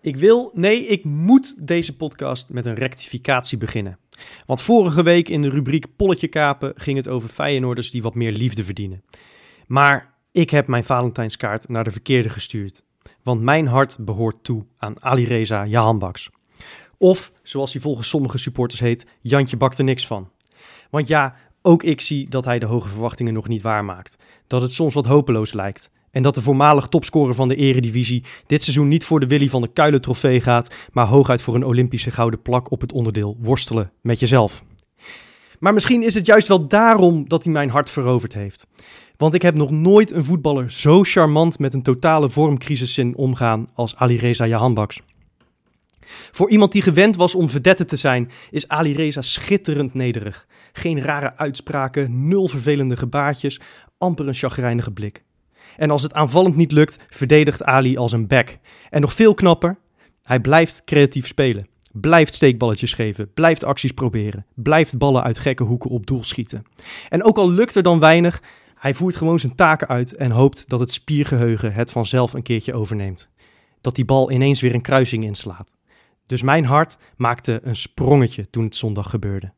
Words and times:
Ik 0.00 0.16
wil, 0.16 0.50
nee, 0.54 0.86
ik 0.86 1.04
moet 1.04 1.66
deze 1.66 1.96
podcast 1.96 2.48
met 2.48 2.66
een 2.66 2.74
rectificatie 2.74 3.58
beginnen. 3.58 3.98
Want 4.46 4.60
vorige 4.60 5.02
week 5.02 5.28
in 5.28 5.42
de 5.42 5.48
rubriek 5.48 5.96
Polletje 5.96 6.28
kapen 6.28 6.72
ging 6.76 6.96
het 6.96 7.08
over 7.08 7.28
Feyenoorders 7.28 7.90
die 7.90 8.02
wat 8.02 8.14
meer 8.14 8.32
liefde 8.32 8.64
verdienen. 8.64 9.02
Maar 9.66 10.14
ik 10.32 10.50
heb 10.50 10.66
mijn 10.66 10.84
Valentijnskaart 10.84 11.68
naar 11.68 11.84
de 11.84 11.90
verkeerde 11.90 12.28
gestuurd. 12.28 12.82
Want 13.22 13.40
mijn 13.40 13.66
hart 13.66 13.96
behoort 14.00 14.44
toe 14.44 14.64
aan 14.78 15.02
Alireza 15.02 15.66
Jahanbaks. 15.66 16.30
Of, 16.98 17.32
zoals 17.42 17.72
hij 17.72 17.82
volgens 17.82 18.08
sommige 18.08 18.38
supporters 18.38 18.80
heet, 18.80 19.06
Jantje 19.20 19.56
bakt 19.56 19.78
er 19.78 19.84
niks 19.84 20.06
van. 20.06 20.30
Want 20.90 21.08
ja, 21.08 21.36
ook 21.62 21.82
ik 21.82 22.00
zie 22.00 22.28
dat 22.28 22.44
hij 22.44 22.58
de 22.58 22.66
hoge 22.66 22.88
verwachtingen 22.88 23.34
nog 23.34 23.48
niet 23.48 23.62
waarmaakt. 23.62 24.16
Dat 24.46 24.62
het 24.62 24.72
soms 24.72 24.94
wat 24.94 25.06
hopeloos 25.06 25.52
lijkt. 25.52 25.90
En 26.14 26.22
dat 26.22 26.34
de 26.34 26.42
voormalig 26.42 26.86
topscorer 26.86 27.34
van 27.34 27.48
de 27.48 27.56
eredivisie 27.56 28.24
dit 28.46 28.62
seizoen 28.62 28.88
niet 28.88 29.04
voor 29.04 29.20
de 29.20 29.26
Willy 29.26 29.48
van 29.48 29.62
de 29.62 29.72
Kuilen 29.72 30.00
trofee 30.00 30.40
gaat, 30.40 30.74
maar 30.92 31.06
hooguit 31.06 31.42
voor 31.42 31.54
een 31.54 31.64
Olympische 31.64 32.10
gouden 32.10 32.42
plak 32.42 32.70
op 32.70 32.80
het 32.80 32.92
onderdeel 32.92 33.36
worstelen 33.40 33.92
met 34.00 34.20
jezelf. 34.20 34.64
Maar 35.58 35.74
misschien 35.74 36.02
is 36.02 36.14
het 36.14 36.26
juist 36.26 36.48
wel 36.48 36.68
daarom 36.68 37.28
dat 37.28 37.44
hij 37.44 37.52
mijn 37.52 37.70
hart 37.70 37.90
veroverd 37.90 38.34
heeft. 38.34 38.66
Want 39.16 39.34
ik 39.34 39.42
heb 39.42 39.54
nog 39.54 39.70
nooit 39.70 40.10
een 40.10 40.24
voetballer 40.24 40.70
zo 40.70 41.02
charmant 41.02 41.58
met 41.58 41.74
een 41.74 41.82
totale 41.82 42.30
vormcrisis 42.30 42.98
in 42.98 43.16
omgaan 43.16 43.66
als 43.74 43.96
Alireza 43.96 44.46
Jahanbaks. 44.46 45.00
Voor 46.32 46.50
iemand 46.50 46.72
die 46.72 46.82
gewend 46.82 47.16
was 47.16 47.34
om 47.34 47.48
vedette 47.48 47.84
te 47.84 47.96
zijn, 47.96 48.30
is 48.50 48.68
Alireza 48.68 49.22
schitterend 49.22 49.94
nederig. 49.94 50.46
Geen 50.72 51.00
rare 51.00 51.36
uitspraken, 51.36 52.28
nul 52.28 52.48
vervelende 52.48 52.96
gebaartjes, 52.96 53.60
amper 53.98 54.28
een 54.28 54.34
chagrijnige 54.34 54.90
blik. 54.90 55.24
En 55.76 55.90
als 55.90 56.02
het 56.02 56.14
aanvallend 56.14 56.56
niet 56.56 56.72
lukt, 56.72 57.06
verdedigt 57.10 57.64
Ali 57.64 57.96
als 57.96 58.12
een 58.12 58.26
back. 58.26 58.58
En 58.90 59.00
nog 59.00 59.12
veel 59.12 59.34
knapper, 59.34 59.78
hij 60.22 60.40
blijft 60.40 60.82
creatief 60.84 61.26
spelen. 61.26 61.68
Blijft 61.92 62.34
steekballetjes 62.34 62.92
geven, 62.92 63.32
blijft 63.34 63.64
acties 63.64 63.92
proberen, 63.92 64.46
blijft 64.54 64.98
ballen 64.98 65.22
uit 65.22 65.38
gekke 65.38 65.62
hoeken 65.62 65.90
op 65.90 66.06
doel 66.06 66.24
schieten. 66.24 66.64
En 67.08 67.24
ook 67.24 67.36
al 67.36 67.50
lukt 67.50 67.74
er 67.74 67.82
dan 67.82 68.00
weinig, 68.00 68.42
hij 68.74 68.94
voert 68.94 69.16
gewoon 69.16 69.38
zijn 69.38 69.54
taken 69.54 69.88
uit 69.88 70.14
en 70.14 70.30
hoopt 70.30 70.68
dat 70.68 70.80
het 70.80 70.92
spiergeheugen 70.92 71.72
het 71.72 71.90
vanzelf 71.90 72.32
een 72.32 72.42
keertje 72.42 72.74
overneemt. 72.74 73.28
Dat 73.80 73.94
die 73.94 74.04
bal 74.04 74.30
ineens 74.30 74.60
weer 74.60 74.74
een 74.74 74.82
kruising 74.82 75.24
inslaat. 75.24 75.72
Dus 76.26 76.42
mijn 76.42 76.64
hart 76.64 76.96
maakte 77.16 77.60
een 77.62 77.76
sprongetje 77.76 78.50
toen 78.50 78.64
het 78.64 78.76
zondag 78.76 79.10
gebeurde. 79.10 79.52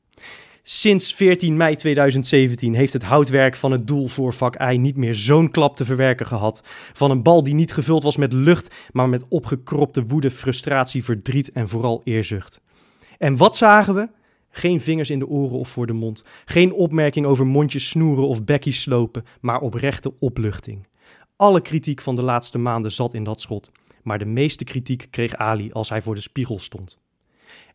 Sinds 0.68 1.14
14 1.14 1.56
mei 1.56 1.76
2017 1.76 2.74
heeft 2.74 2.92
het 2.92 3.02
houtwerk 3.02 3.56
van 3.56 3.70
het 3.70 3.86
doel 3.86 4.08
voor 4.08 4.32
vak 4.32 4.62
I 4.62 4.78
niet 4.78 4.96
meer 4.96 5.14
zo'n 5.14 5.50
klap 5.50 5.76
te 5.76 5.84
verwerken 5.84 6.26
gehad. 6.26 6.60
Van 6.92 7.10
een 7.10 7.22
bal 7.22 7.42
die 7.42 7.54
niet 7.54 7.72
gevuld 7.72 8.02
was 8.02 8.16
met 8.16 8.32
lucht, 8.32 8.74
maar 8.92 9.08
met 9.08 9.24
opgekropte 9.28 10.02
woede, 10.02 10.30
frustratie, 10.30 11.04
verdriet 11.04 11.50
en 11.50 11.68
vooral 11.68 12.00
eerzucht. 12.04 12.60
En 13.18 13.36
wat 13.36 13.56
zagen 13.56 13.94
we? 13.94 14.08
Geen 14.50 14.80
vingers 14.80 15.10
in 15.10 15.18
de 15.18 15.26
oren 15.26 15.58
of 15.58 15.68
voor 15.68 15.86
de 15.86 15.92
mond. 15.92 16.24
Geen 16.44 16.72
opmerking 16.72 17.26
over 17.26 17.46
mondjes 17.46 17.88
snoeren 17.88 18.26
of 18.26 18.44
bekkies 18.44 18.80
slopen, 18.80 19.24
maar 19.40 19.60
oprechte 19.60 20.12
opluchting. 20.18 20.86
Alle 21.36 21.60
kritiek 21.60 22.00
van 22.00 22.14
de 22.14 22.22
laatste 22.22 22.58
maanden 22.58 22.92
zat 22.92 23.14
in 23.14 23.24
dat 23.24 23.40
schot. 23.40 23.70
Maar 24.02 24.18
de 24.18 24.24
meeste 24.24 24.64
kritiek 24.64 25.06
kreeg 25.10 25.34
Ali 25.34 25.72
als 25.72 25.88
hij 25.88 26.02
voor 26.02 26.14
de 26.14 26.20
spiegel 26.20 26.58
stond. 26.58 26.98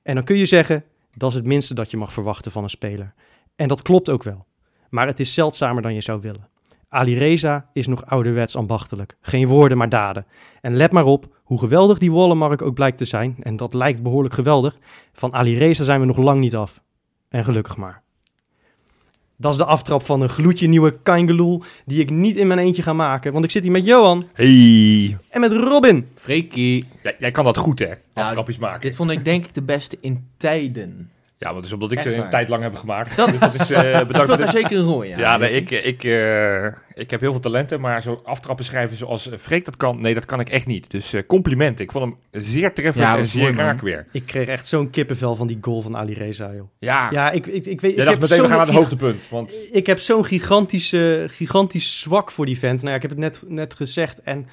En 0.03 0.16
dan 0.16 0.23
kun 0.23 0.37
je 0.37 0.45
zeggen, 0.45 0.83
dat 1.13 1.29
is 1.29 1.35
het 1.35 1.45
minste 1.45 1.73
dat 1.73 1.91
je 1.91 1.97
mag 1.97 2.13
verwachten 2.13 2.51
van 2.51 2.63
een 2.63 2.69
speler. 2.69 3.13
En 3.55 3.67
dat 3.67 3.81
klopt 3.81 4.09
ook 4.09 4.23
wel. 4.23 4.45
Maar 4.89 5.07
het 5.07 5.19
is 5.19 5.33
zeldzamer 5.33 5.81
dan 5.81 5.94
je 5.94 6.01
zou 6.01 6.22
willen. 6.22 6.49
Ali 6.89 7.17
Reza 7.17 7.69
is 7.73 7.88
nog 7.88 8.05
ouderwets 8.05 8.55
ambachtelijk. 8.55 9.17
Geen 9.22 9.47
woorden, 9.47 9.77
maar 9.77 9.89
daden. 9.89 10.25
En 10.61 10.75
let 10.75 10.91
maar 10.91 11.05
op, 11.05 11.35
hoe 11.44 11.59
geweldig 11.59 11.97
die 11.97 12.11
Wallenmark 12.11 12.61
ook 12.61 12.73
blijkt 12.73 12.97
te 12.97 13.05
zijn, 13.05 13.35
en 13.39 13.55
dat 13.55 13.73
lijkt 13.73 14.03
behoorlijk 14.03 14.33
geweldig, 14.33 14.77
van 15.13 15.33
Ali 15.33 15.57
Reza 15.57 15.83
zijn 15.83 15.99
we 15.99 16.05
nog 16.05 16.17
lang 16.17 16.39
niet 16.39 16.55
af. 16.55 16.81
En 17.29 17.43
gelukkig 17.43 17.78
maar. 17.78 18.03
Dat 19.41 19.52
is 19.52 19.57
de 19.57 19.66
aftrap 19.66 20.03
van 20.03 20.22
een 20.22 20.29
gloedje 20.29 20.68
nieuwe 20.68 20.97
Kangeloel 21.03 21.63
die 21.85 22.00
ik 22.00 22.09
niet 22.09 22.35
in 22.35 22.47
mijn 22.47 22.59
eentje 22.59 22.81
ga 22.84 22.94
maken. 22.94 23.31
Want 23.34 23.46
ik 23.46 23.52
zit 23.52 23.63
hier 23.63 23.72
met 23.72 23.85
Johan 23.85 24.28
Hey. 24.34 25.18
en 25.29 25.40
met 25.40 25.52
Robin. 25.52 26.07
Freaky. 26.16 26.84
Jij, 27.03 27.16
jij 27.19 27.31
kan 27.31 27.44
dat 27.44 27.57
goed, 27.57 27.79
hè? 27.79 27.91
Aftrapjes 28.13 28.57
maken. 28.57 28.81
Dit 28.81 28.96
vond 28.96 29.12
ik 29.12 29.25
denk 29.25 29.46
ik 29.46 29.53
de 29.53 29.62
beste 29.62 29.97
in 30.02 30.28
tijden. 30.38 31.09
Ja, 31.41 31.47
want 31.47 31.56
dat 31.59 31.66
is 31.66 31.74
omdat 31.74 31.91
ik 31.91 31.97
Echt 31.97 32.07
ze 32.07 32.13
een 32.13 32.19
waar. 32.22 32.29
tijd 32.29 32.47
lang 32.50 32.63
heb 32.63 32.75
gemaakt. 32.75 33.16
Dat- 33.18 33.29
dus 33.29 33.40
dat 33.40 33.53
is 33.53 33.72
eh, 33.72 33.81
bedankt 34.07 34.12
Dat 34.12 34.28
voor 34.28 34.38
dit. 34.38 34.50
zeker 34.50 34.78
een 34.78 34.84
rol 34.84 35.02
in. 35.02 35.18
Ja, 35.18 35.38
nee, 35.38 35.52
ik, 35.52 35.72
ik, 35.72 36.03
eh, 36.03 36.66
ik 36.94 37.12
heb 37.12 37.19
heel 37.19 37.31
veel 37.31 37.40
talenten, 37.40 37.79
maar 37.81 38.02
zo 38.02 38.22
aftrappen 38.25 38.66
schrijven 38.66 38.97
zoals 38.97 39.29
eh, 39.29 39.38
Freek 39.38 39.66
dat 39.66 39.78
kan, 39.78 40.02
nee, 40.02 40.13
dat 40.13 40.25
kan 40.25 40.40
ik 40.40 40.50
echt 40.50 40.66
niet. 40.66 40.91
Dus 40.91 41.13
eh 41.13 41.22
complimenten. 41.28 41.85
Ik 41.85 41.91
vond 41.91 42.03
hem 42.06 42.44
zeer 42.44 42.74
treffend 42.74 43.06
Ja, 43.06 43.18
en 43.18 43.28
zeer 43.28 43.53
raak 43.56 43.81
weer. 43.81 44.06
Ik 44.12 44.25
kreeg 44.25 44.47
echt 44.47 44.68
zo'n 44.68 44.90
kippenvel 44.90 45.35
van 45.35 45.47
die 45.47 45.57
goal 45.62 45.81
van 45.81 45.97
Ali 45.97 46.13
Reza, 46.13 46.53
joh. 46.53 46.69
Ja, 46.79 47.07
Ja, 47.12 47.31
ik, 47.31 47.47
ik, 47.47 47.66
ik 47.66 47.81
weet... 47.81 47.81
jij 47.81 47.90
ik 47.91 47.97
dacht 47.97 48.09
heb 48.12 48.22
meteen, 48.22 48.41
we 48.41 48.47
gaan 48.47 48.58
naar 48.58 48.66
het 48.68 48.75
hoogtepunt. 48.75 49.29
Want 49.29 49.53
Ik 49.72 49.85
heb 49.85 50.00
zo'n 50.00 50.25
gigantisch, 50.25 50.94
eh, 50.94 51.23
gigantisch 51.28 52.00
zwak 52.00 52.31
voor 52.31 52.46
die 52.46 52.59
vent. 52.59 52.78
Nou 52.78 52.90
ja, 52.90 52.96
ik 52.96 53.02
heb 53.02 53.12
het 53.12 53.19
net, 53.19 53.44
net 53.47 53.73
gezegd. 53.73 54.22
En 54.22 54.47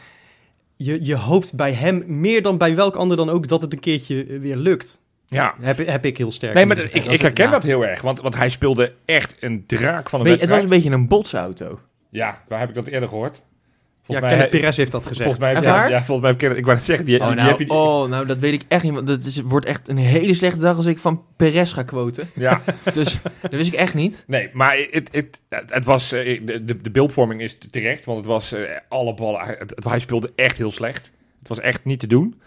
je, 0.77 1.05
je 1.05 1.17
hoopt 1.17 1.55
bij 1.55 1.73
hem, 1.73 2.05
meer 2.07 2.43
dan 2.43 2.59
bij 2.59 2.75
welk 2.75 2.95
ander 2.97 3.17
dan 3.17 3.31
ook, 3.31 3.49
dat 3.49 3.63
het 3.63 3.73
een 3.73 3.81
keertje 3.81 4.25
weer 4.39 4.57
lukt. 4.57 5.01
Ja, 5.29 5.55
Heb, 5.61 5.87
heb 5.87 6.05
ik 6.05 6.19
heel 6.19 6.33
sterk. 6.33 6.55
nee, 6.55 6.67
maar 6.67 6.79
ik, 6.79 6.95
ik 7.05 7.21
herken 7.21 7.45
ja. 7.45 7.51
dat 7.51 7.63
heel 7.63 7.87
erg. 7.87 8.01
Want, 8.01 8.21
want 8.21 8.37
hij 8.37 8.49
speelde 8.49 8.95
echt 9.05 9.37
een 9.41 9.65
draak 9.67 10.09
van 10.09 10.21
een 10.21 10.27
Weet- 10.27 10.41
het 10.41 10.49
was 10.49 10.59
wedstrijd. 10.59 10.63
een 10.63 10.69
beetje 10.91 10.91
een 11.03 11.09
botsauto. 11.09 11.81
Ja, 12.11 12.43
waar 12.49 12.59
heb 12.59 12.69
ik 12.69 12.75
dat 12.75 12.87
eerder 12.87 13.09
gehoord? 13.09 13.35
Ja, 13.37 14.15
Volgens 14.15 14.29
Kenneth 14.33 14.51
mij, 14.53 14.61
Perez 14.61 14.77
heeft 14.77 14.93
dat 14.93 15.07
gezegd. 15.07 15.23
volgens 15.31 15.45
mij, 15.45 15.55
heb 15.55 15.65
waar? 15.65 15.91
ja, 15.91 16.03
volgens 16.03 16.21
mij 16.21 16.31
heb 16.31 16.51
ik, 16.53 16.59
ik 16.59 16.65
wou 16.65 16.77
het 16.77 16.87
zeggen, 16.87 17.05
die, 17.07 17.21
Oh 17.21 17.27
die 17.27 17.37
nou, 17.37 17.49
heb 17.49 17.59
je... 17.59 17.71
oh, 17.71 18.09
nou, 18.09 18.27
dat 18.27 18.39
weet 18.39 18.53
ik 18.53 18.63
echt 18.69 18.83
niet. 18.83 18.93
Want 18.93 19.09
het 19.09 19.25
is, 19.25 19.41
wordt 19.41 19.67
echt 19.67 19.89
een 19.89 19.97
hele 19.97 20.35
slechte 20.35 20.61
dag 20.61 20.77
als 20.77 20.87
ik 20.87 20.99
van 20.99 21.25
Perez 21.37 21.73
ga 21.75 21.83
quoten. 21.83 22.29
Ja, 22.35 22.61
Dus 22.95 23.19
dat 23.43 23.51
wist 23.51 23.73
ik 23.73 23.79
echt 23.79 23.95
niet. 23.95 24.25
nee, 24.27 24.51
maar 24.53 24.77
het, 24.91 25.09
het, 25.13 25.41
het 25.49 25.85
was, 25.85 26.13
eh, 26.13 26.41
de, 26.47 26.65
de, 26.65 26.81
de 26.81 26.91
beeldvorming 26.91 27.41
is 27.41 27.59
terecht, 27.71 28.05
want 28.05 28.19
het 28.19 28.27
was 28.27 28.53
eh, 28.53 28.61
alle 28.89 29.15
ballen, 29.15 29.41
hij- 29.41 29.57
het, 29.59 29.71
het- 29.71 29.85
hij 29.85 29.99
speelde 29.99 30.33
echt 30.37 30.59
heel 30.59 30.71
slecht. 30.71 31.11
Het 31.39 31.49
was 31.49 31.61
echt 31.61 31.85
niet 31.85 32.01
te 32.01 32.07
doen. 32.07 32.41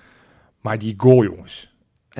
Maar 0.61 0.77
die 0.77 0.93
goal, 0.97 1.23
jongens. 1.23 1.70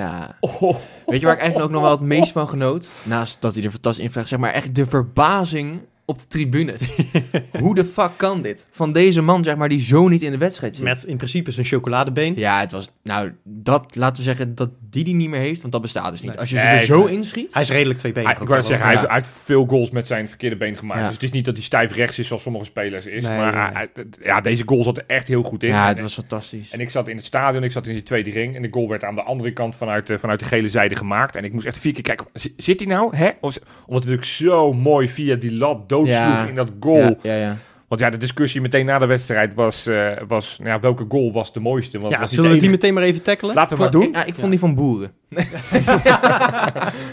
Ja. 0.02 0.36
Oh, 0.40 0.76
Weet 1.06 1.20
je 1.20 1.26
waar 1.26 1.34
ik 1.34 1.40
eigenlijk 1.40 1.64
ook 1.64 1.70
nog 1.70 1.82
wel 1.82 1.90
het 1.90 2.00
meest 2.00 2.32
van 2.32 2.48
genoot? 2.48 2.90
Naast 3.02 3.40
dat 3.40 3.54
hij 3.54 3.64
er 3.64 3.70
fantastisch 3.70 4.04
in 4.04 4.10
vliegt, 4.10 4.28
zeg 4.28 4.38
maar 4.38 4.52
echt 4.52 4.74
de 4.74 4.86
verbazing 4.86 5.82
op 6.12 6.18
de 6.18 6.26
tribunes. 6.28 6.80
Hoe 7.60 7.74
de 7.74 7.84
fuck 7.84 8.10
kan 8.16 8.42
dit? 8.42 8.64
Van 8.70 8.92
deze 8.92 9.20
man, 9.22 9.44
zeg 9.44 9.56
maar, 9.56 9.68
die 9.68 9.80
zo 9.80 10.08
niet 10.08 10.22
in 10.22 10.30
de 10.30 10.38
wedstrijd 10.38 10.76
zit. 10.76 10.84
Met 10.84 11.02
in 11.04 11.16
principe 11.16 11.50
zijn 11.50 11.66
chocoladebeen. 11.66 12.32
Ja, 12.36 12.60
het 12.60 12.72
was, 12.72 12.90
nou, 13.02 13.32
dat, 13.44 13.96
laten 13.96 14.16
we 14.16 14.22
zeggen, 14.22 14.54
dat 14.54 14.70
die 14.90 15.04
die 15.04 15.14
niet 15.14 15.28
meer 15.28 15.40
heeft, 15.40 15.60
want 15.60 15.72
dat 15.72 15.82
bestaat 15.82 16.10
dus 16.10 16.20
niet. 16.20 16.30
Nee. 16.30 16.38
Als 16.40 16.50
je 16.50 16.58
ze 16.58 16.64
Nee, 16.64 16.74
er 16.78 16.84
zo 16.84 17.04
nee. 17.04 17.14
inschiet. 17.14 17.52
Hij 17.52 17.62
is 17.62 17.70
redelijk 17.70 17.98
tweebenig. 17.98 18.30
Hij, 18.32 18.40
ik 18.42 18.48
wou 18.48 18.62
zeggen, 18.62 18.86
hij, 18.86 18.94
Ja. 18.94 18.98
heeft, 19.00 19.10
hij 19.12 19.20
heeft 19.22 19.36
veel 19.44 19.64
goals 19.66 19.90
met 19.90 20.06
zijn 20.06 20.28
verkeerde 20.28 20.56
been 20.56 20.76
gemaakt. 20.76 21.00
Ja. 21.00 21.04
Dus 21.06 21.14
het 21.14 21.22
is 21.22 21.30
niet 21.30 21.44
dat 21.44 21.54
hij 21.54 21.62
stijf 21.64 21.94
rechts 21.94 22.18
is 22.18 22.26
zoals 22.26 22.42
sommige 22.42 22.64
spelers 22.64 23.06
is. 23.06 23.22
Nee, 23.24 23.36
maar 23.36 23.52
nee, 23.52 23.60
hij- 23.62 23.88
hij- 23.94 24.04
ja, 24.22 24.40
deze 24.40 24.62
goal 24.66 24.82
zat 24.82 24.96
er 24.96 25.04
echt 25.06 25.28
heel 25.28 25.42
goed 25.42 25.62
in. 25.62 25.68
Ja, 25.68 25.82
En- 25.82 25.88
het 25.88 26.00
was 26.00 26.14
fantastisch. 26.14 26.70
En 26.70 26.80
ik 26.80 26.90
zat 26.90 27.08
in 27.08 27.16
het 27.16 27.24
stadion, 27.24 27.62
ik 27.64 27.72
zat 27.72 27.86
in 27.86 27.92
die 27.94 28.02
tweede 28.02 28.30
ring. 28.30 28.56
En 28.56 28.62
de 28.62 28.68
goal 28.70 28.88
werd 28.88 29.04
aan 29.04 29.14
de 29.14 29.22
andere 29.22 29.52
kant 29.52 29.74
vanuit, 29.76 30.06
de- 30.06 30.18
vanuit 30.18 30.38
de 30.40 30.44
gele 30.46 30.68
zijde 30.68 30.96
gemaakt. 30.96 31.36
En 31.36 31.44
ik 31.44 31.52
moest 31.52 31.66
echt 31.66 31.78
vier 31.78 31.92
keer 31.92 32.02
kijken, 32.02 32.26
zit 32.56 32.80
hij 32.80 32.88
nou? 32.88 33.16
Hè? 33.16 33.26
Of, 33.40 33.40
omdat 33.40 33.62
het 33.86 33.88
natuurlijk 33.88 34.24
zo 34.24 34.72
mooi 34.72 35.08
via 35.08 35.34
die 35.36 35.52
lat 35.52 35.88
doodsloeg 36.04 36.26
Ja. 36.26 36.46
in 36.46 36.54
dat 36.54 36.70
goal. 36.80 36.98
Ja, 36.98 37.16
ja, 37.22 37.34
ja. 37.34 37.56
Want 37.88 38.04
ja, 38.04 38.10
de 38.10 38.16
discussie 38.16 38.60
meteen 38.60 38.86
na 38.86 38.98
de 38.98 39.06
wedstrijd 39.06 39.54
was, 39.54 39.86
eh, 39.86 40.08
was 40.28 40.58
nou 40.58 40.70
ja, 40.70 40.80
welke 40.80 41.04
goal 41.08 41.32
was 41.32 41.52
de 41.52 41.60
mooiste? 41.60 41.98
Want 41.98 42.12
Ja, 42.12 42.20
was 42.20 42.30
zullen 42.32 42.50
we 42.50 42.56
die 42.56 42.70
meteen 42.70 42.94
maar 42.94 43.02
even 43.02 43.22
tackelen? 43.22 43.54
Laten 43.54 43.76
we 43.76 43.82
maar 43.82 43.92
doen. 43.92 44.02
Ik, 44.02 44.14
ja, 44.14 44.20
ik 44.24 44.34
vond 44.34 44.40
Ja. 44.42 44.48
die 44.48 44.58
van 44.58 44.74
Boeren. 44.74 45.12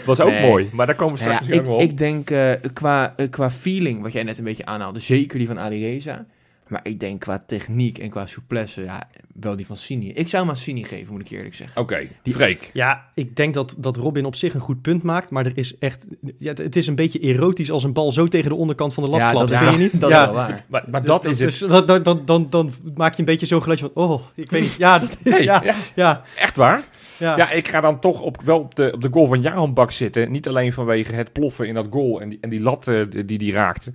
was 0.06 0.20
ook 0.20 0.30
Nee. 0.30 0.48
mooi, 0.48 0.68
maar 0.72 0.86
daar 0.86 0.94
komen 0.94 1.14
we 1.14 1.20
straks 1.20 1.52
ook 1.52 1.64
wel 1.64 1.74
op. 1.74 1.80
ik 1.80 1.98
denk 1.98 2.30
eh, 2.30 2.50
qua, 2.72 3.14
eh, 3.16 3.30
qua 3.30 3.50
feeling, 3.50 4.02
wat 4.02 4.12
jij 4.12 4.22
net 4.22 4.38
een 4.38 4.44
beetje 4.44 4.64
aanhaalde, 4.66 4.98
zeker 4.98 5.38
die 5.38 5.46
van 5.46 5.58
Ali 5.58 5.80
Reza. 5.90 6.24
Maar 6.70 6.80
ik 6.82 7.00
denk 7.00 7.20
qua 7.20 7.38
techniek 7.46 7.98
en 7.98 8.10
qua 8.10 8.26
souplesse, 8.26 8.82
ja, 8.82 9.08
wel 9.40 9.56
die 9.56 9.66
van 9.66 9.76
Sini. 9.76 10.08
Ik 10.08 10.28
zou 10.28 10.42
hem 10.42 10.50
aan 10.50 10.56
Sini 10.58 10.84
geven, 10.84 11.12
moet 11.12 11.20
ik 11.20 11.30
eerlijk 11.30 11.54
zeggen. 11.54 11.80
Oké, 11.80 12.06
Die- 12.22 12.32
Freek. 12.34 12.70
Ja, 12.72 13.06
ik 13.14 13.36
denk 13.36 13.54
dat, 13.54 13.76
dat 13.78 13.96
Robin 13.96 14.24
op 14.24 14.34
zich 14.34 14.54
een 14.54 14.60
goed 14.60 14.82
punt 14.82 15.02
maakt. 15.02 15.30
Maar 15.30 15.46
er 15.46 15.52
is 15.58 15.78
echt. 15.78 16.06
Ja, 16.38 16.48
het- 16.48 16.58
het 16.58 16.76
is 16.76 16.86
een 16.86 16.94
beetje 16.94 17.18
erotisch 17.18 17.70
als 17.70 17.84
een 17.84 17.92
bal 17.92 18.12
zo 18.12 18.26
tegen 18.26 18.48
de 18.50 18.56
onderkant 18.56 18.94
van 18.94 19.02
de 19.04 19.10
lat 19.10 19.20
ja, 19.20 19.30
klapt. 19.30 19.48
dat, 19.50 19.58
vind 19.60 19.72
je 19.72 19.78
niet? 19.78 20.00
Dat 20.00 20.10
ja. 20.10 20.20
is 20.20 20.24
wel 20.26 20.34
waar. 20.34 20.64
Maar, 20.68 20.84
maar 20.90 21.04
dat 21.04 21.24
is 21.24 21.38
het. 21.60 21.70
dan, 21.70 21.86
dan, 21.86 22.02
dan, 22.02 22.22
dan, 22.24 22.46
dan 22.50 22.72
maak 22.94 23.12
je 23.12 23.18
een 23.18 23.24
beetje 23.24 23.46
zo'n 23.46 23.60
geluidje 23.60 23.90
van. 23.94 24.04
Oh, 24.04 24.22
ik 24.34 24.50
weet 24.50 24.62
niet. 24.62 24.76
Ja, 24.76 24.98
dat 24.98 25.16
is. 25.22 25.32
Hey, 25.32 25.42
ja, 25.44 25.62
ja, 25.64 25.74
ja, 25.94 26.22
echt 26.36 26.56
waar? 26.56 26.84
ja. 27.18 27.36
Ja, 27.36 27.50
ik 27.50 27.68
ga 27.68 27.80
dan 27.80 28.00
toch 28.00 28.20
op, 28.20 28.40
wel 28.44 28.58
op 28.58 28.74
de, 28.74 28.90
op 28.94 29.02
de 29.02 29.08
goal 29.10 29.26
van 29.26 29.40
Jahan 29.42 29.74
Bak 29.74 29.90
zitten. 29.90 30.30
Niet 30.30 30.48
alleen 30.48 30.72
vanwege 30.72 31.14
het 31.14 31.32
ploffen 31.32 31.66
in 31.68 31.74
dat 31.74 31.86
goal 31.90 32.20
en 32.20 32.28
die, 32.28 32.38
en 32.40 32.50
die 32.50 32.60
lat 32.60 32.88
eh, 32.88 33.00
die 33.26 33.38
die 33.38 33.52
raakte. 33.52 33.92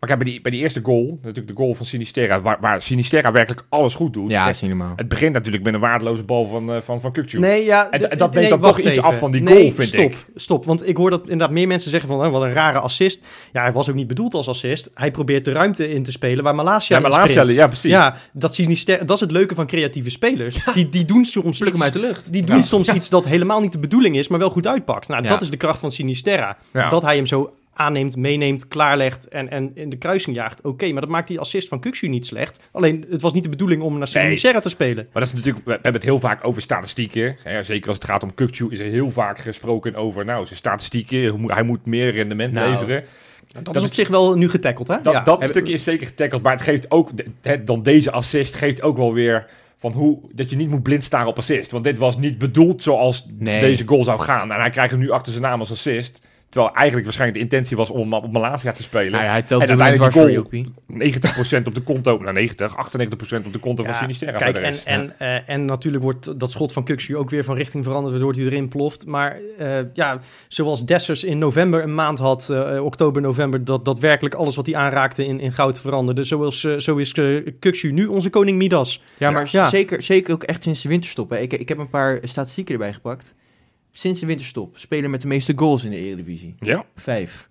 Maar 0.00 0.08
kijk, 0.08 0.22
bij 0.22 0.30
die, 0.32 0.40
bij 0.40 0.50
die 0.50 0.60
eerste 0.60 0.80
goal, 0.82 1.18
natuurlijk 1.22 1.56
de 1.56 1.62
goal 1.62 1.74
van 1.74 1.86
Sinisterra, 1.86 2.40
waar, 2.40 2.56
waar 2.60 2.82
Sinisterra 2.82 3.32
werkelijk 3.32 3.66
alles 3.68 3.94
goed 3.94 4.12
doet. 4.12 4.30
Ja, 4.30 4.48
is. 4.48 4.60
Het 4.96 5.08
begint 5.08 5.32
natuurlijk 5.32 5.64
met 5.64 5.74
een 5.74 5.80
waardeloze 5.80 6.22
bal 6.22 6.46
van, 6.48 6.72
eh, 6.72 6.80
van, 6.80 7.00
van 7.00 7.12
Kukcu. 7.12 7.38
Nee, 7.38 7.64
ja. 7.64 7.90
En 7.90 8.18
dat 8.18 8.32
nee, 8.34 8.48
neemt 8.48 8.62
dan 8.62 8.72
toch 8.72 8.80
iets 8.80 9.00
af 9.00 9.18
van 9.18 9.30
die 9.30 9.40
Nee, 9.42 9.54
goal, 9.54 9.70
vind 9.72 9.88
stop, 9.88 10.00
ik. 10.10 10.26
Stop, 10.34 10.64
want 10.64 10.88
ik 10.88 10.96
hoor 10.96 11.10
dat 11.10 11.20
inderdaad 11.20 11.50
meer 11.50 11.66
mensen 11.66 11.90
zeggen 11.90 12.08
van... 12.08 12.20
hè, 12.20 12.30
wat 12.30 12.42
een 12.42 12.52
rare 12.52 12.78
assist. 12.78 13.20
Ja, 13.52 13.62
hij 13.62 13.72
was 13.72 13.88
ook 13.88 13.94
niet 13.94 14.06
bedoeld 14.06 14.34
als 14.34 14.48
assist. 14.48 14.90
Hij 14.94 15.10
probeert 15.10 15.44
de 15.44 15.52
ruimte 15.52 15.88
in 15.88 16.02
te 16.02 16.10
spelen 16.10 16.44
waar 16.44 16.54
Malasia 16.54 16.98
ja, 16.98 17.26
sprint. 17.26 17.48
ja, 17.48 17.66
precies. 17.66 17.90
Ja, 17.90 18.16
dat, 18.32 18.54
Sinister- 18.54 19.06
dat 19.06 19.14
is 19.16 19.20
het 19.20 19.30
leuke 19.30 19.54
van 19.54 19.66
creatieve 19.66 20.10
spelers. 20.10 20.64
Die, 20.74 20.88
die 20.88 21.04
doen 21.04 21.24
soms 21.24 21.60
iets, 21.60 21.82
uit 21.82 21.92
de 21.92 22.00
lucht. 22.00 22.32
die 22.32 22.44
doen 22.44 22.56
Ja. 22.56 22.62
soms 22.62 22.88
iets 22.92 23.08
dat 23.08 23.24
helemaal 23.24 23.60
niet 23.60 23.72
de 23.72 23.78
bedoeling 23.78 24.16
is, 24.16 24.28
maar 24.28 24.38
wel 24.38 24.50
goed 24.50 24.66
uitpakt. 24.66 25.08
Nou, 25.08 25.22
Ja. 25.22 25.28
dat 25.28 25.42
is 25.42 25.50
de 25.50 25.56
kracht 25.56 25.78
van 25.80 25.90
Sinisterra. 25.92 26.56
Ja. 26.72 26.88
Dat 26.88 27.02
hij 27.02 27.16
hem 27.16 27.26
zo 27.26 27.52
aanneemt, 27.80 28.16
meeneemt, 28.16 28.68
klaarlegt 28.68 29.28
en, 29.28 29.50
en 29.50 29.70
in 29.74 29.88
de 29.88 29.96
kruising 29.96 30.36
jaagt. 30.36 30.62
Oké, 30.62 30.92
maar 30.92 31.00
dat 31.00 31.10
maakt 31.10 31.28
die 31.28 31.40
assist 31.40 31.68
van 31.68 31.80
Kuxu 31.80 32.08
niet 32.08 32.26
slecht. 32.26 32.60
Alleen, 32.72 33.06
het 33.10 33.20
was 33.22 33.32
niet 33.32 33.42
de 33.42 33.48
bedoeling 33.48 33.82
om 33.82 33.98
naar 33.98 34.08
Nee. 34.12 34.24
Sinisterra 34.24 34.60
te 34.60 34.68
spelen. 34.68 35.08
Maar 35.12 35.22
dat 35.22 35.22
is 35.22 35.32
natuurlijk, 35.32 35.64
we 35.64 35.72
hebben 35.72 35.92
het 35.92 36.02
heel 36.02 36.18
vaak 36.18 36.46
over 36.46 36.62
statistieken. 36.62 37.36
Ja, 37.44 37.62
zeker 37.62 37.86
als 37.88 37.96
het 37.96 38.04
gaat 38.06 38.22
om 38.22 38.34
Kukcu 38.34 38.66
is 38.70 38.78
er 38.78 38.86
heel 38.90 39.10
vaak 39.10 39.38
gesproken 39.38 39.94
over, 39.94 40.24
nou, 40.24 40.46
zijn 40.46 40.58
statistieken, 40.58 41.44
hij 41.46 41.62
moet 41.62 41.86
meer 41.86 42.12
rendement 42.12 42.52
Nou, 42.52 42.70
leveren. 42.70 43.04
Dat, 43.62 43.76
is 43.76 43.82
op 43.84 43.92
zich 43.92 44.08
wel 44.08 44.34
nu 44.36 44.48
getackeld, 44.50 44.88
hè? 44.88 44.96
Dat, 45.02 45.12
ja. 45.12 45.22
dat 45.22 45.40
Heb- 45.40 45.50
stukje 45.50 45.72
is 45.72 45.84
zeker 45.84 46.06
getackled, 46.06 46.42
maar 46.42 46.52
het 46.52 46.62
geeft 46.62 46.90
ook, 46.90 47.10
het, 47.42 47.66
dan 47.66 47.82
deze 47.82 48.10
assist 48.10 48.54
geeft 48.54 48.82
ook 48.82 48.96
wel 48.96 49.12
weer 49.12 49.46
van 49.76 49.92
hoe, 49.92 50.18
dat 50.32 50.50
je 50.50 50.56
niet 50.56 50.70
moet 50.70 50.82
blind 50.82 51.04
staren 51.04 51.28
op 51.28 51.38
assist. 51.38 51.70
Want 51.70 51.84
dit 51.84 51.98
was 51.98 52.16
niet 52.18 52.38
bedoeld 52.38 52.82
zoals 52.82 53.26
Nee. 53.38 53.60
deze 53.60 53.86
goal 53.86 54.04
zou 54.04 54.20
gaan. 54.20 54.52
En 54.52 54.60
hij 54.60 54.70
krijgt 54.70 54.90
hem 54.90 55.00
nu 55.00 55.10
achter 55.10 55.32
zijn 55.32 55.44
naam 55.44 55.60
als 55.60 55.70
assist. 55.70 56.20
Terwijl 56.50 56.74
eigenlijk 56.74 57.04
waarschijnlijk 57.04 57.38
de 57.38 57.44
intentie 57.44 57.76
was 57.76 57.90
om 57.90 58.14
op 58.14 58.32
Malasia 58.32 58.72
te 58.72 58.82
spelen. 58.82 59.12
Nou 59.12 59.24
ja, 59.24 59.30
hij 59.30 59.42
telt 59.42 59.60
En 59.60 59.66
de 59.66 59.72
uiteindelijk 59.72 60.12
goal. 60.12 60.30
Jopie. 60.30 60.72
90% 60.92 61.62
op 61.64 61.74
de 61.74 61.80
konto, 61.80 62.18
nou 62.18 62.32
90, 62.32 62.74
98% 63.42 63.46
op 63.46 63.52
de 63.52 63.58
konto 63.58 63.84
van 63.84 63.94
Sinisterra. 63.94 64.38
Kijk, 64.38 64.56
en, 64.56 64.74
en, 64.84 65.14
eh, 65.18 65.48
en 65.48 65.64
natuurlijk 65.64 66.02
wordt 66.02 66.40
dat 66.40 66.50
schot 66.50 66.72
van 66.72 66.84
Kuxu 66.84 67.16
ook 67.16 67.30
weer 67.30 67.44
van 67.44 67.56
richting 67.56 67.84
veranderd, 67.84 68.12
waardoor 68.12 68.32
hij 68.32 68.44
erin 68.44 68.68
ploft. 68.68 69.06
Maar 69.06 69.38
eh, 69.58 69.78
ja, 69.92 70.18
zoals 70.48 70.84
Dessers 70.84 71.24
in 71.24 71.38
november 71.38 71.82
een 71.82 71.94
maand 71.94 72.18
had, 72.18 72.50
eh, 72.50 72.84
oktober, 72.84 73.22
november, 73.22 73.64
dat 73.64 73.84
daadwerkelijk 73.84 74.34
alles 74.34 74.56
wat 74.56 74.66
hij 74.66 74.74
aanraakte 74.74 75.26
in, 75.26 75.40
in 75.40 75.52
goud 75.52 75.80
veranderde. 75.80 76.24
Zo 76.24 76.46
is, 76.46 76.64
eh, 76.64 76.78
zo 76.78 76.96
is 76.96 77.12
Kuxu 77.58 77.92
nu 77.92 78.06
onze 78.06 78.30
koning 78.30 78.58
Midas. 78.58 79.02
Ja, 79.18 79.30
maar 79.30 79.48
Ja. 79.50 79.68
Zeker, 79.68 80.02
zeker 80.02 80.34
ook 80.34 80.42
echt 80.42 80.62
sinds 80.62 80.82
de 80.82 80.88
winterstop. 80.88 81.30
Hè. 81.30 81.38
Ik, 81.38 81.52
ik 81.52 81.68
heb 81.68 81.78
een 81.78 81.90
paar 81.90 82.18
statistieken 82.22 82.74
erbij 82.74 82.92
gepakt. 82.92 83.34
Sinds 83.92 84.20
de 84.20 84.26
winterstop. 84.26 84.78
Speler 84.78 85.10
met 85.10 85.20
de 85.20 85.26
meeste 85.26 85.52
goals 85.56 85.84
in 85.84 85.90
de 85.90 85.96
Eredivisie. 85.96 86.54
Ja, 86.58 86.84
Vijf. 86.96 87.48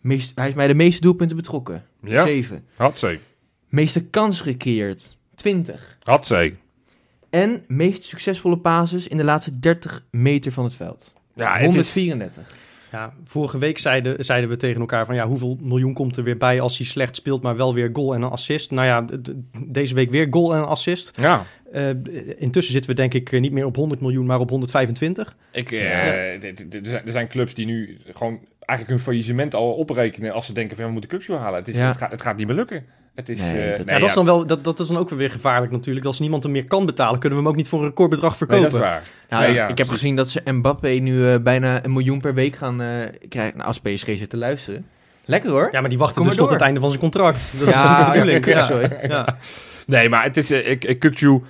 Meest, 0.00 0.32
hij 0.34 0.48
is 0.48 0.54
bij 0.54 0.66
de 0.66 0.74
meeste 0.74 1.00
doelpunten 1.00 1.36
betrokken. 1.36 1.84
ja. 2.02 2.22
Zeven. 2.22 2.64
had 2.76 2.98
ze. 2.98 3.18
Meeste 3.68 4.04
kans. 4.04 4.42
20. 5.34 5.98
Had 6.02 6.26
ze. 6.26 6.54
En 7.30 7.64
meest 7.66 8.02
succesvolle 8.02 8.58
passes 8.58 9.08
in 9.08 9.16
de 9.16 9.24
laatste 9.24 9.58
30 9.58 10.04
meter 10.10 10.52
van 10.52 10.64
het 10.64 10.74
veld. 10.74 11.14
Ja, 11.34 11.52
het 11.52 11.60
is, 11.60 11.64
134. 11.64 12.56
Ja, 12.92 13.14
vorige 13.24 13.58
week 13.58 13.78
zeiden, 13.78 14.24
zeiden 14.24 14.50
we 14.50 14.56
tegen 14.56 14.80
elkaar 14.80 15.06
van 15.06 15.14
ja, 15.14 15.26
hoeveel 15.26 15.58
miljoen 15.60 15.94
komt 15.94 16.16
er 16.16 16.24
weer 16.24 16.36
bij 16.36 16.60
als 16.60 16.76
hij 16.78 16.86
slecht 16.86 17.16
speelt, 17.16 17.42
maar 17.42 17.56
wel 17.56 17.74
weer 17.74 17.90
goal 17.92 18.14
en 18.14 18.22
een 18.22 18.30
assist. 18.30 18.70
Nou 18.70 18.86
ja, 18.86 19.18
deze 19.66 19.94
week 19.94 20.10
weer 20.10 20.26
goal 20.30 20.54
en 20.54 20.58
een 20.58 20.64
assist. 20.66 21.12
ja. 21.16 21.44
Eh, 21.72 21.90
intussen 22.36 22.72
zitten 22.72 22.90
we 22.90 22.96
denk 22.96 23.14
ik 23.14 23.32
eh, 23.32 23.40
niet 23.40 23.52
meer 23.52 23.64
op 23.64 23.76
100 23.76 24.00
miljoen, 24.00 24.26
maar 24.26 24.38
op 24.40 24.50
125. 24.50 25.36
Ik, 25.52 25.72
eh, 25.72 26.44
er, 26.44 26.52
zijn, 26.82 27.06
er 27.06 27.12
zijn 27.12 27.28
clubs 27.28 27.54
die 27.54 27.66
nu 27.66 27.98
gewoon 28.14 28.38
eigenlijk 28.58 28.88
hun 28.88 28.98
faillissement 28.98 29.54
al 29.54 29.72
oprekenen 29.72 30.32
als 30.32 30.46
ze 30.46 30.52
denken 30.52 30.70
van 30.74 30.78
ja, 30.84 30.86
we 30.86 30.92
moeten 30.92 31.10
Kuksu 31.18 31.34
halen. 31.34 31.58
Het, 31.58 31.68
is, 31.68 31.76
Ja. 31.76 31.88
het, 31.88 31.96
gaat, 31.96 32.10
het 32.10 32.22
gaat 32.22 32.36
niet 32.36 32.46
meer 32.46 32.56
lukken. 32.56 32.84
Het 33.14 33.28
is, 33.28 33.40
Nee, 33.40 33.62
eh, 33.62 33.76
dat- 33.76 33.86
ja, 33.86 33.98
dat, 33.98 34.08
is 34.08 34.14
dan 34.14 34.24
wel, 34.24 34.46
dat, 34.46 34.64
dat 34.64 34.80
is 34.80 34.86
dan 34.86 34.96
ook 34.96 35.10
weer 35.10 35.30
gevaarlijk 35.30 35.72
natuurlijk. 35.72 36.06
Als 36.06 36.18
niemand 36.20 36.42
hem 36.42 36.52
meer 36.52 36.66
kan 36.66 36.86
betalen, 36.86 37.18
kunnen 37.20 37.38
we 37.38 37.44
hem 37.44 37.52
ook 37.52 37.58
niet 37.58 37.68
voor 37.68 37.78
een 37.80 37.86
recordbedrag 37.86 38.28
nee, 38.30 38.38
verkopen. 38.38 38.62
dat 38.70 38.72
is 38.72 38.78
waar. 38.78 39.02
Ja, 39.30 39.40
Nee, 39.40 39.54
ja, 39.54 39.62
ik 39.62 39.78
heb 39.78 39.86
precies. 39.86 39.92
gezien 40.02 40.16
dat 40.16 40.28
ze 40.30 40.40
Mbappé 40.44 40.88
nu 40.88 41.28
eh, 41.28 41.38
bijna 41.42 41.84
een 41.84 41.92
miljoen 41.92 42.20
per 42.20 42.34
week 42.34 42.56
gaan 42.56 42.80
eh, 42.80 42.88
krijgen. 43.28 43.56
Nou, 43.56 43.68
als 43.68 43.80
PSG 43.80 44.04
zit 44.06 44.30
te 44.30 44.36
luisteren. 44.36 44.86
Lekker 45.24 45.50
hoor. 45.50 45.68
Ja, 45.72 45.80
maar 45.80 45.88
die 45.88 45.98
wachten 45.98 46.16
Kom 46.16 46.26
dus 46.26 46.36
tot 46.36 46.50
het 46.50 46.60
einde 46.60 46.80
van 46.80 46.88
zijn 46.88 47.00
contract. 47.02 47.46
Dat 47.58 47.68
is 47.68 47.74
Ja, 47.74 48.04
de 48.06 48.12
bedoeling. 48.12 48.44
ja, 48.44 48.56
Ja, 48.58 48.66
sorry. 48.66 48.90
Nee, 49.88 50.08
maar 50.08 50.22
het 50.22 50.36
is 50.36 50.50
uh, 50.50 50.68
ik, 50.70 50.84
ik, 50.84 51.04
Kukçu, 51.06 51.44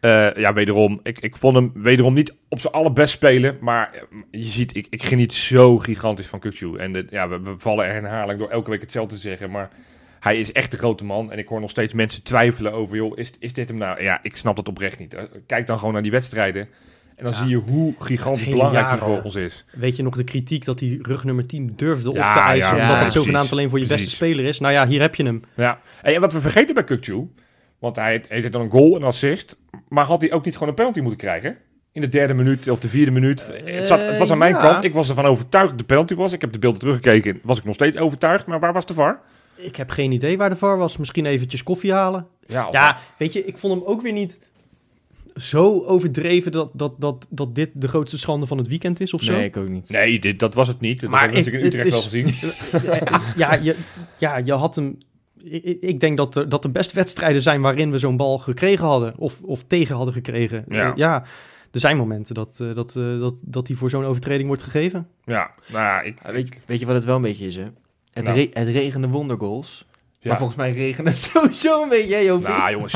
eh, 0.00 0.34
ja, 0.34 0.52
wederom. 0.52 1.00
Ik, 1.02 1.18
ik 1.18 1.36
vond 1.36 1.54
hem 1.54 1.70
wederom 1.74 2.14
niet 2.14 2.34
op 2.48 2.60
zijn 2.60 2.72
allerbest 2.72 3.12
spelen. 3.14 3.56
Maar 3.60 3.90
eh, 3.92 4.00
je 4.42 4.50
ziet, 4.50 4.76
ik, 4.76 4.86
ik 4.90 5.02
geniet 5.02 5.32
zo 5.32 5.78
gigantisch 5.78 6.26
van 6.26 6.42
Kukçu. 6.46 6.78
En 6.80 6.92
de, 6.92 7.06
ja, 7.10 7.28
we, 7.28 7.40
we 7.40 7.54
vallen 7.58 7.86
er 7.86 7.96
in 7.96 8.04
herhaling 8.04 8.38
door 8.38 8.48
elke 8.48 8.70
week 8.70 8.80
hetzelfde 8.80 9.14
te 9.14 9.20
zeggen. 9.20 9.50
Maar 9.50 9.70
hij 10.20 10.38
is 10.38 10.52
echt 10.52 10.70
de 10.70 10.76
grote 10.76 11.04
man. 11.04 11.32
En 11.32 11.38
ik 11.38 11.48
hoor 11.48 11.60
nog 11.60 11.70
steeds 11.70 11.92
mensen 11.92 12.22
twijfelen 12.22 12.72
over, 12.72 12.96
joh, 12.96 13.18
is, 13.18 13.32
is 13.38 13.52
dit 13.52 13.68
hem 13.68 13.78
nou? 13.78 14.02
Ja, 14.02 14.18
ik 14.22 14.36
snap 14.36 14.56
dat 14.56 14.68
oprecht 14.68 14.98
niet. 14.98 15.14
Eh, 15.14 15.22
Kijk 15.46 15.66
dan 15.66 15.78
gewoon 15.78 15.92
naar 15.92 16.02
die 16.02 16.10
wedstrijden. 16.10 16.68
En 17.16 17.24
dan 17.24 17.32
Ja. 17.32 17.38
zie 17.38 17.48
je 17.48 17.56
hoe 17.72 17.94
gigantisch 17.98 18.44
belangrijk 18.48 18.88
hij 18.88 18.98
voor 18.98 19.22
ons 19.22 19.34
is. 19.34 19.64
Weet 19.72 19.96
je 19.96 20.02
nog 20.02 20.16
de 20.16 20.24
kritiek 20.24 20.64
dat 20.64 20.80
hij 20.80 20.98
rug 21.02 21.24
nummer 21.24 21.46
10 21.46 21.72
durfde 21.76 22.08
op 22.08 22.14
te 22.16 22.22
eisen, 22.22 22.58
ja, 22.58 22.70
omdat 22.72 22.88
dat 22.88 22.96
precies. 22.96 23.12
zogenaamd 23.14 23.52
alleen 23.52 23.70
voor 23.70 23.80
je 23.80 23.86
beste 23.86 24.10
speler 24.10 24.44
is? 24.44 24.60
Nou 24.60 24.72
ja, 24.72 24.86
hier 24.86 25.00
heb 25.00 25.14
je 25.14 25.24
hem. 25.24 25.42
Ja, 25.54 25.80
en 26.02 26.20
wat 26.20 26.32
we 26.32 26.40
vergeten 26.40 26.74
bij 26.74 26.84
Kukçu, 26.84 27.42
want 27.84 27.96
hij 27.96 28.12
hij 28.12 28.40
heeft 28.40 28.52
dan 28.52 28.60
een 28.60 28.70
goal, 28.70 28.96
een 28.96 29.02
assist, 29.02 29.56
maar 29.88 30.04
had 30.04 30.20
hij 30.20 30.32
ook 30.32 30.44
niet 30.44 30.54
gewoon 30.54 30.68
een 30.68 30.74
penalty 30.74 31.00
moeten 31.00 31.18
krijgen? 31.18 31.56
In 31.92 32.00
de 32.00 32.08
derde 32.08 32.34
minuut 32.34 32.68
of 32.68 32.80
de 32.80 32.88
vierde 32.88 33.10
minuut. 33.10 33.52
het, 33.64 33.86
zat, 33.88 34.00
het 34.00 34.18
was 34.18 34.30
aan 34.30 34.38
mijn 34.38 34.54
ja. 34.54 34.60
kant. 34.60 34.84
Ik 34.84 34.94
was 34.94 35.08
ervan 35.08 35.24
overtuigd 35.24 35.68
dat 35.68 35.78
de 35.78 35.84
penalty 35.84 36.14
was. 36.14 36.32
Ik 36.32 36.40
heb 36.40 36.52
de 36.52 36.58
beelden 36.58 36.80
teruggekeken. 36.80 37.40
Was 37.42 37.58
ik 37.58 37.64
nog 37.64 37.74
steeds 37.74 37.96
overtuigd. 37.96 38.46
Maar 38.46 38.60
waar 38.60 38.72
was 38.72 38.86
de 38.86 38.94
VAR? 38.94 39.20
Ik 39.54 39.76
heb 39.76 39.90
geen 39.90 40.12
idee 40.12 40.36
waar 40.36 40.48
de 40.48 40.56
VAR 40.56 40.78
was. 40.78 40.96
Misschien 40.96 41.26
eventjes 41.26 41.62
koffie 41.62 41.92
halen. 41.92 42.26
Ja, 42.46 42.98
weet 43.18 43.32
je, 43.32 43.44
ik 43.44 43.58
vond 43.58 43.74
hem 43.74 43.84
ook 43.84 44.02
weer 44.02 44.12
niet 44.12 44.48
zo 45.34 45.84
overdreven 45.84 46.52
dat, 46.52 46.70
dat, 46.74 47.00
dat, 47.00 47.26
dat 47.30 47.54
dit 47.54 47.70
de 47.74 47.88
grootste 47.88 48.18
schande 48.18 48.46
van 48.46 48.58
het 48.58 48.68
weekend 48.68 49.00
is 49.00 49.14
of 49.14 49.22
zo. 49.22 49.32
Nee, 49.32 49.44
ik 49.44 49.56
ook 49.56 49.68
niet. 49.68 49.90
Nee, 49.90 50.18
dit, 50.18 50.38
dat 50.38 50.54
was 50.54 50.68
het 50.68 50.80
niet. 50.80 51.00
Dat 51.00 51.10
Maar 51.10 51.20
hebben 51.20 51.44
we 51.44 51.50
natuurlijk 51.50 51.74
in 51.74 51.78
het- 51.78 51.86
Utrecht 51.86 52.12
het 52.12 52.80
wel 52.80 52.90
gezien. 52.90 53.36
ja, 53.42 53.54
je, 53.54 53.76
ja, 54.18 54.36
je 54.36 54.52
had 54.52 54.76
hem. 54.76 54.98
Ik, 55.44 55.80
ik 55.80 56.00
denk 56.00 56.16
dat 56.16 56.36
er, 56.36 56.48
dat 56.48 56.64
er 56.64 56.72
best 56.72 56.92
wedstrijden 56.92 57.42
zijn 57.42 57.60
waarin 57.60 57.90
we 57.90 57.98
zo'n 57.98 58.16
bal 58.16 58.38
gekregen 58.38 58.84
hadden. 58.86 59.14
Of, 59.18 59.40
of 59.42 59.62
tegen 59.66 59.96
hadden 59.96 60.14
gekregen. 60.14 60.64
Ja. 60.68 60.90
Eh, 60.90 60.96
ja, 60.96 61.22
er 61.70 61.80
zijn 61.80 61.96
momenten 61.96 62.34
dat, 62.34 62.60
eh, 62.60 62.74
dat, 62.74 62.96
eh, 62.96 63.18
dat, 63.20 63.34
dat 63.44 63.66
die 63.66 63.76
voor 63.76 63.90
zo'n 63.90 64.04
overtreding 64.04 64.46
wordt 64.48 64.62
gegeven. 64.62 65.08
Ja, 65.24 65.50
nou 65.72 65.84
ja, 65.84 66.00
ik... 66.00 66.18
Weet 66.22 66.48
je, 66.48 66.54
weet 66.66 66.80
je 66.80 66.86
wat 66.86 66.94
het 66.94 67.04
wel 67.04 67.16
een 67.16 67.22
beetje 67.22 67.46
is, 67.46 67.56
hè? 67.56 67.66
Het, 68.12 68.24
Nou. 68.24 68.36
re- 68.36 68.50
het 68.60 68.68
regende 68.68 69.08
wondergoals. 69.08 69.84
Ja. 70.24 70.30
Maar 70.30 70.38
volgens 70.38 70.58
mij 70.58 70.72
regende 70.72 71.10
het 71.10 71.18
sowieso 71.34 71.82
een 71.82 71.88
beetje, 71.88 72.14
hè, 72.14 72.20
Jopie? 72.20 72.48
Nou 72.48 72.70
jongens, 72.70 72.94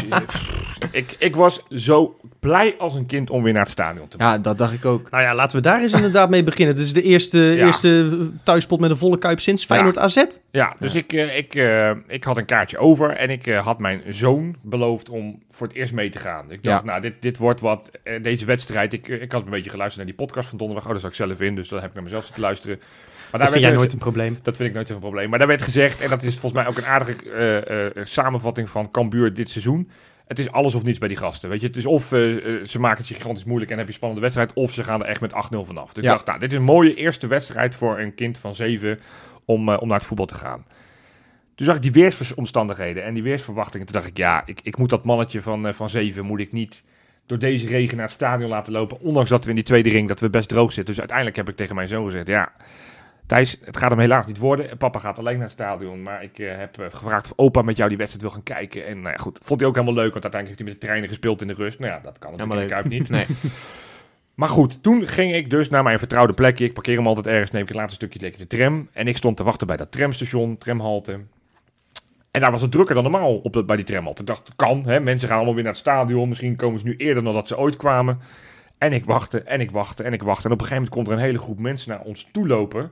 ik, 0.91 1.17
ik 1.19 1.37
was 1.37 1.63
zo 1.71 2.17
blij 2.41 2.75
als 2.79 2.95
een 2.95 3.07
kind 3.07 3.31
om 3.31 3.43
weer 3.43 3.53
naar 3.53 3.63
het 3.63 3.71
stadion 3.71 4.09
te 4.09 4.17
Ja, 4.19 4.39
dat 4.39 4.59
dacht 4.59 4.73
ik 4.73 4.85
ook. 4.85 5.11
Nou 5.11 5.23
ja, 5.23 5.35
laten 5.35 5.57
we 5.57 5.63
daar 5.63 5.81
eens 5.81 5.93
inderdaad 5.93 6.31
mee 6.31 6.43
beginnen. 6.43 6.75
Dit 6.77 6.85
is 6.85 6.93
de 6.93 7.03
eerste, 7.03 7.39
Ja. 7.39 7.67
eerste 7.67 8.19
thuispot 8.43 8.81
met 8.81 8.91
een 8.91 8.97
volle 8.97 9.19
kuip 9.19 9.41
sinds 9.41 9.65
Feyenoord 9.65 9.99
AZ. 9.99 10.25
Ja, 10.51 10.75
dus 10.79 10.95
Ik, 10.95 11.13
eh, 11.13 11.37
ik, 11.39 11.55
eh, 11.55 11.91
ik 12.07 12.25
had 12.25 12.37
een 12.37 12.45
kaartje 12.45 12.79
over 12.79 13.11
en 13.11 13.31
ik 13.31 13.47
eh, 13.47 13.65
had 13.65 13.79
mijn 13.79 14.03
zoon 14.09 14.57
beloofd 14.63 15.09
om 15.09 15.43
voor 15.51 15.67
het 15.67 15.77
eerst 15.77 15.93
mee 15.93 16.11
te 16.11 16.19
gaan. 16.19 16.51
Ik 16.51 16.63
dacht, 16.63 16.81
Ja. 16.85 16.87
nou, 16.91 17.01
dit, 17.01 17.15
dit 17.21 17.37
wordt 17.37 17.61
wat, 17.61 17.91
deze 18.23 18.45
wedstrijd. 18.45 18.93
Ik, 18.93 19.09
ik 19.09 19.33
had 19.33 19.45
een 19.45 19.51
beetje 19.51 19.71
geluisterd 19.71 20.07
naar 20.07 20.15
die 20.17 20.27
podcast 20.27 20.49
van 20.49 20.59
donderdag. 20.59 20.85
Oh, 20.87 20.91
daar 20.93 21.01
zat 21.01 21.11
ik 21.11 21.17
zelf 21.17 21.41
in, 21.41 21.55
dus 21.55 21.69
daar 21.69 21.81
heb 21.81 21.89
ik 21.89 21.95
naar 21.95 22.05
mezelf 22.05 22.25
zitten 22.25 22.43
luisteren. 22.43 22.81
Maar 23.31 23.41
Dat 23.41 23.51
vind 23.51 23.63
jij 23.65 23.73
nooit 23.73 23.93
een 23.93 23.99
probleem. 23.99 24.39
Dat 24.43 24.57
vind 24.57 24.69
ik 24.69 24.75
nooit 24.75 24.87
zo'n 24.89 24.99
probleem. 24.99 25.29
Maar 25.31 25.39
daar 25.39 25.49
werd 25.49 25.63
gezegd, 25.63 26.01
en 26.01 26.09
dat 26.09 26.23
is 26.23 26.39
volgens 26.39 26.53
mij 26.63 26.67
ook 26.71 26.77
een 26.79 26.87
aardige 26.87 27.31
eh, 27.31 27.87
eh, 27.87 28.07
samenvatting 28.07 28.71
van 28.71 28.91
Cambuur 28.91 29.35
dit 29.35 29.51
seizoen. 29.51 29.91
Het 30.27 30.39
is 30.39 30.51
alles 30.53 30.75
of 30.75 30.83
niets 30.83 30.99
bij 30.99 31.09
die 31.09 31.17
gasten. 31.17 31.49
Weet 31.49 31.61
je, 31.61 31.67
het 31.67 31.77
is 31.77 31.87
of 31.87 32.13
eh, 32.13 32.37
eh, 32.37 32.65
ze 32.65 32.81
maken 32.81 32.99
het 32.99 33.09
je 33.09 33.15
gigantisch 33.15 33.45
moeilijk 33.45 33.71
en 33.71 33.77
heb 33.77 33.87
je 33.87 33.93
een 33.93 33.99
spannende 33.99 34.23
wedstrijd, 34.23 34.53
of 34.53 34.73
ze 34.73 34.85
gaan 34.85 35.01
er 35.03 35.09
echt 35.09 35.21
met 35.21 35.33
8-0 35.33 35.65
vanaf. 35.65 35.93
Dus 35.93 36.05
Ja. 36.05 36.11
ik 36.11 36.17
dacht, 36.17 36.27
nou, 36.27 36.39
dit 36.39 36.51
is 36.51 36.57
een 36.57 36.63
mooie 36.63 36.95
eerste 36.95 37.27
wedstrijd 37.27 37.75
voor 37.75 37.99
een 37.99 38.15
kind 38.15 38.39
van 38.39 38.55
7 38.55 39.01
om, 39.45 39.69
eh, 39.69 39.81
om 39.81 39.89
naar 39.89 39.97
het 39.99 40.07
voetbal 40.07 40.27
te 40.27 40.35
gaan. 40.35 40.67
Toen 41.55 41.67
zag 41.67 41.77
ik 41.77 41.83
die 41.83 41.93
weersomstandigheden 41.93 43.05
en 43.05 43.15
die 43.15 43.23
weersverwachtingen. 43.23 43.87
Toen 43.87 43.95
dacht 43.97 44.07
ik, 44.09 44.17
ja, 44.17 44.43
ik, 44.47 44.61
ik 44.63 44.79
moet 44.79 44.91
dat 44.91 45.05
mannetje 45.05 45.41
van, 45.41 45.67
eh, 45.67 45.73
van 45.73 45.89
7 45.89 46.25
moet 46.25 46.41
ik 46.41 46.53
niet 46.53 46.85
door 47.27 47.39
deze 47.39 47.67
regen 47.67 47.97
naar 47.97 48.07
het 48.07 48.15
stadion 48.15 48.49
laten 48.51 48.73
lopen. 48.73 49.01
Ondanks 49.01 49.31
dat 49.31 49.45
we 49.45 49.51
in 49.51 49.57
die 49.57 49.65
tweede 49.65 49.89
ring 49.89 50.09
dat 50.09 50.21
we 50.21 50.31
best 50.31 50.49
droog 50.49 50.69
zitten. 50.73 50.85
Dus 50.85 50.99
uiteindelijk 50.99 51.37
heb 51.37 51.49
ik 51.49 51.57
tegen 51.57 51.75
mijn 51.75 51.89
zoon 51.89 52.05
gezegd, 52.05 52.27
ja, 52.27 52.53
Thijs, 53.29 53.57
het 53.65 53.77
gaat 53.77 53.91
hem 53.91 53.99
helaas 53.99 54.27
niet 54.27 54.39
worden. 54.39 54.77
Papa 54.77 54.99
gaat 54.99 55.19
alleen 55.19 55.35
naar 55.35 55.43
het 55.43 55.53
stadion. 55.53 56.03
Maar 56.03 56.23
ik 56.23 56.39
eh, 56.39 56.57
heb 56.57 56.79
eh, 56.79 56.87
gevraagd 56.91 57.25
of 57.25 57.33
opa 57.37 57.63
met 57.63 57.77
jou 57.77 57.89
die 57.89 57.99
wedstrijd 57.99 58.25
wil 58.25 58.35
gaan 58.35 58.57
kijken. 58.57 58.87
En 58.87 59.01
nou 59.01 59.15
ja, 59.17 59.23
goed, 59.23 59.39
vond 59.43 59.61
hij 59.61 59.69
ook 59.69 59.75
helemaal 59.75 60.03
leuk. 60.03 60.13
Want 60.13 60.23
uiteindelijk 60.23 60.47
heeft 60.47 60.59
hij 60.59 60.69
met 60.69 60.81
de 60.81 60.87
treinen 60.87 61.09
gespeeld 61.09 61.41
in 61.41 61.49
de 61.49 61.55
rust. 61.55 61.79
Nou 61.79 61.93
ja, 61.93 62.01
dat 62.01 62.19
kan 62.19 62.37
natuurlijk 62.37 62.73
uit 62.73 62.89
niet. 62.89 63.09
Nee. 63.19 63.27
Maar 64.35 64.49
goed, 64.49 64.83
toen 64.83 65.07
ging 65.07 65.35
ik 65.35 65.51
dus 65.51 65.69
naar 65.69 65.83
mijn 65.83 65.99
vertrouwde 65.99 66.33
plekje. 66.33 66.65
Ik 66.65 66.73
parkeer 66.73 66.97
hem 66.97 67.07
altijd 67.07 67.27
ergens, 67.27 67.51
neem 67.51 67.63
ik 67.63 67.69
het 67.69 67.77
laatste 67.77 67.95
stukje 67.95 68.21
lekker 68.21 68.41
de 68.41 68.57
tram. 68.57 68.89
En 68.93 69.09
ik 69.09 69.17
stond 69.17 69.37
te 69.37 69.45
wachten 69.45 69.67
bij 69.67 69.77
dat 69.77 69.93
tramstation, 69.93 70.59
tramhalte. 70.59 71.21
En 72.31 72.41
daar 72.41 72.51
was 72.51 72.63
het 72.63 72.71
drukker 72.71 72.95
dan 72.95 73.05
normaal 73.05 73.37
op 73.37 73.53
de, 73.53 73.65
bij 73.65 73.77
die 73.77 73.85
tramhalte. 73.85 74.21
Ik 74.21 74.29
dacht, 74.29 74.51
kan, 74.57 74.87
hè? 74.87 75.01
mensen 75.01 75.29
gaan 75.29 75.37
allemaal 75.37 75.55
weer 75.55 75.65
naar 75.65 75.73
het 75.73 75.81
stadion. 75.81 76.29
Misschien 76.29 76.57
komen 76.57 76.81
ze 76.81 76.87
nu 76.87 76.97
eerder 76.97 77.23
dan 77.23 77.35
dat 77.35 77.49
ze 77.49 77.59
ooit 77.59 77.77
kwamen. 77.77 78.21
En 78.79 78.93
ik 78.93 79.05
wachtte, 79.05 79.43
en 79.43 79.61
ik 79.61 79.71
wachtte, 79.71 80.03
en 80.03 80.13
ik 80.13 80.23
wachtte. 80.23 80.47
En 80.47 80.53
op 80.53 80.61
een 80.61 80.67
gegeven 80.67 80.89
moment 80.91 80.95
komt 80.95 81.09
er 81.09 81.13
een 81.13 81.29
hele 81.31 81.45
groep 81.45 81.59
mensen 81.59 81.91
naar 81.91 82.01
ons 82.01 82.29
toe 82.33 82.47
lopen. 82.47 82.91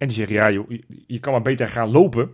En 0.00 0.08
die 0.08 0.16
zeggen, 0.16 0.34
ja 0.36 0.50
joh, 0.50 0.70
je, 1.06 1.18
kan 1.18 1.32
maar 1.32 1.42
beter 1.42 1.68
gaan 1.68 1.90
lopen. 1.90 2.30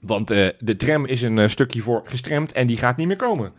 Want 0.00 0.30
eh, 0.30 0.48
de 0.58 0.76
tram 0.76 1.06
is 1.06 1.22
een 1.22 1.38
eh, 1.38 1.48
stukje 1.48 1.80
voor 1.80 2.02
gestremd 2.04 2.52
en 2.52 2.66
die 2.66 2.76
gaat 2.76 2.96
niet 2.96 3.06
meer 3.06 3.16
komen. 3.16 3.52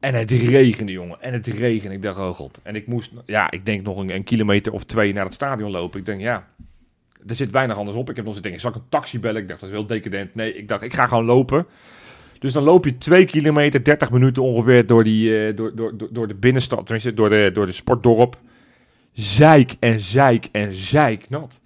En 0.00 0.14
het 0.14 0.30
regende, 0.30 0.92
jongen. 0.92 1.20
En 1.20 1.32
het 1.32 1.46
regende. 1.46 1.94
Ik 1.94 2.02
dacht, 2.02 2.18
oh 2.18 2.34
god. 2.34 2.60
En 2.62 2.74
ik 2.74 2.86
moest, 2.86 3.12
ja, 3.26 3.50
ik 3.50 3.66
denk 3.66 3.82
nog 3.82 3.96
een, 3.96 4.24
kilometer 4.24 4.72
of 4.72 4.84
twee 4.84 5.12
naar 5.12 5.24
het 5.24 5.34
stadion 5.34 5.70
lopen. 5.70 5.98
Ik 6.00 6.06
denk, 6.06 6.20
ja, 6.20 6.48
er 7.26 7.34
zit 7.34 7.50
weinig 7.50 7.76
anders 7.76 7.96
op. 7.96 8.10
Ik 8.10 8.16
heb 8.16 8.24
nog 8.24 8.34
zitten 8.34 8.52
denken, 8.52 8.70
zal 8.70 8.70
ik 8.70 8.76
een 8.76 8.98
taxi 8.98 9.20
bellen? 9.20 9.42
Ik 9.42 9.48
dacht, 9.48 9.60
dat 9.60 9.68
is 9.68 9.74
heel 9.74 9.86
decadent. 9.86 10.34
Nee, 10.34 10.54
ik 10.56 10.68
dacht, 10.68 10.82
ik 10.82 10.94
ga 10.94 11.06
gewoon 11.06 11.24
lopen. 11.24 11.66
Dus 12.38 12.52
dan 12.52 12.62
loop 12.62 12.84
je 12.84 12.98
twee 12.98 13.24
kilometer, 13.24 13.84
30 13.84 14.10
minuten 14.10 14.42
ongeveer 14.42 14.86
door, 14.86 15.04
die, 15.04 15.46
eh, 15.46 15.56
door, 15.56 15.74
door, 15.74 15.92
door, 16.10 16.28
de 16.28 16.34
binnenstad, 16.34 16.78
tenminste 16.78 17.14
door 17.14 17.30
de, 17.30 17.50
door 17.52 17.66
de 17.66 17.72
sportdorp. 17.72 18.38
Zeik 19.12 19.74
en 19.78 20.00
zeik 20.00 20.48
en 20.52 20.72
zeik 20.72 21.28
nat. 21.28 21.60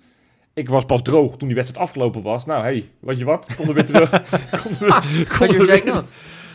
Ik 0.57 0.69
was 0.69 0.85
pas 0.85 1.03
droog 1.03 1.37
toen 1.37 1.49
die 1.49 1.57
wedstrijd 1.57 1.85
afgelopen 1.87 2.23
was. 2.23 2.47
Nou, 2.47 2.63
hey, 2.63 2.89
weet 3.01 3.19
je 3.19 3.25
wat? 3.25 3.47
Konden 3.57 3.75
we 3.75 3.83
weer 3.83 3.91
terug. 3.93 4.11
Konden 4.63 4.79
we- 4.89 5.27
konden 5.39 5.67
weer- 5.67 6.05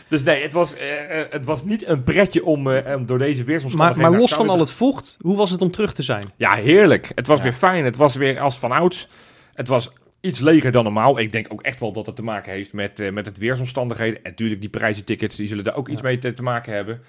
dus 0.08 0.22
nee, 0.22 0.42
het 0.42 0.52
was, 0.52 0.76
eh, 0.76 1.20
eh, 1.20 1.26
het 1.30 1.44
was 1.44 1.64
niet 1.64 1.86
een 1.86 2.02
pretje 2.02 2.44
om, 2.44 2.70
eh, 2.70 2.96
om 2.96 3.06
door 3.06 3.18
deze 3.18 3.36
Maar, 3.36 3.46
weersomstandigheden... 3.46 4.02
maar 4.02 4.10
naar 4.10 4.20
los 4.20 4.34
van 4.34 4.48
al 4.48 4.58
het 4.58 4.70
vocht, 4.70 5.16
hoe 5.20 5.36
was 5.36 5.50
het 5.50 5.62
om 5.62 5.70
terug 5.70 5.94
te 5.94 6.02
zijn? 6.02 6.24
Ja, 6.36 6.54
heerlijk. 6.54 7.12
Het 7.14 7.26
was 7.26 7.36
Ja. 7.38 7.42
weer 7.44 7.52
fijn. 7.52 7.84
Het 7.84 7.96
was 7.96 8.14
weer 8.14 8.40
als 8.40 8.58
van 8.58 8.72
ouds. 8.72 9.08
Het 9.54 9.68
was 9.68 9.92
iets 10.20 10.40
leger 10.40 10.72
dan 10.72 10.84
normaal. 10.84 11.18
Ik 11.18 11.32
denk 11.32 11.46
ook 11.52 11.62
echt 11.62 11.80
wel 11.80 11.92
dat 11.92 12.06
het 12.06 12.16
te 12.16 12.22
maken 12.24 12.52
heeft 12.52 12.72
met, 12.72 13.00
eh, 13.00 13.12
met 13.12 13.26
het 13.26 13.38
weersomstandigheden. 13.38 14.16
En 14.16 14.30
natuurlijk, 14.30 14.60
die 14.60 14.70
prijzentickets, 14.70 15.36
die 15.36 15.48
zullen 15.48 15.64
daar 15.64 15.76
ook 15.76 15.88
iets 15.88 16.02
mee 16.02 16.18
te, 16.18 16.34
te 16.34 16.42
maken 16.42 16.72
hebben. 16.74 17.00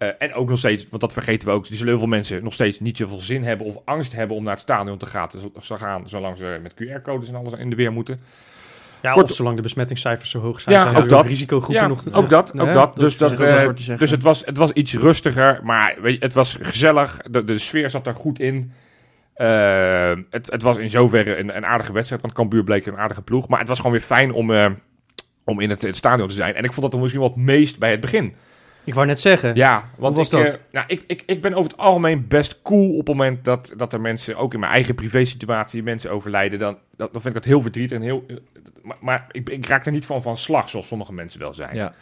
Eh, 0.00 0.08
en 0.18 0.34
ook 0.34 0.48
nog 0.48 0.58
steeds, 0.58 0.86
want 0.90 1.02
dat 1.02 1.12
vergeten 1.12 1.48
we 1.48 1.54
ook, 1.54 1.66
die 1.66 1.76
zullen 1.76 1.92
heel 1.92 2.00
veel 2.02 2.10
mensen 2.10 2.42
nog 2.42 2.52
steeds 2.52 2.80
niet 2.80 2.96
zoveel 2.96 3.20
zin 3.20 3.44
hebben 3.44 3.66
of 3.66 3.76
angst 3.84 4.12
hebben 4.12 4.36
om 4.36 4.42
naar 4.42 4.52
het 4.52 4.62
stadion 4.62 4.98
te 4.98 5.06
gaan, 5.06 5.28
te 5.28 5.50
gaan 5.62 6.08
zolang 6.08 6.36
ze 6.36 6.58
met 6.62 6.74
QR-codes 6.74 7.28
en 7.28 7.34
alles 7.34 7.52
in 7.52 7.70
de 7.70 7.76
weer 7.76 7.92
moeten. 7.92 8.20
Ja, 9.02 9.12
Kort- 9.12 9.30
of 9.30 9.36
zolang 9.36 9.56
de 9.56 9.62
besmettingscijfers 9.62 10.30
zo 10.30 10.40
hoog 10.40 10.60
zijn, 10.60 10.74
Ja, 10.74 10.82
zijn 10.82 10.96
ook 10.96 11.02
er 11.02 11.08
dat. 11.08 11.26
risicogroepen 11.26 11.82
Ja, 11.82 11.86
nog... 11.86 12.12
ook 12.12 12.28
dat, 12.28 12.60
ook 12.60 12.66
hè? 12.66 12.72
dat. 12.72 12.96
Dus, 12.96 13.16
dat, 13.16 13.40
eh, 13.40 13.68
dus 13.98 14.10
het, 14.10 14.22
was, 14.22 14.44
het 14.44 14.56
was 14.56 14.72
iets 14.72 14.94
rustiger, 14.94 15.60
maar 15.62 15.96
weet 16.00 16.14
je, 16.14 16.24
het 16.24 16.32
was 16.32 16.58
gezellig. 16.60 17.16
De, 17.30 17.44
de 17.44 17.58
sfeer 17.58 17.90
zat 17.90 18.06
er 18.06 18.14
goed 18.14 18.38
in. 18.38 18.72
Eh, 19.34 20.12
het, 20.30 20.50
het 20.52 20.62
was 20.62 20.76
in 20.76 20.90
zoverre 20.90 21.36
een, 21.36 21.56
een 21.56 21.66
aardige 21.66 21.92
wedstrijd, 21.92 22.22
want 22.22 22.34
Cambuur 22.34 22.64
bleek 22.64 22.86
een 22.86 22.98
aardige 22.98 23.22
ploeg. 23.22 23.48
Maar 23.48 23.58
het 23.58 23.68
was 23.68 23.76
gewoon 23.76 23.92
weer 23.92 24.00
fijn 24.00 24.32
om, 24.32 24.52
eh, 24.52 24.66
om 25.44 25.60
in 25.60 25.70
het, 25.70 25.82
het 25.82 25.96
stadion 25.96 26.28
te 26.28 26.34
zijn. 26.34 26.54
En 26.54 26.64
ik 26.64 26.72
vond 26.72 26.82
dat 26.82 26.94
er 26.94 27.00
misschien 27.00 27.20
wel 27.20 27.30
het 27.30 27.38
meest 27.38 27.78
bij 27.78 27.90
het 27.90 28.00
begin. 28.00 28.34
Ik 28.84 28.94
wou 28.94 29.06
net 29.06 29.20
zeggen, 29.20 29.54
Ja, 29.54 29.90
want 29.96 30.16
was 30.16 30.32
ik, 30.32 30.38
eh, 30.38 30.44
dat? 30.44 30.60
nou, 30.70 30.84
ik, 30.88 31.04
ik, 31.06 31.22
ik 31.26 31.42
ben 31.42 31.54
over 31.54 31.70
het 31.70 31.80
algemeen 31.80 32.26
best 32.28 32.62
cool 32.62 32.90
op 32.90 33.06
het 33.06 33.16
moment 33.16 33.44
dat, 33.44 33.72
dat 33.76 33.92
er 33.92 34.00
mensen, 34.00 34.36
ook 34.36 34.54
in 34.54 34.60
mijn 34.60 34.72
eigen 34.72 34.94
privésituatie, 34.94 35.82
mensen 35.82 36.10
overlijden. 36.10 36.58
Dan, 36.58 36.78
dat, 36.96 37.12
dan 37.12 37.22
vind 37.22 37.34
ik 37.36 37.42
dat 37.42 37.50
heel 37.50 37.62
verdrietig 37.62 37.96
en 37.96 38.02
heel... 38.02 38.24
eh, 38.28 38.36
maar 38.82 38.96
maar 39.00 39.26
ik, 39.30 39.48
ik 39.48 39.66
raak 39.66 39.86
er 39.86 39.92
niet 39.92 40.06
van 40.06 40.22
van 40.22 40.36
slag, 40.36 40.68
zoals 40.68 40.86
sommige 40.86 41.12
mensen 41.12 41.40
wel 41.40 41.54
zijn. 41.54 41.76
Ja. 41.76 41.94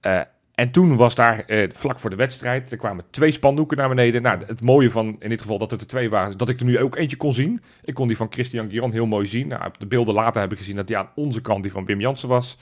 Eh, 0.00 0.20
en 0.54 0.70
toen 0.70 0.96
was 0.96 1.14
daar 1.14 1.44
eh, 1.46 1.68
vlak 1.72 1.98
voor 1.98 2.10
de 2.10 2.16
wedstrijd, 2.16 2.70
er 2.72 2.76
kwamen 2.78 3.04
twee 3.10 3.30
spandoeken 3.30 3.76
naar 3.76 3.88
beneden. 3.88 4.22
Nou, 4.22 4.38
het 4.46 4.62
mooie 4.62 4.90
van 4.90 5.16
in 5.18 5.28
dit 5.28 5.40
geval 5.40 5.58
dat 5.58 5.70
het 5.70 5.80
er 5.80 5.86
twee 5.86 6.10
waren, 6.10 6.28
is 6.28 6.36
dat 6.36 6.48
ik 6.48 6.60
er 6.60 6.66
nu 6.66 6.78
ook 6.78 6.96
eentje 6.96 7.16
kon 7.16 7.32
zien. 7.32 7.62
Ik 7.84 7.94
kon 7.94 8.08
die 8.08 8.16
van 8.16 8.26
Christian 8.30 8.68
Guiron 8.70 8.92
heel 8.92 9.06
mooi 9.06 9.26
zien. 9.26 9.48
Nou, 9.48 9.66
op 9.66 9.78
de 9.78 9.86
beelden 9.86 10.14
later 10.14 10.40
heb 10.40 10.52
ik 10.52 10.58
gezien 10.58 10.76
dat 10.76 10.86
die 10.86 10.96
aan 10.96 11.08
onze 11.14 11.40
kant 11.40 11.62
die 11.62 11.72
van 11.72 11.84
Wim 11.84 12.00
Jansen 12.00 12.28
was. 12.28 12.58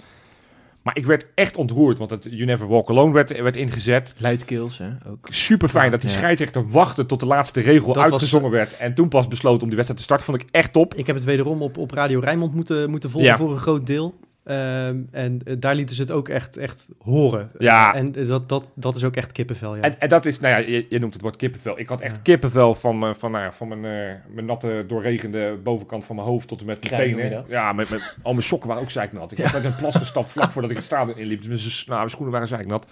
Maar 0.82 0.96
ik 0.96 1.06
werd 1.06 1.26
echt 1.34 1.56
ontroerd, 1.56 1.98
want 1.98 2.10
het 2.10 2.24
You 2.30 2.44
Never 2.44 2.68
Walk 2.68 2.90
Alone 2.90 3.12
werd, 3.12 3.40
werd 3.42 3.56
ingezet. 3.56 4.14
Luidkeels, 4.16 4.78
hè? 4.78 4.88
Ook. 5.08 5.26
Super 5.30 5.68
fijn 5.68 5.90
dat 5.90 6.00
die 6.00 6.10
Ja. 6.10 6.16
scheidsrechter 6.16 6.68
wachtte 6.68 7.06
tot 7.06 7.20
de 7.20 7.26
laatste 7.26 7.60
regel 7.60 7.86
Dat 7.86 7.96
was- 7.96 8.04
uitgezongen 8.12 8.50
werd. 8.50 8.76
En 8.76 8.94
toen 8.94 9.08
pas 9.08 9.28
besloot 9.28 9.62
om 9.62 9.66
die 9.66 9.76
wedstrijd 9.76 9.96
te 9.96 10.02
starten. 10.04 10.26
Vond 10.26 10.40
ik 10.42 10.48
echt 10.50 10.72
top. 10.72 10.94
ik 10.94 11.06
heb 11.06 11.16
het 11.16 11.24
wederom 11.24 11.62
op, 11.62 11.76
op 11.78 11.90
Radio 11.90 12.20
Rijnmond 12.20 12.54
moeten, 12.54 12.90
moeten 12.90 13.10
volgen 13.10 13.30
Ja. 13.30 13.36
voor 13.36 13.50
een 13.50 13.56
groot 13.56 13.86
deel. 13.86 14.14
Ehm, 14.44 15.00
en 15.10 15.40
eh, 15.44 15.54
daar 15.58 15.74
lieten 15.74 15.94
ze 15.96 16.02
het 16.02 16.10
ook 16.10 16.28
echt, 16.28 16.56
echt 16.56 16.90
horen. 16.98 17.50
Ja. 17.58 17.94
En 17.94 18.14
eh, 18.14 18.26
dat, 18.26 18.48
dat, 18.48 18.72
dat 18.74 18.94
is 18.94 19.04
ook 19.04 19.16
echt 19.16 19.32
kippenvel, 19.32 19.76
ja. 19.76 19.82
En, 19.82 20.00
en 20.00 20.08
dat 20.08 20.24
is, 20.24 20.40
nou 20.40 20.52
ja, 20.62 20.68
je, 20.70 20.86
je 20.88 20.98
noemt 20.98 21.12
het 21.12 21.22
woord 21.22 21.36
kippenvel. 21.36 21.78
Ik 21.78 21.88
had 21.88 22.00
echt 22.00 22.14
Ja. 22.16 22.20
kippenvel 22.22 22.74
van, 22.74 22.98
mijn- 22.98 23.14
van, 23.14 23.30
nou 23.30 23.44
ja, 23.44 23.52
van 23.52 23.68
mijn, 23.68 23.84
eh, 23.84 24.14
mijn 24.34 24.46
natte, 24.46 24.84
doorregende 24.86 25.58
bovenkant 25.62 26.04
van 26.04 26.16
mijn 26.16 26.28
hoofd 26.28 26.48
tot 26.48 26.60
en 26.60 26.66
met 26.66 26.90
mijn 26.90 27.08
je 27.08 27.14
tenen. 27.16 27.30
dat? 27.30 27.48
Ja, 27.48 27.72
met, 27.72 27.90
met, 27.90 28.16
al 28.22 28.32
mijn 28.32 28.44
sokken 28.44 28.68
waren 28.68 28.82
ook 28.82 28.90
zeiknat. 28.90 29.32
Ik 29.32 29.38
had 29.38 29.54
uit 29.54 29.64
een 29.64 29.76
plas 29.76 29.96
gestapt 29.96 30.30
vlak 30.30 30.50
voordat 30.50 30.70
ik 30.70 30.76
het 30.76 30.86
stadion 30.86 31.18
inliep. 31.18 31.42
Dus 31.42 31.64
mijn, 31.64 31.84
nou, 31.86 31.98
mijn 31.98 32.10
schoenen 32.10 32.32
waren 32.32 32.48
zeiknat. 32.48 32.86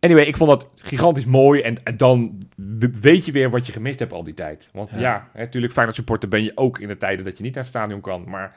Anyway, 0.00 0.24
ik 0.24 0.36
vond 0.36 0.50
dat 0.50 0.68
gigantisch 0.74 1.24
mooi. 1.26 1.60
En, 1.60 1.84
en 1.84 1.96
dan 1.96 2.42
we- 2.56 2.90
weet 3.00 3.26
je 3.26 3.32
weer 3.32 3.50
wat 3.50 3.66
je 3.66 3.72
gemist 3.72 3.98
hebt 3.98 4.12
al 4.12 4.24
die 4.24 4.34
tijd. 4.34 4.68
Want 4.72 4.90
ja, 4.92 4.98
Ja. 5.00 5.28
natuurlijk 5.34 5.72
Feyenoord 5.72 5.96
supporter 5.98 6.28
ben 6.28 6.42
je 6.42 6.52
ook 6.54 6.78
in 6.78 6.88
de 6.88 6.96
tijden 6.96 7.24
dat 7.24 7.36
je 7.36 7.42
niet 7.42 7.54
naar 7.54 7.62
het 7.64 7.72
stadion 7.72 8.00
kan. 8.00 8.24
Maar 8.28 8.56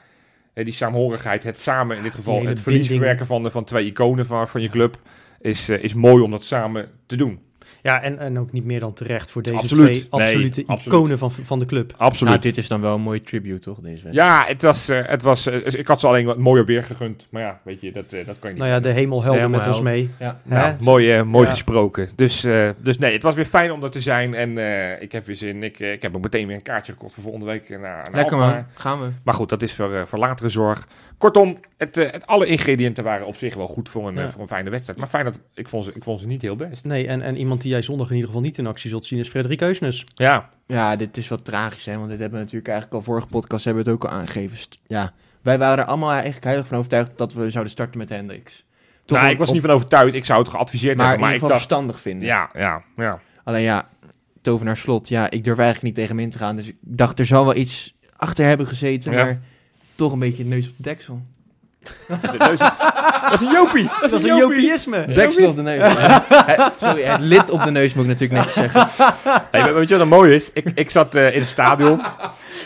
die 0.64 0.72
saamhorigheid, 0.72 1.42
het 1.42 1.58
samen 1.58 1.96
in 1.96 2.02
dit 2.02 2.14
geval, 2.14 2.46
het 2.46 2.60
verlies 2.60 2.86
verwerken 2.86 3.26
van, 3.26 3.42
de, 3.42 3.50
van 3.50 3.64
twee 3.64 3.86
iconen 3.86 4.26
van, 4.26 4.48
van 4.48 4.60
je 4.60 4.68
club, 4.68 4.96
is, 5.40 5.68
eh, 5.68 5.82
is 5.82 5.94
mooi 5.94 6.22
om 6.22 6.30
dat 6.30 6.44
samen 6.44 6.88
te 7.06 7.16
doen. 7.16 7.40
Ja, 7.88 8.02
en, 8.02 8.18
en 8.18 8.38
ook 8.38 8.52
niet 8.52 8.64
meer 8.64 8.80
dan 8.80 8.92
terecht 8.92 9.30
voor 9.30 9.42
deze 9.42 9.56
Absoluut. 9.56 9.84
twee 9.86 9.94
Nee, 9.96 10.06
absolute 10.10 10.62
absoluut. 10.66 10.94
iconen 10.94 11.18
van, 11.18 11.30
van 11.32 11.58
de 11.58 11.66
club. 11.66 11.94
Absoluut. 11.96 12.32
Nou, 12.32 12.42
dit 12.42 12.56
is 12.56 12.68
dan 12.68 12.80
wel 12.80 12.94
een 12.94 13.00
mooie 13.00 13.22
tribute, 13.22 13.58
toch? 13.58 13.76
Deze 13.78 14.02
wedstrijd. 14.02 14.14
Ja, 14.14 14.44
het 14.46 14.62
was, 14.62 14.88
eh, 14.88 15.00
het 15.06 15.22
was, 15.22 15.46
eh, 15.46 15.66
ik 15.78 15.86
had 15.86 16.00
ze 16.00 16.06
alleen 16.06 16.26
wat 16.26 16.38
mooier 16.38 16.64
weer 16.64 16.84
gegund. 16.84 17.26
Maar 17.30 17.42
ja, 17.42 17.60
weet 17.62 17.80
je, 17.80 17.92
dat, 17.92 18.04
eh, 18.12 18.26
dat 18.26 18.38
kan 18.38 18.48
je 18.50 18.56
niet. 18.56 18.58
Nou 18.58 18.68
ja, 18.70 18.80
de 18.80 18.88
hemel 18.90 19.22
helder 19.22 19.42
De 19.42 19.48
met 19.48 19.66
ons 19.66 19.80
mee. 19.80 20.10
Ja. 20.18 20.40
Nou, 20.42 20.74
mooi, 20.80 21.22
mooi 21.22 21.44
Ja. 21.44 21.50
gesproken. 21.50 22.08
Dus, 22.16 22.44
eh, 22.44 22.68
dus 22.78 22.98
nee, 22.98 23.12
het 23.12 23.22
was 23.22 23.34
weer 23.34 23.44
fijn 23.44 23.72
om 23.72 23.82
er 23.84 23.90
te 23.90 24.00
zijn. 24.00 24.34
En 24.34 24.58
eh, 24.58 25.02
ik 25.02 25.12
heb 25.12 25.26
weer 25.26 25.36
zin. 25.36 25.62
Ik, 25.62 25.78
ik 25.78 26.02
heb 26.02 26.16
ook 26.16 26.22
meteen 26.22 26.46
weer 26.46 26.56
een 26.56 26.62
kaartje 26.62 26.92
gekocht 26.92 27.14
voor 27.14 27.22
volgende 27.22 27.46
week. 27.46 27.68
Naar, 27.68 27.80
naar 27.80 28.08
Lekker 28.12 28.36
man, 28.36 28.64
gaan 28.74 29.00
we. 29.00 29.08
Maar 29.24 29.34
goed, 29.34 29.48
dat 29.48 29.62
is 29.62 29.72
voor, 29.74 30.08
voor 30.08 30.18
latere 30.18 30.48
zorg. 30.48 30.86
Kortom, 31.18 31.58
het, 31.76 31.96
eh, 31.96 32.12
het, 32.12 32.26
alle 32.26 32.46
ingrediënten 32.46 33.04
waren 33.04 33.26
op 33.26 33.36
zich 33.36 33.54
wel 33.54 33.66
goed 33.66 33.88
voor 33.88 34.08
een, 34.08 34.14
Ja. 34.14 34.22
eh, 34.22 34.28
voor 34.28 34.40
een 34.40 34.48
fijne 34.48 34.70
wedstrijd. 34.70 34.98
Maar 34.98 35.08
fijn 35.08 35.24
dat 35.24 35.40
ik 35.54 35.68
vond 35.68 35.84
ze, 35.84 35.92
ik 35.94 36.02
vond 36.02 36.20
ze 36.20 36.26
niet 36.26 36.42
heel 36.42 36.56
best. 36.56 36.84
Nee, 36.84 37.06
en, 37.06 37.22
en 37.22 37.36
iemand 37.36 37.60
die 37.60 37.70
jij 37.70 37.82
zondag 37.82 38.06
in 38.08 38.14
ieder 38.14 38.28
geval 38.28 38.44
niet 38.44 38.58
in 38.58 38.66
actie 38.66 38.90
zult 38.90 39.04
zien 39.04 39.18
is 39.18 39.28
Frederik 39.28 39.60
Eusnes. 39.60 40.06
Ja, 40.14 40.48
Ja, 40.66 40.96
dit 40.96 41.16
is 41.16 41.28
wat 41.28 41.44
tragisch, 41.44 41.84
hè? 41.84 41.96
Want 41.96 42.08
dit 42.08 42.18
hebben 42.18 42.38
we 42.38 42.44
natuurlijk 42.44 42.70
eigenlijk 42.70 42.98
al 42.98 43.12
vorige 43.12 43.26
podcast 43.26 43.64
hebben 43.64 43.84
we 43.84 43.90
het 43.90 43.98
ook 43.98 44.08
al 44.10 44.16
aangegeven. 44.16 44.58
Ja, 44.86 45.12
wij 45.42 45.58
waren 45.58 45.78
er 45.78 45.84
allemaal 45.90 46.10
eigenlijk 46.12 46.44
heilig 46.44 46.66
van 46.66 46.76
overtuigd 46.78 47.10
dat 47.16 47.32
we 47.32 47.50
zouden 47.50 47.72
starten 47.72 47.98
met 47.98 48.08
Hendricks. 48.08 48.64
Toch 49.04 49.18
nou, 49.18 49.30
ik 49.30 49.38
was 49.38 49.48
op- 49.48 49.54
niet 49.54 49.62
van 49.62 49.72
overtuigd. 49.72 50.14
Ik 50.14 50.24
zou 50.24 50.38
het 50.38 50.48
geadviseerd 50.48 50.96
maar 50.96 51.06
hebben. 51.08 51.24
Maar 51.24 51.34
ieder 51.34 51.48
ik 51.48 51.54
dacht, 51.54 51.66
verstandig 51.66 52.00
vinden. 52.00 52.26
ja, 52.26 52.50
ja, 52.52 52.82
ja. 52.96 53.20
Alleen 53.44 53.62
ja, 53.62 53.88
tovenaar 54.42 54.76
slot. 54.76 55.08
Ja, 55.08 55.30
ik 55.30 55.44
durf 55.44 55.56
eigenlijk 55.58 55.86
niet 55.86 55.94
tegen 55.94 56.16
hem 56.16 56.24
in 56.24 56.30
te 56.30 56.38
gaan. 56.38 56.56
Dus 56.56 56.66
ik 56.68 56.76
dacht, 56.80 57.18
er 57.18 57.26
zal 57.26 57.44
wel 57.44 57.56
iets 57.56 57.94
achter 58.16 58.44
hebben 58.44 58.66
gezeten. 58.66 59.12
Ja. 59.12 59.24
Maar 59.24 59.40
toch 59.98 60.12
een 60.12 60.18
beetje 60.18 60.44
neus 60.44 60.68
op 60.68 60.72
de 60.76 60.82
deksel. 60.82 61.20
De 62.06 62.34
neus- 62.38 62.58
dat 63.30 63.32
is 63.32 63.40
een 63.40 63.50
Jopie. 63.52 63.88
Dat 64.00 64.12
is 64.12 64.22
een 64.22 64.36
Jopie. 64.36 64.60
Jopiïsme. 64.60 65.06
Deksel 65.06 65.48
op 65.48 65.56
de 65.56 65.62
neus. 65.62 65.92
Ja. 65.92 66.72
Sorry, 66.80 67.02
het 67.02 67.20
lid 67.20 67.50
op 67.50 67.62
de 67.64 67.70
neus 67.70 67.94
moet 67.94 68.04
ik 68.04 68.10
natuurlijk 68.10 68.44
netjes 68.44 68.54
zeggen. 68.72 68.86
Maar 69.52 69.74
weet 69.74 69.88
je 69.88 69.96
wat 69.98 70.08
nou 70.08 70.20
mooi 70.20 70.34
is? 70.34 70.52
Ik, 70.52 70.70
ik 70.74 70.90
zat 70.90 71.14
eh, 71.14 71.34
in 71.34 71.40
het 71.40 71.48
stadion 71.48 72.00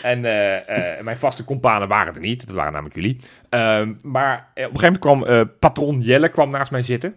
en 0.03 0.25
eh, 0.25 0.97
eh, 0.97 1.03
mijn 1.03 1.17
vaste 1.17 1.43
companen 1.43 1.87
waren 1.87 2.13
er 2.15 2.19
niet. 2.21 2.47
Dat 2.47 2.55
waren 2.55 2.71
namelijk 2.71 2.95
jullie. 2.95 3.19
Ehm, 3.49 3.93
maar 4.01 4.35
op 4.35 4.55
een 4.55 4.63
gegeven 4.63 4.81
moment 4.81 4.99
kwam 4.99 5.23
eh, 5.25 5.41
patron 5.59 6.01
Jelle 6.01 6.29
kwam 6.29 6.49
naast 6.49 6.71
mij 6.71 6.83
zitten. 6.83 7.15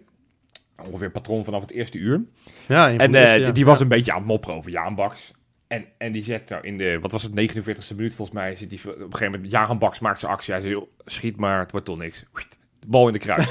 Ongeveer 0.90 1.10
patron 1.10 1.44
vanaf 1.44 1.60
het 1.60 1.70
eerste 1.70 1.98
uur. 1.98 2.20
Ja, 2.68 2.90
En 2.96 3.12
de 3.12 3.18
eerste, 3.18 3.40
ja. 3.40 3.50
die 3.50 3.64
was 3.64 3.80
een 3.80 3.88
beetje 3.88 4.12
aan 4.12 4.18
het 4.18 4.26
mopperen 4.26 4.56
over 4.56 4.70
Jaan 4.70 4.94
Baks. 4.94 5.32
En, 5.68 5.84
en 5.98 6.12
die 6.12 6.24
zet 6.24 6.48
nou 6.48 6.64
in 6.64 6.78
de, 6.78 6.98
wat 7.00 7.12
was 7.12 7.22
het, 7.22 7.32
49ste 7.32 7.96
minuut 7.96 8.14
volgens 8.14 8.36
mij, 8.36 8.56
zit 8.56 8.70
die, 8.70 8.80
op 8.84 9.00
een 9.00 9.16
gegeven 9.16 9.50
moment, 9.50 9.78
Baks 9.78 9.98
maakt 9.98 10.18
zijn 10.18 10.32
actie. 10.32 10.52
Hij 10.52 10.62
zei, 10.62 10.72
joh, 10.72 10.90
schiet 11.04 11.36
maar, 11.36 11.58
het 11.58 11.70
wordt 11.70 11.86
toch 11.86 11.98
niks. 11.98 12.24
De 12.78 12.86
bal 12.86 13.06
in 13.06 13.12
de 13.12 13.18
kruis. 13.18 13.46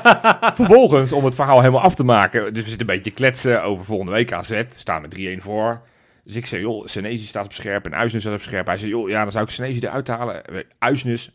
Vervolgens, 0.60 1.12
om 1.12 1.24
het 1.24 1.34
verhaal 1.34 1.60
helemaal 1.60 1.80
af 1.80 1.94
te 1.94 2.04
maken, 2.04 2.54
dus 2.54 2.62
we 2.62 2.68
zitten 2.68 2.88
een 2.88 2.94
beetje 2.94 3.10
kletsen 3.10 3.62
over 3.62 3.84
volgende 3.84 4.12
week 4.12 4.32
AZ, 4.32 4.62
staan 4.68 5.02
met 5.02 5.16
3-1 5.18 5.36
voor. 5.36 5.82
Dus 6.24 6.34
ik 6.34 6.46
zei, 6.46 6.62
joh, 6.62 6.86
Senesi 6.86 7.26
staat 7.26 7.44
op 7.44 7.52
scherp 7.52 7.84
en 7.84 7.94
Uisnes 7.94 8.22
staat 8.22 8.34
op 8.34 8.42
scherp. 8.42 8.66
Hij 8.66 8.78
zei, 8.78 8.90
joh, 8.90 9.08
ja, 9.08 9.22
dan 9.22 9.32
zou 9.32 9.44
ik 9.44 9.50
Senesi 9.50 9.80
eruit 9.80 10.08
halen. 10.08 10.44
Eh, 10.44 10.58
Uisnes 10.78 11.30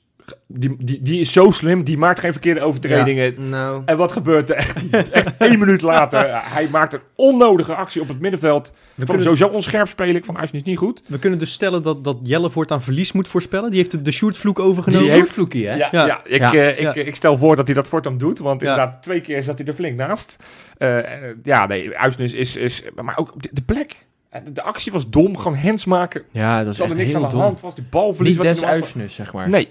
Die, 0.47 0.75
die, 0.79 1.01
die 1.01 1.19
is 1.19 1.31
zo 1.31 1.51
slim, 1.51 1.83
die 1.83 1.97
maakt 1.97 2.19
geen 2.19 2.31
verkeerde 2.31 2.61
overtredingen. 2.61 3.49
Nou, 3.49 3.81
En 3.85 3.97
wat 3.97 4.11
gebeurt 4.11 4.49
er? 4.49 4.55
Echt, 4.55 4.89
echt 5.11 5.37
één 5.37 5.59
minuut 5.59 5.81
later, 5.81 6.29
hij 6.53 6.67
maakt 6.71 6.93
een 6.93 6.99
onnodige 7.15 7.75
actie 7.75 8.01
op 8.01 8.07
het 8.07 8.19
middenveld. 8.19 8.71
We 8.95 9.05
kunnen, 9.05 9.23
sowieso 9.23 9.47
onscherp 9.47 9.87
spelen. 9.87 10.15
Ik 10.15 10.25
vond 10.25 10.37
Huisnes 10.37 10.63
niet 10.63 10.77
goed. 10.77 11.01
we 11.05 11.19
kunnen 11.19 11.39
dus 11.39 11.51
stellen 11.53 11.83
dat, 11.83 12.03
dat 12.03 12.17
Jelle 12.21 12.49
voortaan 12.49 12.81
verlies 12.81 13.11
moet 13.11 13.27
voorspellen. 13.27 13.69
Die 13.69 13.79
heeft 13.79 13.91
de, 13.91 14.01
de 14.01 14.11
Sjoerd-vloek 14.11 14.59
overgenomen. 14.59 15.05
die 15.07 15.15
heeft 15.15 15.31
vloekie, 15.31 15.67
hè? 15.67 15.75
Ja, 15.75 15.87
Ja. 15.91 16.05
ja. 16.05 16.21
ik, 16.23 16.39
Ja. 16.39 16.53
eh, 16.53 16.79
ik, 16.85 16.95
ik 17.07 17.15
stel 17.15 17.37
voor 17.37 17.55
dat 17.55 17.65
hij 17.67 17.75
dat 17.75 17.87
voortaan 17.87 18.17
doet. 18.17 18.39
Want 18.39 18.61
Ja. 18.61 18.69
inderdaad, 18.69 19.03
twee 19.03 19.21
keer 19.21 19.43
zat 19.43 19.57
hij 19.57 19.67
er 19.67 19.73
flink 19.73 19.97
naast. 19.97 20.35
Eh, 20.77 20.97
ja, 21.43 21.65
nee, 21.65 21.89
Huisnes 21.93 22.33
is, 22.33 22.55
is... 22.55 22.83
Maar 23.03 23.17
ook 23.17 23.33
de, 23.41 23.49
de 23.51 23.61
plek. 23.61 23.95
Eh, 24.29 24.41
De, 24.45 24.51
de 24.51 24.61
actie 24.61 24.91
was 24.91 25.09
dom. 25.09 25.37
Gewoon 25.37 25.57
hands 25.57 25.85
maken. 25.85 26.21
Ja, 26.31 26.57
dat 26.57 26.65
Er 26.65 26.71
is 26.71 26.79
echt 26.79 26.89
er 26.91 26.97
niks 26.97 27.13
aan 27.13 27.19
heel 27.19 27.29
de 27.29 27.35
dom. 27.35 27.43
hand. 27.43 27.61
Was 27.61 27.75
die 27.75 27.83
balverlies. 27.89 28.37
Niet 28.37 28.45
wat 28.45 28.55
des 28.55 28.63
uisnes, 28.63 29.13
zeg 29.13 29.33
maar. 29.33 29.49
Nee. 29.49 29.67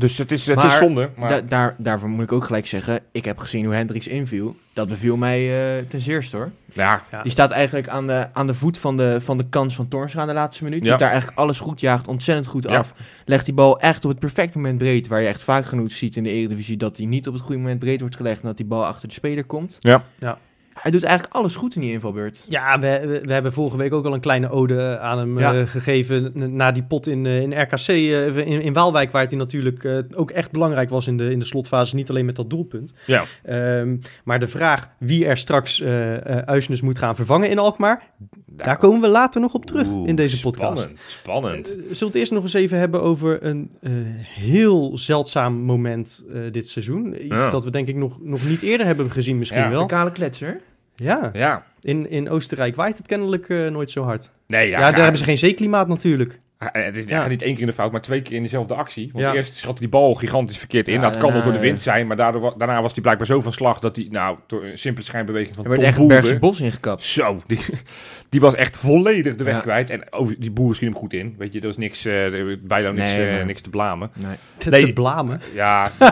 Dus 0.00 0.18
het 0.18 0.32
is, 0.32 0.46
het 0.46 0.64
is 0.64 0.78
zonde. 0.78 1.10
Maar 1.16 1.28
Da- 1.28 1.40
daar, 1.40 1.74
daarvoor 1.78 2.08
moet 2.08 2.22
ik 2.24 2.32
ook 2.32 2.44
gelijk 2.44 2.66
zeggen, 2.66 3.00
ik 3.12 3.24
heb 3.24 3.38
gezien 3.38 3.64
hoe 3.64 3.74
Hendricks 3.74 4.06
inviel. 4.06 4.56
Dat 4.72 4.88
beviel 4.88 5.16
mij 5.16 5.38
eh, 5.78 5.84
ten 5.88 6.00
zeerste 6.00 6.36
hoor. 6.36 6.50
ja, 6.72 7.02
Ja. 7.10 7.22
Die 7.22 7.30
staat 7.32 7.50
eigenlijk 7.50 7.88
aan 7.88 8.06
de, 8.06 8.26
aan 8.32 8.46
de 8.46 8.54
voet 8.54 8.78
van 8.78 8.96
de, 8.96 9.20
van 9.20 9.38
de 9.38 9.48
kans 9.48 9.74
van 9.74 9.88
Toornstra 9.88 10.20
in 10.22 10.28
de 10.28 10.34
laatste 10.34 10.64
minuut. 10.64 10.82
Ja. 10.84 10.90
Doet 10.90 10.98
daar 10.98 11.08
eigenlijk 11.10 11.38
alles 11.38 11.60
goed, 11.60 11.80
jaagt 11.80 12.08
ontzettend 12.08 12.46
goed 12.46 12.62
Ja. 12.62 12.78
af. 12.78 12.92
Legt 13.24 13.44
die 13.44 13.54
bal 13.54 13.80
echt 13.80 14.04
op 14.04 14.10
het 14.10 14.18
perfecte 14.18 14.58
moment 14.58 14.78
breed. 14.78 15.06
Waar 15.08 15.20
je 15.20 15.28
echt 15.28 15.42
vaak 15.42 15.64
genoeg 15.64 15.92
ziet 15.92 16.16
in 16.16 16.22
de 16.22 16.30
Eredivisie 16.30 16.76
dat 16.76 16.96
hij 16.96 17.06
niet 17.06 17.26
op 17.28 17.34
het 17.34 17.42
goede 17.42 17.60
moment 17.60 17.78
breed 17.78 18.00
wordt 18.00 18.16
gelegd. 18.16 18.40
En 18.40 18.46
dat 18.46 18.56
die 18.56 18.66
bal 18.66 18.86
achter 18.86 19.08
de 19.08 19.14
speler 19.14 19.44
komt. 19.44 19.76
Ja. 19.78 20.04
Ja. 20.18 20.38
Hij 20.82 20.90
doet 20.90 21.02
eigenlijk 21.02 21.34
alles 21.34 21.54
goed 21.54 21.74
in 21.74 21.80
die 21.80 21.92
invalbeurt. 21.92 22.46
Ja, 22.48 22.78
we, 22.78 23.00
we, 23.06 23.20
we 23.20 23.32
hebben 23.32 23.52
vorige 23.52 23.76
week 23.76 23.92
ook 23.92 24.06
al 24.06 24.14
een 24.14 24.20
kleine 24.20 24.48
ode 24.50 24.98
aan 24.98 25.18
hem 25.18 25.38
Ja. 25.38 25.54
eh, 25.54 25.66
gegeven. 25.66 26.32
Na 26.56 26.72
die 26.72 26.82
pot 26.82 27.06
in, 27.06 27.26
eh, 27.26 27.40
in 27.40 27.60
RKC 27.62 27.86
eh, 27.88 28.36
in, 28.36 28.60
in 28.62 28.72
Waalwijk, 28.72 29.10
waar 29.10 29.20
het 29.22 29.30
hij 29.30 29.40
natuurlijk 29.40 29.84
eh, 29.84 29.98
ook 30.14 30.30
echt 30.30 30.50
belangrijk 30.50 30.90
was 30.90 31.06
in 31.06 31.16
de, 31.16 31.30
in 31.30 31.38
de 31.38 31.44
slotfase. 31.44 31.94
Niet 31.94 32.10
alleen 32.10 32.24
met 32.24 32.36
dat 32.36 32.50
doelpunt. 32.50 32.94
Ja. 33.06 33.24
Ehm, 33.42 33.96
maar 34.24 34.38
de 34.38 34.46
vraag 34.48 34.88
wie 34.98 35.26
er 35.26 35.36
straks 35.36 35.80
eh 35.80 35.98
eh, 36.10 36.36
Uisnes 36.44 36.80
moet 36.80 36.98
gaan 36.98 37.16
vervangen 37.16 37.48
in 37.50 37.58
Alkmaar. 37.58 38.02
Daar 38.46 38.76
komen 38.76 39.00
we 39.00 39.08
later 39.08 39.40
nog 39.40 39.54
op 39.54 39.66
terug 39.66 39.86
Oeh, 39.88 40.08
in 40.08 40.14
deze 40.16 40.40
podcast. 40.40 40.78
Spannend. 40.78 41.00
Spannend. 41.08 41.66
Zullen 41.66 41.98
we 41.98 42.04
het 42.04 42.14
eerst 42.14 42.32
nog 42.32 42.42
eens 42.42 42.52
even 42.52 42.78
hebben 42.78 43.02
over 43.02 43.44
een 43.44 43.70
eh, 43.80 43.90
heel 44.24 44.98
zeldzaam 44.98 45.54
moment 45.54 46.24
eh, 46.32 46.40
dit 46.50 46.68
seizoen? 46.68 47.14
Iets 47.24 47.44
Ja. 47.44 47.48
dat 47.50 47.64
we 47.64 47.70
denk 47.70 47.88
ik 47.88 47.96
nog, 47.96 48.18
nog 48.22 48.48
niet 48.48 48.62
eerder 48.62 48.86
hebben 48.86 49.10
gezien 49.10 49.38
misschien 49.38 49.60
Ja. 49.60 49.68
De 49.68 49.74
wel. 49.74 49.86
kale 49.86 50.12
kletser. 50.12 50.60
Ja, 51.00 51.30
Ja. 51.32 51.62
in, 51.80 52.10
in 52.10 52.28
Oostenrijk 52.30 52.76
waait 52.76 52.98
het 52.98 53.06
kennelijk 53.06 53.48
eh, 53.48 53.66
nooit 53.66 53.90
zo 53.90 54.02
hard. 54.02 54.30
Nee, 54.46 54.68
Ja, 54.68 54.78
ja. 54.80 54.90
daar 54.90 55.00
hebben 55.00 55.18
ze 55.18 55.24
geen 55.24 55.38
zeeklimaat 55.38 55.88
natuurlijk. 55.88 56.40
Ah, 56.62 56.68
Het 56.72 56.96
is 56.96 57.04
Ja. 57.06 57.26
niet 57.26 57.42
één 57.42 57.52
keer 57.52 57.60
in 57.60 57.66
de 57.66 57.72
fout, 57.72 57.92
maar 57.92 58.00
twee 58.00 58.22
keer 58.22 58.36
in 58.36 58.42
dezelfde 58.42 58.74
actie. 58.74 59.10
Want 59.12 59.24
Ja. 59.24 59.34
eerst 59.34 59.54
schat 59.54 59.78
die 59.78 59.88
bal 59.88 60.14
gigantisch 60.14 60.58
verkeerd 60.58 60.88
in. 60.88 60.94
Ja, 60.94 61.00
dat 61.00 61.16
kan 61.16 61.34
ook 61.34 61.44
door 61.44 61.52
de 61.52 61.58
wind 61.58 61.80
zijn, 61.80 62.06
maar 62.06 62.16
daardoor, 62.16 62.54
daarna 62.58 62.82
was 62.82 62.92
hij 62.92 63.02
blijkbaar 63.02 63.26
zo 63.26 63.40
van 63.40 63.52
slag 63.52 63.78
dat 63.78 63.96
hij, 63.96 64.06
nou, 64.10 64.38
door 64.46 64.64
een 64.64 64.78
simpele 64.78 65.04
schijnbeweging 65.06 65.54
van 65.54 65.64
Er 65.64 65.70
werd 65.70 65.80
Tom 65.82 65.90
echt 65.90 65.98
een 66.00 66.06
Bergse 66.08 66.38
bos 66.38 66.60
ingekapt. 66.60 67.02
Zo, 67.02 67.42
die, 67.46 67.60
die 68.30 68.40
was 68.40 68.54
echt 68.54 68.76
volledig 68.76 69.34
de 69.34 69.44
weg 69.44 69.54
Ja. 69.54 69.60
kwijt. 69.60 69.90
En 69.90 70.12
over, 70.12 70.34
die 70.38 70.50
boeren 70.50 70.74
schiet 70.76 70.88
hem 70.88 70.98
goed 70.98 71.12
in. 71.12 71.34
Weet 71.38 71.52
je, 71.52 71.60
er 71.60 71.66
was 71.66 71.76
niks, 71.76 72.04
eh 72.04 72.14
bijna 72.62 72.90
niks, 72.90 73.16
Nee, 73.16 73.38
eh, 73.38 73.44
niks 73.44 73.60
te 73.60 73.70
blamen. 73.70 74.10
Nee. 74.14 74.36
Te, 74.56 74.70
Nee. 74.70 74.86
te 74.86 74.92
blamen. 74.92 75.40
Ja, 75.54 75.90
We 75.98 76.04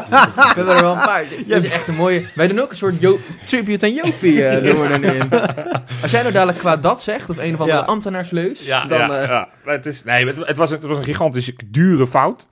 hebben 0.55 0.75
er 0.75 0.81
wel 0.83 0.93
een 0.93 0.99
paar. 0.99 1.25
Dit 1.47 1.63
is 1.65 1.71
echt 1.71 1.89
een 1.89 1.95
mooie... 1.95 2.25
Wij 2.35 2.47
doen 2.49 2.61
ook 2.61 2.71
een 2.71 2.77
soort 2.77 3.01
Jo- 3.01 3.19
tribute 3.45 3.87
aan 3.87 3.95
Jopie. 3.95 4.45
eh 4.47 4.63
doen 4.65 4.81
we 4.81 4.89
er 4.89 4.99
nu 4.99 5.07
in. 5.07 5.29
Als 6.03 6.11
jij 6.11 6.21
nou 6.23 6.33
dadelijk 6.33 6.59
qua 6.59 6.77
dat 6.77 7.03
zegt, 7.03 7.31
of 7.31 7.39
een 7.39 7.55
of 7.55 7.61
andere 7.61 7.79
Ja. 7.79 7.85
ambtenaarsleus, 7.85 8.67
ja, 8.67 8.85
dan... 8.87 8.99
ja, 8.99 9.19
eh, 9.21 9.29
ja. 9.29 9.49
Het, 9.65 9.87
is, 9.87 10.05
nee, 10.05 10.27
het, 10.27 10.38
het, 10.47 10.57
was 10.57 10.71
een, 10.71 10.79
het 10.79 10.89
was 10.89 10.99
een 10.99 11.05
gigantisch 11.05 11.53
dure 11.67 12.07
fout. 12.07 12.49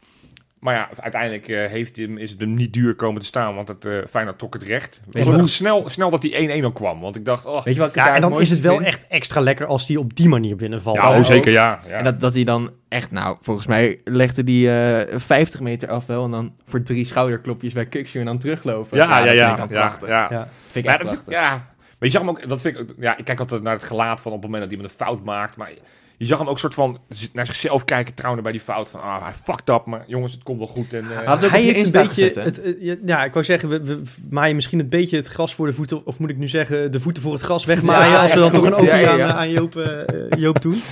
Maar 0.60 0.74
ja, 0.74 0.88
uiteindelijk 1.00 1.48
eh, 1.48 1.66
heeft 1.70 1.96
hem, 1.96 2.18
is 2.18 2.30
het 2.30 2.40
hem 2.40 2.54
niet 2.54 2.72
duur 2.72 2.94
komen 2.94 3.20
te 3.20 3.26
staan, 3.26 3.54
want 3.54 3.68
het 3.68 3.84
uh, 3.84 3.98
Feyenoord 4.08 4.38
trok 4.38 4.54
het 4.54 4.62
recht. 4.62 5.00
Weet 5.10 5.24
je 5.24 5.32
hoe- 5.32 5.48
snel, 5.48 5.88
snel 5.88 6.10
dat 6.10 6.20
die 6.20 6.60
1-1 6.60 6.64
al 6.64 6.72
kwam, 6.72 7.00
want 7.00 7.16
ik 7.16 7.24
dacht, 7.24 7.46
oh, 7.46 7.64
Weet 7.64 7.74
je 7.74 7.80
wat 7.80 7.94
Ja, 7.94 8.14
en 8.14 8.20
dan 8.20 8.40
is 8.40 8.50
het 8.50 8.60
wel 8.60 8.74
vind? 8.74 8.86
echt 8.86 9.06
extra 9.06 9.40
lekker 9.40 9.66
als 9.66 9.86
die 9.86 9.98
op 9.98 10.16
die 10.16 10.28
manier 10.28 10.56
binnenvalt. 10.56 10.96
ja, 10.96 11.18
oh, 11.18 11.24
zeker, 11.24 11.52
ja. 11.52 11.80
ja. 11.88 11.92
En 11.92 12.04
dat, 12.04 12.20
dat 12.20 12.34
hij 12.34 12.44
dan 12.44 12.70
echt, 12.88 13.10
nou, 13.10 13.36
volgens 13.40 13.66
mij 13.66 14.00
legde 14.04 14.44
die 14.44 14.70
eh 14.70 15.18
50 15.18 15.60
meter 15.60 15.88
af 15.88 16.06
wel. 16.06 16.24
En 16.24 16.30
dan 16.30 16.54
voor 16.64 16.82
drie 16.82 17.04
schouderklopjes 17.04 17.72
bij 17.72 17.84
Kuksje 17.84 18.18
en 18.18 18.24
dan 18.24 18.38
teruglopen. 18.38 18.98
ja, 18.98 19.18
ja, 19.18 19.24
dat 19.24 19.34
ja, 19.34 19.46
vind 19.56 19.70
ik 19.70 19.74
dan 19.74 19.82
ja, 19.82 19.98
ja. 20.06 20.26
Ja. 20.30 20.48
Vind 20.68 20.84
ik 20.84 20.90
Maar 20.90 21.00
echt 21.00 21.10
dat 21.10 21.22
is- 21.26 21.32
ja, 21.34 21.48
maar 21.50 21.64
je 21.98 22.10
zag 22.10 22.20
hem 22.20 22.30
ook, 22.30 22.48
dat 22.48 22.60
vind 22.60 22.78
ik, 22.78 22.80
ook- 22.90 22.96
ja, 22.98 23.16
ik 23.16 23.24
kijk 23.24 23.40
altijd 23.40 23.62
naar 23.62 23.72
het 23.74 23.82
gelaat 23.82 24.20
van 24.20 24.32
op 24.32 24.42
het 24.42 24.46
moment 24.50 24.62
dat 24.62 24.72
iemand 24.78 24.90
een 24.90 25.06
fout 25.06 25.24
maakt, 25.24 25.56
maar 25.56 25.70
je 26.18 26.26
zag 26.26 26.38
hem 26.38 26.48
ook 26.48 26.58
soort 26.58 26.74
van 26.74 26.98
naar 27.32 27.46
zichzelf 27.46 27.84
kijken, 27.84 28.14
trouwen 28.14 28.42
bij 28.42 28.52
die 28.52 28.60
fout 28.60 28.88
van, 28.88 29.00
ah, 29.00 29.22
hij 29.22 29.32
fucked 29.32 29.68
up, 29.68 29.84
maar 29.84 30.04
jongens, 30.06 30.32
het 30.32 30.42
komt 30.42 30.58
wel 30.58 30.66
goed. 30.66 30.92
En, 30.92 31.04
eh, 31.04 31.40
Hij 31.50 31.64
je 31.64 31.72
heeft 31.72 31.86
een 31.86 31.92
beetje, 31.92 32.08
gezet, 32.08 32.34
hè? 32.34 32.42
het, 32.42 32.60
eh, 32.60 32.96
ja, 33.04 33.24
ik 33.24 33.32
wou 33.32 33.44
zeggen, 33.44 33.68
we, 33.68 33.84
we 33.84 34.02
maaien 34.30 34.54
misschien 34.54 34.78
een 34.78 34.88
beetje 34.88 35.16
het 35.16 35.26
gras 35.26 35.54
voor 35.54 35.66
de 35.66 35.72
voeten, 35.72 36.06
of 36.06 36.18
moet 36.18 36.30
ik 36.30 36.36
nu 36.36 36.48
zeggen, 36.48 36.92
de 36.92 37.00
voeten 37.00 37.22
voor 37.22 37.32
het 37.32 37.42
gras 37.42 37.64
wegmaaien, 37.64 38.12
Ja, 38.12 38.22
als 38.22 38.32
we 38.32 38.40
ja, 38.40 38.50
dan 38.50 38.62
toch 38.62 38.78
een 38.78 38.84
Ja, 38.84 38.96
ja, 38.96 39.28
aan, 39.28 39.36
aan 39.36 39.50
Joop, 39.50 39.76
eh, 39.76 40.00
eh, 40.00 40.38
Joop 40.38 40.62
doen. 40.62 40.82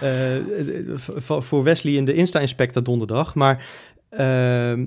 Eh, 0.00 0.36
eh, 0.36 0.42
voor 1.16 1.62
Wesley 1.62 1.92
in 1.92 2.04
de 2.04 2.14
Insta-inspector 2.14 2.82
donderdag, 2.82 3.34
maar 3.34 3.64
ehm 4.10 4.84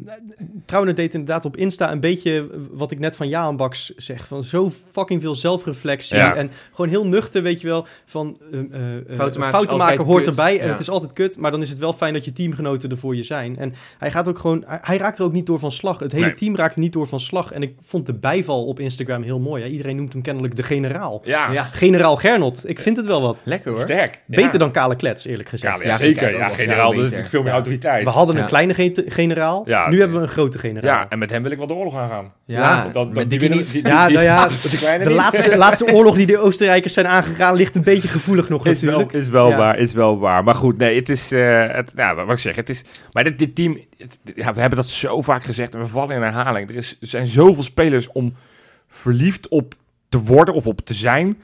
Trouwen 0.66 0.96
deed 0.96 1.14
inderdaad 1.14 1.46
op 1.46 1.58
Insta 1.58 1.92
een 1.92 2.00
beetje 2.00 2.50
wat 2.72 2.92
ik 2.92 3.00
net 3.00 3.16
van 3.16 3.28
Jaan 3.28 3.58
Baks 3.58 3.94
zeg. 3.96 4.28
Van 4.28 4.44
zo 4.44 4.72
fucking 4.92 5.22
veel 5.22 5.36
zelfreflectie. 5.36 6.16
Ja. 6.18 6.36
En 6.36 6.52
gewoon 6.74 6.90
heel 6.90 7.08
nuchter, 7.08 7.44
weet 7.44 7.62
je 7.62 7.68
wel. 7.68 7.86
Van 8.06 8.38
eh, 8.52 8.60
eh, 8.60 8.98
eh, 8.98 9.16
Fouten 9.16 9.40
maken 9.40 9.66
fouten 9.66 10.06
hoort 10.06 10.18
kut. 10.24 10.28
erbij. 10.28 10.60
En 10.60 10.66
Ja. 10.66 10.72
het 10.72 10.80
is 10.80 10.90
altijd 10.90 11.14
kut. 11.14 11.38
Maar 11.38 11.52
dan 11.52 11.62
is 11.62 11.70
het 11.70 11.80
wel 11.80 11.94
fijn 11.94 12.14
dat 12.14 12.26
je 12.26 12.32
teamgenoten 12.32 12.90
er 12.90 12.98
voor 12.98 13.16
je 13.16 13.24
zijn. 13.24 13.58
En 13.58 13.74
hij 13.98 14.12
gaat 14.12 14.28
ook 14.28 14.40
gewoon. 14.40 14.64
Hij, 14.68 14.80
hij 14.82 14.98
raakt 14.98 15.18
er 15.20 15.26
ook 15.26 15.32
niet 15.34 15.46
door 15.46 15.60
van 15.60 15.72
slag. 15.72 16.00
Het 16.00 16.12
hele 16.12 16.26
Nee. 16.26 16.34
team 16.34 16.56
raakt 16.56 16.76
niet 16.78 16.94
door 16.94 17.08
van 17.08 17.20
slag. 17.20 17.52
En 17.52 17.62
ik 17.62 17.74
vond 17.84 18.06
de 18.06 18.14
bijval 18.14 18.66
op 18.66 18.80
Instagram 18.80 19.24
heel 19.24 19.40
mooi. 19.40 19.64
Hè? 19.64 19.70
Iedereen 19.70 19.96
noemt 19.96 20.14
hem 20.14 20.22
kennelijk 20.22 20.56
de 20.56 20.64
generaal. 20.64 21.22
ja, 21.26 21.52
Ja, 21.52 21.64
Generaal 21.72 22.16
Gernot. 22.16 22.70
Ik 22.70 22.80
vind 22.80 22.98
het 22.98 23.06
wel 23.06 23.22
wat. 23.22 23.42
lekker 23.46 23.72
hoor. 23.72 23.80
sterk. 23.82 24.20
Beter 24.28 24.52
ja. 24.52 24.58
dan 24.58 24.72
Kale 24.72 24.96
Klets, 24.96 25.26
eerlijk 25.26 25.50
gezegd. 25.50 25.82
Ja, 25.82 25.88
Ja, 25.88 25.98
zeker. 25.98 26.34
Ja, 26.36 26.48
generaal, 26.50 26.88
dat 26.90 26.96
is 26.98 27.02
natuurlijk 27.04 27.30
veel 27.30 27.40
meer 27.40 27.50
Ja. 27.50 27.56
autoriteit. 27.56 28.04
We 28.04 28.10
hadden 28.10 28.38
een 28.38 28.46
kleine 28.46 28.74
generaal. 29.14 29.64
Ja. 29.66 29.90
nu 29.90 30.00
hebben 30.00 30.18
we 30.18 30.24
een 30.24 30.30
grote 30.30 30.58
generaal. 30.60 30.92
Ja, 30.96 31.10
en 31.10 31.20
met 31.20 31.30
hem 31.30 31.42
wil 31.44 31.52
ik 31.52 31.58
wel 31.58 31.68
de 31.68 31.74
oorlog 31.74 31.96
aangaan. 31.98 32.32
Ja, 32.46 32.84
dat, 32.84 32.94
dat, 32.94 33.14
met 33.14 33.30
die 33.30 33.40
die- 33.40 33.64
die- 33.64 33.88
Ja, 33.88 34.08
nou 34.08 34.24
ja, 34.24 34.48
De 35.04 35.10
laatste, 35.12 35.58
laatste 35.58 35.94
oorlog 35.94 36.16
die 36.16 36.26
de 36.26 36.38
Oostenrijkers 36.38 36.94
zijn 36.94 37.08
aangegaan 37.08 37.56
ligt 37.56 37.76
een 37.76 37.84
beetje 37.84 38.08
gevoelig 38.08 38.50
nog 38.50 38.66
Is 38.68 38.82
wel, 38.82 39.10
is 39.12 39.30
wel 39.30 39.50
Ja. 39.50 39.58
waar, 39.58 39.78
is 39.78 39.94
wel 39.94 40.20
waar. 40.20 40.44
Maar 40.44 40.56
goed, 40.56 40.78
nee, 40.78 40.96
het 40.96 41.10
is, 41.10 41.32
eh, 41.32 41.68
het, 41.68 41.94
nou, 41.96 42.16
wat 42.26 42.36
ik 42.36 42.40
zeg, 42.42 42.56
het 42.56 42.70
is, 42.70 42.84
maar 43.12 43.24
dit, 43.24 43.40
dit 43.40 43.56
team, 43.56 43.80
het- 43.98 44.20
ja, 44.36 44.54
we 44.54 44.60
hebben 44.60 44.78
dat 44.80 44.88
zo 44.88 45.22
vaak 45.22 45.44
gezegd 45.44 45.74
en 45.74 45.80
we 45.80 45.88
vallen 45.88 46.16
in 46.16 46.22
herhaling. 46.22 46.70
Er, 46.70 46.76
is, 46.76 46.98
er 47.02 47.08
zijn 47.08 47.28
zoveel 47.28 47.64
spelers 47.64 48.12
om 48.12 48.36
verliefd 48.88 49.48
op 49.48 49.74
te 50.10 50.20
worden 50.20 50.54
of 50.54 50.68
op 50.68 50.82
te 50.82 50.94
zijn. 50.94 51.38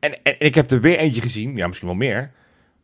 En, 0.00 0.12
en, 0.12 0.18
en 0.22 0.46
ik 0.46 0.54
heb 0.54 0.70
er 0.70 0.80
weer 0.80 0.98
eentje 0.98 1.20
gezien, 1.20 1.56
ja, 1.56 1.66
misschien 1.66 1.88
wel 1.88 1.96
meer. 1.96 2.30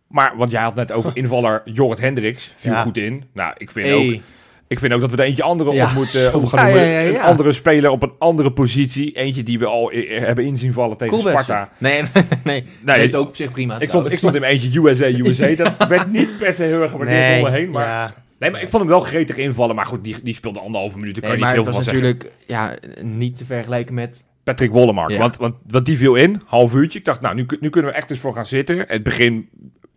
Maar, 0.09 0.37
want 0.37 0.51
jij 0.51 0.63
had 0.63 0.75
net 0.75 0.93
over 0.93 1.11
invaller 1.23 1.63
Jorrit 1.65 2.01
Hendricks, 2.01 2.53
viel 2.57 2.73
Ja. 2.73 2.83
goed 2.83 2.97
in. 2.97 3.25
Nou, 3.33 3.55
ik 3.57 3.71
vind 3.71 3.95
ook, 3.95 4.21
ik 4.69 4.79
vind 4.79 4.93
ook 4.93 5.01
dat 5.01 5.11
we 5.11 5.17
er 5.17 5.25
eentje 5.25 5.43
andere 5.43 5.73
Ja, 5.73 5.87
op 5.87 5.93
moeten 5.93 6.35
op 6.35 6.45
gaan 6.47 6.65
noemen. 6.65 6.85
ja, 6.85 6.91
ja, 6.93 6.99
ja. 7.01 7.15
Een 7.15 7.21
andere 7.21 7.53
speler 7.53 7.91
op 7.91 8.03
een 8.03 8.13
andere 8.19 8.53
positie. 8.53 9.13
Eentje 9.13 9.43
die 9.43 9.59
we 9.59 9.67
al 9.67 9.91
hebben 10.09 10.45
inzien 10.45 10.73
vallen 10.73 10.97
tegen 10.97 11.19
cool 11.19 11.29
Sparta. 11.29 11.71
Nee, 11.79 12.03
nee, 12.03 12.25
nee. 12.45 12.65
Nee, 12.99 13.17
ook 13.17 13.29
op 13.29 13.37
zich 13.37 13.53
prima. 13.53 13.81
ik 13.81 13.89
stond, 13.89 14.11
ik 14.11 14.19
stond 14.19 14.35
in 14.35 14.41
mijn 14.41 14.53
eentje 14.53 14.81
USA, 14.81 15.07
USA. 15.07 15.55
Dat 15.77 15.89
werd 15.89 16.13
niet 16.13 16.39
per 16.39 16.53
se 16.53 16.63
heel 16.63 16.83
erg 16.83 16.91
gewaardeerd 16.91 17.37
om 17.37 17.51
me 17.51 17.57
heen. 17.59 17.71
Maar, 17.71 17.85
ja. 17.87 18.15
nee, 18.39 18.51
maar 18.51 18.63
ik 18.63 18.71
vond 18.71 18.83
hem 18.83 18.93
wel 18.93 19.01
gretig 19.01 19.37
invallen. 19.37 19.75
Maar 19.75 19.87
goed, 19.87 20.05
die, 20.05 20.17
die 20.23 20.35
speelde 20.35 20.61
anderhalve 20.61 20.99
minuut. 20.99 21.15
Daar 21.15 21.23
kan 21.23 21.31
Nee, 21.31 21.41
maar 21.41 21.49
niet 21.57 21.65
heel 21.65 21.73
veel 21.73 21.83
van 21.83 21.93
zeggen. 21.93 22.03
natuurlijk 22.03 22.35
ja, 22.47 22.75
niet 23.03 23.37
te 23.37 23.45
vergelijken 23.45 23.95
met... 23.95 24.27
Patrick 24.45 24.71
Wollemark. 24.71 25.11
Ja. 25.11 25.19
Want, 25.19 25.37
want, 25.37 25.55
want 25.67 25.87
die 25.87 25.97
viel 25.99 26.15
in, 26.15 26.43
half 26.47 26.75
uurtje. 26.75 26.99
Ik 26.99 27.05
dacht, 27.05 27.21
nou, 27.21 27.35
nu 27.61 27.71
kunnen 27.71 27.91
we 27.91 27.97
echt 27.97 28.11
eens 28.11 28.21
voor 28.21 28.35
gaan 28.35 28.47
zitten. 28.47 28.85
Het 28.87 29.03
begin... 29.03 29.49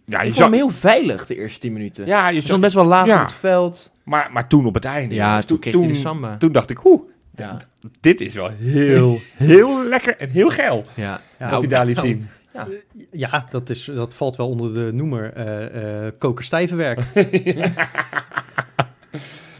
Ja, 0.05 0.21
je 0.21 0.27
Ik 0.27 0.33
vond 0.33 0.35
zag, 0.35 0.45
hem 0.45 0.53
heel 0.55 0.69
veilig 0.69 1.25
de 1.25 1.35
eerste 1.35 1.59
10 1.59 1.73
minuten. 1.73 2.05
ja, 2.05 2.29
je 2.29 2.41
stond 2.41 2.61
best 2.61 2.75
wel 2.75 2.85
laag 2.85 3.05
Ja. 3.05 3.15
op 3.21 3.27
het 3.27 3.33
veld. 3.35 3.91
maar, 4.03 4.29
maar 4.31 4.47
toen 4.47 4.65
op 4.65 4.73
het 4.73 4.85
einde. 4.85 5.15
Ja, 5.15 5.41
toen 5.41 5.59
kreeg 5.59 5.73
je 5.73 5.87
de 5.87 5.95
samba. 5.95 6.37
Toen 6.37 6.51
dacht 6.51 6.69
ik, 6.69 6.85
oeh, 6.85 7.01
Ja, 7.35 7.57
dit 7.99 8.21
is 8.21 8.33
wel 8.33 8.49
heel, 8.59 9.19
heel 9.37 9.83
lekker 9.83 10.17
en 10.17 10.29
heel 10.29 10.49
geil. 10.49 10.85
ja. 10.95 11.21
Ja, 11.39 11.49
wat 11.49 11.59
hij 11.59 11.67
daar 11.69 11.85
liet 11.85 11.99
zien. 11.99 12.27
Ja, 13.11 13.45
dat, 13.49 13.69
is, 13.69 13.85
dat 13.85 14.15
valt 14.15 14.35
wel 14.35 14.49
onder 14.49 14.73
de 14.73 14.89
noemer 14.93 15.33
eh 15.33 16.05
eh 16.05 16.13
kokerstijvenwerk. 16.17 16.99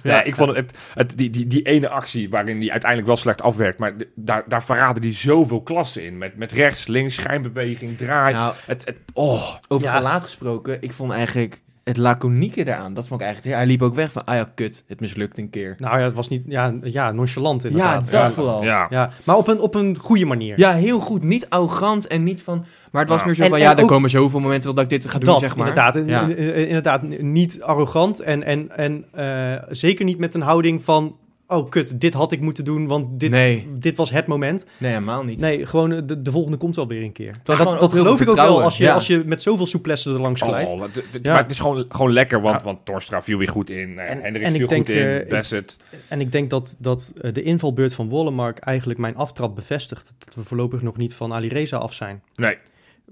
Ja, 0.04 0.24
ik 0.24 0.36
vond 0.36 0.56
het, 0.56 0.78
het, 0.94 1.14
die, 1.18 1.30
die, 1.30 1.48
die 1.48 1.62
ene 1.62 1.90
actie 1.90 2.30
waarin 2.30 2.60
die 2.60 2.72
uiteindelijk 2.72 3.10
wel 3.10 3.18
slecht 3.20 3.42
afwerkt, 3.42 3.80
maar 3.80 3.94
daar, 4.16 4.44
daar 4.48 4.64
verraden 4.64 5.02
die 5.02 5.14
zoveel 5.14 5.62
klassen 5.62 6.06
in. 6.06 6.18
Met, 6.18 6.38
met 6.38 6.52
rechts, 6.52 6.88
links, 6.88 7.16
schijnbeweging, 7.16 7.98
draai. 7.98 8.34
Nou, 8.34 8.54
Het, 8.66 8.86
het, 8.86 8.98
oh, 9.14 9.56
over 9.68 9.88
Ja. 9.88 9.96
gelaat 9.98 10.24
gesproken, 10.24 10.82
ik 10.82 10.94
vond 10.94 11.12
eigenlijk 11.12 11.62
het 11.84 11.98
laconieke 11.98 12.68
eraan, 12.68 12.94
dat 12.94 13.08
vond 13.08 13.20
ik 13.22 13.26
eigenlijk... 13.26 13.56
Hij 13.56 13.66
liep 13.66 13.82
ook 13.82 13.96
weg 13.96 14.12
van, 14.12 14.26
ah 14.26 14.36
ja, 14.36 14.52
kut, 14.56 14.84
het 14.88 15.00
mislukt 15.00 15.38
een 15.38 15.50
keer. 15.50 15.76
Nou 15.78 16.00
ja, 16.00 16.06
het 16.06 16.16
was 16.16 16.30
niet... 16.30 16.44
Ja, 16.48 16.74
ja 16.84 17.12
nonchalant 17.12 17.62
Ja, 17.62 17.70
inderdaad. 17.70 18.04
dat 18.12 18.22
ja, 18.22 18.32
vooral. 18.32 18.64
Ja. 18.64 18.88
ja. 18.90 19.12
Maar 19.24 19.36
op 19.36 19.48
een, 19.48 19.60
op 19.60 19.76
een 19.76 19.98
goede 19.98 20.26
manier. 20.26 20.60
Ja, 20.60 20.74
heel 20.74 21.00
goed. 21.00 21.24
Niet 21.24 21.50
arrogant 21.50 22.08
en 22.08 22.24
niet 22.24 22.42
van... 22.42 22.66
Maar 22.92 23.02
het 23.02 23.10
was 23.10 23.20
Ja. 23.20 23.26
meer 23.26 23.36
zo 23.36 23.44
van, 23.44 23.54
en 23.54 23.60
ja, 23.60 23.76
er 23.76 23.82
ook- 23.82 23.88
komen 23.90 24.10
zoveel 24.10 24.40
momenten 24.40 24.64
wel 24.66 24.74
dat 24.74 24.84
ik 24.84 25.02
dit 25.02 25.12
ga 25.12 25.18
doen, 25.20 25.34
dat, 25.34 25.40
zeg 25.40 25.56
maar. 25.56 25.68
inderdaad. 25.68 26.08
Ja. 26.08 26.28
inderdaad, 26.54 27.04
niet 27.20 27.62
arrogant 27.62 28.20
en, 28.20 28.44
en, 28.44 28.78
en 28.78 29.06
eh, 29.12 29.64
zeker 29.70 30.06
niet 30.06 30.18
met 30.18 30.36
een 30.36 30.42
houding 30.42 30.84
van... 30.84 31.16
Oh, 31.48 31.70
kut, 31.70 32.00
dit 32.00 32.14
had 32.14 32.32
ik 32.32 32.42
moeten 32.42 32.66
doen, 32.66 32.88
want 32.88 33.20
dit, 33.20 33.30
Nee. 33.32 33.68
dit 33.80 33.98
was 33.98 34.12
het 34.12 34.28
moment. 34.28 34.66
Nee, 34.78 34.92
helemaal 34.92 35.24
niet. 35.24 35.40
Nee, 35.40 35.66
gewoon 35.66 35.92
eh, 35.92 36.02
de, 36.06 36.22
de 36.22 36.32
volgende 36.32 36.58
komt 36.58 36.76
wel 36.76 36.88
weer 36.88 37.04
een 37.04 37.12
keer. 37.12 37.36
was 37.44 37.58
dat 37.58 37.80
dat 37.80 37.94
geloof 37.94 38.22
ik 38.22 38.30
ook 38.30 38.36
wel 38.36 38.62
als 38.62 38.78
je, 38.78 38.84
ja. 38.84 38.94
als 38.94 39.08
je 39.08 39.24
met 39.26 39.42
zoveel 39.42 39.66
souplesse 39.66 40.14
er 40.14 40.20
langs 40.22 40.42
glijdt. 40.42 40.72
Oh. 40.72 40.80
Maar 41.24 41.38
het 41.42 41.52
is 41.52 41.60
gewoon, 41.60 41.86
gewoon 41.90 42.12
lekker, 42.12 42.42
want, 42.42 42.56
Ja. 42.58 42.64
want 42.66 42.86
Torstra 42.86 43.24
viel 43.24 43.38
weer 43.38 43.50
goed 43.50 43.70
in. 43.70 44.00
eh, 44.00 44.10
En- 44.12 44.22
Hendrik 44.22 44.44
en 44.44 44.52
viel 44.52 44.68
denk, 44.68 44.88
goed 44.88 44.96
in. 44.96 45.22
ik- 45.22 45.30
Bassett. 45.30 45.76
En 46.08 46.20
ik 46.22 46.32
denk 46.32 46.50
dat, 46.50 46.76
dat 46.80 47.14
de 47.32 47.42
invalbeurt 47.44 47.94
van 47.94 48.10
Wollemark 48.10 48.58
eigenlijk 48.60 49.00
mijn 49.00 49.16
aftrap 49.16 49.56
bevestigt. 49.56 50.14
Dat 50.18 50.36
we 50.36 50.44
voorlopig 50.44 50.82
nog 50.82 50.98
niet 50.98 51.14
van 51.14 51.34
Ali 51.34 51.48
Reza 51.48 51.78
af 51.78 51.94
zijn. 51.94 52.22
Nee. 52.36 52.58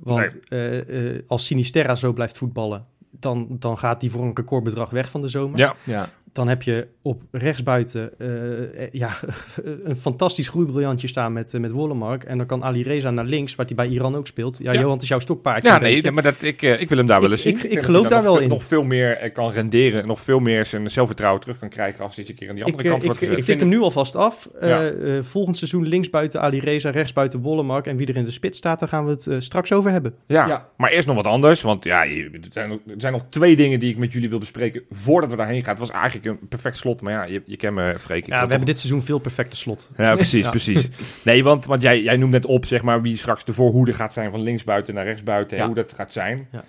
Want 0.03 0.39
eh, 0.47 1.15
eh, 1.15 1.21
als 1.27 1.45
Sinisterra 1.45 1.95
zo 1.95 2.13
blijft 2.13 2.38
voetballen, 2.38 2.85
dan, 3.12 3.47
dan 3.49 3.77
gaat 3.77 3.99
die 3.99 4.12
voor 4.12 4.23
een 4.23 4.35
recordbedrag 4.35 4.89
weg 4.89 5.09
van 5.09 5.21
de 5.21 5.27
zomer. 5.27 5.59
Ja. 5.59 5.75
Ja. 5.83 6.09
Dan 6.31 6.47
heb 6.47 6.63
je 6.63 6.87
op 7.01 7.21
rechtsbuiten 7.31 8.11
eh, 8.19 8.61
eh, 8.83 8.89
ja, 8.91 9.17
een 9.83 9.95
fantastisch 9.95 10.47
groeibriljantje 10.47 11.07
staan 11.07 11.33
met, 11.33 11.53
eh, 11.53 11.59
met 11.61 11.71
Wollemark. 11.71 12.23
En 12.23 12.37
dan 12.37 12.47
kan 12.47 12.63
Ali 12.63 12.83
Reza 12.83 13.09
naar 13.11 13.25
links, 13.25 13.55
waar 13.55 13.65
hij 13.65 13.75
bij 13.75 13.87
Iran 13.87 14.15
ook 14.15 14.27
speelt. 14.27 14.57
Ja, 14.63 14.71
Ja. 14.73 14.79
Johan, 14.79 14.93
het 14.93 15.01
is 15.01 15.07
jouw 15.07 15.19
stokpaardje. 15.19 15.69
Ja, 15.69 15.75
een 15.75 15.81
nee, 15.81 15.93
beetje. 15.93 16.11
maar 16.11 16.23
dat, 16.23 16.43
ik, 16.43 16.61
ik 16.61 16.89
wil 16.89 16.97
hem 16.97 17.07
daar 17.07 17.21
wel 17.21 17.31
Ik- 17.31 17.33
eens 17.33 17.41
zien. 17.41 17.55
ik- 17.57 17.63
ik 17.63 17.81
geloof 17.81 18.07
daar 18.07 18.23
wel 18.23 18.39
in. 18.39 18.49
Nog 18.49 18.63
veel 18.63 18.83
meer 18.83 19.31
kan 19.31 19.51
renderen. 19.51 20.07
Nog 20.07 20.21
veel 20.21 20.39
meer 20.39 20.65
zijn 20.65 20.89
zelfvertrouwen 20.89 21.41
terug 21.41 21.59
kan 21.59 21.69
krijgen 21.69 22.03
als 22.03 22.15
hij 22.15 22.25
een 22.27 22.35
keer 22.35 22.49
aan 22.49 22.55
die 22.55 22.63
Ik, 22.65 22.71
andere 22.71 22.89
kant 22.89 23.01
ik, 23.03 23.07
wordt 23.07 23.21
ik, 23.21 23.27
gezet. 23.29 23.45
tik 23.45 23.59
hem 23.59 23.67
nu 23.69 23.79
alvast 23.79 24.15
af. 24.15 24.49
Eh, 24.59 24.69
Ja. 24.69 24.89
eh, 24.89 25.17
volgend 25.21 25.57
seizoen 25.57 25.87
linksbuiten 25.87 26.41
Ali 26.41 26.59
Reza, 26.59 26.89
rechtsbuiten 26.89 27.39
Wollemark. 27.39 27.87
En 27.87 27.97
wie 27.97 28.07
er 28.07 28.17
in 28.17 28.23
de 28.23 28.31
spits 28.31 28.57
staat, 28.57 28.79
daar 28.79 28.89
gaan 28.89 29.05
we 29.05 29.11
het 29.11 29.43
straks 29.43 29.71
over 29.71 29.91
hebben. 29.91 30.13
Ja. 30.27 30.47
Ja. 30.47 30.69
maar 30.77 30.91
eerst 30.91 31.07
nog 31.07 31.15
wat 31.15 31.25
anders. 31.27 31.61
Want 31.61 31.83
ja, 31.85 32.05
er 32.05 32.29
zijn, 32.51 32.71
er 32.71 32.79
zijn 32.97 33.13
nog 33.13 33.23
twee 33.29 33.55
dingen 33.55 33.79
die 33.79 33.89
ik 33.89 33.97
met 33.97 34.13
jullie 34.13 34.29
wil 34.29 34.39
bespreken 34.39 34.81
voordat 34.89 35.29
we 35.29 35.35
daarheen 35.35 35.61
gaan. 35.61 35.69
Het 35.69 35.79
was 35.79 35.91
eigenlijk 35.91 36.18
een 36.25 36.47
perfect 36.47 36.77
slot, 36.77 37.01
maar 37.01 37.13
ja, 37.13 37.23
je, 37.23 37.41
je 37.45 37.58
kent 37.58 37.75
me, 37.75 37.95
Freek. 37.99 38.23
Ik 38.23 38.27
Ja, 38.27 38.41
we 38.43 38.47
hebben 38.49 38.65
dit 38.67 38.79
seizoen 38.79 39.01
veel 39.01 39.19
perfecte 39.19 39.58
slot. 39.58 39.91
Ja, 39.97 40.15
precies, 40.15 40.43
Ja. 40.43 40.49
precies. 40.49 40.89
Nee, 41.23 41.43
want, 41.43 41.65
want 41.65 41.82
jij, 41.82 42.01
jij 42.01 42.17
noemt 42.17 42.32
net 42.32 42.45
op, 42.45 42.65
zeg 42.65 42.82
maar, 42.84 43.01
wie 43.01 43.17
straks 43.17 43.45
de 43.45 43.53
voorhoede 43.53 43.93
gaat 43.93 44.13
zijn 44.13 44.32
van 44.32 44.41
linksbuiten 44.41 44.93
naar 44.93 45.05
rechtsbuiten. 45.05 45.58
en 45.58 45.63
Ja. 45.63 45.65
Hoe 45.69 45.75
dat 45.75 45.93
gaat 45.95 46.13
zijn. 46.13 46.47
Ja. 46.51 46.63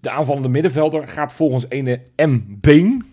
De 0.00 0.10
aanvallende 0.10 0.48
middenvelder 0.48 1.08
gaat 1.08 1.32
volgens 1.32 1.64
ene 1.68 2.00
M. 2.16 2.40
Been. 2.48 3.04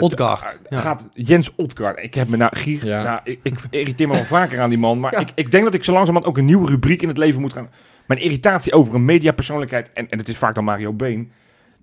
Odgaard, 0.00 0.58
ja. 0.68 0.80
Gaat 0.80 1.04
Jens 1.12 1.54
Odgaard. 1.56 2.02
Ik 2.02 2.14
heb 2.14 2.28
me 2.28 2.36
nou, 2.36 2.56
Gier, 2.56 2.86
Ja. 2.86 3.02
nou 3.02 3.20
ik, 3.24 3.38
ik 3.42 3.58
irriteer 3.70 4.08
me 4.08 4.14
wel 4.14 4.24
vaker 4.24 4.60
aan 4.60 4.68
die 4.68 4.78
man. 4.78 5.00
Maar 5.00 5.12
Ja. 5.12 5.18
ik, 5.20 5.30
ik 5.34 5.50
denk 5.50 5.64
dat 5.64 5.74
ik 5.74 5.84
zo 5.84 5.92
langzamerhand 5.92 6.32
ook 6.32 6.38
een 6.40 6.44
nieuwe 6.48 6.70
rubriek 6.70 7.02
in 7.02 7.08
het 7.08 7.18
leven 7.18 7.40
moet 7.40 7.52
gaan. 7.52 7.70
Mijn 8.06 8.20
irritatie 8.20 8.72
over 8.72 8.94
een 8.94 9.04
mediapersoonlijkheid, 9.04 9.92
en, 9.92 10.08
en 10.10 10.18
het 10.18 10.28
is 10.28 10.36
vaak 10.38 10.54
dan 10.54 10.64
Mario 10.64 10.92
Been. 10.92 11.30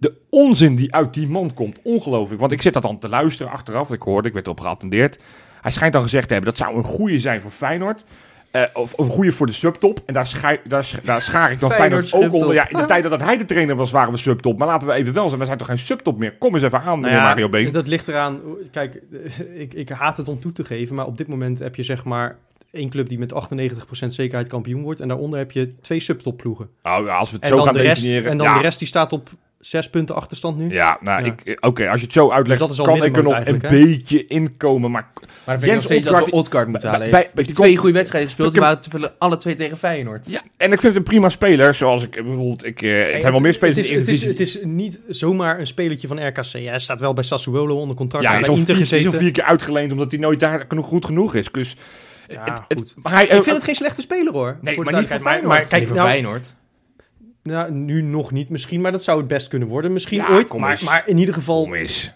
De 0.06 0.14
onzin 0.30 0.76
die 0.76 0.94
uit 0.96 1.14
die 1.14 1.28
man 1.28 1.54
komt, 1.54 1.80
ongelooflijk. 1.84 2.40
Want 2.40 2.52
ik 2.52 2.62
zit 2.62 2.74
dat 2.74 2.84
dan 2.84 3.00
te 3.00 3.10
luisteren 3.10 3.52
achteraf. 3.52 3.92
Ik 3.92 4.02
hoorde, 4.02 4.28
ik 4.28 4.34
werd 4.34 4.46
erop 4.46 4.60
geattendeerd. 4.60 5.20
Hij 5.62 5.72
schijnt 5.72 5.94
dan 5.94 6.02
gezegd 6.02 6.28
te 6.28 6.34
hebben, 6.34 6.52
dat 6.54 6.62
zou 6.62 6.78
een 6.78 6.84
goede 6.84 7.20
zijn 7.20 7.42
voor 7.42 7.52
Feyenoord. 7.52 8.04
Eh, 8.52 8.62
of, 8.74 8.94
of 8.94 9.06
een 9.08 9.12
goede 9.14 9.32
voor 9.32 9.46
de 9.48 9.54
subtop. 9.54 10.00
En 10.06 10.14
daar, 10.14 10.28
schij, 10.28 10.62
daar, 10.64 10.84
sch- 10.84 10.98
daar 11.04 11.22
schaar 11.22 11.52
ik 11.52 11.60
dan 11.60 11.72
Feyenoord 11.72 12.08
Feyenoord, 12.10 12.34
ook 12.34 12.42
onder. 12.42 12.56
Ja, 12.56 12.70
in 12.70 12.78
de 12.78 12.86
tijd 12.86 13.04
dat 13.04 13.22
hij 13.22 13.38
de 13.38 13.46
trainer 13.46 13.76
was, 13.76 13.92
waren 13.92 14.12
we 14.12 14.18
subtop. 14.18 14.58
Maar 14.58 14.68
laten 14.68 14.88
we 14.88 14.94
even 14.94 15.14
wel 15.14 15.28
zijn, 15.28 15.40
we 15.40 15.46
zijn 15.46 15.58
toch 15.58 15.68
geen 15.68 15.78
subtop 15.78 16.18
meer. 16.18 16.38
Kom 16.38 16.54
eens 16.54 16.64
even 16.64 16.82
aan, 16.82 17.00
meneer 17.00 17.22
Mario 17.22 17.50
Been. 17.50 17.62
Nou 17.62 17.74
dat 17.74 17.88
ligt 17.88 18.08
eraan. 18.08 18.40
Kijk, 18.72 19.02
ik, 19.64 19.74
ik 19.74 19.90
haat 19.90 20.18
het 20.18 20.28
om 20.28 20.40
toe 20.40 20.52
te 20.52 20.66
geven, 20.66 20.96
maar 20.96 21.06
op 21.06 21.18
dit 21.18 21.28
moment 21.28 21.60
heb 21.60 21.76
je 21.76 21.84
zeg 21.84 22.04
maar 22.04 22.38
één 22.76 22.90
club 22.90 23.10
die 23.10 23.20
met 23.20 23.34
98% 23.34 24.06
zekerheid 24.08 24.48
kampioen 24.48 24.82
wordt. 24.82 25.00
En 25.00 25.08
daaronder 25.08 25.40
heb 25.40 25.52
je 25.52 25.74
twee 25.82 26.00
subtopploegen. 26.00 26.70
Nou, 26.84 27.10
als 27.10 27.30
we 27.30 27.36
het 27.36 27.44
En 27.46 27.50
zo 27.58 27.62
gaan 27.64 27.74
de 27.74 27.82
rest, 27.82 28.02
definiëren. 28.04 28.32
en 28.32 28.38
dan 28.38 28.48
ja, 28.48 28.56
de 28.56 28.62
rest 28.62 28.80
die 28.80 28.88
staat 28.88 29.14
op 29.14 29.30
zes 29.60 29.90
punten 29.90 30.16
achterstand 30.16 30.58
nu. 30.58 30.70
Ja, 30.70 30.98
nou, 31.02 31.26
Ja. 31.44 31.58
oké, 31.60 31.90
als 31.90 32.00
je 32.00 32.06
het 32.06 32.14
zo 32.16 32.32
uitlegt, 32.32 32.60
Dus 32.60 32.68
dat 32.68 32.70
is 32.78 32.80
al 32.80 32.86
kan 32.98 33.04
ik 33.06 33.16
er 33.18 33.24
nog 33.24 33.42
een 33.46 33.60
beetje 33.70 34.26
inkomen. 34.26 34.92
Maar 34.92 35.08
Maar 35.14 35.24
dan 35.26 35.30
vind 35.46 35.62
ik 35.62 35.68
Jens 35.70 35.74
nog 35.76 35.84
steeds 35.84 36.18
dat 36.18 36.26
we 36.26 36.32
Odgaard- 36.32 36.68
moeten 36.68 36.90
halen. 36.90 37.10
bij- 37.12 37.30
Bij, 37.34 37.44
twee 37.44 37.78
goede 37.78 37.94
wedstrijden 37.94 38.30
gespeeld, 38.30 38.56
waren 38.58 38.82
te- 38.82 39.12
alle 39.18 39.38
twee 39.38 39.56
tegen 39.56 39.78
Feyenoord. 39.78 40.30
ja, 40.30 40.42
en 40.58 40.72
ik 40.72 40.82
vind 40.82 40.84
het 40.84 40.96
een 40.96 41.04
prima 41.04 41.30
speler. 41.30 41.74
Zoals 41.74 42.04
ik 42.04 42.12
bijvoorbeeld, 42.12 42.66
ik, 42.66 42.82
eh, 42.82 43.12
het 43.12 43.22
zijn 43.22 43.32
wel 43.34 43.42
meer 43.42 43.54
spelers 43.54 43.78
het 43.78 43.88
in 43.88 43.94
is, 44.00 44.06
de 44.06 44.28
het, 44.28 44.40
is, 44.40 44.54
het 44.54 44.64
is 44.64 44.70
niet 44.70 45.02
zomaar 45.08 45.60
een 45.60 45.68
spelertje 45.68 46.08
van 46.08 46.28
RKC. 46.28 46.52
Hij 46.52 46.80
staat 46.80 47.00
wel 47.00 47.14
bij 47.14 47.24
Sassuolo 47.24 47.76
onder 47.80 47.96
contract. 47.96 48.26
Ja, 48.26 48.32
hij 48.32 48.40
is 48.42 48.48
al 48.48 48.56
vier, 48.58 49.12
vier 49.12 49.32
keer 49.32 49.44
uitgeleend 49.44 49.92
omdat 49.92 50.12
hij 50.12 50.20
nooit 50.20 50.40
daar 50.40 50.66
genoeg, 50.68 50.86
goed 50.86 51.06
genoeg 51.06 51.36
is. 51.36 51.52
Dus, 51.52 51.76
Ja, 52.28 52.44
het, 52.44 52.62
het- 52.68 52.80
goed. 52.80 53.04
maar 53.04 53.14
hij, 53.14 53.24
Ik 53.24 53.30
vind 53.44 53.46
het 53.56 53.64
geen 53.64 53.76
slechte 53.76 54.02
speler 54.02 54.34
hoor. 54.34 54.58
Nee, 54.62 54.76
voor 54.76 54.84
maar 54.84 55.00
niet 55.00 55.08
voor 55.08 55.22
maar, 55.22 55.68
kijk, 55.68 55.88
voor 55.88 55.96
nou, 55.96 56.10
Feyenoord. 56.10 56.56
nou, 57.44 57.72
nu 57.72 58.02
nog 58.02 58.32
niet 58.32 58.50
misschien, 58.50 58.82
maar 58.82 58.92
dat 58.92 59.04
zou 59.04 59.18
het 59.20 59.28
best 59.28 59.48
kunnen 59.48 59.68
worden. 59.68 59.94
Misschien 59.94 60.18
Ja, 60.18 60.30
ooit. 60.30 60.48
kom 60.48 60.60
Maar, 60.62 60.82
maar 60.86 61.04
in 61.08 61.18
ieder 61.18 61.34
geval, 61.34 61.62
Kom 61.64 61.74
eens. 61.74 62.14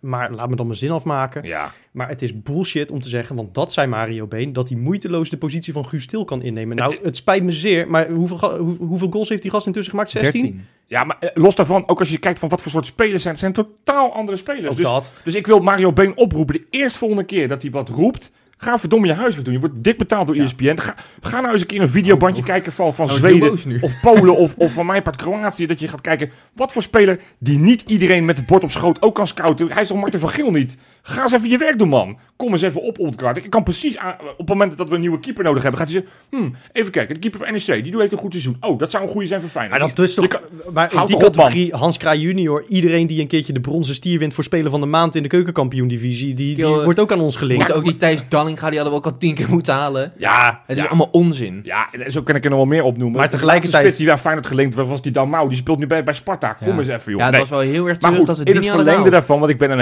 maar 0.00 0.30
laat 0.32 0.48
me 0.50 0.56
dan 0.56 0.66
mijn 0.66 0.78
zin 0.78 0.90
afmaken. 0.90 1.42
Ja. 1.44 1.72
Maar 1.92 2.08
het 2.08 2.22
is 2.22 2.42
bullshit 2.42 2.90
om 2.90 3.00
te 3.00 3.08
zeggen, 3.08 3.36
want 3.36 3.54
dat 3.54 3.72
zei 3.72 3.86
Mario 3.86 4.26
Been, 4.26 4.52
dat 4.52 4.68
hij 4.68 4.78
moeiteloos 4.78 5.30
de 5.30 5.36
positie 5.36 5.72
van 5.72 5.88
Guus 5.88 6.06
Til 6.06 6.24
kan 6.24 6.42
innemen. 6.42 6.76
Nou, 6.76 6.92
Het- 6.94 7.04
het 7.04 7.16
spijt 7.16 7.42
me 7.42 7.52
zeer, 7.52 7.90
maar 7.90 8.08
hoeveel, 8.08 8.56
hoe- 8.58 8.76
hoeveel 8.78 9.10
goals 9.10 9.28
heeft 9.28 9.42
die 9.42 9.50
gast 9.50 9.66
intussen 9.66 9.92
gemaakt? 9.92 10.10
16? 10.10 10.42
13. 10.42 10.66
ja, 10.86 11.04
maar 11.04 11.16
eh, 11.20 11.30
los 11.34 11.54
daarvan, 11.56 11.88
ook 11.88 11.98
als 11.98 12.10
je 12.10 12.18
kijkt 12.18 12.38
van 12.38 12.48
wat 12.48 12.62
voor 12.62 12.70
soort 12.70 12.86
spelers 12.86 13.22
zijn, 13.22 13.34
het 13.34 13.42
zijn 13.42 13.52
totaal 13.52 14.12
andere 14.12 14.36
spelers. 14.36 14.68
Ook 14.68 14.76
Dus, 14.76 14.84
dat. 14.84 15.14
dus 15.24 15.34
ik 15.34 15.46
wil 15.46 15.58
Mario 15.60 15.92
Been 15.92 16.16
oproepen, 16.16 16.54
de 16.54 16.66
eerstvolgende 16.70 17.24
keer 17.24 17.48
dat 17.48 17.62
hij 17.62 17.70
wat 17.70 17.88
roept, 17.88 18.30
ga 18.58 18.78
verdomme 18.78 19.06
je 19.06 19.12
huiswerk 19.12 19.44
doen. 19.44 19.54
Je 19.54 19.60
wordt 19.60 19.82
dik 19.84 19.98
betaald 19.98 20.26
door 20.26 20.36
Ja. 20.36 20.44
ESPN. 20.44 20.76
Ga, 20.78 20.94
ga 21.20 21.40
nou 21.40 21.52
eens 21.52 21.60
een 21.60 21.66
keer 21.66 21.80
een 21.80 21.88
videobandje 21.88 22.42
kijken 22.42 22.72
van, 22.72 22.94
van 22.94 23.04
Oh, 23.04 23.10
heel 23.10 23.56
Zweden. 23.56 23.82
Of 23.82 24.00
Polen 24.00 24.36
of, 24.36 24.54
of 24.56 24.72
van 24.72 24.86
mijn 24.86 25.02
part 25.02 25.16
Kroatië. 25.16 25.66
Dat 25.66 25.80
je 25.80 25.88
gaat 25.88 26.00
kijken 26.00 26.30
wat 26.54 26.72
voor 26.72 26.82
speler 26.82 27.20
die 27.38 27.58
niet 27.58 27.82
iedereen 27.86 28.24
met 28.24 28.36
het 28.36 28.46
bord 28.46 28.64
op 28.64 28.70
schoot 28.70 29.02
ook 29.02 29.14
kan 29.14 29.26
scouten. 29.26 29.72
Hij 29.72 29.82
is 29.82 29.88
toch 29.88 29.98
Martin 30.00 30.20
van 30.20 30.28
Geel 30.28 30.50
niet? 30.50 30.76
Ga 31.02 31.22
eens 31.22 31.32
even 31.32 31.48
je 31.48 31.58
werk 31.58 31.78
doen, 31.78 31.88
man. 31.88 32.18
Kom 32.36 32.52
eens 32.52 32.62
even 32.62 32.82
op, 32.82 32.98
Odgaard. 32.98 33.36
Ik 33.36 33.50
kan 33.50 33.62
precies 33.62 33.96
aan, 33.96 34.14
op 34.30 34.38
het 34.38 34.48
moment 34.48 34.76
dat 34.76 34.88
we 34.88 34.94
een 34.94 35.00
nieuwe 35.00 35.20
keeper 35.20 35.44
nodig 35.44 35.62
hebben, 35.62 35.80
gaat 35.80 35.90
hij 35.90 36.00
zeggen: 36.00 36.20
hmm, 36.30 36.54
even 36.72 36.92
kijken, 36.92 37.14
de 37.14 37.20
keeper 37.20 37.40
van 37.40 37.52
NEC, 37.52 37.82
die 37.82 37.90
doet 37.92 38.00
heeft 38.00 38.12
een 38.12 38.18
goed 38.18 38.32
seizoen. 38.32 38.56
Oh, 38.60 38.78
dat 38.78 38.90
zou 38.90 39.02
een 39.02 39.08
goede 39.08 39.26
zijn 39.26 39.40
voor 39.40 39.50
Feyenoord. 39.50 39.80
Maar 39.80 39.88
dat 39.94 39.98
is 40.06 40.14
toch, 40.14 40.24
Je 40.24 40.30
kan- 40.30 40.72
maar 40.72 40.92
in 40.94 41.06
die 41.06 41.16
categorie, 41.16 41.72
Hans 41.74 41.96
Kraai 41.96 42.20
junior, 42.20 42.64
iedereen 42.68 43.06
die 43.06 43.20
een 43.20 43.26
keertje 43.26 43.52
de 43.52 43.60
bronzen 43.60 43.94
stier 43.94 44.18
wint 44.18 44.34
voor 44.34 44.44
Speler 44.44 44.70
van 44.70 44.80
de 44.80 44.86
Maand 44.86 45.14
in 45.14 45.22
de 45.22 45.28
keukenkampioen-divisie, 45.28 46.34
die, 46.34 46.54
die 46.54 46.66
wordt 46.66 46.98
ook 47.00 47.12
aan 47.12 47.20
ons 47.20 47.36
gelinkt. 47.36 47.66
Moet 47.68 47.76
ook 47.76 47.84
die 47.84 47.96
Thijs 47.96 48.28
Dallinga, 48.48 48.70
die 48.70 48.78
hadden 48.78 49.00
we 49.00 49.06
ook 49.06 49.12
al 49.12 49.18
tien 49.18 49.34
keer 49.34 49.48
moeten 49.48 49.74
halen. 49.74 50.12
ja, 50.16 50.62
Het 50.66 50.76
is 50.76 50.82
ja. 50.82 50.88
allemaal 50.88 51.08
onzin. 51.12 51.60
Ja, 51.64 51.88
en 51.92 52.12
zo 52.12 52.22
kan 52.22 52.34
ik 52.36 52.44
er 52.44 52.50
nog 52.50 52.58
wel 52.58 52.68
meer 52.68 52.82
opnoemen. 52.82 53.18
Maar 53.18 53.30
tegelijkertijd- 53.30 53.82
spits 53.82 53.96
die 53.98 54.06
bij 54.06 54.18
Feyenoord 54.18 54.46
gelinkt 54.46 54.74
was, 54.74 54.86
was 54.86 55.02
die 55.02 55.12
Dalmau. 55.12 55.48
Die 55.48 55.56
speelt 55.58 55.78
nu 55.78 55.86
bij, 55.86 56.02
bij 56.04 56.14
Sparta. 56.14 56.52
Kom 56.52 56.66
Ja. 56.68 56.78
eens 56.78 56.88
even, 56.88 57.10
joh. 57.12 57.18
Ja, 57.20 57.24
het 57.24 57.32
Nee. 57.32 57.40
was 57.40 57.50
wel 57.50 57.60
heel 57.60 57.88
erg 57.88 58.00
Maar 58.00 58.12
goed, 58.12 58.26
dat 58.26 58.38
we 58.38 58.44
in 58.44 58.52
die 58.52 58.54
het 58.54 58.62
niet 58.62 58.72
hadden 58.72 58.92
verlengde 58.92 59.10
gehaald. 59.10 59.10
daarvan, 59.28 59.38
want 59.38 59.50
ik 59.52 59.58
ben 59.58 59.70
een 59.70 59.80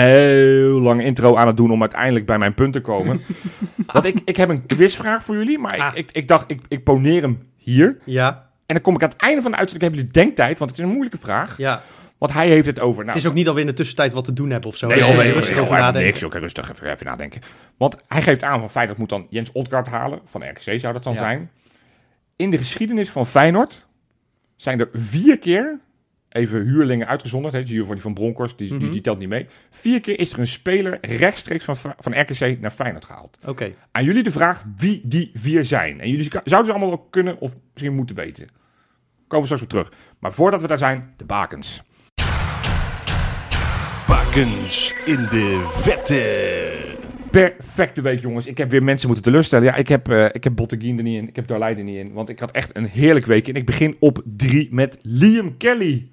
heel 0.71 0.81
lange 0.81 1.05
intro 1.05 1.37
aan 1.37 1.47
het 1.47 1.57
doen 1.57 1.71
om 1.71 1.81
uiteindelijk 1.81 2.27
bij 2.27 2.39
mijn 2.39 2.55
punt 2.55 2.73
te 2.73 2.81
komen. 2.81 3.21
dat 3.93 4.05
ik, 4.05 4.21
ik 4.25 4.37
heb 4.37 4.49
een 4.49 4.67
quizvraag 4.67 5.25
voor 5.25 5.35
jullie, 5.37 5.59
maar 5.59 5.79
Ah. 5.79 5.87
ik, 5.87 5.95
ik, 5.95 6.11
ik 6.13 6.29
dacht, 6.29 6.45
ik, 6.51 6.61
ik 6.69 6.85
poneer 6.85 7.23
hem 7.23 7.39
hier. 7.57 7.97
Ja, 8.05 8.29
En 8.67 8.75
dan 8.75 8.81
kom 8.81 8.95
ik 8.95 9.03
aan 9.03 9.09
het 9.09 9.19
einde 9.21 9.43
van 9.43 9.51
de 9.51 9.57
uitzending, 9.57 9.91
hebben 9.93 10.07
jullie 10.13 10.27
denktijd, 10.27 10.59
want 10.59 10.71
het 10.71 10.79
is 10.81 10.85
een 10.87 10.91
moeilijke 10.93 11.19
vraag. 11.19 11.55
ja. 11.57 11.83
Want 12.19 12.33
hij 12.33 12.49
heeft 12.49 12.67
het 12.67 12.81
over... 12.81 13.05
Nou, 13.05 13.07
het 13.17 13.25
is 13.25 13.29
ook 13.29 13.35
niet 13.37 13.47
alweer 13.49 13.63
in 13.63 13.69
de 13.69 13.77
tussentijd 13.77 14.13
wat 14.13 14.25
te 14.25 14.33
doen 14.33 14.51
hebben 14.51 14.71
of 14.71 14.77
zo. 14.77 14.87
Nee, 14.87 14.99
je 14.99 15.05
nee, 15.05 15.33
rustig 15.33 15.57
over 15.59 15.73
moet 15.73 15.83
nadenken. 15.83 16.11
niks, 16.21 16.29
kan 16.29 16.41
rustig 16.41 16.71
even, 16.71 16.91
even 16.93 17.07
nadenken. 17.07 17.41
Want 17.77 17.97
hij 18.09 18.23
geeft 18.23 18.43
aan 18.43 18.59
van 18.59 18.71
Feyenoord 18.71 18.99
moet 18.99 19.09
dan 19.09 19.27
Jens 19.31 19.53
Odgaard 19.53 19.87
halen. 19.87 20.21
Van 20.25 20.49
RKC 20.49 20.81
zou 20.81 20.93
dat 20.93 21.05
dan 21.05 21.13
Ja. 21.13 21.19
zijn. 21.19 21.51
In 22.37 22.51
de 22.51 22.59
geschiedenis 22.59 23.11
van 23.11 23.27
Feyenoord 23.27 23.87
zijn 24.57 24.81
er 24.81 24.89
vier 24.93 25.39
keer, 25.39 25.79
even 26.29 26.63
huurlingen 26.63 27.07
uitgezonderd, 27.07 27.55
hè, 27.55 27.63
die 27.63 27.85
van, 27.85 27.93
die 27.93 28.03
van 28.03 28.15
Bronkhorst, 28.15 28.59
die, 28.59 28.69
die, 28.69 28.79
Mhm. 28.79 28.91
die 28.91 29.01
telt 29.01 29.19
niet 29.19 29.29
mee. 29.29 29.47
Vier 29.71 30.01
keer 30.01 30.19
is 30.19 30.33
er 30.33 30.39
een 30.39 30.47
speler 30.47 30.99
rechtstreeks 31.01 31.65
van, 31.65 31.77
van 31.77 32.21
RKC 32.21 32.61
naar 32.61 32.71
Feyenoord 32.71 33.05
gehaald. 33.05 33.39
Oké, 33.47 33.73
Aan 33.93 34.05
jullie 34.05 34.23
de 34.23 34.31
vraag 34.31 34.63
wie 34.77 35.01
die 35.05 35.31
vier 35.35 35.65
zijn. 35.65 36.01
En 36.01 36.11
jullie 36.11 36.25
zouden 36.45 36.65
ze 36.67 36.71
allemaal 36.71 36.89
wel 36.89 37.07
kunnen 37.11 37.39
of 37.41 37.55
misschien 37.73 37.95
moeten 37.95 38.17
weten. 38.17 38.49
Komen 39.17 39.49
we 39.49 39.55
straks 39.55 39.63
op 39.63 39.69
terug. 39.69 39.93
Maar 40.19 40.33
voordat 40.33 40.61
we 40.61 40.67
daar 40.69 40.79
zijn, 40.79 41.15
de 41.17 41.25
bakens. 41.25 41.83
In 44.37 45.27
de 45.31 45.65
vette. 45.67 46.97
Perfecte 47.31 48.03
week, 48.03 48.21
jongens. 48.21 48.47
Ik 48.47 48.59
heb 48.59 48.71
weer 48.71 48.85
mensen 48.85 49.07
moeten 49.07 49.25
teleurstellen. 49.25 49.65
Ja, 49.65 49.75
ik 49.75 49.89
heb, 49.89 50.09
eh 50.09 50.25
ik 50.33 50.45
heb 50.45 50.57
Botteguin 50.57 50.97
er 50.97 51.03
niet 51.03 51.23
in. 51.23 51.29
Ik 51.29 51.37
heb 51.37 51.47
Darley 51.47 51.77
er 51.77 51.85
niet 51.85 51.97
in. 51.97 52.13
Want 52.13 52.29
ik 52.29 52.39
had 52.39 52.51
echt 52.51 52.77
een 52.77 52.85
heerlijk 52.85 53.27
week. 53.27 53.49
En 53.49 53.55
ik 53.55 53.67
begin 53.67 53.97
op 53.99 54.23
drie 54.25 54.69
met 54.71 54.99
Liam 55.03 55.57
Kelly. 55.57 56.11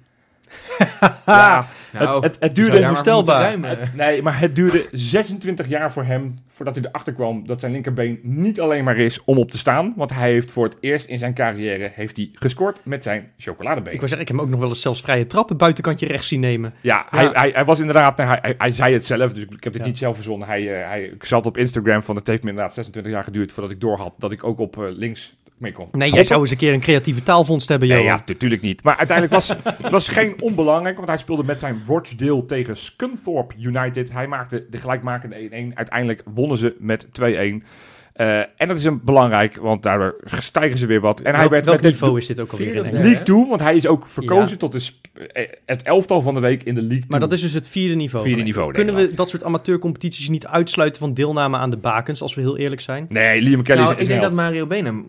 Ja, 1.26 1.66
Nou, 1.92 2.14
het, 2.14 2.22
het, 2.24 2.36
het 2.40 2.54
duurde... 2.54 2.78
onvoorstelbaar. 2.78 3.50
het- 3.62 3.94
nee, 3.94 4.22
maar 4.22 4.38
het 4.40 4.56
duurde 4.56 4.86
26 4.92 5.68
jaar 5.68 5.92
voor 5.92 6.04
hem 6.04 6.38
voordat 6.48 6.74
hij 6.74 6.84
erachter 6.84 7.12
kwam 7.12 7.46
dat 7.46 7.60
zijn 7.60 7.72
linkerbeen 7.72 8.18
niet 8.22 8.60
alleen 8.60 8.84
maar 8.84 8.96
is 8.96 9.24
om 9.24 9.38
op 9.38 9.50
te 9.50 9.58
staan. 9.58 9.92
Want 9.96 10.12
hij 10.12 10.30
heeft 10.30 10.50
voor 10.50 10.64
het 10.64 10.76
eerst 10.80 11.06
in 11.06 11.18
zijn 11.18 11.34
carrière 11.34 11.90
heeft 11.94 12.16
hij 12.16 12.28
gescoord 12.32 12.78
met 12.84 13.02
zijn 13.02 13.30
chocoladebeen. 13.38 13.92
Ik 13.92 13.98
wou 13.98 14.08
zeggen, 14.08 14.20
ik 14.20 14.28
heb 14.28 14.36
hem 14.36 14.44
ook 14.46 14.50
nog 14.52 14.60
wel 14.60 14.68
eens 14.68 14.80
zelfs 14.80 15.00
vrije 15.00 15.26
trappen 15.26 15.56
buitenkantje 15.56 16.06
rechts 16.06 16.28
zien 16.28 16.40
nemen. 16.40 16.74
Ja, 16.80 17.06
Ja. 17.10 17.18
Hij, 17.18 17.30
hij, 17.32 17.50
hij 17.54 17.64
was 17.64 17.80
inderdaad, 17.80 18.16
nou, 18.16 18.38
hij, 18.40 18.54
hij, 18.58 18.72
zei 18.72 18.92
het 18.94 19.06
zelf, 19.06 19.32
dus 19.32 19.44
ik 19.44 19.64
heb 19.64 19.74
Ja. 19.76 19.84
niet 19.84 19.98
zelf 19.98 20.14
verzonnen. 20.14 20.48
Hij, 20.48 20.80
eh, 20.80 20.88
hij, 20.88 21.02
ik 21.02 21.24
zat 21.24 21.46
op 21.46 21.56
Instagram 21.56 22.02
van 22.02 22.16
het 22.16 22.26
heeft 22.26 22.42
me 22.42 22.48
inderdaad 22.48 22.74
26 22.74 23.12
jaar 23.12 23.24
geduurd 23.24 23.52
voordat 23.52 23.72
ik 23.72 23.80
doorhad 23.80 24.14
dat 24.18 24.32
ik 24.32 24.44
ook 24.44 24.58
op 24.58 24.76
eh, 24.78 24.84
links 24.88 25.34
mee 25.58 25.72
kon. 25.72 25.88
Nee, 25.92 26.12
jij 26.12 26.24
zou 26.24 26.40
eens 26.40 26.50
een 26.50 26.56
keer 26.56 26.72
een 26.72 26.80
creatieve 26.80 27.22
taalvondst 27.22 27.68
hebben, 27.68 27.88
Nee, 27.88 27.96
Johan. 27.98 28.12
ja, 28.16 28.22
natuurlijk 28.26 28.62
niet. 28.62 28.82
Maar 28.82 28.96
uiteindelijk 28.96 29.36
was 29.36 29.48
het 29.82 29.90
was 29.90 30.08
geen 30.08 30.34
onbelangrijk, 30.42 30.96
want 30.96 31.08
hij 31.08 31.18
speelde 31.18 31.44
met 31.44 31.58
zijn 31.58 31.82
Rochdale 31.86 32.44
tegen 32.46 32.76
Scunthorpe 32.76 33.54
United. 33.58 34.12
Hij 34.12 34.26
maakte 34.26 34.66
de 34.70 34.78
gelijkmakende 34.78 35.36
1-1. 35.50 35.74
Uiteindelijk 35.74 36.22
wonnen 36.34 36.56
ze 36.56 36.76
met 36.78 37.06
2-1. 37.12 37.64
Eh, 38.14 38.38
en 38.38 38.68
dat 38.68 38.76
is 38.76 38.84
een 38.84 39.00
belangrijk, 39.04 39.56
want 39.56 39.82
daardoor 39.82 40.20
stijgen 40.24 40.78
ze 40.78 40.86
weer 40.86 41.00
wat. 41.00 41.20
En 41.20 41.30
hij 41.30 41.38
welk 41.40 41.50
werd 41.50 41.64
welk 41.64 41.80
met 41.82 41.90
niveau 41.92 42.18
is 42.18 42.26
dit 42.26 42.40
ook 42.40 42.50
alweer 42.50 42.66
in 42.74 42.74
Engeland? 42.84 43.04
League 43.04 43.22
2, 43.22 43.46
want 43.48 43.60
hij 43.60 43.76
is 43.76 43.86
ook 43.86 44.06
verkozen 44.06 44.48
Ja. 44.50 44.56
tot 44.56 44.72
de 44.72 44.88
eh, 45.32 45.48
het 45.66 45.82
elftal 45.82 46.22
van 46.22 46.34
de 46.34 46.40
week 46.40 46.62
in 46.62 46.74
de 46.74 46.80
League 46.80 46.98
Maar 47.08 47.18
2. 47.18 47.20
dat 47.20 47.32
is 47.32 47.40
dus 47.40 47.52
het 47.52 47.68
vierde 47.68 47.94
niveau. 47.94 48.26
Vierde 48.26 48.42
niveau. 48.42 48.72
Kunnen 48.72 48.94
we 48.94 49.14
dat 49.14 49.28
soort 49.28 49.44
amateurcompetities 49.44 50.28
niet 50.28 50.46
uitsluiten 50.46 51.00
van 51.00 51.14
deelname 51.14 51.56
aan 51.56 51.70
de 51.70 51.76
bakens, 51.76 52.22
als 52.22 52.34
we 52.34 52.40
heel 52.40 52.56
eerlijk 52.56 52.80
zijn? 52.80 53.06
Nee, 53.08 53.42
Liam 53.42 53.62
Kelly 53.62 53.80
Nou, 53.80 53.94
is, 53.94 54.00
ik 54.00 54.06
denk 54.08 54.20
dat. 54.22 54.32
Mario 54.32 54.66
Benen 54.66 55.06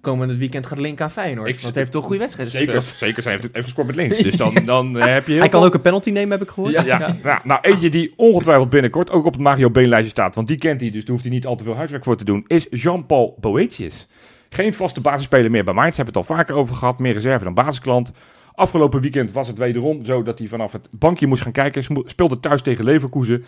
komende 0.00 0.36
weekend 0.36 0.66
gaat 0.66 0.78
linken 0.78 1.04
aan 1.04 1.10
Feyenoord. 1.10 1.48
Ik- 1.48 1.54
want 1.60 1.72
hij 1.72 1.82
heeft 1.82 1.92
toch 1.92 2.04
goede 2.04 2.18
wedstrijden 2.18 2.54
Zeker, 2.54 2.74
gespeeld. 2.74 2.98
zeker. 2.98 3.22
Zij 3.22 3.32
heeft, 3.32 3.48
heeft 3.52 3.64
gescoord 3.64 3.86
met 3.86 3.96
links. 3.96 4.18
Dus 4.18 4.36
dan, 4.36 4.54
dan 4.64 4.98
eh, 4.98 5.12
heb 5.12 5.26
je 5.26 5.32
Hij 5.38 5.48
kan 5.48 5.50
veel- 5.60 5.68
ook 5.68 5.74
een 5.74 5.80
penalty 5.80 6.10
nemen, 6.10 6.30
heb 6.30 6.42
ik 6.48 6.54
gehoord. 6.54 6.72
Ja. 6.72 6.82
Ja, 6.84 7.16
Nou, 7.22 7.38
nou, 7.44 7.60
eentje 7.62 7.88
die 7.90 8.12
ongetwijfeld 8.16 8.70
binnenkort 8.70 9.10
ook 9.10 9.24
op 9.24 9.32
het 9.32 9.42
Mario 9.42 9.70
Been-lijstje 9.70 10.10
staat, 10.10 10.34
want 10.34 10.48
die 10.48 10.58
kent 10.58 10.80
hij, 10.80 10.90
dus 10.90 11.00
daar 11.04 11.10
hoeft 11.10 11.24
hij 11.24 11.32
niet 11.34 11.46
al 11.46 11.56
te 11.56 11.64
veel 11.64 11.76
huiswerk 11.76 12.04
voor 12.04 12.16
te 12.16 12.24
doen, 12.24 12.44
is 12.46 12.66
Jean-Paul 12.70 13.36
Boetius. 13.40 14.06
Geen 14.48 14.74
vaste 14.74 15.00
basisspeler 15.00 15.50
meer 15.50 15.64
bij 15.64 15.74
Mainz, 15.74 15.96
hebben 15.96 16.14
we 16.14 16.20
het 16.20 16.28
al 16.30 16.36
vaker 16.36 16.54
over 16.54 16.74
gehad, 16.74 16.98
meer 16.98 17.12
reserve 17.12 17.44
dan 17.44 17.54
basisklant. 17.54 18.12
Afgelopen 18.54 19.00
weekend 19.00 19.32
was 19.32 19.48
het 19.48 19.58
wederom 19.58 20.04
zo 20.04 20.22
dat 20.22 20.38
hij 20.38 20.48
vanaf 20.48 20.72
het 20.72 20.88
bankje 20.90 21.26
moest 21.26 21.42
gaan 21.42 21.52
kijken, 21.52 21.84
speelde 22.04 22.40
thuis 22.40 22.62
tegen 22.62 22.84
Leverkusen. 22.84 23.44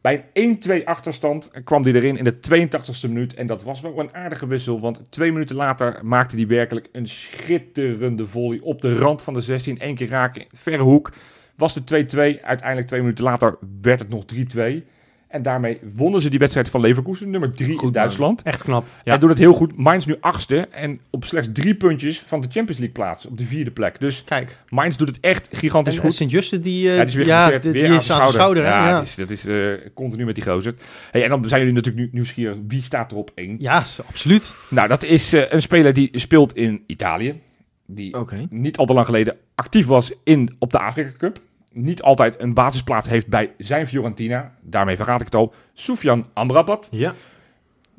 Bij 0.00 0.24
een 0.32 0.58
1-2 0.80 0.84
achterstand 0.84 1.50
kwam 1.64 1.82
hij 1.82 1.92
erin 1.92 2.16
in 2.16 2.24
de 2.24 2.68
82e 2.68 3.08
minuut. 3.08 3.34
En 3.34 3.46
dat 3.46 3.62
was 3.62 3.80
wel 3.80 3.98
een 3.98 4.14
aardige 4.14 4.46
wissel. 4.46 4.80
Want 4.80 5.00
twee 5.08 5.32
minuten 5.32 5.56
later 5.56 6.00
maakte 6.02 6.36
hij 6.36 6.46
werkelijk 6.46 6.88
een 6.92 7.08
schitterende 7.08 8.26
volley 8.26 8.60
op 8.62 8.80
de 8.80 8.94
rand 8.94 9.22
van 9.22 9.34
de 9.34 9.40
16. 9.40 9.76
Eén 9.78 9.94
keer 9.94 10.08
raken, 10.08 10.46
verre 10.52 10.82
hoek. 10.82 11.12
Was 11.56 11.74
het 11.74 12.14
2-2. 12.14 12.18
Uiteindelijk 12.42 12.86
twee 12.86 13.00
minuten 13.00 13.24
later 13.24 13.58
werd 13.80 13.98
het 13.98 14.08
nog 14.08 14.24
3-2. 14.34 14.95
En 15.28 15.42
daarmee 15.42 15.80
wonnen 15.94 16.20
ze 16.20 16.30
die 16.30 16.38
wedstrijd 16.38 16.68
van 16.68 16.80
Leverkusen, 16.80 17.30
nummer 17.30 17.54
3 17.54 17.70
in 17.70 17.76
man. 17.76 17.92
Duitsland. 17.92 18.42
Echt 18.42 18.62
knap. 18.62 18.86
Hij 19.04 19.18
doet 19.18 19.28
het 19.28 19.38
heel 19.38 19.52
goed. 19.52 19.76
Mainz 19.76 20.06
nu 20.06 20.16
achtste 20.20 20.68
en 20.70 21.00
op 21.10 21.24
slechts 21.24 21.48
drie 21.52 21.74
puntjes 21.74 22.20
van 22.20 22.40
de 22.40 22.46
Champions 22.50 22.78
League 22.80 22.94
plaats. 22.94 23.26
Op 23.26 23.38
de 23.38 23.44
vierde 23.44 23.70
plek. 23.70 24.00
Dus 24.00 24.24
Kijk. 24.24 24.56
Mainz 24.68 24.96
doet 24.96 25.08
het 25.08 25.20
echt 25.20 25.48
gigantisch 25.50 25.94
En, 25.94 26.00
goed. 26.00 26.10
en 26.10 26.16
Sint-Juste, 26.16 26.58
die, 26.58 26.88
eh, 26.88 26.94
Ja, 26.96 27.00
die 27.00 27.08
is 27.08 27.14
weer 27.14 27.26
ja, 27.26 27.50
die, 27.50 27.70
weer 27.70 27.82
die 27.82 27.90
aan 27.90 27.96
is 27.96 28.06
de 28.06 28.12
schouder. 28.28 28.62
hè? 28.64 28.68
Ja, 28.70 28.88
Ja, 28.88 28.94
dat 28.94 29.04
is, 29.04 29.14
dat 29.14 29.30
is 29.30 29.46
eh, 29.46 29.72
continu 29.94 30.24
met 30.24 30.34
die 30.34 30.44
gozer. 30.44 30.74
Hey, 31.10 31.22
en 31.22 31.28
dan 31.28 31.48
zijn 31.48 31.60
jullie 31.60 31.74
natuurlijk 31.76 32.04
nu 32.04 32.10
nieuwsgierig. 32.12 32.56
Wie 32.68 32.82
staat 32.82 33.10
er 33.12 33.16
op 33.18 33.30
één? 33.34 33.56
ja 33.58 33.84
absoluut. 34.08 34.54
Nou, 34.70 34.88
dat 34.88 35.02
is 35.02 35.32
eh, 35.32 35.42
een 35.52 35.62
speler 35.62 35.94
die 35.94 36.08
speelt 36.12 36.56
in 36.56 36.82
Italië. 36.86 37.40
Die 37.86 38.16
niet 38.50 38.76
al 38.76 38.84
te 38.86 38.94
lang 38.94 39.06
geleden 39.06 39.36
actief 39.54 39.86
was 39.86 40.12
in, 40.24 40.56
op 40.58 40.72
de 40.72 40.78
Afrika 40.78 41.10
Cup. 41.18 41.40
Niet 41.76 42.02
altijd 42.02 42.40
een 42.40 42.54
basisplaats 42.54 43.08
heeft 43.08 43.28
bij 43.28 43.54
zijn 43.58 43.86
Fiorentina. 43.86 44.54
Daarmee 44.60 44.96
verraad 44.96 45.20
ik 45.20 45.26
het 45.26 45.34
al. 45.34 45.54
Soufian 45.72 46.26
Amrabat. 46.32 46.88
Ja. 46.90 47.14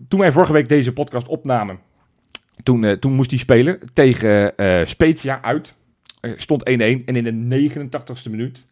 Toen 0.08 0.20
wij 0.20 0.32
vorige 0.32 0.54
week 0.54 0.70
deze 0.70 0.94
podcast 0.94 1.28
opnamen, 1.28 1.80
toen, 2.64 2.84
eh, 2.84 2.92
toen 2.92 3.14
moest 3.14 3.30
hij 3.30 3.40
spelen 3.40 3.80
tegen 3.94 4.58
eh 4.58 4.86
Spezia 4.86 5.42
uit. 5.42 5.76
Er 6.20 6.42
stond 6.42 6.68
1-1 6.68 7.06
en 7.06 7.16
in 7.16 7.24
de 7.24 7.32
89ste 7.32 8.30
minuut 8.30 8.66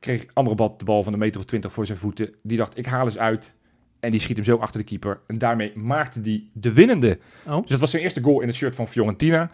kreeg 0.00 0.24
Amrabat 0.32 0.78
de 0.78 0.84
bal 0.84 1.02
van 1.02 1.12
een 1.12 1.18
meter 1.18 1.40
of 1.40 1.46
20 1.46 1.72
voor 1.72 1.86
zijn 1.86 1.98
voeten. 1.98 2.34
Die 2.42 2.56
dacht, 2.56 2.78
ik 2.78 2.86
haal 2.86 3.06
eens 3.06 3.18
uit. 3.18 3.52
En 4.00 4.10
die 4.10 4.20
schiet 4.20 4.36
hem 4.36 4.44
zo 4.44 4.56
achter 4.56 4.80
de 4.80 4.86
keeper. 4.86 5.20
En 5.26 5.38
daarmee 5.38 5.72
maakte 5.74 6.20
hij 6.20 6.44
de 6.52 6.72
winnende. 6.72 7.18
Oh. 7.46 7.60
Dus 7.60 7.70
dat 7.70 7.80
was 7.80 7.90
zijn 7.90 8.02
eerste 8.02 8.22
goal 8.22 8.40
in 8.40 8.48
het 8.48 8.56
shirt 8.56 8.76
van 8.76 8.88
Fiorentina. 8.88 9.50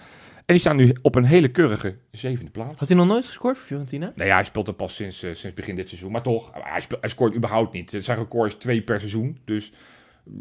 En 0.46 0.54
die 0.54 0.59
staan 0.59 0.76
nu 0.76 0.96
op 1.02 1.14
een 1.14 1.24
hele 1.24 1.48
keurige 1.48 1.94
zevende 2.11 2.50
plaats. 2.50 2.78
Had 2.78 2.88
hij 2.88 2.96
nog 2.96 3.06
nooit 3.06 3.24
gescoord 3.26 3.56
voor 3.59 3.66
Fiorentina? 3.66 4.12
Nee, 4.14 4.26
ja, 4.26 4.35
hij 4.35 4.44
speelt 4.44 4.68
er 4.68 4.74
pas 4.74 4.94
sinds, 4.94 5.22
eh, 5.22 5.35
sinds 5.35 5.56
begin 5.56 5.76
dit 5.76 5.88
seizoen. 5.88 6.12
Maar 6.12 6.22
toch, 6.22 6.50
hij, 6.52 6.80
speelt, 6.80 7.00
hij 7.00 7.11
scoort 7.11 7.35
überhaupt 7.35 7.72
niet. 7.72 7.96
Zijn 8.00 8.18
record 8.18 8.52
is 8.52 8.59
twee 8.59 8.82
per 8.82 8.98
seizoen. 8.98 9.38
Dus 9.44 9.72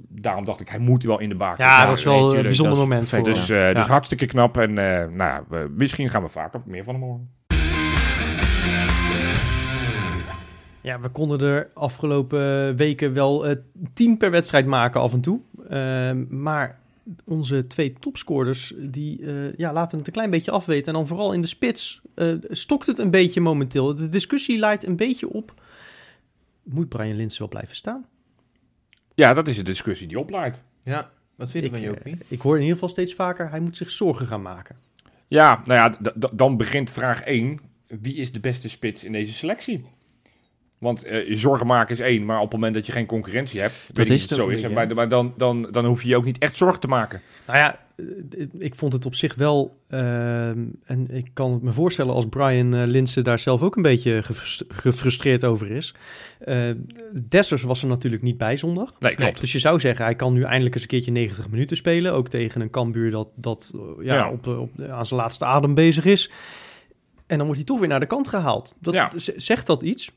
daarom 0.09 0.45
dacht 0.45 0.59
ik, 0.59 0.69
hij 0.69 0.79
moet 0.79 1.03
wel 1.03 1.19
in 1.19 1.29
de 1.29 1.35
baak. 1.35 1.57
Ja, 1.57 1.85
dat 1.85 1.97
is 1.97 2.03
wel 2.03 2.27
nee, 2.27 2.37
een 2.37 2.43
bijzonder 2.43 2.75
dat 2.75 2.83
moment 2.83 3.09
voor. 3.09 3.23
Dus, 3.23 3.49
eh, 3.49 3.67
dus 3.73 3.85
Ja. 3.85 3.91
hartstikke 3.91 4.25
knap. 4.25 4.57
En 4.57 4.69
eh, 4.77 5.07
nou 5.07 5.15
ja, 5.17 5.43
we- 5.49 5.71
misschien 5.75 6.09
gaan 6.09 6.21
we 6.23 6.29
vaker 6.29 6.61
meer 6.65 6.83
van 6.83 6.93
hem 6.93 7.03
horen. 7.03 7.29
Ja, 10.81 10.99
we 10.99 11.09
konden 11.09 11.39
er 11.39 11.69
afgelopen 11.73 12.75
weken 12.75 13.13
wel 13.13 13.47
eh, 13.47 13.55
tien 13.93 14.17
per 14.17 14.31
wedstrijd 14.31 14.65
maken 14.65 15.01
af 15.01 15.13
en 15.13 15.21
toe. 15.21 15.39
Ehm, 15.69 16.25
maar 16.29 16.79
onze 17.25 17.67
twee 17.67 17.93
topscorers, 17.93 18.73
die 18.77 19.25
eh, 19.25 19.53
ja, 19.53 19.73
laten 19.73 19.97
het 19.97 20.07
een 20.07 20.13
klein 20.13 20.29
beetje 20.29 20.51
afweten. 20.51 20.87
En 20.87 20.93
dan 20.93 21.07
vooral 21.07 21.33
in 21.33 21.41
de 21.41 21.47
spits 21.47 22.01
eh, 22.15 22.33
stokt 22.49 22.85
het 22.85 22.99
een 22.99 23.11
beetje 23.11 23.41
momenteel. 23.41 23.95
De 23.95 24.09
discussie 24.09 24.59
leidt 24.59 24.85
een 24.85 24.95
beetje 24.95 25.29
op. 25.29 25.61
Moet 26.63 26.89
Brian 26.89 27.15
Linsen 27.15 27.39
wel 27.39 27.47
blijven 27.47 27.75
staan? 27.75 28.05
Ja, 29.15 29.33
dat 29.33 29.47
is 29.47 29.55
de 29.55 29.63
discussie 29.63 30.07
die 30.07 30.19
oplaait. 30.19 30.61
Ja. 30.83 31.11
Wat 31.35 31.51
vind 31.51 31.63
je 31.63 31.69
Ik, 31.69 31.75
van 31.75 31.85
eh, 31.85 31.93
Jopie? 31.93 32.17
ik 32.27 32.41
hoor 32.41 32.55
in 32.55 32.61
ieder 32.61 32.73
geval 32.73 32.89
steeds 32.89 33.13
vaker, 33.13 33.49
hij 33.49 33.59
moet 33.59 33.77
zich 33.77 33.89
zorgen 33.89 34.27
gaan 34.27 34.41
maken. 34.41 34.75
Ja, 35.27 35.61
nou 35.63 35.79
ja, 35.79 36.11
dan 36.33 36.57
begint 36.57 36.89
vraag 36.89 37.21
1. 37.21 37.59
Wie 37.87 38.15
is 38.15 38.31
de 38.31 38.39
beste 38.39 38.69
spits 38.69 39.03
in 39.03 39.11
deze 39.11 39.33
selectie? 39.33 39.85
Want 40.86 41.04
eh, 41.04 41.28
je 41.28 41.38
zorgen 41.38 41.67
maken 41.67 41.93
is 41.93 42.00
één, 42.00 42.26
maar 42.26 42.38
op 42.38 42.43
het 42.43 42.54
moment 42.54 42.74
dat 42.74 42.86
je 42.86 42.91
geen 42.91 43.06
concurrentie 43.06 43.60
hebt, 43.62 43.74
weet 43.93 44.06
ik 44.06 44.13
is 44.13 44.21
niet 44.21 44.30
het 44.30 44.39
zo 44.39 44.48
is. 44.48 44.67
Maar, 44.67 45.10
dan, 45.10 45.34
dan, 45.38 45.67
dan 45.71 45.86
hoef 45.86 46.02
je 46.02 46.08
je 46.08 46.15
ook 46.15 46.26
niet 46.26 46.38
echt 46.38 46.58
zorgen 46.58 46.80
te 46.80 46.88
maken. 46.88 47.21
Nou 47.48 47.58
ja, 47.60 47.80
eh, 47.95 48.45
ik 48.58 48.76
vond 48.76 48.93
het 48.93 49.06
op 49.06 49.15
zich 49.15 49.36
wel. 49.36 49.78
ehm, 49.89 50.63
en 50.86 51.08
ik 51.08 51.30
kan 51.34 51.52
het 51.54 51.62
me 51.62 51.71
voorstellen 51.71 52.13
als 52.13 52.26
Brian 52.30 52.74
eh, 52.76 52.84
Linsen 52.86 53.24
daar 53.24 53.39
zelf 53.39 53.62
ook 53.62 53.76
een 53.76 53.82
beetje 53.82 54.24
gefrust- 54.24 54.63
gefrustreerd 54.67 55.43
over 55.45 55.71
is. 55.71 55.93
Eh 56.39 56.69
Dessers 57.28 57.63
was 57.63 57.82
er 57.82 57.88
natuurlijk 57.88 58.24
niet 58.24 58.38
bij 58.38 58.58
zondag. 58.58 58.93
Nee, 59.00 59.15
klopt. 59.15 59.39
Dus 59.41 59.52
je 59.52 59.60
zou 59.60 59.80
zeggen, 59.80 60.06
hij 60.06 60.15
kan 60.15 60.34
nu 60.34 60.43
eindelijk 60.43 60.74
eens 60.74 60.84
een 60.84 60.89
keertje 60.89 61.12
90 61.12 61.50
minuten 61.50 61.78
spelen. 61.78 62.13
Ook 62.13 62.28
tegen 62.28 62.62
een 62.62 62.69
Cambuur 62.69 63.12
dat, 63.12 63.28
dat 63.36 63.71
ja, 64.02 64.13
Ja. 64.15 64.30
Op, 64.32 64.48
op, 64.48 64.82
aan 64.89 65.06
zijn 65.06 65.19
laatste 65.19 65.45
adem 65.45 65.74
bezig 65.74 66.06
is. 66.06 66.30
En 67.28 67.38
dan 67.38 67.45
wordt 67.45 67.56
hij 67.56 67.65
toch 67.65 67.80
weer 67.80 67.88
naar 67.89 68.00
de 68.00 68.06
kant 68.06 68.28
gehaald. 68.28 68.76
Dat, 68.80 68.93
Ja. 68.93 69.12
Zegt 69.36 69.67
dat 69.67 69.82
iets? 69.84 70.12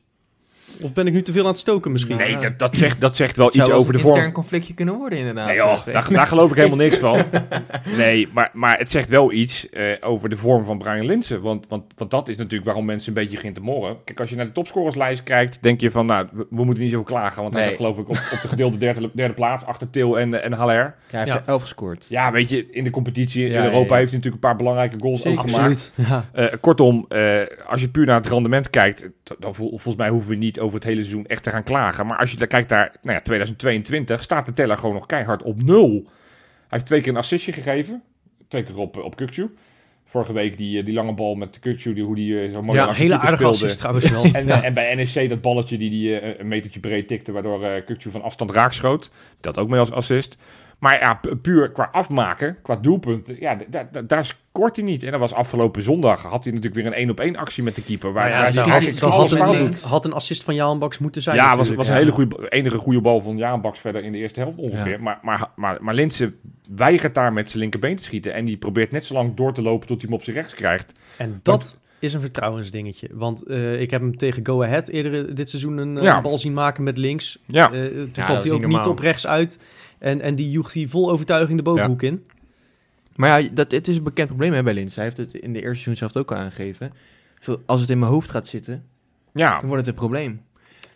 Of 0.81 0.93
ben 0.93 1.07
ik 1.07 1.13
nu 1.13 1.21
te 1.21 1.31
veel 1.31 1.41
aan 1.43 1.49
het 1.49 1.57
stoken 1.57 1.91
misschien? 1.91 2.17
Nee, 2.17 2.37
dat, 2.37 2.59
dat, 2.59 2.75
zegt, 2.77 3.01
dat 3.01 3.15
zegt 3.15 3.37
wel 3.37 3.45
Het 3.45 3.55
iets 3.55 3.69
over 3.71 3.93
de 3.93 3.99
vorm. 3.99 4.15
intern 4.15 4.33
conflictje 4.33 4.73
kunnen 4.73 4.95
worden 4.95 5.19
inderdaad. 5.19 5.47
Nee 5.47 5.55
joh, 5.55 5.71
Eh, 5.85 5.93
daar, 5.93 6.07
daar 6.13 6.27
geloof 6.27 6.49
ik 6.51 6.55
helemaal 6.57 6.77
niks 6.77 6.97
van. 6.97 7.23
Nee, 7.97 8.27
maar, 8.33 8.49
maar 8.53 8.77
het 8.77 8.89
zegt 8.89 9.09
wel 9.09 9.31
iets 9.31 9.69
eh, 9.69 9.83
over 10.01 10.29
de 10.29 10.37
vorm 10.37 10.63
van 10.63 10.77
Brian 10.77 11.05
Linsen. 11.05 11.41
Want, 11.41 11.67
want, 11.67 11.83
want 11.95 12.11
dat 12.11 12.27
is 12.27 12.35
natuurlijk 12.35 12.65
waarom 12.65 12.85
mensen 12.85 13.07
een 13.07 13.13
beetje 13.13 13.35
beginnen 13.35 13.61
te 13.61 13.65
morren. 13.69 13.97
Kijk, 14.03 14.19
als 14.19 14.29
je 14.29 14.35
naar 14.35 14.45
de 14.45 14.51
topscorerslijst 14.51 15.23
kijkt, 15.23 15.57
denk 15.61 15.81
je 15.81 15.91
van, 15.91 16.05
nou, 16.05 16.27
we, 16.31 16.45
we 16.49 16.65
moeten 16.65 16.83
niet 16.83 16.93
zo 16.93 17.03
klagen. 17.03 17.41
Want 17.41 17.53
hij 17.53 17.65
Nee. 17.65 17.75
geloof 17.75 17.97
ik 17.97 18.09
op, 18.09 18.15
op 18.33 18.39
de 18.41 18.47
gedeelde 18.47 18.77
derde, 18.77 19.09
derde 19.13 19.33
plaats, 19.33 19.65
achter 19.65 19.89
Til 19.89 20.19
en, 20.19 20.43
en 20.43 20.53
Haller. 20.53 20.75
Ja, 20.75 20.93
hij 21.09 21.19
heeft 21.19 21.31
Ja. 21.31 21.37
er 21.37 21.43
elf 21.45 21.61
gescoord. 21.61 22.05
Ja, 22.09 22.31
weet 22.31 22.49
je, 22.49 22.69
in 22.71 22.83
de 22.83 22.89
competitie 22.89 23.45
in 23.45 23.51
Ja, 23.51 23.63
Europa 23.63 23.79
ja, 23.79 23.87
ja. 23.93 23.95
heeft 23.95 24.11
hij 24.11 24.17
natuurlijk 24.19 24.43
een 24.43 24.49
paar 24.49 24.55
belangrijke 24.57 24.95
goals 24.99 25.21
Zeker. 25.21 25.39
ook 25.39 25.49
gemaakt. 25.49 25.69
Absoluut. 25.69 25.93
Ja. 26.09 26.25
Eh, 26.33 26.53
kortom, 26.61 27.05
eh, 27.09 27.41
als 27.67 27.81
je 27.81 27.89
puur 27.89 28.05
naar 28.05 28.15
het 28.15 28.27
rendement 28.27 28.69
kijkt, 28.69 29.09
dan 29.39 29.55
vol- 29.55 29.69
volgens 29.69 29.95
mij 29.95 30.09
hoeven 30.09 30.29
we 30.29 30.35
niet 30.35 30.58
over 30.59 30.75
het 30.75 30.83
hele 30.83 31.01
seizoen 31.01 31.25
echt 31.25 31.43
te 31.43 31.49
gaan 31.49 31.63
klagen. 31.63 32.05
Maar 32.07 32.17
als 32.17 32.31
je 32.31 32.37
daar 32.37 32.47
kijkt 32.47 32.69
naar 32.69 32.95
nou 33.01 33.15
ja, 33.15 33.21
2022, 33.21 34.23
staat 34.23 34.45
de 34.45 34.53
teller 34.53 34.77
gewoon 34.77 34.95
nog 34.95 35.05
keihard 35.05 35.43
op 35.43 35.63
nul. 35.63 35.91
Hij 35.93 36.67
heeft 36.67 36.85
twee 36.85 37.01
keer 37.01 37.11
een 37.11 37.17
assistje 37.17 37.51
gegeven, 37.51 38.03
twee 38.47 38.63
keer 38.63 38.77
op, 38.77 38.97
op 38.97 39.15
Kukcu. 39.15 39.53
Vorige 40.05 40.33
week 40.33 40.57
die, 40.57 40.79
eh, 40.79 40.85
die 40.85 40.93
lange 40.93 41.13
bal 41.13 41.35
met 41.35 41.59
Kukcu, 41.59 41.93
die, 41.93 42.03
hoe 42.03 42.15
die 42.15 42.41
eh, 42.41 42.53
zo 42.53 42.61
mooi 42.61 42.79
Ja, 42.79 42.87
de 42.87 42.95
Hele 42.95 43.17
aardige 43.17 43.45
assist 43.45 43.77
trouwens 43.77 44.09
wel. 44.09 44.23
En, 44.33 44.49
eh, 44.49 44.63
en 44.63 44.73
bij 44.73 44.95
NEC 44.95 45.29
dat 45.29 45.41
balletje 45.41 45.77
die, 45.77 45.89
die 45.89 46.19
eh, 46.19 46.39
een 46.39 46.47
metertje 46.47 46.79
breed 46.79 47.07
tikte, 47.07 47.31
waardoor 47.31 47.63
eh 47.63 47.85
Kukcu 47.85 48.11
van 48.11 48.21
afstand 48.21 48.51
raakschoot. 48.51 49.09
Dat 49.41 49.57
ook 49.57 49.69
mee 49.69 49.79
als 49.79 49.91
assist. 49.91 50.37
Maar 50.79 50.99
ja, 50.99 51.13
pu- 51.13 51.35
puur 51.35 51.71
qua 51.71 51.89
afmaken, 51.91 52.57
qua 52.61 52.75
doelpunten, 52.75 53.35
ja, 53.39 53.57
daar 54.05 54.25
scoort 54.25 54.75
hij 54.75 54.85
niet. 54.85 55.03
En 55.03 55.11
dat 55.11 55.19
was 55.19 55.33
afgelopen 55.33 55.81
zondag, 55.81 56.21
had 56.21 56.43
hij 56.43 56.53
natuurlijk 56.53 56.81
weer 56.81 56.85
een 56.85 56.97
één 56.97 57.09
op 57.09 57.19
één 57.19 57.35
actie 57.35 57.63
met 57.63 57.75
de 57.75 57.83
keeper. 57.83 58.13
Waar, 58.13 58.23
Maar 58.23 58.31
ja, 58.31 58.37
waar 58.39 58.53
dat 58.53 58.65
hij 58.65 59.09
had, 59.09 59.31
had 59.31 59.31
een, 59.55 59.57
doet. 59.65 59.81
had 59.81 60.05
een 60.05 60.13
assist 60.13 60.43
van 60.43 60.55
Jaan 60.55 60.79
Baks 60.79 60.97
moeten 60.97 61.21
zijn. 61.21 61.35
Ja, 61.35 61.47
het 61.49 61.57
was, 61.57 61.69
was 61.69 61.87
een 61.87 61.93
Ja. 61.93 61.99
hele 61.99 62.11
goede, 62.11 62.49
enige 62.49 62.77
goede 62.77 63.01
bal 63.01 63.21
van 63.21 63.37
Jaan 63.37 63.61
Baks 63.61 63.79
verder 63.79 64.03
in 64.03 64.11
de 64.11 64.17
eerste 64.17 64.39
helft 64.39 64.57
ongeveer. 64.57 64.91
Ja. 64.91 65.01
Maar, 65.03 65.19
maar, 65.21 65.49
maar, 65.55 65.77
maar 65.81 65.93
Linse 65.93 66.33
weigert 66.75 67.15
daar 67.15 67.33
met 67.33 67.49
zijn 67.49 67.61
linkerbeen 67.61 67.95
te 67.95 68.03
schieten. 68.03 68.33
En 68.33 68.45
die 68.45 68.57
probeert 68.57 68.91
net 68.91 69.05
zo 69.05 69.13
lang 69.13 69.35
door 69.35 69.53
te 69.53 69.61
lopen 69.61 69.87
tot 69.87 69.97
hij 70.01 70.05
hem 70.09 70.17
op 70.19 70.23
zijn 70.23 70.35
rechts 70.35 70.53
krijgt. 70.53 70.99
En 71.17 71.39
dat 71.43 71.77
is 71.99 72.13
een 72.13 72.21
vertrouwensdingetje. 72.21 73.09
Want 73.13 73.43
eh, 73.43 73.81
ik 73.81 73.91
heb 73.91 74.01
hem 74.01 74.17
tegen 74.17 74.45
Go 74.45 74.63
Ahead 74.63 74.87
eerder 74.89 75.35
dit 75.35 75.49
seizoen 75.49 75.77
een 75.77 75.97
eh, 75.97 76.03
Ja. 76.03 76.21
bal 76.21 76.37
zien 76.37 76.53
maken 76.53 76.83
met 76.83 76.97
links. 76.97 77.39
Ja, 77.45 77.71
Eh, 77.71 77.81
toen 77.87 78.11
kwam 78.11 78.37
is 78.37 78.43
hij 78.43 78.51
ook 78.53 78.65
niet 78.67 78.85
op 78.85 78.99
rechts 78.99 79.27
uit. 79.27 79.59
En, 79.99 80.21
en 80.21 80.35
die 80.35 80.51
joeg 80.51 80.73
hij 80.73 80.87
vol 80.87 81.11
overtuiging 81.11 81.57
de 81.57 81.63
bovenhoek 81.63 82.01
in. 82.01 82.25
Maar 83.15 83.41
ja, 83.41 83.49
dat, 83.53 83.71
het 83.71 83.87
is 83.87 83.97
een 83.97 84.03
bekend 84.03 84.27
probleem 84.27 84.53
hè, 84.53 84.63
bij 84.63 84.73
Lins. 84.73 84.95
Hij 84.95 85.03
heeft 85.03 85.17
het 85.17 85.33
in 85.33 85.53
de 85.53 85.59
eerste 85.61 85.81
seizoen 85.83 85.95
zelf 86.09 86.15
ook 86.23 86.31
al 86.31 86.37
aangegeven. 86.37 86.93
Zo, 87.39 87.61
als 87.65 87.81
het 87.81 87.89
in 87.89 87.99
mijn 87.99 88.11
hoofd 88.11 88.29
gaat 88.29 88.47
zitten, 88.47 88.85
ja. 89.33 89.51
dan 89.59 89.65
wordt 89.67 89.85
het 89.85 89.87
een 89.87 89.99
probleem. 89.99 90.41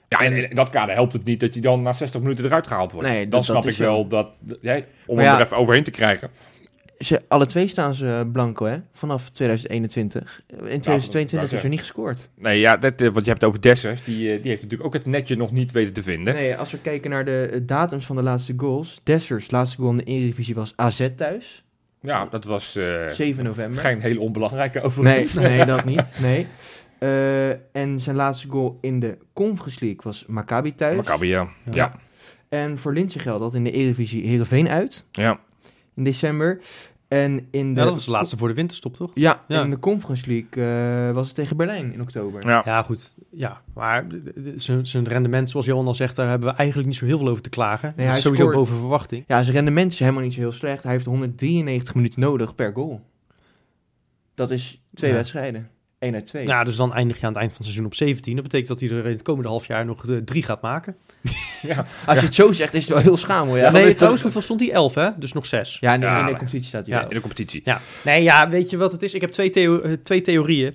ja 0.08 0.20
en, 0.20 0.34
en 0.34 0.50
in 0.50 0.56
dat 0.56 0.70
kader 0.70 0.96
helpt 0.96 1.14
het 1.14 1.24
niet 1.24 1.40
dat 1.40 1.54
je 1.54 1.62
dan 1.62 1.82
na 1.82 1.94
60 1.94 2.22
minuten 2.22 2.46
eruit 2.46 2.68
gehaald 2.68 2.92
wordt. 2.92 3.08
Nee, 3.08 3.22
dan 3.22 3.30
dat- 3.30 3.44
snap 3.44 3.56
dat 3.64 3.72
ik 3.72 3.78
zo. 3.78 3.84
wel 3.84 4.08
dat, 4.08 4.28
jij, 4.62 4.88
om 5.06 5.16
Maar 5.16 5.24
hem 5.26 5.34
ja- 5.34 5.40
er 5.40 5.46
even 5.46 5.58
overheen 5.58 5.84
te 5.84 5.92
krijgen. 5.92 6.30
Ze, 7.04 7.22
alle 7.28 7.46
twee 7.46 7.68
staan 7.68 7.96
ze 7.96 8.30
blanco, 8.32 8.66
hè? 8.66 8.78
Vanaf 8.94 9.30
2021. 9.30 10.42
In 10.48 10.58
2022 10.58 11.52
is 11.52 11.64
er 11.64 11.70
niet 11.70 11.80
gescoord. 11.80 12.30
Nee, 12.36 12.60
ja, 12.60 12.78
dat, 12.78 13.02
eh, 13.02 13.10
want 13.10 13.26
je 13.26 13.30
hebt 13.32 13.42
het 13.42 13.50
over 13.50 13.62
Dessers. 13.62 14.04
Die, 14.04 14.32
eh, 14.32 14.42
die 14.42 14.50
heeft 14.50 14.62
natuurlijk 14.62 14.84
ook 14.84 14.94
het 14.94 15.06
netje 15.06 15.36
nog 15.36 15.52
niet 15.52 15.72
weten 15.72 15.94
te 15.94 16.04
vinden. 16.04 16.34
Nee, 16.34 16.56
als 16.56 16.72
we 16.72 16.78
kijken 16.78 17.10
naar 17.10 17.26
de 17.26 17.50
eh, 17.54 17.60
datums 17.64 18.06
van 18.06 18.16
de 18.16 18.24
laatste 18.24 18.54
goals. 18.58 19.02
Dessers 19.04 19.52
laatste 19.52 19.78
goal 19.78 19.92
in 19.92 19.98
de 19.98 20.04
Eredivisie 20.04 20.56
was 20.56 20.74
AZ 20.76 21.10
thuis. 21.16 21.64
Ja, 22.02 22.26
dat 22.26 22.46
was 22.46 22.76
eh, 22.76 23.08
7 23.10 23.44
november. 23.44 23.82
geen 23.82 24.02
hele 24.02 24.20
onbelangrijke 24.20 24.82
overigens. 24.82 25.34
nee, 25.34 25.66
dat 25.76 25.86
niet. 25.86 26.10
Nee. 26.20 26.48
Eh, 27.00 27.50
en 27.50 28.00
zijn 28.00 28.16
laatste 28.16 28.50
goal 28.50 28.78
in 28.82 29.00
de 29.00 29.18
Conference 29.34 29.78
League 29.80 30.02
was 30.04 30.26
Maccabi 30.28 30.76
thuis. 30.76 30.96
Maccabi, 30.96 31.28
ja. 31.28 31.48
Ja. 31.64 31.72
Ja, 31.72 31.94
En 32.50 32.78
voor 32.78 32.94
Lintje 32.94 33.20
geldt 33.20 33.40
dat 33.40 33.54
in 33.54 33.64
de 33.64 33.72
Eredivisie 33.72 34.28
Heerenveen 34.28 34.70
uit 34.70 35.06
ja. 35.12 35.40
in 35.96 36.04
december. 36.04 36.60
En 37.14 37.48
in 37.52 37.74
de, 37.74 37.80
Ja, 37.80 37.86
dat 37.86 37.94
was 37.94 38.06
de 38.06 38.12
laatste 38.12 38.38
voor 38.38 38.48
de 38.48 38.54
winterstop, 38.54 38.96
toch? 38.96 39.12
Ja, 39.14 39.44
Ja. 39.48 39.64
in 39.64 39.70
de 39.70 39.80
Conference 39.80 40.28
League 40.28 40.64
eh, 41.08 41.14
was 41.14 41.26
het 41.28 41.36
tegen 41.36 41.58
Berlijn 41.58 41.94
in 41.94 42.02
oktober. 42.02 42.48
ja. 42.48 42.62
Ja, 42.66 42.82
goed. 42.84 43.14
Ja, 43.32 43.62
maar 43.74 44.06
zijn 44.56 44.88
zijn 44.88 45.08
rendement, 45.08 45.50
zoals 45.50 45.66
Johan 45.66 45.88
al 45.88 45.94
zegt, 45.94 46.16
daar 46.16 46.30
hebben 46.30 46.50
we 46.50 46.56
eigenlijk 46.56 46.88
niet 46.88 46.98
zo 46.98 47.06
heel 47.06 47.18
veel 47.18 47.28
over 47.28 47.44
te 47.44 47.50
klagen. 47.50 47.88
Nee, 47.88 47.96
dat 47.98 48.06
hij 48.08 48.16
is 48.16 48.22
sowieso 48.22 48.44
scoort. 48.50 48.58
boven 48.66 48.76
verwachting. 48.80 49.24
Ja, 49.28 49.42
zijn 49.44 49.56
rendement 49.56 49.92
is 49.92 50.00
helemaal 50.00 50.22
niet 50.24 50.34
zo 50.34 50.40
heel 50.40 50.52
slecht. 50.52 50.84
Hij 50.84 50.92
heeft 50.92 51.06
193 51.06 51.96
minuten 51.96 52.20
nodig 52.20 52.56
per 52.56 52.74
goal. 52.74 53.02
Dat 54.36 54.52
is 54.52 54.82
twee 54.94 55.10
Ja. 55.10 55.16
wedstrijden. 55.16 55.70
1 56.00 56.14
uit 56.14 56.26
2. 56.26 56.46
Ja, 56.48 56.64
dus 56.64 56.76
dan 56.76 56.94
eindig 56.94 57.20
je 57.20 57.26
aan 57.26 57.32
het 57.32 57.38
eind 57.40 57.52
van 57.52 57.58
het 57.62 57.66
seizoen 57.74 57.86
op 57.92 57.94
17. 57.96 58.34
Dat 58.34 58.44
betekent 58.44 58.70
dat 58.70 58.80
hij 58.80 58.90
er 59.00 59.06
in 59.06 59.12
het 59.12 59.22
komende 59.22 59.50
half 59.50 59.68
jaar 59.68 59.86
nog 59.86 60.06
eh, 60.10 60.18
drie 60.18 60.44
gaat 60.44 60.62
maken. 60.62 60.96
Als 62.06 62.20
je 62.20 62.26
het 62.26 62.36
zo 62.36 62.52
zegt, 62.52 62.74
is 62.74 62.84
het 62.84 62.94
wel 62.94 63.02
heel 63.04 63.18
schamel. 63.18 63.58
Ja, 63.58 63.64
Ja, 63.64 63.72
nee, 63.72 63.94
trouwens, 63.94 64.22
hoeveel 64.22 64.42
stond 64.42 64.60
hij? 64.60 64.72
11, 64.72 64.96
hè? 64.96 65.10
Dus 65.18 65.34
nog 65.34 65.46
zes. 65.46 65.78
Ja, 65.80 65.96
nee, 65.96 66.10
Ja, 66.10 66.20
in 66.20 66.26
de 66.26 66.32
competitie 66.32 66.68
staat 66.68 66.86
hij 66.88 66.96
Ja. 66.96 67.04
In 67.04 67.10
de 67.10 67.20
competitie. 67.20 67.62
Ja, 67.64 67.82
nee, 68.04 68.24
ja, 68.24 68.50
weet 68.50 68.70
je 68.70 68.78
wat 68.78 68.92
het 68.92 69.04
is? 69.04 69.14
Ik 69.14 69.22
heb 69.22 69.30
twee, 69.30 69.50
theo- 69.50 69.80
eh, 69.82 69.94
twee 69.94 70.22
theorieën. 70.22 70.74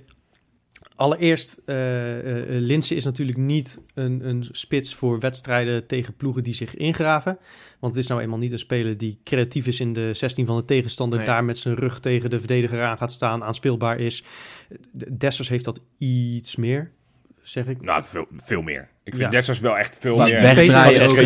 Allereerst, 0.95 1.61
eh 1.65 2.19
eh, 2.39 2.45
Linse 2.63 2.95
is 2.95 3.05
natuurlijk 3.05 3.39
niet 3.39 3.79
een, 3.95 4.29
een 4.29 4.49
spits 4.51 4.95
voor 4.95 5.21
wedstrijden 5.21 5.87
tegen 5.87 6.15
ploegen 6.17 6.43
die 6.43 6.55
zich 6.55 6.75
ingraven. 6.75 7.39
Want 7.81 7.95
het 7.95 8.03
is 8.03 8.09
nou 8.09 8.21
eenmaal 8.23 8.39
niet 8.39 8.53
een 8.53 8.59
speler 8.59 8.97
die 8.97 9.21
creatief 9.25 9.67
is 9.67 9.81
in 9.81 9.93
de 9.93 10.15
16 10.15 10.47
van 10.47 10.57
de 10.57 10.65
tegenstander. 10.65 11.19
Nee. 11.19 11.27
Daar 11.27 11.45
met 11.45 11.59
zijn 11.59 11.75
rug 11.75 12.01
tegen 12.01 12.31
de 12.31 12.39
verdediger 12.39 12.83
aan 12.83 12.99
gaat 12.99 13.13
staan, 13.13 13.45
aanspeelbaar 13.45 14.01
is. 14.01 14.23
De- 14.93 15.17
Dessers 15.17 15.49
heeft 15.49 15.65
dat 15.65 15.81
iets 15.99 16.57
meer, 16.57 16.91
zeg 17.49 17.67
ik. 17.67 17.81
Nou, 17.83 18.03
veel, 18.05 18.27
veel 18.37 18.63
meer. 18.63 18.89
Ik 19.05 19.15
vind 19.15 19.19
Ja. 19.19 19.31
Dessers 19.31 19.61
wel 19.61 19.79
echt 19.79 19.97
veel 20.01 20.17
meer. 20.17 20.41
wegdraaien 20.41 21.03
als, 21.03 21.17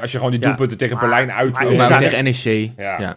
als 0.00 0.12
je 0.12 0.16
gewoon 0.16 0.30
die 0.30 0.40
Ja. 0.40 0.46
doelpunten 0.46 0.78
tegen 0.78 0.98
Berlijn 0.98 1.32
uit... 1.32 1.52
maar 1.52 1.74
Maar 1.74 1.98
tegen 1.98 2.24
NEC. 2.24 2.70
Ja. 2.76 3.16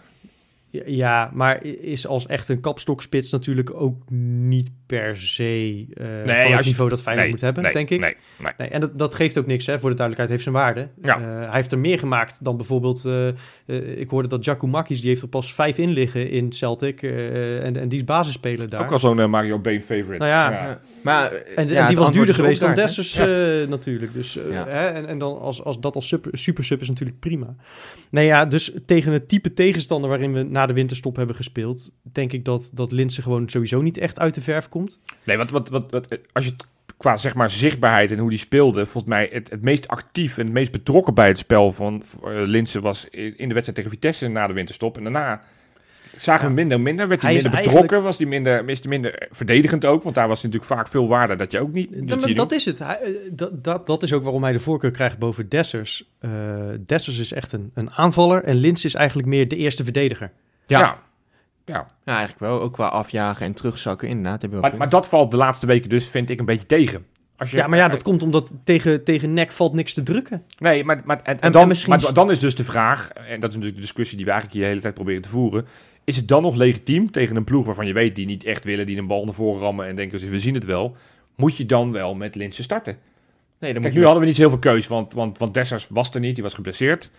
Ja. 0.86 1.32
Maar 1.34 1.64
is 1.66 2.08
als 2.08 2.26
echt 2.26 2.50
een 2.50 2.60
kapstokspits 2.60 3.32
natuurlijk 3.32 3.74
ook 3.74 4.10
niet 4.10 4.70
per 4.86 5.18
se 5.18 5.86
eh, 5.94 6.06
van 6.24 6.32
het 6.52 6.64
je- 6.64 6.70
niveau 6.70 6.90
dat 6.90 7.02
Feyenoord 7.02 7.26
nee, 7.26 7.36
moet 7.36 7.44
hebben, 7.44 7.64
nee, 7.64 7.74
denk 7.74 7.90
ik. 7.90 8.00
Nee, 8.00 8.16
nee. 8.40 8.52
Nee, 8.58 8.68
en 8.70 8.80
dat, 8.80 8.98
dat 9.00 9.16
geeft 9.16 9.38
ook 9.38 9.46
niks, 9.46 9.66
hè, 9.66 9.80
voor 9.80 9.90
de 9.90 9.96
duidelijkheid, 9.96 10.30
heeft 10.30 10.44
zijn 10.44 10.56
waarde. 10.66 10.90
Ja. 11.02 11.20
Eh, 11.20 11.24
hij 11.48 11.56
heeft 11.56 11.72
er 11.72 11.80
meer 11.80 12.00
gemaakt 12.00 12.44
dan 12.44 12.58
bijvoorbeeld... 12.58 13.06
eh, 13.06 13.28
ik 14.00 14.10
hoorde 14.10 14.28
dat 14.28 14.44
Giacomakis, 14.44 15.00
die 15.02 15.10
heeft 15.10 15.22
er 15.22 15.28
pas 15.28 15.54
vijf 15.54 15.78
in 15.78 15.90
liggen 15.90 16.30
in 16.30 16.52
Celtic. 16.54 17.02
eh, 17.04 17.64
en, 17.66 17.78
en 17.78 17.88
die 17.90 18.00
is 18.00 18.06
basisspeler 18.06 18.70
daar. 18.70 18.82
Ook 18.84 18.92
al 18.92 19.00
zo'n 19.00 19.30
Mario 19.30 19.60
Been 19.60 19.82
favorite. 19.82 20.18
Nou 20.18 20.26
ja. 20.30 20.52
Ja. 20.52 20.80
Maar, 21.04 21.32
en, 21.32 21.68
ja, 21.68 21.74
en 21.74 21.78
het 21.80 21.88
die 21.88 21.98
was 21.98 22.12
duurder 22.12 22.36
geweest 22.36 22.62
dan? 22.62 22.76
Dessers 22.76 23.16
eh, 23.18 23.68
natuurlijk. 23.68 24.14
Dus, 24.14 24.34
Ja. 24.34 24.68
hè, 24.68 24.88
en, 24.88 25.08
en 25.08 25.18
dan 25.18 25.40
als, 25.40 25.64
als 25.64 25.80
dat 25.80 25.96
als 25.96 26.08
super, 26.08 26.38
super 26.38 26.64
sub 26.64 26.82
is 26.82 26.88
natuurlijk 26.90 27.20
prima. 27.20 27.56
Nee 28.10 28.26
ja, 28.26 28.46
dus 28.46 28.72
tegen 28.86 29.12
het 29.14 29.28
type 29.28 29.54
tegenstander 29.54 30.10
waarin 30.10 30.34
we 30.34 30.44
na 30.44 30.64
de 30.67 30.73
winterstop 30.73 31.15
hebben 31.15 31.36
gespeeld... 31.36 31.91
denk 32.01 32.32
ik 32.32 32.45
dat, 32.45 32.71
dat 32.73 32.91
Linse 32.91 33.21
gewoon 33.21 33.49
sowieso 33.49 33.82
niet 33.82 33.97
echt 33.97 34.19
uit 34.19 34.34
de 34.34 34.41
verf 34.41 34.69
komt. 34.69 34.99
Nee, 35.23 35.38
wat, 35.38 35.49
wat, 35.49 35.69
wat, 35.69 35.91
wat, 35.91 36.17
als 36.32 36.45
je 36.45 36.51
het 36.51 36.63
qua 36.97 37.17
zeg 37.17 37.36
maar, 37.36 37.49
zichtbaarheid 37.49 38.12
en 38.12 38.17
hoe 38.17 38.30
die 38.30 38.39
speelde, 38.39 38.86
volgens 38.86 39.13
mij 39.13 39.30
het, 39.32 39.49
het 39.49 39.62
meest 39.62 39.88
actief 39.88 40.38
en 40.38 40.43
het 40.43 40.54
meest 40.54 40.71
betrokken 40.71 41.13
bij 41.13 41.28
het 41.28 41.38
spel 41.38 41.71
van 41.71 42.04
uh, 42.23 42.30
Linse 42.45 42.82
was 42.82 43.08
in, 43.10 43.38
in 43.38 43.47
de 43.47 43.54
wedstrijd 43.54 43.75
tegen 43.75 43.89
Vitesse 43.89 44.28
na 44.28 44.47
de 44.47 44.54
winterstop. 44.54 44.97
En 44.97 45.04
daarna 45.04 45.41
zagen 46.17 46.43
we 46.43 46.49
Ja. 46.49 46.56
minder 46.56 46.80
minder, 46.82 47.08
werd 47.08 47.21
hij, 47.21 47.34
minder 47.34 47.51
eigenlijk- 47.51 47.82
betrokken, 47.82 48.08
was 48.08 48.17
hij 48.17 48.28
minder, 48.28 48.69
is 48.69 48.80
hij 48.80 48.89
minder 48.89 49.28
verdedigend 49.32 49.86
ook, 49.86 50.04
want 50.04 50.15
daar 50.15 50.28
was 50.28 50.43
natuurlijk 50.43 50.71
vaak 50.71 50.88
veel 50.88 51.08
waarde 51.08 51.36
dat 51.36 51.51
je 51.51 51.60
ook 51.60 51.71
niet... 51.71 52.08
Dat, 52.36 52.51
is 52.51 52.65
het. 52.65 52.80
Hij, 52.80 52.99
eh, 53.01 53.12
dat, 53.32 53.63
dat, 53.63 53.88
dat 53.88 54.04
is 54.04 54.13
ook 54.13 54.23
waarom 54.23 54.43
hij 54.43 54.51
de 54.51 54.60
voorkeur 54.60 54.91
krijgt 54.91 55.17
boven 55.17 55.49
Dessers. 55.49 56.10
Eh 56.19 56.32
Dessers 56.86 57.19
is 57.19 57.34
echt 57.34 57.51
een, 57.51 57.71
een 57.73 57.91
aanvaller 57.91 58.43
en 58.43 58.56
Lins 58.56 58.86
is 58.86 58.93
eigenlijk 58.93 59.28
meer 59.28 59.47
de 59.47 59.56
eerste 59.56 59.84
verdediger. 59.84 60.32
Ja. 60.65 60.80
Ja. 60.80 60.97
ja. 61.65 61.88
Ja, 62.06 62.15
eigenlijk 62.15 62.39
wel. 62.39 62.62
Ook 62.62 62.73
qua 62.73 62.88
afjagen 62.88 63.45
en 63.45 63.54
terugzakken, 63.54 64.08
inderdaad. 64.08 64.41
Heb 64.41 64.51
je 64.51 64.60
wel 64.60 64.69
Maar, 64.69 64.78
maar 64.80 64.89
dat 64.89 65.08
valt 65.08 65.32
de 65.32 65.38
laatste 65.38 65.65
weken 65.65 65.89
dus, 65.89 66.08
vind 66.08 66.30
ik, 66.30 66.39
een 66.39 66.45
beetje 66.45 66.65
tegen. 66.65 67.06
Als 67.38 67.51
je, 67.51 67.58
Ja, 67.58 67.67
maar 67.67 67.78
ja, 67.78 67.88
dat 67.88 68.04
komt 68.04 68.23
omdat 68.23 68.56
tegen, 68.63 69.04
tegen 69.04 69.34
nek 69.34 69.51
valt 69.51 69.73
niks 69.73 69.93
te 69.93 70.04
drukken. 70.04 70.43
Nee, 70.58 70.84
maar, 70.84 71.01
maar, 71.06 71.21
en, 71.21 71.51
dan, 71.51 71.62
en 71.62 71.67
misschien- 71.67 71.89
maar 71.89 72.13
dan 72.13 72.32
is 72.32 72.39
dus 72.39 72.56
de 72.56 72.63
vraag, 72.63 73.10
en 73.10 73.39
dat 73.39 73.49
is 73.49 73.56
natuurlijk 73.56 73.75
de 73.75 73.82
discussie 73.82 74.15
die 74.17 74.25
we 74.25 74.32
eigenlijk 74.32 74.51
hier 74.51 74.62
de 74.62 74.69
hele 74.69 74.82
tijd 74.82 74.93
proberen 74.93 75.21
te 75.21 75.30
voeren. 75.30 75.67
Is 76.04 76.15
het 76.15 76.28
dan 76.28 76.41
nog 76.41 76.56
legitiem 76.56 77.12
tegen 77.12 77.36
een 77.36 77.43
ploeg 77.43 77.65
waarvan 77.65 77.88
je 77.88 77.93
weet 77.93 78.15
die 78.15 78.25
niet 78.25 78.43
echt 78.43 78.63
willen, 78.63 78.86
die 78.86 78.97
een 78.97 79.08
bal 79.08 79.25
naar 79.25 79.34
voren 79.34 79.62
rammen 79.62 79.88
en 79.88 79.95
denken, 79.95 80.30
we 80.30 80.39
zien 80.39 80.54
het 80.54 80.65
wel. 80.65 80.95
Moet 81.36 81.58
je 81.58 81.65
dan 81.65 81.91
wel 81.91 82.15
met 82.15 82.36
Linse 82.36 82.63
starten? 82.63 82.97
nee, 83.60 83.73
dan 83.73 83.82
moet 83.82 83.82
Kijk, 83.82 83.93
je 83.93 83.99
nu 83.99 84.04
hadden 84.04 84.21
we 84.21 84.28
niet 84.28 84.36
zo 84.36 84.41
heel 84.41 84.49
veel 84.49 84.71
keus, 84.71 84.88
want, 84.88 85.13
want, 85.13 85.38
want 85.38 85.54
Dessers 85.54 85.88
was 85.89 86.10
er 86.13 86.19
niet, 86.19 86.36
die 86.36 86.43
was 86.43 86.54
geblesseerd. 86.54 87.12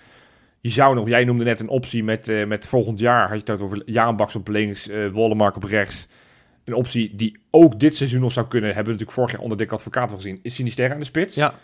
Je 0.67 0.73
zou 0.73 0.95
nog, 0.95 1.09
jij 1.09 1.25
noemde 1.25 1.45
net 1.45 1.61
een 1.61 1.69
optie 1.69 2.05
met, 2.05 2.29
eh, 2.29 2.47
met 2.47 2.67
volgend 2.67 2.99
jaar, 2.99 3.29
had 3.29 3.47
je 3.47 3.53
het 3.53 3.63
over 3.63 3.83
Jaanbaks 3.85 4.37
op 4.37 4.49
links, 4.49 4.89
eh 4.89 5.09
Wollemark 5.09 5.57
op 5.57 5.65
rechts. 5.65 6.09
Een 6.65 6.75
optie 6.75 7.17
die 7.17 7.39
ook 7.51 7.81
dit 7.81 7.95
seizoen 7.95 8.21
nog 8.21 8.33
zou 8.33 8.47
kunnen, 8.47 8.69
hebben 8.69 8.85
we 8.85 8.91
natuurlijk 8.91 9.19
vorig 9.19 9.33
jaar 9.33 9.41
onder 9.41 9.59
Dick 9.59 9.73
Advocaat 9.73 10.11
gezien, 10.11 10.39
is 10.43 10.55
Sinister 10.55 10.93
aan 10.93 10.99
de 10.99 11.05
spits. 11.05 11.35
Ja. 11.35 11.55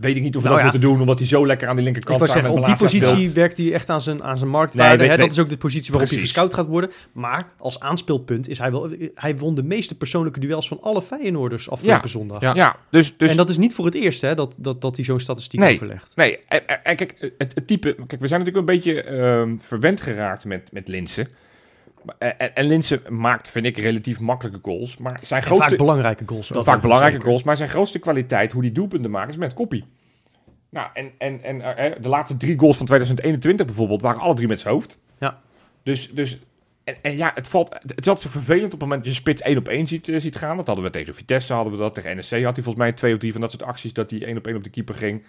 Weet 0.00 0.16
ik 0.16 0.22
niet 0.22 0.36
of 0.36 0.42
we 0.42 0.48
Nou 0.48 0.60
dat 0.60 0.64
ja. 0.66 0.72
moeten 0.78 0.90
doen, 0.90 1.00
omdat 1.00 1.18
hij 1.18 1.28
zo 1.28 1.46
lekker 1.46 1.68
aan 1.68 1.76
die 1.76 1.86
Ik 1.86 1.92
linkerkant 1.92 2.22
staat 2.22 2.42
zeggen, 2.42 2.58
op 2.60 2.66
die 2.66 2.76
positie 2.76 3.30
werkt 3.30 3.56
hij 3.58 3.72
echt 3.72 3.90
aan 3.90 4.00
zijn, 4.00 4.22
aan 4.22 4.36
zijn 4.38 4.50
marktwaarde. 4.50 4.96
Nee, 4.96 5.08
weet- 5.08 5.16
hè? 5.16 5.22
Dat 5.22 5.32
is 5.32 5.38
ook 5.38 5.48
de 5.48 5.56
positie 5.56 5.90
waarop 5.92 6.10
hij 6.10 6.18
gescout 6.18 6.54
gaat 6.54 6.66
worden. 6.66 6.90
Maar 7.12 7.48
als 7.58 7.80
aanspeelpunt 7.80 8.48
is 8.48 8.58
hij 8.58 8.70
wel... 8.70 8.90
Hij 9.14 9.36
won 9.36 9.54
de 9.54 9.62
meeste 9.62 9.94
persoonlijke 9.96 10.40
duels 10.40 10.68
van 10.68 10.78
alle 10.80 11.02
Feyenoorders 11.02 11.70
afgelopen 11.70 12.00
Ja. 12.02 12.08
zondag. 12.08 12.40
Ja. 12.40 12.54
Ja, 12.54 12.76
dus, 12.90 13.16
dus 13.16 13.30
en 13.30 13.36
dat 13.36 13.48
is 13.48 13.56
niet 13.56 13.74
voor 13.74 13.84
het 13.84 13.94
eerst 13.94 14.20
hè, 14.20 14.34
dat, 14.34 14.54
dat, 14.58 14.80
dat 14.80 14.96
hij 14.96 15.04
zo'n 15.04 15.20
statistiek 15.20 15.60
Nee. 15.60 15.72
overlegt. 15.74 16.16
Nee, 16.16 16.38
en, 16.48 16.68
en- 16.68 16.84
en 16.84 16.96
kijk, 16.96 17.32
het, 17.38 17.54
het 17.54 17.66
type... 17.66 17.94
Kijk, 18.06 18.20
we 18.20 18.26
zijn 18.28 18.40
natuurlijk 18.40 18.68
een 18.68 18.74
beetje 18.74 19.02
ehm, 19.02 19.56
verwend 19.60 20.00
geraakt 20.00 20.44
met, 20.44 20.68
met 20.72 20.88
Linsen. 20.88 21.28
Maar- 22.04 22.16
En, 22.36 22.54
en 22.54 22.64
Linsen 22.66 23.00
maakt, 23.08 23.50
vind 23.50 23.66
ik, 23.66 23.76
relatief 23.78 24.20
makkelijke 24.20 24.58
goals. 24.62 24.96
Maar 24.96 25.20
zijn 25.22 25.40
En 25.40 25.46
grootste, 25.46 25.68
vaak 25.68 25.78
belangrijke 25.78 26.24
goals. 26.26 26.46
vaak 26.54 26.80
belangrijke 26.80 27.10
Zeker. 27.10 27.26
goals. 27.28 27.42
Maar 27.42 27.56
zijn 27.56 27.68
grootste 27.68 27.98
kwaliteit, 27.98 28.52
hoe 28.52 28.62
die 28.62 28.72
doelpunten 28.72 29.10
maken, 29.10 29.30
is 29.30 29.36
met 29.36 29.54
koppie. 29.54 29.84
Nou, 30.70 30.88
en, 30.94 31.10
en, 31.18 31.42
en 31.42 31.76
eh, 31.76 32.02
de 32.02 32.08
laatste 32.08 32.36
drie 32.36 32.58
goals 32.58 32.76
van 32.76 32.86
2021 32.86 33.66
bijvoorbeeld, 33.66 34.02
waren 34.02 34.20
alle 34.20 34.34
drie 34.34 34.48
met 34.48 34.60
zijn 34.60 34.74
hoofd. 34.74 34.98
Ja. 35.18 35.40
Dus, 35.82 36.10
dus 36.12 36.38
en, 36.84 36.94
en 37.02 37.16
ja, 37.16 37.30
het, 37.34 37.48
valt, 37.48 37.68
het 37.74 37.96
altijd 37.96 38.20
zo 38.20 38.28
vervelend 38.28 38.64
op 38.64 38.70
het 38.70 38.80
moment 38.80 39.04
dat 39.04 39.12
je 39.12 39.18
spits 39.18 39.42
één 39.42 39.56
op 39.58 39.68
één 39.68 39.86
ziet, 39.86 40.08
eh, 40.08 40.20
ziet 40.20 40.36
gaan. 40.36 40.56
Dat 40.56 40.66
hadden 40.66 40.84
we 40.84 40.90
tegen 40.90 41.14
Vitesse, 41.14 41.52
hadden 41.52 41.72
we 41.72 41.78
dat. 41.78 41.94
Tegen 41.94 42.16
NEC 42.16 42.24
had 42.44 42.54
hij 42.54 42.64
volgens 42.64 42.76
mij 42.76 42.92
twee 42.92 43.12
of 43.12 43.18
drie 43.18 43.32
van 43.32 43.40
dat 43.40 43.50
soort 43.50 43.62
acties 43.62 43.92
dat 43.92 44.10
hij 44.10 44.22
één 44.24 44.36
op 44.36 44.46
één 44.46 44.56
op 44.56 44.64
de 44.64 44.70
keeper 44.70 44.94
ging. 44.94 45.22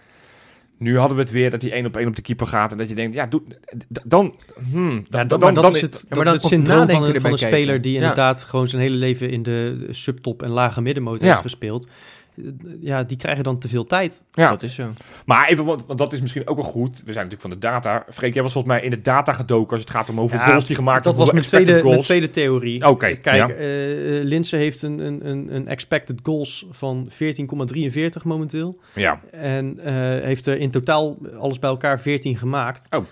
Nu 0.78 0.98
hadden 0.98 1.18
we 1.18 1.24
het 1.24 1.32
weer 1.32 1.52
dat 1.52 1.62
hij 1.62 1.72
één 1.72 1.86
op 1.86 1.98
één 1.98 2.08
op 2.08 2.16
de 2.16 2.22
keeper 2.22 2.48
gaat. 2.48 2.72
En 2.72 2.78
dat 2.78 2.90
je 2.90 2.96
denkt, 2.96 3.16
ja, 3.16 3.26
doe, 3.26 3.42
dan... 3.88 4.36
Hmm, 4.72 5.06
Ja, 5.10 5.24
dan, 5.24 5.40
dan, 5.40 5.54
dan 5.54 5.76
is 5.76 5.82
het, 5.82 6.06
maar 6.10 6.24
dat 6.24 6.34
is 6.34 6.42
het 6.42 6.52
syndroom 6.52 6.90
van 6.90 7.04
een, 7.04 7.06
van 7.06 7.16
erbij 7.16 7.32
een 7.32 7.38
speler 7.38 7.82
die 7.82 7.94
Ja. 7.94 8.00
inderdaad 8.00 8.44
gewoon 8.44 8.68
zijn 8.68 8.82
hele 8.82 8.96
leven 8.96 9.30
in 9.30 9.44
de 9.44 9.88
subtop 9.90 10.44
en 10.44 10.50
lage 10.50 10.82
middenmoot 10.82 11.22
heeft 11.22 11.42
gespeeld. 11.42 11.88
Eh, 12.38 12.44
Ja, 12.80 13.04
die 13.04 13.18
krijgen 13.18 13.44
dan 13.44 13.60
te 13.60 13.68
veel 13.68 13.86
tijd. 13.86 14.26
Ja. 14.32 14.50
Dat 14.50 14.64
is 14.64 14.74
zo. 14.76 14.90
Maar 15.26 15.48
even, 15.48 15.66
want, 15.66 15.86
want 15.86 16.00
dat 16.00 16.14
is 16.14 16.22
misschien 16.22 16.48
ook 16.48 16.56
wel 16.56 16.66
goed. 16.66 16.92
We 17.06 17.12
zijn 17.12 17.28
natuurlijk 17.28 17.42
van 17.42 17.50
de 17.50 17.58
data. 17.60 18.06
Freek, 18.10 18.34
jij 18.34 18.44
was 18.44 18.52
volgens 18.54 18.74
mij 18.74 18.84
in 18.84 18.90
de 18.90 19.02
data 19.02 19.34
gedoken 19.34 19.72
als 19.72 19.82
het 19.82 19.90
gaat 19.90 20.10
om 20.10 20.18
hoeveel 20.18 20.40
Ja, 20.40 20.46
goals 20.46 20.66
die 20.66 20.76
gemaakt 20.76 21.04
Dat 21.04 21.16
hebben, 21.16 21.24
was 21.24 21.34
mijn 21.34 21.46
tweede, 21.46 21.72
expected 21.72 21.92
mijn 21.94 22.04
tweede 22.06 22.30
theorie. 22.30 22.88
Oké, 22.88 23.16
Kijk, 23.16 23.48
ja. 23.48 23.54
eh 23.54 24.24
Linse 24.24 24.56
heeft 24.56 24.82
een, 24.82 25.00
een, 25.00 25.28
een, 25.30 25.56
een 25.56 25.68
expected 25.68 26.20
goals 26.24 26.66
van 26.72 27.10
14,43 27.12 28.22
momenteel. 28.24 28.80
Ja, 28.94 29.22
En 29.32 29.80
eh, 29.80 29.94
heeft 30.26 30.46
er 30.46 30.58
in 30.58 30.72
totaal 30.72 31.18
alles 31.40 31.60
bij 31.60 31.70
elkaar 31.70 32.00
14 32.00 32.38
gemaakt. 32.38 32.96
Oh. 32.96 33.04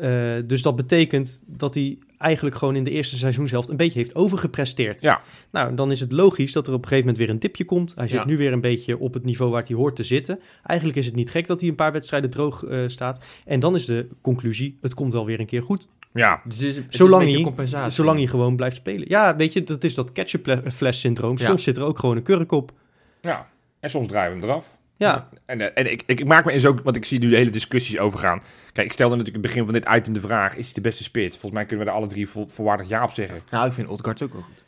Eh, 0.00 0.34
dus 0.46 0.62
dat 0.62 0.76
betekent 0.76 1.42
dat 1.46 1.74
hij 1.74 1.98
eigenlijk 2.18 2.56
gewoon 2.56 2.76
in 2.76 2.84
de 2.84 2.90
eerste 2.90 3.16
seizoenshelft 3.16 3.68
een 3.68 3.76
beetje 3.76 3.98
heeft 3.98 4.14
overgepresteerd. 4.14 5.00
Ja. 5.00 5.20
Nou, 5.50 5.74
dan 5.74 5.90
is 5.90 6.00
het 6.00 6.12
logisch 6.12 6.52
dat 6.52 6.66
er 6.66 6.72
op 6.72 6.82
een 6.82 6.88
gegeven 6.88 7.06
moment 7.06 7.24
weer 7.24 7.34
een 7.34 7.40
dipje 7.40 7.64
komt. 7.64 7.94
Hij 7.94 8.08
zit 8.08 8.18
Ja. 8.18 8.26
nu 8.26 8.36
weer 8.36 8.52
een 8.52 8.60
beetje 8.60 8.98
op 8.98 9.14
het 9.14 9.24
niveau 9.24 9.50
waar 9.52 9.64
hij 9.66 9.76
hoort 9.76 9.96
te 9.96 10.02
zitten. 10.02 10.40
Eigenlijk 10.62 10.98
is 10.98 11.06
het 11.06 11.14
niet 11.14 11.30
gek 11.30 11.46
dat 11.46 11.60
hij 11.60 11.68
een 11.68 11.74
paar 11.74 11.92
wedstrijden 11.92 12.30
droog 12.30 12.64
eh, 12.64 12.82
staat. 12.86 13.24
En 13.44 13.60
dan 13.60 13.74
is 13.74 13.84
de 13.86 14.08
conclusie, 14.20 14.76
het 14.80 14.94
komt 14.94 15.12
wel 15.12 15.26
weer 15.26 15.40
een 15.40 15.46
keer 15.46 15.62
goed. 15.62 15.86
Ja, 16.12 16.40
Dus 16.44 16.54
het 16.58 16.66
is, 16.68 16.76
het 16.76 16.86
is 16.90 16.96
Zolang 16.96 17.54
hij-. 17.66 17.90
Zolang 17.90 18.18
hij 18.18 18.26
gewoon 18.26 18.56
blijft 18.56 18.76
spelen. 18.76 19.08
Ja, 19.08 19.36
weet 19.36 19.52
je, 19.52 19.64
dat 19.64 19.84
is 19.84 19.94
dat 19.94 20.12
ketchupfles 20.12 21.00
syndroom. 21.00 21.36
Ja. 21.38 21.44
Soms 21.44 21.62
zit 21.62 21.76
er 21.76 21.82
ook 21.84 21.98
gewoon 21.98 22.16
een 22.16 22.22
kurk 22.22 22.52
op. 22.52 22.72
ja. 23.20 23.52
En 23.80 23.90
soms 23.90 24.08
draaien 24.08 24.32
we 24.32 24.38
hem 24.40 24.48
eraf. 24.48 24.76
Ja, 24.96 25.28
En, 25.46 25.60
eh, 25.60 25.68
en 25.74 25.92
ik, 25.92 26.02
ik, 26.06 26.20
ik 26.20 26.26
maak 26.26 26.44
me 26.44 26.52
eens 26.52 26.66
ook, 26.66 26.80
want 26.82 26.96
ik 26.96 27.04
zie 27.04 27.18
nu 27.18 27.28
de 27.28 27.36
hele 27.36 27.50
discussies 27.50 27.98
overgaan. 27.98 28.42
Kijk, 28.72 28.86
ik 28.86 28.92
stelde 28.92 29.16
natuurlijk 29.16 29.44
in 29.44 29.50
het 29.50 29.54
begin 29.54 29.72
van 29.72 29.80
dit 29.82 29.96
item 30.00 30.12
de 30.12 30.20
vraag: 30.20 30.56
is 30.56 30.64
hij 30.64 30.74
de 30.74 30.80
beste 30.80 31.02
spits? 31.04 31.30
Volgens 31.30 31.52
mij 31.52 31.64
kunnen 31.64 31.84
we 31.86 31.90
er 31.92 31.96
alle 31.98 32.06
drie 32.06 32.28
vo 32.28 32.46
voorwaardig 32.48 32.88
ja 32.88 33.04
op 33.04 33.10
zeggen. 33.10 33.40
Nou, 33.50 33.66
ik 33.66 33.72
vind 33.72 33.88
Odgaard 33.88 34.22
ook 34.22 34.32
wel 34.32 34.42
goed. 34.42 34.64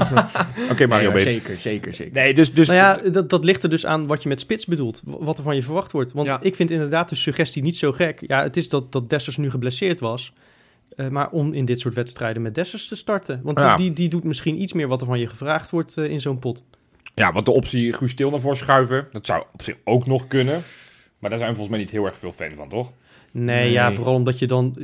Oké, 0.72 0.86
Mario, 0.86 0.88
Nee, 0.88 0.88
ben 0.88 1.12
maar 1.12 1.20
zeker, 1.20 1.56
zeker, 1.56 1.94
zeker. 1.94 2.12
Nee, 2.12 2.34
dus. 2.34 2.54
dus 2.54 2.68
nou 2.68 2.78
ja, 2.78 3.10
dat, 3.10 3.30
dat 3.30 3.44
ligt 3.44 3.62
er 3.62 3.70
dus 3.70 3.86
aan 3.86 4.06
wat 4.06 4.22
je 4.22 4.28
met 4.28 4.40
spits 4.40 4.66
bedoelt. 4.66 5.02
Wat 5.04 5.38
er 5.38 5.44
van 5.44 5.54
je 5.54 5.62
verwacht 5.62 5.92
wordt. 5.92 6.12
Want 6.12 6.28
Ja. 6.28 6.40
ik 6.40 6.54
vind 6.56 6.70
inderdaad 6.70 7.08
de 7.08 7.14
suggestie 7.14 7.62
niet 7.62 7.76
zo 7.76 7.92
gek. 7.92 8.22
Ja, 8.26 8.42
het 8.42 8.56
is 8.56 8.68
dat, 8.68 8.92
dat 8.92 9.10
Dessers 9.10 9.36
nu 9.36 9.50
geblesseerd 9.50 10.00
was. 10.00 10.32
eh, 10.96 11.08
maar 11.08 11.30
om 11.30 11.52
in 11.52 11.64
dit 11.64 11.80
soort 11.80 11.94
wedstrijden 11.94 12.42
met 12.42 12.54
Dessers 12.54 12.88
te 12.88 12.96
starten. 12.96 13.40
Want 13.42 13.58
Ja. 13.58 13.76
die, 13.76 13.92
die 13.92 14.08
doet 14.08 14.24
misschien 14.24 14.62
iets 14.62 14.72
meer 14.72 14.88
wat 14.88 15.00
er 15.00 15.06
van 15.06 15.18
je 15.18 15.26
gevraagd 15.26 15.70
wordt 15.70 15.96
eh, 15.96 16.04
in 16.10 16.20
zo'n 16.20 16.38
pot. 16.38 16.64
Ja, 17.14 17.32
want 17.32 17.46
de 17.46 17.52
optie 17.52 17.92
Guus 17.92 18.10
Stil 18.10 18.30
naar 18.30 18.40
voren 18.40 18.56
schuiven, 18.56 19.08
dat 19.12 19.26
zou 19.26 19.44
op 19.52 19.62
zich 19.62 19.76
ook 19.84 20.06
nog 20.06 20.28
kunnen. 20.28 20.62
Maar 21.18 21.30
daar 21.30 21.38
zijn 21.38 21.50
we 21.50 21.56
volgens 21.56 21.76
mij 21.76 21.84
niet 21.84 21.90
heel 21.94 22.06
erg 22.06 22.16
veel 22.16 22.32
fan 22.32 22.52
van, 22.56 22.68
toch? 22.68 22.92
Nee, 23.32 23.56
Nee. 23.56 23.70
ja, 23.70 23.92
vooral 23.92 24.14
omdat 24.14 24.38
je 24.38 24.46
dan. 24.46 24.76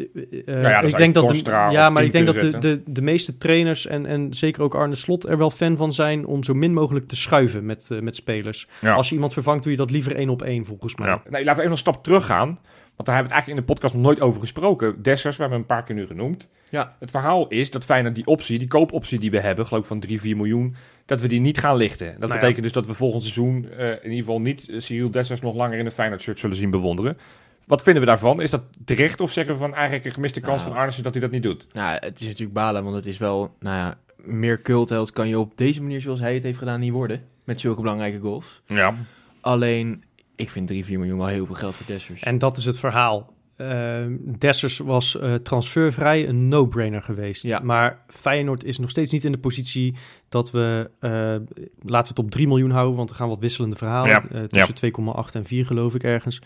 Nou 0.44 0.60
ja, 0.60 0.80
ik 0.80 0.96
denk 0.96 1.14
dat 1.14 1.28
de, 1.28 1.50
ja, 1.70 1.90
maar 1.90 2.04
ik 2.04 2.12
denk 2.12 2.26
dat 2.26 2.40
de, 2.40 2.58
de, 2.58 2.82
de 2.86 3.02
meeste 3.02 3.38
trainers 3.38 3.86
en, 3.86 4.06
en 4.06 4.34
zeker 4.34 4.62
ook 4.62 4.74
Arne 4.74 4.94
Slot 4.94 5.28
er 5.28 5.38
wel 5.38 5.50
fan 5.50 5.76
van 5.76 5.92
zijn 5.92 6.26
om 6.26 6.44
zo 6.44 6.54
min 6.54 6.72
mogelijk 6.72 7.08
te 7.08 7.16
schuiven 7.16 7.66
met, 7.66 7.90
eh, 7.90 8.00
met 8.00 8.16
spelers. 8.16 8.66
Ja. 8.80 8.94
Als 8.94 9.08
je 9.08 9.14
iemand 9.14 9.32
vervangt, 9.32 9.62
doe 9.62 9.72
je 9.72 9.78
dat 9.78 9.90
liever 9.90 10.16
één 10.16 10.28
op 10.28 10.42
één, 10.42 10.64
volgens 10.64 10.96
mij. 10.96 11.08
Ja. 11.08 11.22
Nee, 11.30 11.44
laten 11.44 11.54
we 11.54 11.60
even 11.60 11.70
een 11.70 11.78
stap 11.78 12.04
terug 12.04 12.26
gaan. 12.26 12.58
Want 12.98 13.10
daar 13.10 13.16
hebben 13.18 13.34
we 13.36 13.38
het 13.38 13.46
eigenlijk 13.48 13.48
in 13.48 13.56
de 13.56 13.72
podcast 13.72 13.94
nog 13.94 14.02
nooit 14.02 14.20
over 14.20 14.40
gesproken. 14.40 15.02
Dessers, 15.02 15.36
we 15.36 15.42
hebben 15.42 15.60
hem 15.60 15.68
een 15.70 15.76
paar 15.76 15.84
keer 15.84 15.94
nu 15.94 16.06
genoemd. 16.06 16.48
Ja. 16.70 16.96
Het 16.98 17.10
verhaal 17.10 17.48
is 17.48 17.70
dat 17.70 17.84
Feyenoord 17.84 18.14
die 18.14 18.26
optie, 18.26 18.58
die 18.58 18.68
koopoptie 18.68 19.18
die 19.20 19.30
we 19.30 19.40
hebben, 19.40 19.66
geloof 19.66 19.82
ik 19.82 19.88
van 19.88 20.00
3, 20.00 20.20
4 20.20 20.36
miljoen, 20.36 20.74
dat 21.06 21.20
we 21.20 21.28
die 21.28 21.40
niet 21.40 21.58
gaan 21.58 21.76
lichten. 21.76 22.06
Dat 22.06 22.18
Nou 22.18 22.32
ja. 22.32 22.38
betekent 22.38 22.62
dus 22.62 22.72
dat 22.72 22.86
we 22.86 22.94
volgend 22.94 23.22
seizoen 23.22 23.68
eh, 23.70 23.88
in 23.88 24.02
ieder 24.02 24.18
geval 24.18 24.40
niet 24.40 24.68
Cyril 24.76 25.10
Dessers 25.10 25.40
nog 25.40 25.54
langer 25.54 25.78
in 25.78 25.86
een 25.86 25.92
Feyenoord 25.92 26.20
shirt 26.22 26.38
zullen 26.40 26.56
zien 26.56 26.70
bewonderen. 26.70 27.18
Wat 27.66 27.82
vinden 27.82 28.02
we 28.02 28.08
daarvan? 28.08 28.40
Is 28.42 28.50
dat 28.50 28.62
terecht 28.84 29.20
of 29.20 29.32
zeggen 29.32 29.54
we 29.54 29.60
van 29.60 29.74
eigenlijk 29.74 30.04
een 30.04 30.12
gemiste 30.12 30.40
kans 30.40 30.56
Nou. 30.60 30.68
van 30.68 30.78
Arnissen 30.78 31.04
dat 31.04 31.12
hij 31.12 31.22
dat 31.22 31.30
niet 31.30 31.42
doet? 31.42 31.66
Nou, 31.72 31.96
het 32.00 32.20
is 32.20 32.26
natuurlijk 32.26 32.52
balen, 32.52 32.82
want 32.84 32.96
het 32.96 33.06
is 33.06 33.18
wel, 33.18 33.54
nou 33.60 33.76
ja, 33.76 33.94
meer 34.16 34.62
cultheld 34.62 35.10
kan 35.10 35.28
je 35.28 35.38
op 35.38 35.52
deze 35.56 35.82
manier 35.82 36.00
zoals 36.00 36.20
hij 36.20 36.34
het 36.34 36.42
heeft 36.42 36.58
gedaan 36.58 36.80
niet 36.80 36.92
worden. 36.92 37.22
Met 37.44 37.60
zulke 37.60 37.80
belangrijke 37.80 38.20
goals. 38.20 38.62
Ja. 38.66 38.94
Alleen, 39.40 40.04
ik 40.38 40.50
vind 40.50 40.66
3, 40.66 40.84
4 40.84 40.98
miljoen 40.98 41.18
wel 41.18 41.26
heel 41.26 41.46
veel 41.46 41.54
geld 41.54 41.74
voor 41.74 41.86
Dessers. 41.86 42.22
En 42.22 42.38
dat 42.38 42.56
is 42.56 42.64
het 42.64 42.78
verhaal. 42.78 43.32
Ehm, 43.56 44.16
Dessers 44.38 44.78
was 44.78 45.18
eh, 45.18 45.34
transfervrij 45.34 46.28
een 46.28 46.48
no-brainer 46.48 47.02
geweest. 47.02 47.42
Ja. 47.42 47.60
Maar 47.62 48.04
Feyenoord 48.06 48.64
is 48.64 48.78
nog 48.78 48.90
steeds 48.90 49.12
niet 49.12 49.24
in 49.24 49.32
de 49.32 49.38
positie 49.38 49.94
dat 50.28 50.50
we... 50.50 50.90
eh, 51.00 51.10
laten 51.10 51.74
we 51.82 51.96
het 52.08 52.18
op 52.18 52.30
3 52.30 52.46
miljoen 52.46 52.70
houden, 52.70 52.96
want 52.96 53.10
er 53.10 53.16
gaan 53.16 53.28
wat 53.28 53.38
wisselende 53.40 53.76
verhalen. 53.76 54.28
Ja, 54.30 54.46
tussen 54.46 54.92
2,8 55.26 55.32
en 55.32 55.44
4 55.44 55.66
geloof 55.66 55.94
ik 55.94 56.02
ergens. 56.02 56.40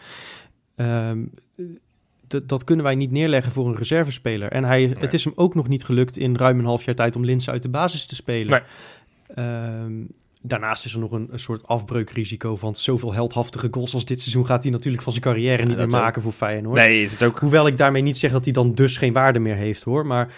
Ehm, 0.76 1.24
dat 2.46 2.64
kunnen 2.64 2.84
wij 2.84 2.94
niet 2.94 3.10
neerleggen 3.10 3.52
voor 3.52 3.66
een 3.68 3.76
reservespeler. 3.76 4.52
En 4.52 4.64
hij, 4.64 4.94
het 4.98 5.14
is 5.14 5.24
hem 5.24 5.32
ook 5.36 5.54
nog 5.54 5.68
niet 5.68 5.84
gelukt 5.84 6.16
in 6.16 6.36
ruim 6.36 6.58
een 6.58 6.64
half 6.64 6.84
jaar 6.84 6.94
tijd 6.94 7.16
om 7.16 7.24
Linse 7.24 7.50
uit 7.50 7.62
de 7.62 7.68
basis 7.68 8.06
te 8.06 8.14
spelen. 8.14 8.62
Ehm, 9.34 9.92
daarnaast 10.42 10.84
is 10.84 10.92
er 10.94 10.98
nog 11.00 11.12
een, 11.12 11.28
een 11.30 11.38
soort 11.38 11.66
afbreukrisico 11.66 12.56
van 12.56 12.74
zoveel 12.74 13.12
heldhaftige 13.14 13.68
goals 13.70 13.94
als 13.94 14.04
dit 14.04 14.20
seizoen 14.20 14.46
gaat 14.46 14.62
hij 14.62 14.72
natuurlijk 14.72 15.02
van 15.02 15.12
zijn 15.12 15.24
carrière 15.24 15.64
niet 15.64 15.76
meer 15.76 15.84
ook. 15.84 15.90
maken 15.90 16.22
voor 16.22 16.32
Feyenoord. 16.32 16.76
Nee, 16.76 17.02
is 17.02 17.12
het 17.12 17.22
ook. 17.22 17.38
Hoewel 17.38 17.66
ik 17.66 17.76
daarmee 17.76 18.02
niet 18.02 18.18
zeg 18.18 18.32
dat 18.32 18.44
hij 18.44 18.52
dan 18.52 18.74
dus 18.74 18.96
geen 18.96 19.12
waarde 19.12 19.38
meer 19.38 19.54
heeft 19.56 19.82
hoor. 19.82 20.06
Maar 20.06 20.34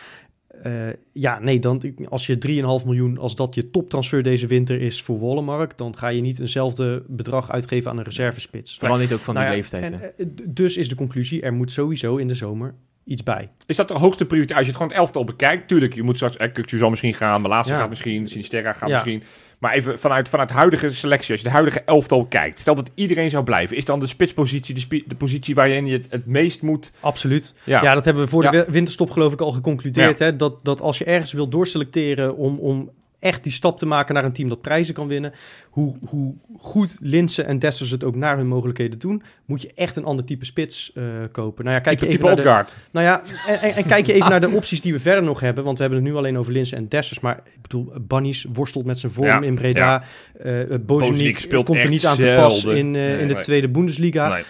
eh, 0.63 0.73
ja, 1.13 1.39
nee, 1.41 1.59
dan, 1.59 1.83
als 2.09 2.27
je 2.27 2.39
3,5 2.81 2.87
miljoen, 2.87 3.19
als 3.19 3.35
dat 3.35 3.55
je 3.55 3.71
toptransfer 3.71 4.23
deze 4.23 4.47
winter 4.47 4.81
is 4.81 5.03
voor 5.03 5.19
Wollemark, 5.19 5.79
dan 5.79 5.97
ga 5.97 6.09
je 6.09 6.21
niet 6.21 6.39
eenzelfde 6.39 7.05
bedrag 7.09 7.51
uitgeven 7.51 7.91
aan 7.91 7.99
een 7.99 8.05
reservespits. 8.05 8.77
Vooral 8.79 8.99
niet 8.99 9.13
ook 9.13 9.21
van 9.21 9.35
Nou 9.35 9.47
die 9.47 9.55
ja, 9.57 9.61
leeftijd. 9.63 9.93
en, 9.93 10.01
eh, 10.17 10.27
dus 10.45 10.77
is 10.77 10.89
de 10.89 10.95
conclusie, 10.95 11.43
er 11.43 11.53
moet 11.53 11.71
sowieso 11.71 12.17
in 12.17 12.29
de 12.29 12.35
zomer 12.35 12.75
iets 13.05 13.23
bij. 13.23 13.51
Is 13.67 13.77
dat 13.77 13.89
de 13.89 13.95
hoogste 13.95 14.25
prioriteit? 14.25 14.59
Als 14.59 14.67
je 14.67 14.73
het 14.73 14.81
gewoon 14.83 14.93
het 14.97 15.03
elftal 15.03 15.25
bekijkt, 15.25 15.69
tuurlijk, 15.69 15.95
je 15.95 16.03
moet 16.03 16.17
straks, 16.17 16.37
eh, 16.37 16.53
Kukcu 16.53 16.79
zal 16.79 16.91
misschien 16.91 17.15
gaan, 17.15 17.41
Malaatse 17.41 17.73
Ja. 17.73 17.79
gaat 17.79 17.89
misschien, 17.89 18.29
Sinisterra 18.29 18.73
gaat 18.73 18.89
Ja. 18.89 18.95
misschien. 18.95 19.23
Maar 19.65 19.73
even 19.73 19.99
vanuit, 19.99 20.29
vanuit 20.29 20.51
huidige 20.51 20.95
selectie, 20.95 21.31
als 21.31 21.41
je 21.41 21.47
de 21.47 21.53
huidige 21.53 21.81
elftal 21.81 22.27
kijkt, 22.27 22.59
stel 22.59 22.75
dat 22.75 22.91
iedereen 22.95 23.31
zou 23.31 23.45
blijven, 23.45 23.77
is 23.77 23.85
dan 23.85 24.01
de 24.01 24.07
spitspositie 24.07 24.75
de, 24.75 24.81
spi- 24.81 25.05
de 25.07 25.15
positie 25.15 25.55
waarin 25.55 25.87
je 25.87 25.93
het, 25.93 26.07
het 26.11 26.27
meest 26.27 26.63
moet... 26.63 26.93
Absoluut. 27.01 27.55
Ja, 27.65 27.83
Ja, 27.83 27.95
dat 27.95 28.05
hebben 28.05 28.23
we 28.23 28.29
voor 28.29 28.43
de 28.43 28.51
wi- 28.51 28.73
winterstop 28.73 29.11
geloof 29.11 29.33
ik 29.33 29.41
al 29.41 29.53
geconcludeerd. 29.53 30.19
Hè? 30.19 30.37
Dat, 30.37 30.65
dat 30.65 30.81
als 30.81 30.99
je 30.99 31.05
ergens 31.05 31.33
wil 31.33 31.49
doorselecteren 31.49 32.37
om, 32.37 32.59
om 32.59 32.91
echt 33.25 33.43
die 33.43 33.53
stap 33.53 33.79
te 33.79 33.87
maken 33.87 34.15
naar 34.15 34.25
een 34.25 34.33
team 34.33 34.49
dat 34.49 34.61
prijzen 34.61 34.95
kan 34.95 35.09
winnen. 35.09 35.33
Hoe, 35.71 35.95
hoe 36.09 36.35
goed 36.59 36.99
Linse 37.01 37.43
en 37.43 37.59
Dessers 37.59 37.91
het 37.91 38.05
ook 38.05 38.17
naar 38.17 38.37
hun 38.37 38.47
mogelijkheden 38.47 38.99
doen, 38.99 39.23
moet 39.45 39.63
je 39.63 39.71
echt 39.75 39.97
een 39.97 40.05
ander 40.05 40.25
type 40.25 40.45
spits 40.45 40.93
eh, 40.95 41.05
kopen. 41.33 41.65
Nou 41.65 41.77
ja, 41.77 41.83
kijk 41.83 41.99
type, 41.99 42.11
je 42.11 42.19
even 42.19 42.45
naar 42.45 42.65
de, 42.65 42.73
nou 42.91 43.07
ja, 43.07 43.23
en, 43.47 43.61
en, 43.61 43.75
en 43.75 43.87
kijk 43.87 44.07
je 44.07 44.13
even 44.13 44.31
naar 44.35 44.41
de 44.41 44.49
opties 44.49 44.81
die 44.81 44.93
we 44.93 44.99
verder 44.99 45.23
nog 45.23 45.41
hebben. 45.41 45.65
Want 45.65 45.77
we 45.77 45.83
hebben 45.85 46.03
het 46.03 46.13
nu 46.13 46.17
alleen 46.17 46.39
over 46.39 46.53
Linse 46.53 46.77
en 46.77 46.89
Dessers. 46.89 47.21
Maar 47.21 47.41
ik 47.45 47.63
bedoel, 47.63 47.93
Bannies 48.01 48.47
worstelt 48.53 48.85
met 48.85 48.99
zijn 48.99 49.13
vorm 49.13 49.29
Ja, 49.29 49.43
in 49.43 49.55
Breda. 49.55 50.05
Bozeniek 50.43 50.87
Bozeniek 50.87 51.39
speelt 51.39 51.65
komt 51.65 51.83
er 51.83 51.91
niet 51.91 52.07
aan 52.07 52.17
te 52.17 52.35
pas 52.37 52.65
in, 52.65 52.91
Nee, 52.91 53.19
in 53.19 53.29
de 53.29 53.35
nee. 53.35 53.43
tweede 53.43 53.69
Bundesliga. 53.69 54.29
Nee. 54.29 54.45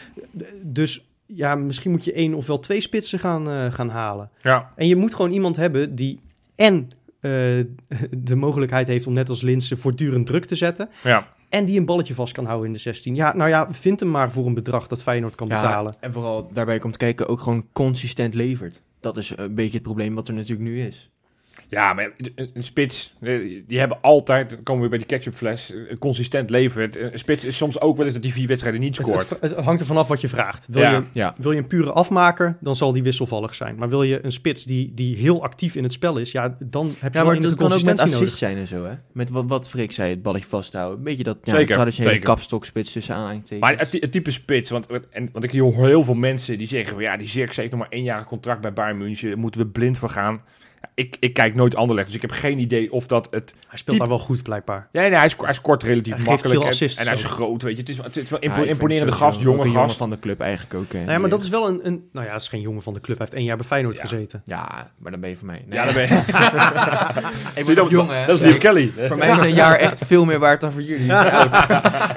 Dus 0.62 1.04
ja, 1.26 1.54
misschien 1.54 1.90
moet 1.90 2.04
je 2.04 2.12
één 2.12 2.34
of 2.34 2.46
wel 2.46 2.60
twee 2.60 2.80
spitsen 2.80 3.18
gaan, 3.18 3.72
gaan 3.72 3.88
halen. 3.88 4.30
Ja, 4.42 4.72
En 4.76 4.86
je 4.86 4.96
moet 4.96 5.14
gewoon 5.14 5.30
iemand 5.30 5.56
hebben 5.56 5.94
die 5.94 6.20
en 6.54 6.88
de 8.30 8.34
mogelijkheid 8.34 8.86
heeft 8.86 9.06
om 9.06 9.12
net 9.12 9.28
als 9.28 9.42
Linse 9.42 9.76
voortdurend 9.76 10.26
druk 10.26 10.44
te 10.44 10.54
zetten. 10.54 10.88
ja. 11.02 11.32
En 11.48 11.64
die 11.64 11.78
een 11.78 11.86
balletje 11.86 12.14
vast 12.14 12.32
kan 12.32 12.44
houden 12.44 12.66
in 12.66 12.72
de 12.72 12.78
16. 12.78 13.14
Ja, 13.14 13.36
nou 13.36 13.48
ja, 13.50 13.72
vind 13.72 14.00
hem 14.00 14.10
maar 14.10 14.30
voor 14.30 14.46
een 14.46 14.54
bedrag 14.54 14.86
dat 14.86 15.02
Feyenoord 15.02 15.34
kan 15.34 15.48
betalen. 15.48 15.94
en 16.00 16.12
vooral 16.12 16.50
daarbij 16.52 16.78
komt 16.78 16.96
kijken 16.96 17.28
ook 17.28 17.40
gewoon 17.40 17.66
consistent 17.72 18.34
levert. 18.34 18.82
Dat 19.00 19.16
is 19.16 19.32
een 19.36 19.54
beetje 19.54 19.72
het 19.72 19.82
probleem 19.82 20.14
wat 20.14 20.28
er 20.28 20.34
natuurlijk 20.34 20.68
nu 20.68 20.80
is. 20.80 21.10
Ja, 21.74 21.92
maar 21.92 22.10
een, 22.34 22.50
een 22.54 22.62
spits, 22.62 23.14
eh, 23.20 23.38
die 23.66 23.78
hebben 23.78 23.98
altijd, 24.00 24.50
dan 24.50 24.62
komen 24.62 24.82
we 24.82 24.88
bij 24.88 24.98
die 24.98 25.06
ketchupfles, 25.06 25.72
eh, 25.74 25.98
consistent 25.98 26.50
levert. 26.50 26.96
Een 26.96 27.18
spits 27.18 27.44
is 27.44 27.56
soms 27.56 27.80
ook 27.80 27.96
wel 27.96 28.04
eens 28.04 28.14
dat 28.14 28.22
die 28.22 28.32
vier 28.32 28.46
wedstrijden 28.46 28.80
niet 28.80 28.94
scoort. 28.96 29.28
het, 29.30 29.40
het 29.40 29.54
hangt 29.54 29.80
er 29.80 29.86
vanaf 29.86 30.08
wat 30.08 30.20
je 30.20 30.28
vraagt. 30.28 30.66
Wil, 30.70 30.82
Ja. 30.82 30.90
je, 30.90 31.02
Ja, 31.12 31.34
wil 31.38 31.52
je 31.52 31.58
een 31.58 31.66
pure 31.66 31.92
afmaker, 31.92 32.56
dan 32.60 32.76
zal 32.76 32.92
die 32.92 33.02
wisselvallig 33.02 33.54
zijn. 33.54 33.76
Maar 33.76 33.88
wil 33.88 34.02
je 34.02 34.24
een 34.24 34.32
spits 34.32 34.64
die, 34.64 34.92
die 34.94 35.16
heel 35.16 35.42
actief 35.42 35.74
in 35.74 35.82
het 35.82 35.92
spel 35.92 36.16
is, 36.18 36.32
ja, 36.32 36.56
dan 36.64 36.86
heb 36.86 36.96
je 37.00 37.04
ja 37.04 37.10
wel 37.12 37.24
maar 37.24 37.34
enige 37.34 37.48
dat 37.48 37.56
kan 37.58 37.66
ook 37.66 37.72
met 37.72 37.82
consistentie 37.82 38.04
assist 38.04 38.20
nodig. 38.20 38.36
zijn 38.36 38.56
en 38.56 38.66
zo, 38.66 38.84
hè. 38.84 38.94
Met 39.12 39.30
wat, 39.30 39.44
wat 39.46 39.68
Frik 39.68 39.92
zei, 39.92 40.10
het 40.10 40.22
balletje 40.22 40.48
vasthouden. 40.48 40.98
Een 40.98 41.04
beetje 41.04 41.24
dat 41.24 41.38
ja, 41.42 41.54
Zeker, 41.54 41.74
traditionele 41.74 42.14
zeker. 42.14 42.28
kapstokspits 42.28 42.92
tussen 42.92 43.14
aanhalingstekens. 43.14 43.70
Maar 43.70 43.78
het, 43.78 43.92
het 43.92 44.12
type 44.12 44.30
spits, 44.30 44.70
want, 44.70 44.86
en, 45.10 45.28
want 45.32 45.44
ik 45.44 45.50
hoor 45.60 45.86
heel 45.86 46.04
veel 46.04 46.14
mensen 46.14 46.58
die 46.58 46.66
zeggen, 46.66 46.94
van, 46.94 47.02
ja, 47.02 47.16
die 47.16 47.28
Zirkzee 47.28 47.60
heeft 47.64 47.76
nog 47.76 47.82
maar 47.82 47.92
één 47.92 48.04
jaar 48.04 48.24
contract 48.24 48.60
bij 48.60 48.72
Bayern 48.72 48.98
München, 48.98 49.28
daar 49.28 49.38
moeten 49.38 49.60
we 49.60 49.66
blind 49.66 49.98
voor 49.98 50.10
gaan. 50.10 50.42
Ik, 50.94 51.16
ik 51.20 51.34
kijk 51.34 51.54
nooit 51.54 51.76
Anderlecht, 51.76 52.06
dus 52.06 52.16
ik 52.16 52.20
heb 52.22 52.30
geen 52.30 52.58
idee 52.58 52.92
of 52.92 53.06
dat 53.06 53.28
het... 53.30 53.54
Hij 53.68 53.78
speelt 53.78 53.98
daar 53.98 54.08
wel 54.08 54.18
goed, 54.18 54.42
blijkbaar. 54.42 54.88
Ja, 54.92 55.00
nee, 55.00 55.14
hij, 55.14 55.28
sco- 55.28 55.44
hij 55.44 55.54
scoort 55.54 55.82
relatief 55.82 56.14
Hij 56.14 56.22
makkelijk 56.24 56.54
veel 56.54 56.62
en- 56.62 56.68
assists 56.68 56.98
en, 57.00 57.04
hij 57.06 57.14
is 57.14 57.24
ook. 57.24 57.30
groot, 57.30 57.62
weet 57.62 57.72
je. 57.74 57.80
Het 57.80 57.88
is, 57.88 57.96
het 57.96 58.16
is 58.16 58.30
wel 58.30 58.38
impo- 58.38 58.62
imponerende 58.62 59.12
gast, 59.12 59.40
jonge 59.40 59.56
ook 59.58 59.64
een 59.64 59.70
jongen 59.70 59.84
gast. 59.86 59.96
van 59.96 60.10
de 60.10 60.18
club 60.18 60.40
eigenlijk 60.40 60.74
ook. 60.74 60.92
hè. 60.92 60.98
Nou 60.98 61.10
ja, 61.10 61.18
maar 61.18 61.30
dat 61.30 61.42
is 61.42 61.48
wel 61.48 61.68
een, 61.68 61.80
een... 61.82 62.08
Nou 62.12 62.26
ja, 62.26 62.32
het 62.32 62.42
is 62.42 62.48
geen 62.48 62.60
jongen 62.60 62.82
van 62.82 62.94
de 62.94 63.00
club. 63.00 63.16
Hij 63.18 63.26
heeft 63.26 63.38
één 63.38 63.46
jaar 63.48 63.56
bij 63.56 63.66
Feyenoord 63.66 63.96
Ja. 63.96 64.02
gezeten. 64.02 64.42
Ja, 64.46 64.90
maar 64.98 65.10
dan 65.10 65.20
ben 65.20 65.30
je 65.30 65.36
voor 65.36 65.46
mij. 65.46 65.64
Nee. 65.66 65.78
Ja, 65.78 65.84
dan 65.84 65.94
ben 65.94 66.02
je... 66.08 66.14
ik 67.54 67.66
ben 67.66 67.74
nog 67.76 67.90
jong, 67.90 68.10
hè. 68.10 68.26
Dat 68.26 68.38
is 68.40 68.44
Liam 68.46 68.58
Kelly. 68.58 68.92
Voor 69.08 69.16
mij 69.18 69.30
is 69.32 69.40
een 69.40 69.54
jaar 69.54 69.76
echt 69.76 69.98
veel 70.06 70.24
meer 70.24 70.38
waard 70.38 70.60
dan 70.60 70.72
voor 70.72 70.82
jullie. 70.82 71.06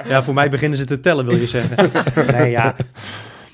Ja, 0.08 0.22
voor 0.22 0.34
mij 0.34 0.50
beginnen 0.50 0.78
ze 0.78 0.84
te 0.84 1.00
tellen, 1.00 1.26
wil 1.26 1.36
je 1.36 1.46
zeggen. 1.46 1.90
nee, 2.38 2.50
ja. 2.50 2.74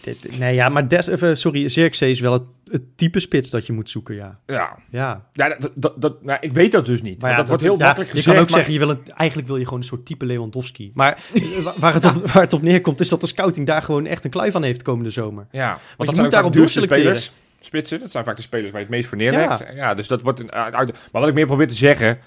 Dit- 0.04 0.38
nee, 0.38 0.54
ja, 0.54 0.68
maar 0.68 0.88
Des, 0.88 1.06
even, 1.06 1.36
sorry, 1.36 1.68
Zirkzee 1.68 2.10
is 2.10 2.20
wel 2.20 2.32
het, 2.32 2.42
het 2.70 2.82
type 2.96 3.20
spits 3.20 3.50
dat 3.50 3.66
je 3.66 3.72
moet 3.72 3.90
zoeken, 3.90 4.14
ja. 4.14 4.38
Ja, 4.46 4.76
Ja, 4.90 5.26
ja 5.32 5.48
dat, 5.58 5.70
dat, 5.74 6.02
dat, 6.02 6.22
nou, 6.22 6.38
ik 6.40 6.52
weet 6.52 6.72
dat 6.72 6.86
dus 6.86 7.02
niet. 7.02 7.20
maar 7.20 7.30
ja, 7.30 7.36
want 7.36 7.48
dat, 7.48 7.60
wordt 7.60 7.62
heel 7.62 7.78
ja, 7.78 7.84
makkelijk 7.84 8.10
Je 8.12 8.16
gezegd. 8.16 8.36
kan 8.36 8.44
ook 8.44 8.50
maar- 8.50 8.64
zeggen, 8.64 8.72
je 8.80 8.86
wil 8.86 8.90
een, 8.96 9.12
eigenlijk 9.16 9.48
wil 9.48 9.56
je 9.56 9.64
gewoon 9.64 9.78
een 9.78 9.84
soort 9.86 10.06
type 10.06 10.26
Lewandowski. 10.26 10.90
Maar 10.94 11.18
eh, 11.34 11.42
wa- 11.62 11.74
waar 11.76 11.94
het, 11.94 12.04
op, 12.04 12.26
waar 12.30 12.42
het 12.42 12.52
op 12.52 12.62
neerkomt, 12.62 13.00
is 13.00 13.08
dat 13.08 13.20
de 13.20 13.26
scouting 13.26 13.66
daar 13.66 13.82
gewoon 13.82 14.06
echt 14.06 14.24
een 14.24 14.30
klui 14.30 14.50
van 14.50 14.62
heeft 14.62 14.82
komende 14.82 15.10
zomer. 15.10 15.46
Ja, 15.50 15.68
want, 15.96 16.10
je 16.10 16.14
dat 16.14 16.16
moet 16.24 16.30
daarop 16.30 16.52
doorselecteren. 16.52 17.20
Spitsen, 17.60 18.00
dat 18.00 18.10
zijn 18.10 18.24
vaak 18.24 18.36
de 18.36 18.42
spelers 18.42 18.70
waar 18.70 18.80
je 18.80 18.86
het 18.86 18.94
meest 18.96 19.08
voor 19.08 19.18
neerlegt. 19.18 19.64
Ja, 19.74 19.94
dus 19.94 20.06
dat 20.08 20.22
wordt 20.22 20.40
een 20.40 20.52
uit- 20.52 20.92
Maar 20.92 21.20
wat 21.20 21.28
ik 21.28 21.34
meer 21.34 21.46
probeer 21.46 21.68
te 21.68 21.74
zeggen... 21.74 22.18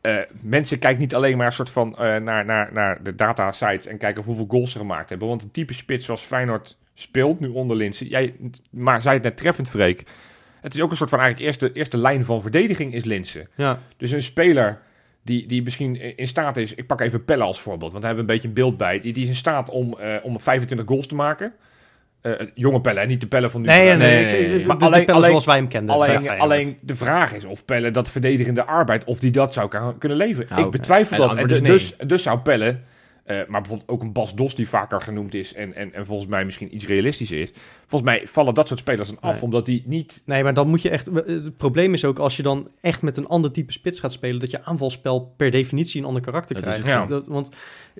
eh, 0.00 0.16
mensen 0.40 0.78
kijken 0.78 1.00
niet 1.00 1.14
alleen 1.14 1.36
maar 1.36 1.46
een 1.46 1.52
soort 1.52 1.70
van 1.70 1.96
eh, 1.98 2.16
naar, 2.16 2.44
naar, 2.44 2.72
naar 2.72 3.02
de 3.02 3.14
data 3.14 3.52
sites 3.52 3.86
en 3.86 3.98
kijken 3.98 4.22
hoeveel 4.24 4.46
goals 4.48 4.70
ze 4.72 4.78
gemaakt 4.78 5.08
hebben. 5.08 5.28
Want 5.28 5.42
een 5.42 5.50
type 5.50 5.72
spits 5.74 6.04
zoals 6.04 6.20
Feyenoord 6.22 6.76
speelt 7.00 7.40
nu 7.40 7.48
onder 7.48 7.76
Linsen. 7.76 8.06
Jij, 8.06 8.34
maar 8.70 9.02
zei 9.02 9.14
het 9.14 9.22
net 9.24 9.36
treffend, 9.36 9.68
Freek. 9.68 10.04
Het 10.60 10.74
is 10.74 10.80
ook 10.80 10.90
een 10.90 10.96
soort 10.96 11.10
van 11.10 11.18
eigenlijk 11.20 11.48
eerste, 11.48 11.72
eerste 11.72 11.96
lijn 11.96 12.24
van 12.24 12.42
verdediging 12.42 12.94
is 12.94 13.04
Linsen. 13.04 13.48
Ja. 13.54 13.78
Dus 13.96 14.10
een 14.10 14.22
speler 14.22 14.78
die, 15.22 15.46
die 15.46 15.62
misschien 15.62 16.16
in 16.16 16.28
staat 16.28 16.56
is... 16.56 16.74
Ik 16.74 16.86
pak 16.86 17.00
even 17.00 17.24
Pelle 17.24 17.42
als 17.42 17.60
voorbeeld, 17.60 17.92
want 17.92 18.02
daar 18.04 18.14
hebben 18.14 18.26
we 18.26 18.32
een 18.32 18.36
beetje 18.40 18.48
een 18.48 18.64
beeld 18.64 18.76
bij. 18.76 19.00
Die, 19.00 19.12
die 19.12 19.22
is 19.22 19.28
in 19.28 19.34
staat 19.36 19.70
om, 19.70 19.98
eh, 19.98 20.14
om 20.22 20.40
25 20.40 20.86
goals 20.86 21.06
te 21.06 21.14
maken. 21.14 21.52
Eh, 22.20 22.32
jonge 22.54 22.80
Pelle, 22.80 23.00
hè, 23.00 23.06
niet 23.06 23.20
de 23.20 23.26
Pelle 23.26 23.50
van 23.50 23.60
nu. 23.60 23.66
Nee, 23.66 23.78
nee, 23.86 23.96
nee. 23.96 23.96
Nee, 23.96 24.24
ik- 24.24 24.30
nee, 24.30 24.48
nee. 24.48 24.60
de- 24.60 24.66
Maar 24.66 24.76
alleen- 24.76 24.90
de 24.98 24.98
pellen 24.98 25.14
alleen- 25.14 25.28
zoals 25.28 25.44
wij 25.44 25.56
hem 25.56 25.68
kenden. 25.68 25.94
Alleen, 25.94 26.28
alleen 26.40 26.78
de 26.80 26.96
vraag 26.96 27.32
is 27.32 27.44
of 27.44 27.64
Pelle 27.64 27.90
dat 27.90 28.08
verdedigende 28.10 28.64
arbeid, 28.64 29.04
of 29.04 29.18
die 29.18 29.30
dat 29.30 29.52
zou 29.52 29.94
kunnen 29.98 30.18
leveren. 30.18 30.48
Nou, 30.50 30.64
ik 30.64 30.70
betwijfel 30.70 31.16
dat. 31.16 31.34
En 31.34 31.46
is 31.48 31.60
dus, 31.62 31.96
dus 32.06 32.22
zou 32.22 32.38
Pelle, 32.38 32.78
eh, 33.28 33.36
maar 33.46 33.60
bijvoorbeeld 33.60 33.88
ook 33.90 34.02
een 34.02 34.12
Bas 34.12 34.34
Dos 34.34 34.54
die 34.54 34.68
vaker 34.68 35.00
genoemd 35.00 35.34
is 35.34 35.54
en, 35.54 35.74
en, 35.74 35.94
en 35.94 36.06
volgens 36.06 36.28
mij 36.30 36.44
misschien 36.44 36.74
iets 36.74 36.86
realistischer 36.86 37.40
is. 37.40 37.52
Volgens 37.86 38.10
mij 38.10 38.22
vallen 38.28 38.54
dat 38.54 38.68
soort 38.68 38.80
spelers 38.80 39.08
dan 39.08 39.20
af, 39.20 39.32
Nee. 39.32 39.42
omdat 39.42 39.66
die 39.66 39.82
niet... 39.86 40.22
Nee, 40.26 40.42
maar 40.42 40.54
dan 40.54 40.68
moet 40.68 40.82
je 40.82 40.90
echt. 40.90 41.06
Het 41.14 41.56
probleem 41.56 41.92
is 41.94 42.04
ook 42.04 42.18
als 42.18 42.36
je 42.36 42.42
dan 42.42 42.68
echt 42.80 43.02
met 43.02 43.16
een 43.16 43.26
ander 43.26 43.52
type 43.52 43.72
spits 43.72 44.00
gaat 44.00 44.12
spelen, 44.12 44.38
dat 44.38 44.50
je 44.50 44.64
aanvalspel 44.64 45.32
per 45.36 45.50
definitie 45.50 46.00
een 46.00 46.06
ander 46.06 46.22
karakter 46.22 46.54
Dat 46.54 46.64
krijgt. 46.64 46.82
het, 46.82 46.92
ja. 46.94 47.06
Dat- 47.06 47.26
want 47.26 47.50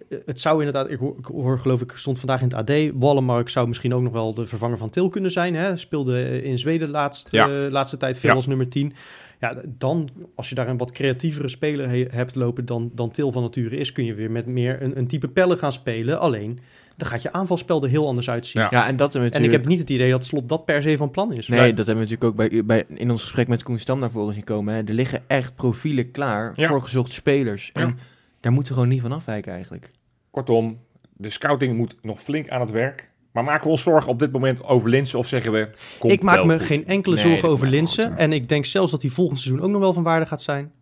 eh, 0.08 0.18
het 0.26 0.40
zou 0.40 0.58
inderdaad, 0.58 0.90
ik 0.90 0.98
hoor, 0.98 1.16
ik 1.18 1.24
hoor 1.24 1.58
geloof 1.58 1.80
ik, 1.80 1.92
stond 1.94 2.18
vandaag 2.18 2.40
in 2.42 2.48
het 2.48 2.54
AD. 2.70 2.90
Wallenmark 2.94 3.48
zou 3.48 3.68
misschien 3.68 3.94
ook 3.94 4.02
nog 4.02 4.12
wel 4.12 4.34
de 4.34 4.46
vervanger 4.46 4.78
van 4.78 4.90
Til 4.90 5.08
kunnen 5.08 5.30
zijn. 5.30 5.54
Hè? 5.54 5.76
Speelde 5.76 6.22
eh, 6.22 6.44
in 6.44 6.58
Zweden 6.58 6.88
laatst, 6.90 7.30
Ja. 7.30 7.48
eh, 7.64 7.70
laatste 7.70 7.96
tijd 7.96 8.18
veel 8.18 8.30
Ja. 8.30 8.36
als 8.36 8.46
nummer 8.46 8.68
10. 8.68 8.92
Ja, 9.40 9.62
dan, 9.66 10.08
als 10.34 10.48
je 10.48 10.54
daar 10.54 10.68
een 10.68 10.76
wat 10.76 10.92
creatievere 10.92 11.48
speler 11.48 11.88
he- 11.88 12.06
hebt 12.10 12.34
lopen 12.34 12.64
dan, 12.64 12.90
dan 12.94 13.10
Til 13.10 13.32
van 13.32 13.42
nature 13.42 13.76
is, 13.76 13.92
kun 13.92 14.04
je 14.04 14.14
weer 14.14 14.30
met 14.30 14.46
meer 14.46 14.82
een, 14.82 14.98
een 14.98 15.06
type 15.06 15.28
pellen 15.28 15.58
gaan 15.58 15.72
spelen. 15.72 16.20
Alleen, 16.20 16.58
dan 16.96 17.08
gaat 17.08 17.22
je 17.22 17.32
aanvalspel 17.32 17.82
er 17.82 17.88
heel 17.88 18.06
anders 18.06 18.30
uitzien. 18.30 18.62
Ja. 18.62 18.68
Ja, 18.70 18.86
en 18.86 18.96
dat 18.96 19.12
we 19.12 19.18
En 19.18 19.24
ik 19.24 19.30
natuurlijk... 19.32 19.58
heb 19.60 19.70
niet 19.70 19.80
het 19.80 19.90
idee 19.90 20.10
dat 20.10 20.24
Slot 20.24 20.48
dat 20.48 20.64
per 20.64 20.82
se 20.82 20.96
van 20.96 21.10
plan 21.10 21.32
is. 21.32 21.48
Nee, 21.48 21.74
dat 21.74 21.86
hebben 21.86 22.04
we 22.04 22.10
natuurlijk 22.10 22.24
ook 22.24 22.50
bij, 22.50 22.64
bij, 22.64 22.84
in 22.98 23.10
ons 23.10 23.22
gesprek 23.22 23.48
met 23.48 23.62
Koen 23.62 23.78
Stam 23.78 23.98
naar 23.98 24.10
voren 24.10 24.34
zien 24.34 24.44
komen. 24.44 24.74
Hè. 24.74 24.82
Er 24.82 24.92
liggen 24.94 25.22
echt 25.26 25.54
profielen 25.54 26.10
klaar 26.10 26.52
Ja. 26.56 26.68
voor 26.68 26.82
gezochte 26.82 27.12
spelers. 27.12 27.70
Ja. 27.72 27.80
En 27.80 27.98
daar 28.40 28.52
moeten 28.52 28.72
we 28.72 28.78
gewoon 28.78 28.94
niet 28.94 29.02
van 29.02 29.12
afwijken 29.12 29.52
eigenlijk. 29.52 29.90
Kortom, 30.30 30.78
de 31.16 31.30
scouting 31.30 31.76
moet 31.76 31.96
nog 32.02 32.20
flink 32.22 32.48
aan 32.48 32.60
het 32.60 32.70
werk. 32.70 33.07
Maar 33.38 33.46
maken 33.46 33.64
we 33.66 33.70
ons 33.70 33.82
zorgen 33.82 34.10
op 34.10 34.18
dit 34.18 34.32
moment 34.32 34.64
over 34.64 34.90
Linsen 34.90 35.18
of 35.18 35.26
zeggen 35.26 35.52
we... 35.52 35.70
Komt 35.98 36.12
ik 36.12 36.22
maak 36.22 36.36
wel 36.36 36.46
me 36.46 36.58
goed? 36.58 36.66
geen 36.66 36.86
enkele 36.86 37.14
Nee, 37.14 37.24
zorgen 37.24 37.48
over 37.48 37.68
Linsen. 37.68 38.16
En 38.16 38.32
ik 38.32 38.48
denk 38.48 38.64
zelfs 38.64 38.90
dat 38.90 39.02
hij 39.02 39.10
volgend 39.10 39.40
seizoen 39.40 39.64
ook 39.64 39.70
nog 39.70 39.80
wel 39.80 39.92
van 39.92 40.02
waarde 40.02 40.26
gaat 40.26 40.42
zijn. 40.42 40.72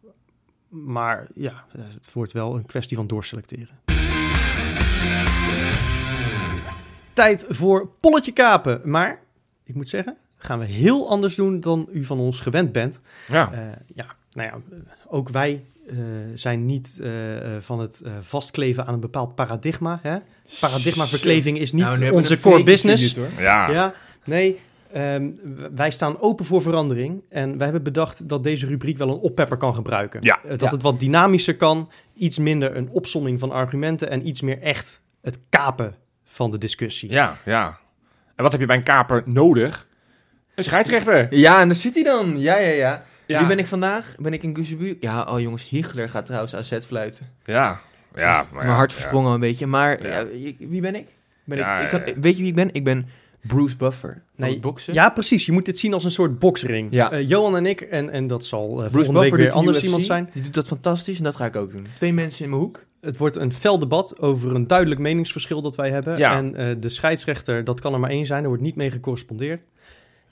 Maar 0.69 1.27
ja, 1.35 1.65
het 1.79 2.13
wordt 2.13 2.33
wel 2.33 2.55
een 2.55 2.67
kwestie 2.67 2.97
van 2.97 3.07
doorselecteren. 3.07 3.79
Tijd 7.13 7.47
voor 7.49 7.89
polletje 8.01 8.33
kapen. 8.33 8.81
Maar 8.85 9.21
ik 9.65 9.75
moet 9.75 9.89
zeggen, 9.89 10.17
gaan 10.37 10.59
we 10.59 10.65
heel 10.65 11.09
anders 11.09 11.35
doen 11.35 11.61
dan 11.61 11.89
u 11.93 12.05
van 12.05 12.19
ons 12.19 12.41
gewend 12.41 12.73
bent. 12.73 13.01
Ja, 13.29 13.53
Eh, 13.53 13.59
ja, 13.95 14.07
nou 14.33 14.49
ja, 14.49 14.77
ook 15.09 15.29
wij 15.29 15.65
eh, 15.89 15.97
zijn 16.35 16.67
niet 16.67 16.99
eh, 17.03 17.37
eh, 17.57 17.63
van 17.63 17.79
het 17.81 18.01
eh, 18.05 18.13
vastkleven 18.21 18.87
aan 18.87 18.95
een 18.95 19.01
bepaald 19.01 19.35
paradigma. 19.35 19.99
Hè? 20.03 20.17
Paradigmaverkleving 20.61 21.59
is 21.59 21.73
niet 21.73 21.85
Nou, 21.85 22.11
onze 22.11 22.41
core 22.41 22.63
business. 22.63 23.19
ja. 23.39 23.71
Ja, 23.71 23.95
nee. 24.25 24.61
ehm, 24.93 25.31
wij 25.75 25.91
staan 25.91 26.21
open 26.21 26.45
voor 26.45 26.63
verandering. 26.63 27.23
En 27.29 27.55
wij 27.57 27.65
hebben 27.65 27.83
bedacht 27.83 28.29
dat 28.29 28.43
deze 28.43 28.67
rubriek 28.67 28.99
wel 28.99 29.09
een 29.09 29.19
oppepper 29.19 29.57
kan 29.57 29.75
gebruiken. 29.75 30.21
Ja. 30.23 30.39
Dat 30.49 30.61
Ja. 30.61 30.71
het 30.71 30.83
wat 30.83 31.01
dynamischer 31.01 31.57
kan. 31.57 31.91
Iets 32.15 32.39
minder 32.39 32.77
een 32.77 32.89
opsomming 32.91 33.39
van 33.39 33.51
argumenten. 33.51 34.11
En 34.11 34.27
iets 34.29 34.41
meer 34.41 34.63
echt 34.63 35.01
het 35.23 35.39
kapen 35.49 35.95
van 36.25 36.51
de 36.51 36.59
discussie. 36.59 37.11
ja, 37.11 37.37
ja. 37.45 37.79
En 38.35 38.43
wat 38.43 38.53
heb 38.53 38.61
je 38.61 38.67
bij 38.67 38.77
een 38.77 38.83
kaper 38.83 39.23
nodig? 39.25 39.87
Een 40.55 40.65
scheidsrechter. 40.65 41.35
Ja, 41.35 41.61
en 41.61 41.69
daar 41.69 41.77
zit 41.77 41.95
hij 41.95 42.03
dan. 42.03 42.39
Ja, 42.41 42.57
ja, 42.59 42.69
ja. 42.71 43.05
Ja. 43.27 43.39
Wie 43.39 43.49
ben 43.49 43.59
ik 43.59 43.67
vandaag? 43.67 44.15
Ben 44.19 44.33
ik 44.33 44.43
in 44.43 44.57
Guzebu? 44.57 44.97
Ja, 45.01 45.23
oh 45.25 45.41
jongens, 45.41 45.69
Hiegler 45.69 46.09
gaat 46.09 46.27
trouwens 46.27 46.55
AZ 46.55 46.79
fluiten. 46.87 47.27
Ja, 47.45 47.81
ja. 48.15 48.37
maar 48.37 48.47
Mijn 48.55 48.67
ja, 48.67 48.75
hart 48.75 48.91
ja. 48.93 48.97
versprongen 48.99 49.33
een 49.33 49.41
beetje. 49.41 49.67
Maar 49.67 50.03
Ja. 50.03 50.09
ja, 50.19 50.25
ik- 50.33 50.57
wie 50.59 50.81
ben 50.81 50.95
ik? 50.95 51.07
Ben 51.45 51.59
Ja, 51.59 51.79
ik, 51.79 51.85
ik 51.85 51.91
ja, 51.93 51.99
kan- 51.99 52.15
ja. 52.15 52.21
Weet 52.21 52.33
je 52.37 52.41
wie 52.41 52.49
ik 52.51 52.55
ben? 52.55 52.69
Ik 52.73 52.85
ben 52.85 53.07
Bruce 53.41 53.77
Buffer 53.77 54.11
van 54.11 54.45
Nee, 54.45 54.51
het 54.53 54.61
boksen. 54.61 54.95
Ja, 54.95 55.11
precies. 55.11 55.47
Je 55.47 55.53
moet 55.53 55.65
dit 55.65 55.79
zien 55.79 55.93
als 55.93 56.05
een 56.05 56.11
soort 56.11 56.39
boksring. 56.39 56.89
Ja. 56.91 57.11
Eh, 57.11 57.29
Johan 57.29 57.57
en 57.57 57.67
ik, 57.67 57.81
en, 57.81 58.11
en 58.11 58.27
dat 58.27 58.45
zal 58.45 58.69
eh, 58.69 58.75
Bruce 58.77 58.91
volgende 58.93 59.13
Buffer 59.21 59.37
week 59.37 59.47
weer 59.47 59.57
anders 59.57 59.77
UFC. 59.77 59.85
iemand 59.85 60.05
zijn. 60.05 60.31
Die 60.33 60.43
doet 60.43 60.55
dat 60.55 60.67
fantastisch 60.67 61.19
en 61.19 61.25
dat 61.25 61.37
ga 61.37 61.45
ik 61.45 61.57
ook 61.57 61.71
doen. 61.73 61.87
Twee 61.95 62.13
mensen 62.13 62.45
in 62.45 62.51
mijn 62.51 62.63
hoek. 62.63 62.85
Het 63.01 63.17
wordt 63.17 63.37
een 63.37 63.53
fel 63.53 63.79
debat 63.79 64.19
over 64.21 64.55
een 64.55 64.67
duidelijk 64.67 65.01
meningsverschil 65.01 65.63
dat 65.63 65.75
wij 65.77 65.91
hebben. 65.91 66.19
Ja. 66.19 66.37
En 66.37 66.55
eh, 66.55 66.75
de 66.81 66.89
scheidsrechter, 66.89 67.65
dat 67.65 67.81
kan 67.81 67.93
er 67.93 68.01
maar 68.01 68.11
één 68.11 68.27
zijn. 68.27 68.43
Er 68.43 68.49
wordt 68.49 68.63
niet 68.63 68.77
mee 68.77 68.91
gecorrespondeerd. 68.91 69.67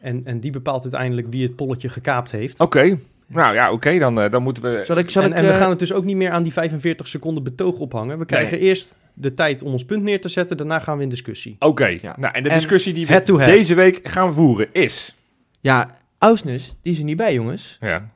En, 0.05 0.23
en 0.23 0.41
die 0.41 0.51
bepaalt 0.51 0.83
uiteindelijk 0.83 1.27
wie 1.31 1.43
het 1.43 1.57
polletje 1.57 1.89
gekaapt 1.89 2.31
heeft. 2.31 2.61
Oké. 2.61 2.99
Nou 3.27 3.55
ja, 3.55 3.73
oké. 3.73 3.99
dan, 3.99 4.21
eh, 4.21 4.31
dan 4.31 4.43
moeten 4.43 4.63
we... 4.63 4.85
Zal 4.85 4.97
ik, 4.97 5.11
zal 5.11 5.23
en 5.23 5.31
ik, 5.31 5.37
en 5.37 5.45
we 5.45 5.51
eh, 5.51 5.59
gaan 5.59 5.71
het 5.71 5.79
dus 5.79 5.93
ook 5.93 6.05
niet 6.05 6.17
meer 6.17 6.31
aan 6.31 6.43
die 6.43 6.53
45 6.53 7.09
seconden 7.09 7.43
betoog 7.43 7.79
ophangen. 7.79 8.19
We 8.19 8.25
krijgen 8.25 8.59
eerst 8.59 8.95
de 9.15 9.33
tijd 9.33 9.63
om 9.63 9.73
ons 9.73 9.85
punt 9.85 10.03
neer 10.03 10.21
te 10.21 10.29
zetten. 10.29 10.57
Daarna 10.57 10.79
gaan 10.79 10.97
we 10.97 11.03
in 11.03 11.09
discussie. 11.09 11.57
Oké. 11.59 11.87
Ja. 11.87 12.15
Nou, 12.19 12.35
en 12.35 12.43
de 12.43 12.49
En 12.49 12.55
discussie 12.55 12.95
die 12.95 13.07
we 13.07 13.13
head 13.13 13.27
to 13.27 13.39
head. 13.39 13.49
deze 13.49 13.75
week 13.75 14.01
gaan 14.03 14.35
voeren 14.35 14.69
is... 14.73 15.17
Ja, 15.61 15.97
Ausnes, 16.19 16.75
die 16.83 16.93
is 16.93 16.99
er 16.99 17.05
niet 17.05 17.17
bij, 17.17 17.35
jongens. 17.35 17.77
Ja. 17.81 18.09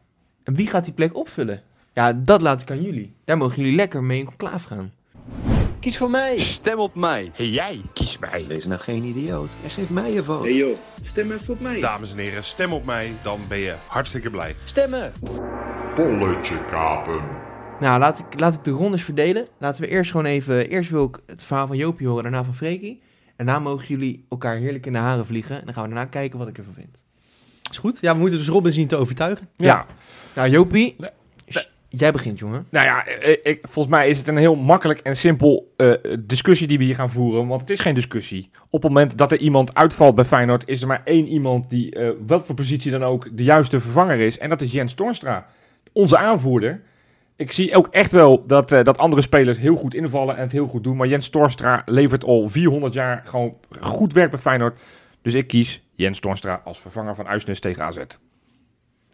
En 0.45 0.55
wie 0.55 0.67
gaat 0.67 0.85
die 0.85 0.95
plek 0.95 1.17
opvullen? 1.17 1.63
Ja, 1.95 2.13
dat 2.13 2.41
laat 2.41 2.63
ik 2.63 2.71
aan 2.71 2.83
jullie. 2.83 3.13
Daar 3.25 3.37
mogen 3.37 3.57
jullie 3.57 3.77
lekker 3.77 4.03
mee 4.03 4.19
in 4.19 4.25
conclave 4.25 4.67
gaan. 4.67 4.93
Kies 5.81 5.97
voor 5.97 6.11
mij. 6.11 6.39
Stem 6.39 6.79
op 6.79 6.95
mij. 6.95 7.31
Hey, 7.35 7.49
jij, 7.49 7.81
kies 7.93 8.19
mij. 8.19 8.45
Wees 8.49 8.67
nou 8.67 8.81
geen 8.81 9.03
idioot 9.03 9.51
en 9.65 9.71
geef 9.71 9.91
mij 9.91 10.13
je 10.13 10.25
vote. 10.25 10.47
Hey 10.47 10.57
joh, 10.57 10.77
stem 11.03 11.33
even 11.33 11.55
op 11.55 11.61
mij. 11.61 11.81
Dames 11.81 12.11
en 12.11 12.19
heren, 12.19 12.45
stem 12.45 12.73
op 12.73 12.85
mij, 12.85 13.13
dan 13.23 13.41
ben 13.49 13.59
je 13.59 13.75
hartstikke 13.87 14.31
blij. 14.31 14.55
Stemmen. 14.65 15.13
Polletje 15.95 16.65
kapen. 16.71 17.21
Nou, 17.81 17.99
laat 17.99 18.19
ik, 18.19 18.41
laat 18.41 18.55
ik 18.55 18.65
de 18.65 18.71
rondes 18.71 19.03
verdelen. 19.03 19.47
Laten 19.59 19.83
we 19.83 19.89
eerst 19.89 20.11
gewoon 20.11 20.27
even... 20.27 20.69
Eerst 20.69 20.91
wil 20.91 21.05
ik 21.05 21.19
het 21.27 21.45
verhaal 21.45 21.67
van 21.67 21.77
Jopie 21.77 22.07
horen, 22.07 22.23
daarna 22.23 22.45
van 22.45 22.55
Freekie. 22.55 23.03
Daarna 23.37 23.59
mogen 23.59 23.87
jullie 23.87 24.27
elkaar 24.29 24.57
heerlijk 24.57 24.87
in 24.87 24.93
de 24.93 24.99
haren 24.99 25.27
vliegen. 25.27 25.59
En 25.59 25.65
dan 25.65 25.75
gaan 25.75 25.83
we 25.83 25.89
daarna 25.89 26.11
kijken 26.11 26.39
wat 26.39 26.49
ik 26.49 26.59
ervan 26.59 26.75
vind. 26.75 27.03
Is 27.71 27.79
goed? 27.79 28.01
Ja, 28.01 28.13
we 28.13 28.19
moeten 28.19 28.39
dus 28.39 28.49
Robin 28.49 28.73
zien 28.73 28.87
te 28.87 28.97
overtuigen. 28.97 29.49
Ja. 29.57 29.87
Nou, 30.35 30.49
Jopie, 30.49 30.97
jij 31.89 32.13
begint, 32.13 32.39
jongen. 32.39 32.67
Nou 32.71 32.87
ja, 32.87 33.07
eh, 33.07 33.37
ik, 33.43 33.59
volgens 33.63 33.95
mij 33.95 34.09
is 34.09 34.19
het 34.19 34.29
een 34.29 34.37
heel 34.37 34.55
makkelijk 34.55 35.01
en 35.01 35.17
simpel 35.17 35.73
eh, 35.77 35.93
discussie 36.21 36.67
die 36.67 36.79
we 36.79 36.85
hier 36.85 36.95
gaan 36.95 37.11
voeren. 37.11 37.47
Want 37.47 37.61
het 37.61 37.71
is 37.71 37.81
geen 37.81 37.95
discussie. 37.95 38.51
Op 38.71 38.83
het 38.83 38.93
moment 38.93 39.19
dat 39.19 39.33
er 39.33 39.39
iemand 39.39 39.75
uitvalt 39.75 40.15
bij 40.15 40.25
Feyenoord, 40.25 40.69
is 40.69 40.81
er 40.81 40.87
maar 40.87 41.01
één 41.05 41.27
iemand 41.27 41.71
die, 41.71 41.95
eh 41.95 42.11
wat 42.27 42.47
voor 42.47 42.55
positie 42.55 42.91
dan 42.91 43.03
ook, 43.03 43.37
de 43.37 43.45
juiste 43.45 43.81
vervanger 43.81 44.19
is. 44.19 44.39
En 44.39 44.49
dat 44.49 44.61
is 44.61 44.73
Jens 44.73 44.95
Toornstra, 44.95 45.47
onze 45.93 46.19
aanvoerder. 46.19 46.81
Ik 47.37 47.53
zie 47.53 47.77
ook 47.77 47.89
echt 47.91 48.13
wel 48.13 48.47
dat, 48.47 48.73
eh, 48.73 48.85
dat 48.85 48.99
andere 48.99 49.23
spelers 49.23 49.59
heel 49.59 49.77
goed 49.77 49.95
invallen 49.95 50.37
en 50.37 50.43
het 50.43 50.53
heel 50.53 50.67
goed 50.67 50.85
doen. 50.85 50.97
Maar 50.97 51.07
Jens 51.07 51.29
Toornstra 51.29 51.83
levert 51.85 52.25
al 52.25 52.49
400 52.49 52.93
jaar 52.93 53.23
gewoon 53.25 53.57
goed 53.81 54.13
werk 54.13 54.31
bij 54.31 54.41
Feyenoord. 54.41 54.81
Dus 55.23 55.35
ik 55.35 55.47
kies 55.47 55.83
Jens 55.95 56.21
Toornstra 56.21 56.61
als 56.65 56.81
vervanger 56.81 57.15
van 57.15 57.27
Uisnes 57.27 57.61
tegen 57.61 57.85
AZ. 57.85 57.99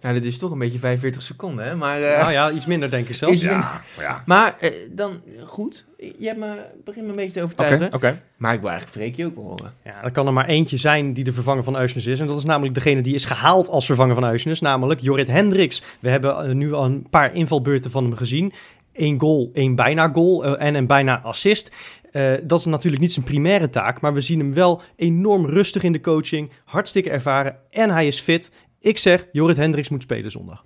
Nou, 0.04 0.16
dit 0.16 0.24
is 0.24 0.38
toch 0.38 0.50
een 0.50 0.58
beetje 0.58 0.78
45 0.78 1.22
seconden, 1.22 1.64
hè? 1.64 1.76
Maar, 1.76 2.00
eh, 2.00 2.20
Nou 2.20 2.32
ja, 2.32 2.50
iets 2.50 2.66
minder 2.66 2.90
denk 2.90 3.08
ik 3.08 3.14
zelfs. 3.14 3.40
Ja, 3.42 3.82
ja. 3.98 4.22
maar 4.26 4.56
eh, 4.60 4.70
dan, 4.90 5.20
goed. 5.44 5.84
Je 6.18 6.26
hebt 6.26 6.38
me, 6.38 6.64
begint 6.84 7.04
me 7.04 7.10
een 7.10 7.16
beetje 7.16 7.32
te 7.32 7.38
Oké, 7.42 7.52
overtuigen. 7.62 7.94
oké. 7.94 8.20
Maar 8.36 8.54
ik 8.54 8.60
wil 8.60 8.70
eigenlijk 8.70 8.98
Freekie 8.98 9.26
ook 9.26 9.34
wel 9.34 9.44
horen. 9.44 9.72
Ja, 9.84 10.04
er 10.04 10.10
kan 10.12 10.26
er 10.26 10.32
maar 10.32 10.46
eentje 10.46 10.76
zijn 10.76 11.12
die 11.12 11.24
de 11.24 11.32
vervanger 11.32 11.64
van 11.64 11.76
Uisnes 11.76 12.06
is. 12.06 12.20
En 12.20 12.26
dat 12.26 12.38
is 12.38 12.44
namelijk 12.44 12.74
degene 12.74 13.00
die 13.00 13.14
is 13.14 13.24
gehaald 13.24 13.68
als 13.68 13.86
vervanger 13.86 14.14
van 14.14 14.24
Uisnes. 14.24 14.60
Namelijk 14.60 15.00
Jorrit 15.00 15.28
Hendricks. 15.28 15.82
We 16.00 16.08
hebben 16.08 16.36
eh, 16.36 16.54
nu 16.54 16.72
al 16.72 16.84
een 16.84 17.06
paar 17.10 17.34
invalbeurten 17.34 17.90
van 17.90 18.04
hem 18.04 18.16
gezien. 18.16 18.52
Eén 18.92 19.20
goal, 19.20 19.50
één 19.52 19.74
bijna 19.74 20.08
goal 20.12 20.58
en 20.58 20.74
een 20.74 20.86
bijna 20.86 21.20
assist. 21.22 21.70
Eh, 22.14 22.32
dat 22.42 22.58
is 22.58 22.64
natuurlijk 22.64 23.02
niet 23.02 23.12
zijn 23.12 23.24
primaire 23.24 23.70
taak. 23.70 24.00
Maar 24.00 24.14
we 24.14 24.20
zien 24.20 24.38
hem 24.38 24.54
wel 24.54 24.82
enorm 24.96 25.46
rustig 25.46 25.82
in 25.82 25.92
de 25.92 26.00
coaching. 26.00 26.50
Hartstikke 26.64 27.10
ervaren. 27.10 27.56
En 27.70 27.90
hij 27.90 28.06
is 28.06 28.20
fit. 28.20 28.50
Ik 28.84 28.98
zeg, 28.98 29.26
Jorrit 29.32 29.56
Hendricks 29.56 29.88
moet 29.88 30.02
spelen 30.02 30.30
zondag. 30.30 30.64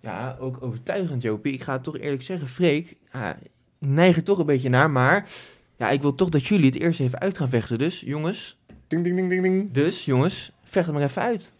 Ja, 0.00 0.36
ook 0.40 0.58
overtuigend, 0.60 1.22
Jopie. 1.22 1.52
Ik 1.52 1.62
ga 1.62 1.72
het 1.72 1.82
toch 1.82 1.98
eerlijk 1.98 2.22
zeggen, 2.22 2.48
Freek, 2.48 2.96
ja, 3.12 3.38
neig 3.78 4.16
er 4.16 4.22
toch 4.22 4.38
een 4.38 4.46
beetje 4.46 4.68
naar. 4.68 4.90
Maar 4.90 5.28
ja, 5.76 5.90
ik 5.90 6.02
wil 6.02 6.14
toch 6.14 6.28
dat 6.28 6.46
jullie 6.46 6.66
het 6.66 6.80
eerst 6.80 7.00
even 7.00 7.18
uit 7.18 7.36
gaan 7.36 7.48
vechten. 7.48 7.78
Dus, 7.78 8.00
jongens, 8.00 8.58
Ding, 8.88 9.04
ding, 9.04 9.16
ding, 9.16 9.28
ding, 9.28 9.42
ding. 9.42 9.70
dus, 9.70 10.04
jongens, 10.04 10.52
vecht 10.64 10.86
het 10.86 10.94
maar 10.94 11.04
even 11.04 11.22
uit. 11.22 11.52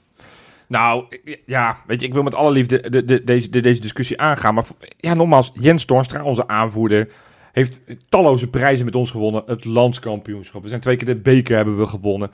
Nou, 0.67 1.07
ja, 1.47 1.83
weet 1.87 2.01
je, 2.01 2.07
ik 2.07 2.13
wil 2.13 2.23
met 2.23 2.35
alle 2.35 2.51
liefde 2.51 2.91
de, 2.91 3.05
de, 3.05 3.25
deze, 3.25 3.51
de, 3.51 3.61
deze 3.61 3.81
discussie 3.81 4.21
aangaan. 4.21 4.55
Maar 4.55 4.67
ja, 4.97 5.15
nogmaals, 5.15 5.51
Jens 5.55 5.85
Toornstra, 5.85 6.25
onze 6.25 6.49
aanvoerder, 6.49 7.09
heeft 7.53 7.81
talloze 8.09 8.49
prijzen 8.49 8.85
met 8.85 8.95
ons 8.95 9.11
gewonnen. 9.11 9.43
Het 9.47 9.65
landskampioenschap. 9.65 10.63
We 10.63 10.69
zijn 10.69 10.81
twee 10.81 10.97
keer 10.97 11.07
de 11.07 11.17
beker 11.17 11.57
hebben 11.57 11.79
we 11.79 11.87
gewonnen. 11.87 12.31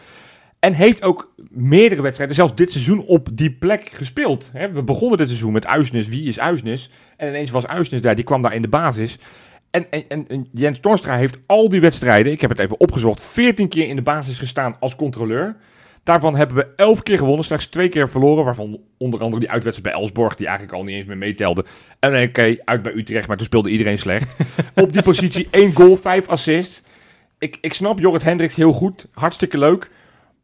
En 0.64 0.72
heeft 0.72 1.02
ook 1.02 1.32
meerdere 1.50 2.02
wedstrijden, 2.02 2.36
zelfs 2.36 2.54
dit 2.54 2.72
seizoen, 2.72 3.04
op 3.06 3.28
die 3.32 3.50
plek 3.50 3.90
gespeeld. 3.92 4.48
Hè, 4.52 4.72
we 4.72 4.82
begonnen 4.82 5.18
dit 5.18 5.26
seizoen 5.26 5.52
met 5.52 5.66
Uisnes. 5.66 6.08
Wie 6.08 6.28
is 6.28 6.40
Uisnes? 6.40 6.90
En 7.16 7.28
ineens 7.28 7.50
was 7.50 7.66
Uisnes 7.66 8.00
daar, 8.00 8.14
die 8.14 8.24
kwam 8.24 8.42
daar 8.42 8.54
in 8.54 8.62
de 8.62 8.68
basis. 8.68 9.18
En, 9.70 9.90
en, 9.90 10.04
en, 10.08 10.28
en 10.28 10.48
Jens 10.52 10.80
Torstra 10.80 11.16
heeft 11.16 11.38
al 11.46 11.68
die 11.68 11.80
wedstrijden, 11.80 12.32
ik 12.32 12.40
heb 12.40 12.50
het 12.50 12.58
even 12.58 12.80
opgezocht, 12.80 13.20
14 13.20 13.68
keer 13.68 13.88
in 13.88 13.96
de 13.96 14.02
basis 14.02 14.38
gestaan 14.38 14.76
als 14.80 14.96
controleur. 14.96 15.56
Daarvan 16.02 16.36
hebben 16.36 16.56
we 16.56 16.66
11 16.76 17.02
keer 17.02 17.18
gewonnen, 17.18 17.44
slechts 17.44 17.66
twee 17.66 17.88
keer 17.88 18.08
verloren. 18.08 18.44
Waarvan 18.44 18.80
onder 18.98 19.20
andere 19.20 19.40
die 19.40 19.50
uitwedstrijd 19.50 19.94
bij 19.94 20.04
Elsborg, 20.04 20.34
die 20.34 20.46
eigenlijk 20.46 20.76
al 20.76 20.84
niet 20.84 20.96
eens 20.96 21.06
meer 21.06 21.16
meetelde. 21.16 21.64
En 21.98 22.22
oké, 22.22 22.56
uit 22.64 22.82
bij 22.82 22.92
Utrecht, 22.94 23.28
maar 23.28 23.36
toen 23.36 23.46
speelde 23.46 23.70
iedereen 23.70 23.98
slecht. 23.98 24.36
Op 24.82 24.92
die 24.92 25.02
positie 25.02 25.48
1 25.50 25.72
goal, 25.74 25.96
5 25.96 26.28
assists. 26.28 26.82
Ik, 27.38 27.58
ik 27.60 27.74
snap 27.74 27.98
Jorrit 27.98 28.22
Hendricks 28.22 28.54
heel 28.54 28.72
goed, 28.72 29.06
hartstikke 29.12 29.58
leuk. 29.58 29.90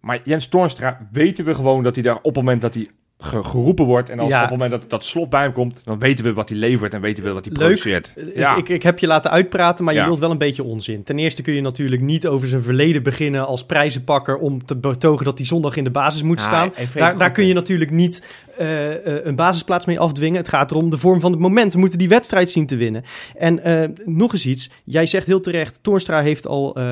Maar 0.01 0.21
Jens 0.25 0.49
Toornstra 0.49 1.09
weten 1.13 1.45
we 1.45 1.55
gewoon 1.55 1.83
dat 1.83 1.95
hij 1.95 2.05
daar 2.05 2.17
op 2.17 2.25
het 2.25 2.35
moment 2.35 2.61
dat 2.61 2.75
hij 2.75 2.91
ge- 3.21 3.45
geroepen 3.45 3.85
wordt. 3.85 4.09
En 4.09 4.19
als 4.19 4.29
Ja. 4.29 4.37
op 4.37 4.51
het 4.51 4.59
moment 4.59 4.71
dat 4.71 4.91
dat 4.91 5.05
slot 5.05 5.31
bij 5.31 5.43
hem 5.43 5.53
komt, 5.53 5.81
dan 5.85 5.99
weten 5.99 6.25
we 6.25 6.33
wat 6.33 6.49
hij 6.49 6.59
levert 6.59 6.95
en 6.95 7.01
weten 7.01 7.25
we 7.25 7.31
wat 7.33 7.45
hij 7.45 7.55
produceert. 7.55 8.13
Ik, 8.17 8.37
Ja. 8.37 8.57
ik, 8.57 8.69
ik 8.69 8.83
heb 8.83 8.99
je 8.99 9.07
laten 9.07 9.31
uitpraten, 9.31 9.85
maar 9.85 9.95
je 9.95 10.01
Ja. 10.01 10.07
wilt 10.07 10.19
wel 10.19 10.31
een 10.31 10.39
beetje 10.39 10.63
onzin. 10.65 11.03
Ten 11.03 11.19
eerste 11.19 11.43
kun 11.43 11.55
je 11.55 11.61
natuurlijk 11.61 12.03
niet 12.03 12.27
over 12.27 12.49
zijn 12.49 12.63
verleden 12.63 13.03
beginnen 13.03 13.47
als 13.47 13.65
prijzenpakker 13.67 14.37
om 14.39 14.65
te 14.65 14.77
betogen 14.77 15.25
dat 15.25 15.39
hij 15.39 15.47
zondag 15.47 15.77
in 15.77 15.85
de 15.85 15.91
basis 15.91 16.23
moet 16.23 16.39
Ja, 16.41 16.45
staan. 16.47 16.73
Daar, 16.95 17.19
daar 17.19 17.33
kun 17.33 17.47
je 17.47 17.55
natuurlijk 17.55 17.91
niet 17.91 18.23
eh, 18.59 18.91
eh, 19.07 19.25
een 19.25 19.37
basisplaats 19.37 19.87
mee 19.87 20.01
afdwingen. 20.01 20.37
Het 20.39 20.49
gaat 20.49 20.71
erom 20.71 20.91
de 20.91 20.99
vorm 20.99 21.21
van 21.21 21.31
het 21.33 21.41
moment. 21.41 21.73
We 21.73 21.79
moeten 21.79 21.99
die 21.99 22.09
wedstrijd 22.09 22.51
zien 22.51 22.67
te 22.67 22.77
winnen. 22.77 23.03
En 23.37 23.65
eh, 23.65 23.89
nog 24.05 24.33
eens 24.33 24.47
iets. 24.47 24.71
Jij 24.85 25.07
zegt 25.07 25.27
heel 25.27 25.41
terecht, 25.41 25.83
Toornstra 25.83 26.21
heeft 26.23 26.47
al 26.47 26.75
eh, 26.77 26.85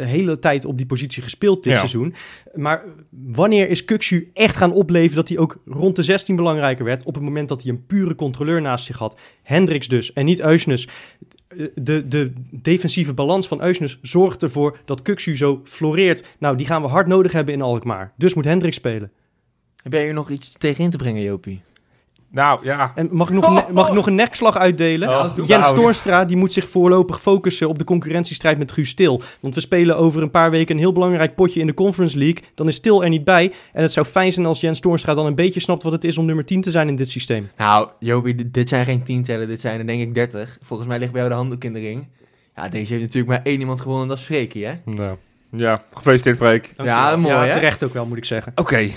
een 0.00 0.06
hele 0.06 0.38
tijd 0.38 0.64
op 0.64 0.76
die 0.76 0.86
positie 0.86 1.22
gespeeld 1.22 1.62
dit 1.62 1.72
Ja. 1.72 1.78
seizoen. 1.78 2.14
Maar 2.54 2.82
wanneer 3.10 3.68
is 3.68 3.84
Kukshu 3.84 4.30
echt 4.34 4.56
gaan 4.56 4.72
opleven 4.72 5.16
dat 5.16 5.28
hij 5.28 5.38
ook 5.38 5.56
rond 5.74 5.96
de 5.96 6.02
16 6.02 6.36
belangrijker 6.36 6.84
werd? 6.84 7.04
Op 7.04 7.14
het 7.14 7.22
moment 7.22 7.48
dat 7.48 7.62
hij 7.62 7.72
een 7.72 7.86
pure 7.86 8.14
controleur 8.14 8.60
naast 8.60 8.84
zich 8.84 8.98
had. 8.98 9.18
Hendricks 9.42 9.88
dus 9.88 10.12
en 10.12 10.24
niet 10.24 10.40
Eusnes. 10.40 10.88
De, 11.74 12.08
de 12.08 12.32
defensieve 12.50 13.14
balans 13.14 13.48
van 13.48 13.62
Eusnes 13.62 13.98
zorgt 14.02 14.42
ervoor 14.42 14.78
dat 14.84 15.02
Kukshu 15.02 15.36
zo 15.36 15.60
floreert. 15.64 16.24
Nou, 16.38 16.56
die 16.56 16.66
gaan 16.66 16.82
we 16.82 16.88
hard 16.88 17.06
nodig 17.06 17.32
hebben 17.32 17.54
in 17.54 17.62
Alkmaar. 17.62 18.12
Dus 18.16 18.34
moet 18.34 18.44
Hendricks 18.44 18.76
spelen. 18.76 19.10
Heb 19.82 19.92
jij 19.92 20.12
nog 20.12 20.30
iets 20.30 20.54
tegen 20.58 20.84
in 20.84 20.90
te 20.90 20.96
brengen, 20.96 21.22
Jopie? 21.22 21.62
Nou 22.34 22.60
ja, 22.64 22.92
En 22.94 23.08
mag 23.12 23.28
ik 23.28 23.34
nog 23.34 23.46
een, 23.68 23.74
mag 23.74 23.88
ik 23.88 23.94
nog 23.94 24.06
een 24.06 24.14
nekslag 24.14 24.56
uitdelen? 24.56 25.08
Oh, 25.08 25.36
Jens 25.36 25.48
nou. 25.66 25.74
Toornstra 25.74 26.24
die 26.24 26.36
moet 26.36 26.52
zich 26.52 26.68
voorlopig 26.68 27.20
focussen 27.20 27.68
op 27.68 27.78
de 27.78 27.84
concurrentiestrijd 27.84 28.58
met 28.58 28.72
Guus 28.72 28.88
Stil. 28.88 29.22
Want 29.40 29.54
we 29.54 29.60
spelen 29.60 29.96
over 29.96 30.22
een 30.22 30.30
paar 30.30 30.50
weken 30.50 30.74
een 30.74 30.80
heel 30.80 30.92
belangrijk 30.92 31.34
potje 31.34 31.60
in 31.60 31.66
de 31.66 31.74
Conference 31.74 32.18
League. 32.18 32.42
Dan 32.54 32.68
is 32.68 32.74
Stil 32.74 33.02
er 33.02 33.08
niet 33.08 33.24
bij. 33.24 33.52
En 33.72 33.82
het 33.82 33.92
zou 33.92 34.06
fijn 34.06 34.32
zijn 34.32 34.46
als 34.46 34.60
Jens 34.60 34.80
Toornstra 34.80 35.14
dan 35.14 35.26
een 35.26 35.34
beetje 35.34 35.60
snapt 35.60 35.82
wat 35.82 35.92
het 35.92 36.04
is 36.04 36.18
om 36.18 36.24
nummer 36.24 36.44
10 36.44 36.60
te 36.60 36.70
zijn 36.70 36.88
in 36.88 36.96
dit 36.96 37.08
systeem. 37.08 37.50
Nou, 37.56 37.88
Jopie, 37.98 38.50
dit- 38.50 38.68
zijn 38.68 38.84
geen 38.84 39.02
tientallen, 39.02 39.48
dit 39.48 39.60
zijn 39.60 39.78
er 39.78 39.86
denk 39.86 40.00
ik 40.00 40.14
30. 40.14 40.58
Volgens 40.62 40.88
mij 40.88 40.98
ligt 40.98 41.10
bij 41.12 41.20
jou 41.20 41.32
de 41.32 41.38
handdoek 41.38 41.64
in 41.64 41.72
de 41.72 41.80
ring. 41.80 42.06
Ja, 42.56 42.68
deze 42.68 42.92
heeft 42.92 43.02
natuurlijk 43.04 43.32
maar 43.32 43.42
één 43.42 43.60
iemand 43.60 43.80
gewonnen, 43.80 44.08
dat 44.08 44.18
is 44.18 44.24
Freekie, 44.24 44.66
hè? 44.66 44.72
nou, 44.84 45.16
ja 45.50 45.82
gefeliciteerd 45.94 46.36
Freek. 46.36 46.74
Ja, 46.82 47.16
mooi, 47.16 47.34
ja, 47.34 47.44
hè? 47.44 47.52
terecht 47.52 47.82
ook 47.82 47.92
wel, 47.94 48.06
moet 48.06 48.16
ik 48.16 48.24
zeggen. 48.24 48.52
Oké, 48.54 48.88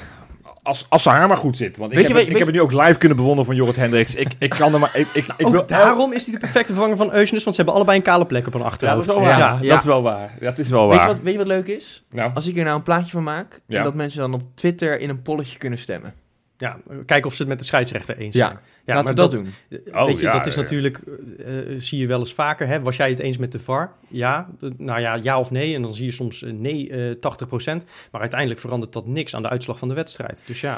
als, 0.68 0.86
als 0.90 1.04
ze 1.04 1.10
haar 1.10 1.28
maar 1.28 1.38
goed 1.38 1.58
zit. 1.58 1.78
Want 1.78 1.92
ik, 1.92 1.98
Weet 1.98 2.08
heb, 2.08 2.16
je, 2.16 2.20
het, 2.20 2.28
weet- 2.28 2.34
ik 2.34 2.46
heb 2.46 2.48
het 2.54 2.56
nu 2.72 2.78
ook 2.78 2.86
live 2.86 2.98
kunnen 3.00 3.18
bewonderen 3.18 3.46
van 3.46 3.56
Jorrit 3.56 3.76
Hendricks. 3.76 4.16
Ik, 4.16 4.32
ik 4.40 4.50
kan 4.50 4.74
er 4.74 4.80
maar... 4.80 4.92
Ik, 4.94 5.08
ik, 5.14 5.26
ik 5.38 5.46
ook 5.46 5.52
wil, 5.52 5.66
daarom 5.66 6.14
is 6.14 6.24
hij 6.24 6.34
de 6.34 6.40
perfecte 6.40 6.74
vervanger 6.74 6.98
van 6.98 7.14
Eusnes, 7.14 7.44
want 7.44 7.56
ze 7.56 7.62
hebben 7.62 7.74
allebei 7.76 7.98
een 7.98 8.04
kale 8.04 8.26
plek 8.26 8.48
op 8.48 8.54
een 8.54 8.60
Ja, 8.60 8.66
dat 8.66 8.74
achterhoofd. 8.74 9.08
is 9.08 9.14
wel 9.14 9.24
waar. 9.24 9.38
Ja, 9.40 9.58
ja. 9.62 9.70
Dat 9.70 9.80
is 9.80 9.86
wel 9.86 10.02
waar. 10.02 10.32
Dat 10.40 10.60
is 10.60 10.70
wel 10.70 10.84
Weet 10.88 10.92
je, 10.94 10.98
waar. 11.00 11.08
wat, 11.08 11.20
weet 11.24 11.32
je 11.34 11.38
wat 11.38 11.48
leuk 11.48 11.68
is? 11.68 12.04
Nou, 12.10 12.32
Als 12.34 12.48
ik 12.48 12.54
hier 12.54 12.64
nou 12.64 12.76
een 12.76 12.84
plaatje 12.84 13.12
van 13.12 13.24
maak, 13.24 13.62
Ja. 13.68 13.78
en 13.78 13.84
dat 13.84 13.94
mensen 13.94 14.20
dan 14.20 14.34
op 14.34 14.42
Twitter 14.56 15.00
in 15.00 15.10
een 15.10 15.22
polletje 15.22 15.58
kunnen 15.58 15.80
stemmen. 15.80 16.14
Ja, 16.58 16.80
kijken 17.06 17.26
of 17.30 17.34
ze 17.36 17.42
het 17.42 17.48
met 17.50 17.60
de 17.60 17.66
scheidsrechter 17.66 18.18
eens 18.18 18.36
zijn. 18.36 18.52
Ja, 18.52 18.60
Laten 18.86 19.04
maar 19.04 19.14
we 19.14 19.20
dat, 19.20 19.32
doen. 19.32 19.94
Oh, 19.96 20.06
Weet 20.06 20.18
je, 20.20 20.24
ja, 20.26 20.32
dat 20.32 20.46
is 20.46 20.56
ja. 20.56 20.62
natuurlijk, 20.62 21.02
eh, 21.40 21.60
eh, 21.60 21.80
zie 21.80 22.00
je 22.00 22.08
wel 22.08 22.20
eens 22.20 22.34
vaker. 22.34 22.68
Hè? 22.68 22.82
Was 22.82 22.98
jij 22.98 23.10
het 23.10 23.20
eens 23.20 23.38
met 23.38 23.52
de 23.52 23.60
VAR? 23.60 23.94
Ja, 24.08 24.50
Eh, 24.62 24.70
nou 24.78 25.00
ja, 25.02 25.20
ja 25.22 25.40
of 25.40 25.52
nee. 25.52 25.76
En 25.76 25.82
dan 25.82 25.94
zie 25.94 26.06
je 26.06 26.12
soms 26.12 26.44
nee, 26.48 26.90
eh 26.90 27.16
80%. 27.16 27.86
Maar 28.12 28.22
uiteindelijk 28.22 28.60
verandert 28.60 28.94
dat 28.94 29.08
niks 29.08 29.36
aan 29.36 29.42
de 29.42 29.50
uitslag 29.50 29.80
van 29.80 29.88
de 29.88 29.94
wedstrijd. 29.94 30.44
Dus 30.48 30.62
ja, 30.62 30.78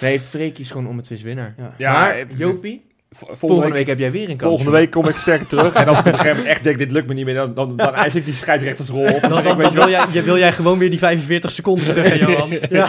Nee, 0.00 0.20
Freekie 0.20 0.64
is 0.64 0.70
gewoon 0.70 0.86
om 0.86 0.96
het 0.96 1.22
winnaar. 1.22 1.54
ja. 1.56 1.74
Ja, 1.78 1.92
maar, 1.92 2.26
Jopie, 2.36 2.84
volgende, 3.16 3.40
volgende 3.40 3.62
week, 3.64 3.76
week 3.76 3.86
heb 3.86 3.98
jij 3.98 4.10
weer 4.10 4.30
een 4.30 4.36
kans. 4.36 4.48
volgende 4.48 4.70
week 4.70 4.90
kom 4.90 5.08
ik 5.08 5.16
sterker 5.16 5.46
terug. 5.46 5.74
En 5.86 5.88
als 5.88 5.98
ik 5.98 6.06
op 6.06 6.12
een 6.12 6.18
gegeven 6.18 6.36
moment 6.36 6.54
echt 6.54 6.64
denk, 6.64 6.78
dit 6.78 6.90
lukt 6.90 7.08
me 7.08 7.14
niet 7.14 7.24
meer, 7.24 7.34
dan, 7.34 7.54
dan, 7.54 7.76
dan 7.76 7.94
eis 7.94 8.14
ik 8.14 8.24
die 8.24 8.34
scheidsrechtersrol 8.34 9.02
op. 9.14 9.20
Dan, 9.20 9.30
Dan, 9.30 9.42
dan, 9.42 9.52
ik, 9.52 9.58
weet 9.58 9.64
dan 9.66 9.72
je 9.72 9.78
wil, 9.78 9.90
jij, 9.90 10.04
je, 10.12 10.22
wil 10.22 10.38
jij 10.38 10.52
gewoon 10.52 10.78
weer 10.78 10.90
die 10.90 10.98
45 10.98 11.50
seconden 11.50 11.88
terug, 11.88 12.08
hè, 12.08 12.14
Johan? 12.14 12.48
Ja. 12.70 12.88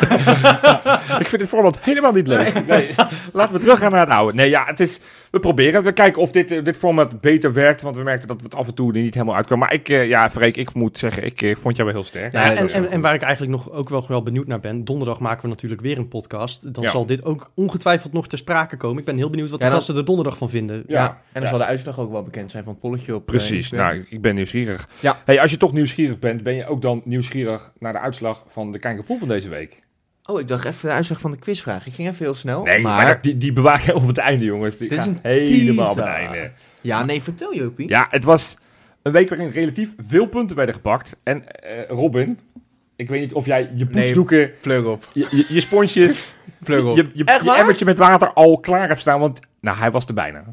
ik 1.19 1.27
vind 1.27 1.41
dit 1.41 1.47
format 1.47 1.79
helemaal 1.81 2.11
niet 2.11 2.27
leuk. 2.27 2.65
Nee, 2.67 2.89
laten 3.33 3.53
we 3.53 3.59
teruggaan 3.59 3.91
naar 3.91 3.99
het 3.99 4.09
oude. 4.09 4.33
Nee, 4.33 4.49
ja, 4.49 4.63
het 4.65 4.79
is... 4.79 4.99
We 5.37 5.43
proberen 5.43 5.73
het. 5.75 5.83
We 5.83 5.91
kijken 5.91 6.21
of 6.21 6.31
dit, 6.31 6.51
eh, 6.51 6.63
dit 6.63 6.77
format 6.77 7.21
beter 7.21 7.53
werkt. 7.53 7.81
Want 7.81 7.95
we 7.95 8.03
merkten 8.03 8.27
dat 8.27 8.41
het 8.41 8.55
af 8.55 8.67
en 8.67 8.73
toe 8.73 8.93
er 8.93 9.01
niet 9.01 9.13
helemaal 9.13 9.35
uitkwam. 9.35 9.59
Maar 9.59 9.73
ik, 9.73 9.89
eh, 9.89 10.07
ja, 10.07 10.29
Freek, 10.29 10.57
ik 10.57 10.73
moet 10.73 10.97
zeggen, 10.97 11.25
ik 11.25 11.41
eh, 11.41 11.55
vond 11.55 11.75
jou 11.75 11.87
wel 11.87 11.97
heel 12.01 12.07
sterk. 12.07 12.31
Ja, 12.31 12.55
en, 12.55 12.69
en, 12.69 12.89
en 12.89 13.01
waar 13.01 13.13
ik 13.13 13.21
eigenlijk 13.21 13.51
nog 13.51 13.71
ook 13.71 13.89
wel, 13.89 14.05
wel 14.07 14.23
benieuwd 14.23 14.47
naar 14.47 14.59
ben. 14.59 14.83
Donderdag 14.83 15.19
maken 15.19 15.41
we 15.41 15.47
natuurlijk 15.47 15.81
weer 15.81 15.97
een 15.97 16.07
podcast. 16.07 16.73
Dan 16.73 16.83
Ja. 16.83 16.89
zal 16.89 17.05
dit 17.05 17.25
ook 17.25 17.51
ongetwijfeld 17.55 18.13
nog 18.13 18.27
ter 18.27 18.37
sprake 18.37 18.77
komen. 18.77 18.99
Ik 18.99 19.05
ben 19.05 19.17
heel 19.17 19.29
benieuwd 19.29 19.49
wat 19.49 19.61
de 19.61 19.67
gasten 19.69 19.95
er 19.95 20.05
donderdag 20.05 20.37
van 20.37 20.49
vinden. 20.49 20.83
Ja, 20.87 21.01
Ja. 21.03 21.07
en 21.09 21.17
dan 21.33 21.41
Ja. 21.43 21.49
zal 21.49 21.57
de 21.57 21.65
uitslag 21.65 21.99
ook 21.99 22.11
wel 22.11 22.23
bekend 22.23 22.51
zijn 22.51 22.63
van 22.63 22.71
het 22.71 22.81
polletje 22.81 23.15
op... 23.15 23.25
Precies, 23.25 23.71
nou, 23.71 23.95
ik- 23.95 24.05
ik 24.09 24.21
ben 24.21 24.35
nieuwsgierig. 24.35 24.89
Ja. 24.99 25.21
Hey, 25.25 25.41
als 25.41 25.51
je 25.51 25.57
toch 25.57 25.73
nieuwsgierig 25.73 26.19
bent, 26.19 26.43
ben 26.43 26.55
je 26.55 26.67
ook 26.67 26.81
dan 26.81 27.01
nieuwsgierig 27.05 27.71
naar 27.79 27.93
de 27.93 27.99
uitslag 27.99 28.43
van 28.47 28.71
de 28.71 28.79
Kijkerpool 28.79 29.17
van 29.17 29.27
deze 29.27 29.49
week? 29.49 29.85
Oh, 30.27 30.39
ik 30.39 30.47
dacht 30.47 30.65
even 30.65 30.89
de 30.89 30.95
uitslag 30.95 31.19
van 31.19 31.31
de 31.31 31.37
quizvraag. 31.37 31.87
Ik 31.87 31.93
ging 31.93 32.07
even 32.07 32.25
heel 32.25 32.35
snel. 32.35 32.63
Nee, 32.63 32.81
maar, 32.81 33.21
die, 33.21 33.37
die 33.37 33.53
bewaar 33.53 33.85
je 33.85 33.95
op 33.95 34.07
het 34.07 34.17
einde, 34.17 34.45
jongens. 34.45 34.77
Die 34.77 34.89
Dit 34.89 34.97
is 34.97 35.05
een 35.05 35.19
helemaal 35.21 35.89
op 35.89 35.95
het 35.95 36.05
einde. 36.05 36.51
Ja, 36.81 37.03
nee, 37.03 37.21
vertel 37.21 37.55
Jopie. 37.55 37.89
Ja, 37.89 38.07
het 38.09 38.23
was 38.23 38.57
een 39.01 39.11
week 39.11 39.29
waarin 39.29 39.49
relatief 39.49 39.93
veel 40.07 40.25
punten 40.25 40.55
werden 40.55 40.75
gepakt. 40.75 41.17
En 41.23 41.61
eh, 41.61 41.89
Robin, 41.89 42.39
ik 42.95 43.09
weet 43.09 43.21
niet 43.21 43.33
of 43.33 43.45
jij 43.45 43.71
je 43.75 43.85
poetsdoeken, 43.85 44.51
Plug 44.61 44.85
op. 44.85 45.07
je, 45.11 45.27
je, 45.31 45.45
je 45.49 45.61
sponsjes, 45.61 46.35
Plug 46.63 46.83
op. 46.83 46.97
je, 46.97 47.09
je, 47.13 47.53
emmertje 47.57 47.85
met 47.85 47.97
water 47.97 48.33
al 48.33 48.59
klaar 48.59 48.87
hebt 48.87 48.99
staan. 48.99 49.19
Want, 49.19 49.39
nou, 49.61 49.77
hij 49.77 49.91
was 49.91 50.05
er 50.05 50.13
bijna. 50.13 50.43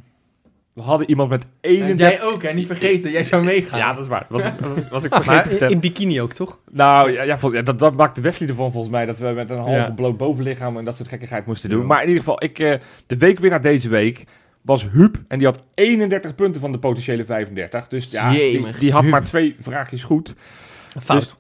We 0.75 0.83
hadden 0.83 1.09
iemand 1.09 1.29
met 1.31 1.43
En 1.61 1.71
31... 1.71 2.09
jij 2.09 2.23
ook, 2.23 2.43
hè? 2.43 2.53
Niet 2.53 2.67
vergeten. 2.67 3.11
Jij 3.11 3.25
zou 3.25 3.45
meegaan. 3.45 3.79
Ja, 3.79 3.93
dat 3.93 4.03
is 4.03 4.09
waar. 4.09 4.27
Was, 4.29 4.45
ik- 4.45 4.53
was, 4.61 4.89
was 4.89 5.05
ik 5.05 5.15
vergeten 5.25 5.67
in, 5.67 5.73
in 5.73 5.81
bikini 5.81 6.21
ook, 6.21 6.33
toch? 6.33 6.59
Nou, 6.71 7.13
ja, 7.13 7.23
ja, 7.23 7.39
vol- 7.39 7.53
ja, 7.53 7.63
dat, 7.63 7.79
dat 7.79 7.97
maakte 7.97 8.21
Wesley 8.21 8.49
ervan 8.49 8.71
volgens 8.73 8.93
mij. 8.93 9.07
Dat 9.07 9.19
we 9.19 9.31
met 9.31 9.51
een 9.51 9.57
halve 9.59 9.73
Ja. 9.75 9.91
bloot 9.91 10.17
bovenlichaam 10.17 10.77
en 10.77 10.85
dat 10.85 10.97
soort 10.97 11.09
gekkigheid 11.09 11.47
moesten 11.47 11.71
doen. 11.71 11.81
Ja. 11.81 11.87
Maar 11.87 12.01
in 12.03 12.07
ieder 12.09 12.23
geval, 12.23 12.43
ik, 12.45 12.59
eh, 12.59 12.75
de 13.07 13.17
weekwinnaar 13.17 13.61
deze 13.61 13.89
week 13.89 14.25
was 14.63 14.89
Huub. 14.91 15.17
En 15.29 15.39
die 15.39 15.47
had 15.47 15.63
31 15.75 16.35
punten 16.35 16.61
van 16.61 16.73
de 16.73 16.79
potentiële 16.79 17.25
35. 17.25 17.89
Dus 17.89 18.11
ja, 18.11 18.31
die, 18.31 18.51
Jemig, 18.53 18.79
die 18.79 18.93
had 18.93 19.01
Huub. 19.03 19.11
maar 19.11 19.25
twee 19.25 19.57
vraagjes 19.59 20.03
goed. 20.05 20.35
Fout. 21.03 21.21
Dus- 21.23 21.33
Eh, 21.33 21.39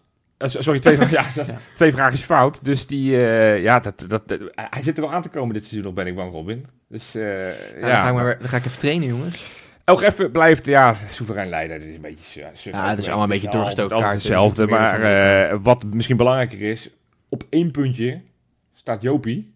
sorry, 0.50 0.78
twee, 0.80 0.96
vra- 0.98 1.08
ja, 1.10 1.26
dat- 1.34 1.54
twee 1.74 1.92
vraagjes 1.92 2.22
fout. 2.22 2.64
Dus 2.64 2.86
die, 2.86 3.16
eh, 3.26 3.62
ja, 3.62 3.78
dat, 3.80 4.04
dat, 4.08 4.28
dat- 4.28 4.40
hij 4.54 4.82
zit 4.82 4.96
er 4.96 5.02
wel 5.02 5.12
aan 5.12 5.22
te 5.22 5.28
komen 5.28 5.54
dit 5.54 5.62
seizoen 5.64 5.84
nog, 5.84 5.94
ben 5.94 6.06
ik 6.06 6.14
bang, 6.14 6.32
Robin. 6.32 6.66
Dus 6.88 7.14
eh, 7.14 7.22
Ja, 7.22 7.54
ja, 7.80 7.80
Dan, 7.80 7.90
ga 7.90 8.08
ik 8.08 8.14
maar, 8.14 8.38
dan 8.38 8.48
ga 8.48 8.56
ik 8.56 8.64
even 8.64 8.78
trainen, 8.78 9.08
jongens. 9.08 9.44
Elk 9.84 10.00
even 10.02 10.30
blijft, 10.30 10.66
ja, 10.66 10.94
soeverein 11.10 11.48
leider. 11.48 11.78
Dit 11.78 11.88
is 11.88 11.94
een 11.94 12.00
beetje 12.00 12.40
ja, 12.40 12.50
suf 12.52 12.72
Ja, 12.72 12.88
het 12.88 12.98
is 12.98 13.04
allemaal 13.06 13.22
een 13.24 13.28
beetje 13.30 13.46
is 13.46 13.52
doorgestoken 13.52 13.98
kaart, 13.98 14.12
dus 14.12 14.22
hetzelfde, 14.22 14.66
maar 14.66 15.02
eh, 15.50 15.58
wat 15.62 15.84
misschien 15.84 16.16
belangrijker 16.16 16.60
is, 16.60 16.90
op 17.28 17.44
één 17.50 17.70
puntje 17.70 18.20
staat 18.74 19.02
Jopie 19.02 19.52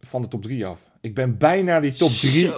van 0.00 0.22
de 0.22 0.28
top 0.28 0.42
3 0.42 0.66
af. 0.66 0.80
Ik 1.00 1.14
ben 1.14 1.38
bijna 1.38 1.80
die 1.80 1.92
top 1.94 2.10
3. 2.10 2.50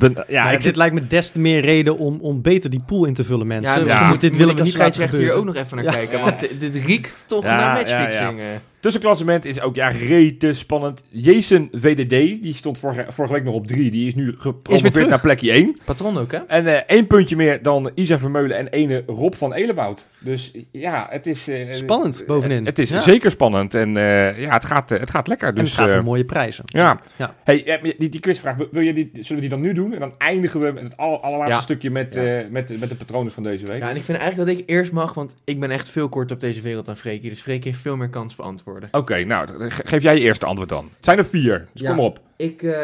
Zo. 0.00 0.08
ja, 0.14 0.24
Ja, 0.28 0.44
ik 0.46 0.52
dit 0.52 0.62
zit, 0.62 0.76
lijkt 0.76 0.94
me 0.94 1.06
des 1.06 1.30
te 1.30 1.38
meer 1.38 1.60
reden 1.60 1.98
om, 1.98 2.18
om 2.20 2.42
beter 2.42 2.70
die 2.70 2.82
pool 2.86 3.04
in 3.04 3.14
te 3.14 3.24
vullen, 3.24 3.46
mensen. 3.46 3.86
Ja, 3.86 4.08
moet, 4.08 4.20
dit 4.20 4.30
moet 4.30 4.38
willen 4.40 4.56
we 4.56 4.62
niet 4.62 4.72
laten 4.76 4.92
scheidsrechter 4.92 5.18
hier 5.18 5.32
ook 5.32 5.44
nog 5.44 5.56
even 5.56 5.76
naar 5.76 5.94
kijken. 5.94 6.20
Want 6.20 6.40
dit, 6.40 6.60
dit 6.60 6.84
riekt 6.86 7.24
toch 7.26 7.44
Ja, 7.44 7.56
naar 7.56 7.88
ja, 7.88 7.98
matchfixing. 7.98 8.38
eh. 8.40 8.44
tussenklassement 8.80 9.44
is 9.44 9.60
ook 9.60 9.74
ja, 9.74 9.88
rete 9.88 10.52
spannend. 10.52 11.02
Jason 11.08 11.68
VDD, 11.72 12.08
die 12.42 12.54
stond 12.54 12.78
vorige, 12.78 13.06
vorige 13.08 13.34
week 13.34 13.44
nog 13.44 13.54
op 13.54 13.66
3. 13.66 13.90
Die 13.90 14.06
is 14.06 14.14
nu 14.14 14.34
gepromoveerd 14.38 15.08
naar 15.08 15.20
plekje 15.20 15.50
1. 15.52 15.76
Patron 15.84 16.18
ook, 16.18 16.32
hè? 16.32 16.38
En 16.38 16.66
eh, 16.66 16.80
één 16.86 17.06
puntje 17.06 17.36
meer 17.36 17.62
dan 17.62 17.90
Isa 17.94 18.18
Vermeulen 18.18 18.56
en 18.56 18.68
ene 18.68 19.02
Rob 19.06 19.34
van 19.34 19.52
Elenwoud. 19.52 20.06
Dus 20.20 20.52
ja, 20.70 21.06
het 21.10 21.26
is... 21.26 21.48
eh, 21.48 21.72
Spannend 21.72 22.22
bovenin. 22.26 22.56
Het, 22.58 22.66
het 22.66 22.78
is 22.78 22.90
Ja. 22.90 23.00
zeker 23.00 23.30
spannend 23.30 23.74
en 23.74 23.96
eh, 23.96 24.40
ja, 24.40 24.50
het 24.52 24.64
gaat, 24.64 24.90
eh, 24.90 25.00
het 25.00 25.10
gaat 25.10 25.26
lekker. 25.28 25.48
En 25.48 25.54
Dus, 25.54 25.70
het 25.70 25.80
gaat 25.80 25.92
eh, 25.92 25.98
om 25.98 26.04
mooie 26.04 26.24
prijzen. 26.24 26.64
ja. 26.66 27.00
Ja. 27.16 27.34
Hey, 27.44 27.64
eh, 27.64 27.92
die, 27.98 28.10
die 28.10 28.20
quizvraag, 28.20 28.56
wil 28.70 28.82
je 28.82 28.92
die, 28.94 29.10
zullen 29.12 29.34
we 29.34 29.40
die 29.40 29.48
dan 29.48 29.60
nu 29.60 29.72
doen? 29.74 29.92
En 29.92 30.00
dan 30.00 30.12
eindigen 30.18 30.60
we 30.60 30.72
met 30.72 30.82
het 30.82 30.96
aller- 30.96 31.18
allerlaatste 31.18 31.56
Ja. 31.56 31.62
stukje 31.62 31.90
met, 31.90 32.14
Ja. 32.14 32.22
eh, 32.38 32.48
met, 32.50 32.80
met 32.80 32.88
de 32.88 32.94
patronen 32.94 33.32
van 33.32 33.42
deze 33.42 33.66
week. 33.66 33.80
Ja, 33.82 33.90
en 33.90 33.96
ik 33.96 34.02
vind 34.02 34.18
eigenlijk 34.18 34.50
dat 34.50 34.58
ik 34.58 34.68
eerst 34.70 34.92
mag, 34.92 35.14
want 35.14 35.34
ik 35.44 35.60
ben 35.60 35.70
echt 35.70 35.88
veel 35.88 36.08
korter 36.08 36.34
op 36.36 36.40
deze 36.40 36.60
wereld 36.60 36.86
dan 36.86 36.96
Freekie. 36.96 37.30
Dus 37.30 37.40
Freekie 37.40 37.70
heeft 37.70 37.82
veel 37.82 37.96
meer 37.96 38.08
kans 38.08 38.36
beantwoorden. 38.36 38.88
Oké, 38.92 39.24
nou, 39.24 39.70
ge- 39.70 39.82
geef 39.86 40.02
jij 40.02 40.14
je 40.14 40.20
eerste 40.24 40.46
antwoord 40.46 40.68
dan. 40.68 40.84
Het 40.96 41.04
zijn 41.04 41.18
er 41.18 41.24
vier, 41.26 41.66
dus 41.72 41.82
Ja. 41.82 41.88
kom 41.90 42.00
op. 42.04 42.20
Ik 42.36 42.76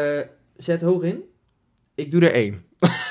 zet 0.57 0.81
hoog 0.81 1.03
in. 1.03 1.21
Ik 1.95 2.11
doe 2.11 2.21
er 2.21 2.33
één. 2.33 2.63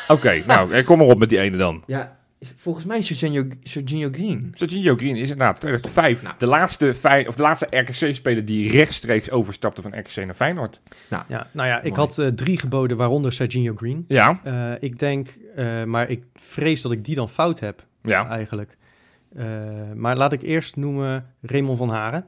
Oké, 0.08 0.42
nou, 0.46 0.72
eh, 0.72 0.84
kom 0.86 0.98
maar 0.98 1.06
op 1.06 1.18
met 1.18 1.28
die 1.28 1.38
ene 1.40 1.56
dan. 1.56 1.82
Ja, 1.86 2.18
Volgens 2.56 2.84
mij 2.84 2.98
is 2.98 3.18
Sergio, 3.18 3.46
Sergio 3.62 4.08
Green. 4.12 4.52
Sergio 4.54 4.94
Green 4.96 5.16
is 5.16 5.30
inderdaad 5.30 5.60
2005 5.60 6.22
Nou. 6.22 6.34
de 6.38 6.46
laatste, 6.46 6.94
Fey- 6.94 7.26
of 7.26 7.34
de 7.34 7.42
laatste 7.42 7.66
RKC-speler 7.70 8.44
die 8.44 8.70
rechtstreeks 8.70 9.30
overstapte 9.30 9.82
van 9.82 9.98
RKC 9.98 10.16
naar 10.16 10.34
Feyenoord. 10.34 10.80
Ja, 11.08 11.26
nou 11.52 11.68
ja, 11.68 11.76
ik 11.76 11.82
Mooi. 11.82 11.94
had 11.94 12.18
eh, 12.18 12.26
drie 12.26 12.58
geboden, 12.58 12.96
waaronder 12.96 13.32
Serginho 13.32 13.74
Green. 13.76 14.04
Ja, 14.08 14.40
Eh, 14.44 14.72
ik 14.80 14.98
denk, 14.98 15.38
eh, 15.56 15.84
maar 15.84 16.08
ik 16.10 16.24
vrees 16.34 16.82
dat 16.82 16.92
ik 16.92 17.04
die 17.04 17.14
dan 17.14 17.28
fout 17.28 17.60
heb, 17.60 17.86
ja. 18.02 18.28
eigenlijk. 18.28 18.76
Eh, 19.36 19.44
maar 19.94 20.16
laat 20.16 20.32
ik 20.32 20.42
eerst 20.42 20.76
noemen 20.76 21.26
Raymond 21.42 21.78
van 21.78 21.90
Haren. 21.90 22.26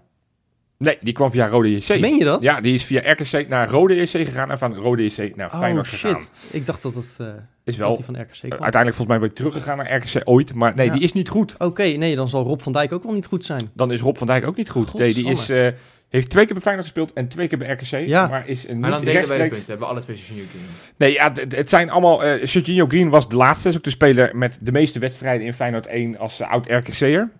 Nee, 0.78 0.98
die 1.00 1.12
kwam 1.12 1.30
via 1.30 1.48
Rode 1.48 1.76
JC. 1.76 2.00
Meen 2.00 2.18
je 2.18 2.24
dat? 2.24 2.42
Ja, 2.42 2.60
die 2.60 2.74
is 2.74 2.84
via 2.84 3.12
RKC 3.12 3.48
naar 3.48 3.68
Rode 3.70 3.94
JC 3.94 4.08
gegaan 4.10 4.50
en 4.50 4.58
van 4.58 4.74
Rode 4.74 5.04
JC 5.04 5.36
naar 5.36 5.52
Oh 5.52 5.58
Feyenoord 5.58 5.88
gegaan. 5.88 6.20
shit. 6.20 6.30
Ik 6.52 6.66
dacht 6.66 6.82
dat 6.82 6.94
het 6.94 7.16
eh, 7.20 7.26
Is 7.64 7.76
dat 7.76 7.86
wel 7.86 7.96
die 7.96 8.04
van 8.04 8.20
RKC 8.20 8.30
kwam. 8.38 8.50
uiteindelijk 8.50 8.94
volgens 8.96 9.08
mij 9.08 9.20
weer 9.20 9.32
teruggegaan 9.32 9.76
naar 9.76 9.94
RKC 9.96 10.20
ooit, 10.24 10.54
maar 10.54 10.74
nee, 10.74 10.86
Ja. 10.86 10.92
die 10.92 11.02
is 11.02 11.12
niet 11.12 11.28
goed. 11.28 11.54
Oké, 11.58 11.82
nee, 11.82 12.14
dan 12.16 12.28
zal 12.28 12.42
Rob 12.44 12.60
van 12.60 12.72
Dijk 12.72 12.92
ook 12.92 13.02
wel 13.02 13.12
niet 13.12 13.26
goed 13.26 13.44
zijn. 13.44 13.70
Dan 13.74 13.92
is 13.92 14.00
Rob 14.00 14.16
van 14.16 14.26
Dijk 14.26 14.46
ook 14.46 14.56
niet 14.56 14.70
goed. 14.70 14.94
Nee, 14.94 15.14
die 15.14 15.26
is, 15.30 15.48
eh, 15.48 15.66
heeft 16.08 16.30
twee 16.30 16.44
keer 16.44 16.52
bij 16.54 16.62
Feyenoord 16.62 16.86
gespeeld 16.86 17.12
en 17.12 17.28
twee 17.28 17.48
keer 17.48 17.58
bij 17.58 17.70
RKC, 17.70 18.08
Ja. 18.08 18.26
maar 18.26 18.48
is 18.48 18.68
een 18.68 18.78
Maar 18.80 18.90
dan 18.90 18.98
niet 18.98 19.08
delen 19.08 19.28
wij 19.28 19.36
de 19.38 19.42
punten. 19.48 19.66
Hebben 19.66 19.86
we 19.86 19.92
alle 19.92 20.02
twee 20.02 20.16
Sergio 20.16 20.42
Green. 20.50 20.64
Nee, 20.96 21.12
ja, 21.12 21.32
het, 21.34 21.56
het 21.56 21.68
zijn 21.68 21.90
allemaal... 21.90 22.24
eh 22.24 22.46
Serginho 22.46 22.86
Green 22.86 23.08
was 23.10 23.28
de 23.28 23.36
laatste, 23.36 23.68
is 23.68 23.76
ook 23.76 23.82
de 23.82 23.90
speler 23.90 24.36
met 24.36 24.58
de 24.60 24.72
meeste 24.72 24.98
wedstrijden 24.98 25.46
in 25.46 25.54
Feyenoord 25.54 25.86
1 25.86 26.18
als 26.18 26.40
eh, 26.40 26.50
oud-RKC'er. 26.50 27.30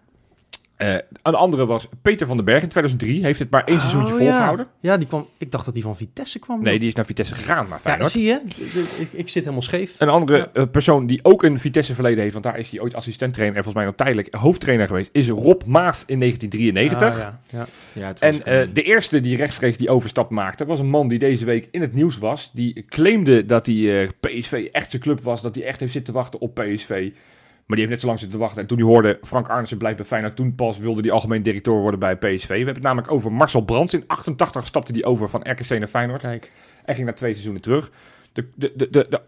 Eh 0.83 0.95
een 1.23 1.35
andere 1.35 1.67
was 1.67 1.89
Peter 2.03 2.27
van 2.27 2.37
den 2.37 2.45
Berg 2.45 2.63
in 2.63 2.69
2003. 2.69 3.25
Heeft 3.25 3.39
het 3.39 3.51
maar 3.51 3.65
één 3.65 3.75
Oh, 3.75 3.81
seizoentje 3.81 4.13
ja. 4.15 4.19
volgehouden. 4.19 4.67
Ja, 4.81 4.97
die 4.97 5.07
kwam, 5.07 5.27
ik 5.39 5.51
dacht 5.51 5.65
dat 5.65 5.75
die 5.75 5.83
van 5.83 5.97
Vitesse 5.97 6.39
kwam. 6.39 6.63
Nee, 6.63 6.79
die 6.79 6.89
is 6.89 6.95
naar 6.95 7.05
Vitesse 7.05 7.35
gegaan, 7.35 7.69
naar 7.69 7.81
ja, 7.85 7.91
Feyenoord. 7.91 8.11
zie 8.11 8.23
je? 8.23 8.41
Ik, 8.99 9.09
ik 9.13 9.29
zit 9.29 9.43
helemaal 9.43 9.63
scheef. 9.63 9.95
Een 9.99 10.09
andere 10.09 10.51
eh, 10.53 10.63
persoon 10.73 11.07
die 11.07 11.21
ook 11.23 11.43
een 11.43 11.59
Vitesse 11.59 11.95
verleden 11.95 12.21
heeft, 12.21 12.33
want 12.33 12.45
daar 12.45 12.59
is 12.59 12.71
hij 12.71 12.81
ooit 12.81 12.95
assistent-trainer 12.95 13.57
en 13.57 13.65
volgens 13.65 13.85
mij 13.85 13.93
nog 13.93 14.07
tijdelijk 14.07 14.35
hoofdtrainer 14.35 14.87
geweest, 14.87 15.11
is 15.13 15.29
Rob 15.29 15.63
Maas 15.67 16.05
in 16.07 16.19
1993. 16.19 17.09
Ah, 17.13 17.19
ja, 17.19 17.41
ja. 17.59 17.67
Ja, 17.93 18.07
het 18.07 18.21
was 18.21 18.29
En 18.31 18.45
eh, 18.45 18.69
de 18.75 18.83
eerste 18.83 19.21
die 19.21 19.37
rechtstreeks 19.37 19.77
die 19.77 19.91
overstap 19.91 20.31
maakte, 20.31 20.65
was 20.65 20.79
een 20.79 20.89
man 20.91 21.09
die 21.09 21.19
deze 21.19 21.45
week 21.45 21.69
in 21.71 21.81
het 21.81 21.95
nieuws 21.95 22.19
was. 22.19 22.51
Die 22.55 22.85
claimde 22.89 23.47
dat 23.47 23.67
hij 23.67 24.11
PSV 24.21 24.69
echt 24.73 24.91
zijn 24.91 25.03
club 25.03 25.21
was, 25.21 25.43
dat 25.43 25.55
hij 25.55 25.65
echt 25.65 25.81
heeft 25.81 25.93
zitten 25.93 26.15
wachten 26.15 26.41
op 26.41 26.55
PSV. 26.55 27.11
Maar 27.67 27.77
die 27.77 27.87
heeft 27.87 27.91
net 27.91 28.01
zo 28.01 28.07
lang 28.07 28.19
zitten 28.19 28.39
wachten. 28.39 28.61
En 28.61 28.67
toen 28.67 28.79
hij 28.79 28.87
hoorde 28.87 29.19
Frank 29.23 29.49
Arnissen 29.49 29.79
blijft 29.79 29.97
bij 29.97 30.07
Feyenoord, 30.07 30.37
toen 30.37 30.55
pas 30.55 30.79
wilde 30.79 31.01
hij 31.01 31.11
algemeen 31.11 31.43
directeur 31.43 31.75
worden 31.75 32.01
bij 32.01 32.17
PSV. 32.17 32.49
We 32.49 32.57
hebben 32.57 32.75
het 32.75 32.83
namelijk 32.83 33.13
over 33.13 33.33
Marcel 33.33 33.61
Brands. 33.61 33.95
In 33.95 34.05
88 34.07 34.67
stapte 34.67 34.93
hij 34.93 35.05
over 35.05 35.29
van 35.29 35.41
RKC 35.51 35.69
naar 35.69 35.87
Feyenoord. 35.87 36.21
Kijk. 36.21 36.53
En 36.85 36.95
ging 36.95 37.07
na 37.07 37.13
twee 37.13 37.33
seizoenen 37.33 37.63
terug. 37.63 37.91
De, 38.33 38.49
de, 38.55 38.73
de, 38.77 38.91
de, 38.91 39.07
de, 39.09 39.21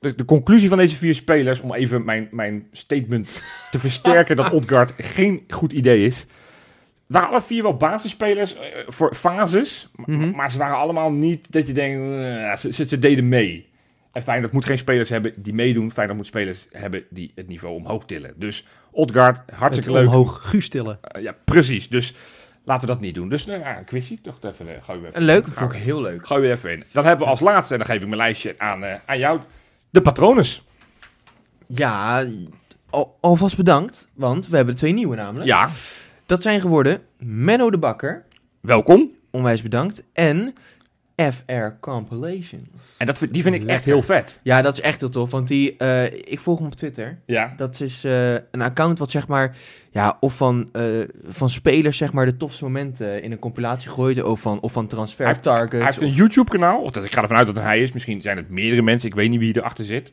de, 0.00 0.14
de 0.14 0.24
conclusie 0.24 0.68
van 0.68 0.78
deze 0.78 0.96
vier 0.96 1.14
spelers, 1.14 1.60
om 1.60 1.74
even 1.74 2.04
mijn, 2.04 2.28
mijn 2.30 2.66
statement 2.72 3.42
te 3.70 3.78
versterken 3.86 4.36
dat 4.36 4.52
Odgaard 4.52 4.92
geen 4.96 5.44
goed 5.48 5.72
idee 5.72 6.06
is. 6.06 6.26
waren 7.06 7.28
alle 7.28 7.42
vier 7.42 7.62
wel 7.62 7.76
basisspelers 7.76 8.56
eh, 8.56 8.62
voor 8.86 9.14
fases. 9.14 9.88
Mhm. 10.06 10.30
Maar 10.30 10.50
ze 10.50 10.58
waren 10.58 10.76
allemaal 10.76 11.12
niet 11.12 11.52
dat 11.52 11.66
je 11.66 11.72
denkt, 11.72 12.24
eh, 12.24 12.56
ze, 12.56 12.72
ze, 12.72 12.86
ze 12.86 12.98
deden 12.98 13.28
mee. 13.28 13.70
En 14.12 14.22
Feyenoord 14.22 14.52
moet 14.52 14.64
geen 14.64 14.78
spelers 14.78 15.08
hebben 15.08 15.32
die 15.36 15.54
meedoen. 15.54 15.92
Feyenoord 15.92 16.18
moet 16.18 16.26
spelers 16.26 16.66
hebben 16.72 17.04
die 17.10 17.32
het 17.34 17.48
niveau 17.48 17.74
omhoog 17.74 18.04
tillen. 18.04 18.32
Dus 18.36 18.66
Odgaard, 18.90 19.40
Het 19.46 19.54
hartstikke 19.54 19.92
leuk. 19.92 20.06
omhoog 20.06 20.38
guustelen. 20.50 20.98
Eh, 21.02 21.22
ja, 21.22 21.34
precies. 21.44 21.88
Dus 21.88 22.14
laten 22.64 22.86
we 22.88 22.92
dat 22.92 23.02
niet 23.02 23.14
doen. 23.14 23.28
Dus 23.28 23.46
nou, 23.46 23.58
ja, 23.60 23.78
een 23.78 23.84
quizje. 23.84 24.20
Toch 24.22 24.38
even, 24.42 24.66
uh, 24.68 24.72
gooi 24.82 25.00
we 25.00 25.06
even. 25.08 25.22
Leuk, 25.22 25.44
dat 25.44 25.54
vond 25.54 25.72
ik 25.72 25.78
heel 25.78 26.00
leuk. 26.00 26.26
Gooi 26.26 26.42
we 26.42 26.50
even 26.50 26.72
in. 26.72 26.84
Dan 26.92 27.04
hebben 27.04 27.24
we 27.24 27.30
als 27.30 27.40
laatste, 27.40 27.72
en 27.72 27.78
dan 27.78 27.88
geef 27.88 27.96
ik 28.00 28.06
mijn 28.06 28.16
lijstje 28.16 28.54
aan, 28.58 28.84
eh, 28.84 28.94
aan 29.06 29.18
jou, 29.18 29.40
de 29.90 30.00
patrones. 30.00 30.62
Ja, 31.66 32.24
al, 32.90 33.18
alvast 33.20 33.56
bedankt, 33.56 34.08
want 34.14 34.48
we 34.48 34.56
hebben 34.56 34.74
twee 34.74 34.92
nieuwe 34.92 35.16
namelijk. 35.16 35.46
Ja, 35.46 35.68
Dat 36.26 36.42
zijn 36.42 36.60
geworden 36.60 37.02
Menno 37.18 37.70
de 37.70 37.78
Bakker, 37.78 38.24
welkom. 38.60 39.10
onwijs 39.30 39.62
bedankt, 39.62 40.02
en 40.12 40.54
FR 41.30 41.78
Compilations. 41.80 42.94
En 42.98 43.06
dat, 43.06 43.18
vind- 43.18 43.32
die 43.32 43.42
vind 43.42 43.54
ik 43.54 43.64
echt 43.64 43.84
heel 43.84 44.02
vet. 44.02 44.40
Ja, 44.42 44.62
dat 44.62 44.72
is 44.72 44.80
echt 44.80 45.00
heel 45.00 45.08
tof, 45.10 45.30
want 45.30 45.48
die, 45.48 45.76
eh, 45.76 46.04
ik 46.04 46.38
volg 46.40 46.58
hem 46.58 46.66
op 46.66 46.74
Twitter. 46.74 47.18
Ja. 47.26 47.52
Dat 47.56 47.80
is 47.80 48.04
eh, 48.04 48.32
een 48.32 48.60
account 48.62 48.98
wat 48.98 49.10
zeg 49.10 49.28
maar, 49.28 49.56
ja, 49.90 50.16
of 50.20 50.36
van, 50.36 50.68
eh, 50.72 50.84
van 51.28 51.50
spelers 51.50 51.96
zeg 51.96 52.12
maar 52.12 52.26
de 52.26 52.36
tofste 52.36 52.64
momenten 52.64 53.22
in 53.22 53.32
een 53.32 53.38
compilatie 53.38 53.90
gooit, 53.90 54.22
of 54.22 54.40
van, 54.40 54.60
of 54.60 54.72
van 54.72 54.86
transfer 54.86 55.24
Hij 55.24 55.32
heeft- 55.32 55.42
targets. 55.44 55.72
Hij 55.72 55.84
heeft 55.84 56.00
een 56.00 56.08
of- 56.08 56.16
YouTube-kanaal. 56.16 56.80
Of 56.82 56.90
dat, 56.90 57.04
ik 57.04 57.12
ga 57.12 57.22
ervan 57.22 57.36
uit 57.36 57.46
dat 57.46 57.54
het 57.56 57.64
hij 57.64 57.82
is. 57.82 57.92
Misschien 57.92 58.22
zijn 58.22 58.36
het 58.36 58.48
meerdere 58.50 58.82
mensen. 58.82 59.08
Ik 59.08 59.14
weet 59.14 59.30
niet 59.30 59.38
wie 59.40 59.56
erachter 59.56 59.84
zit. 59.84 60.10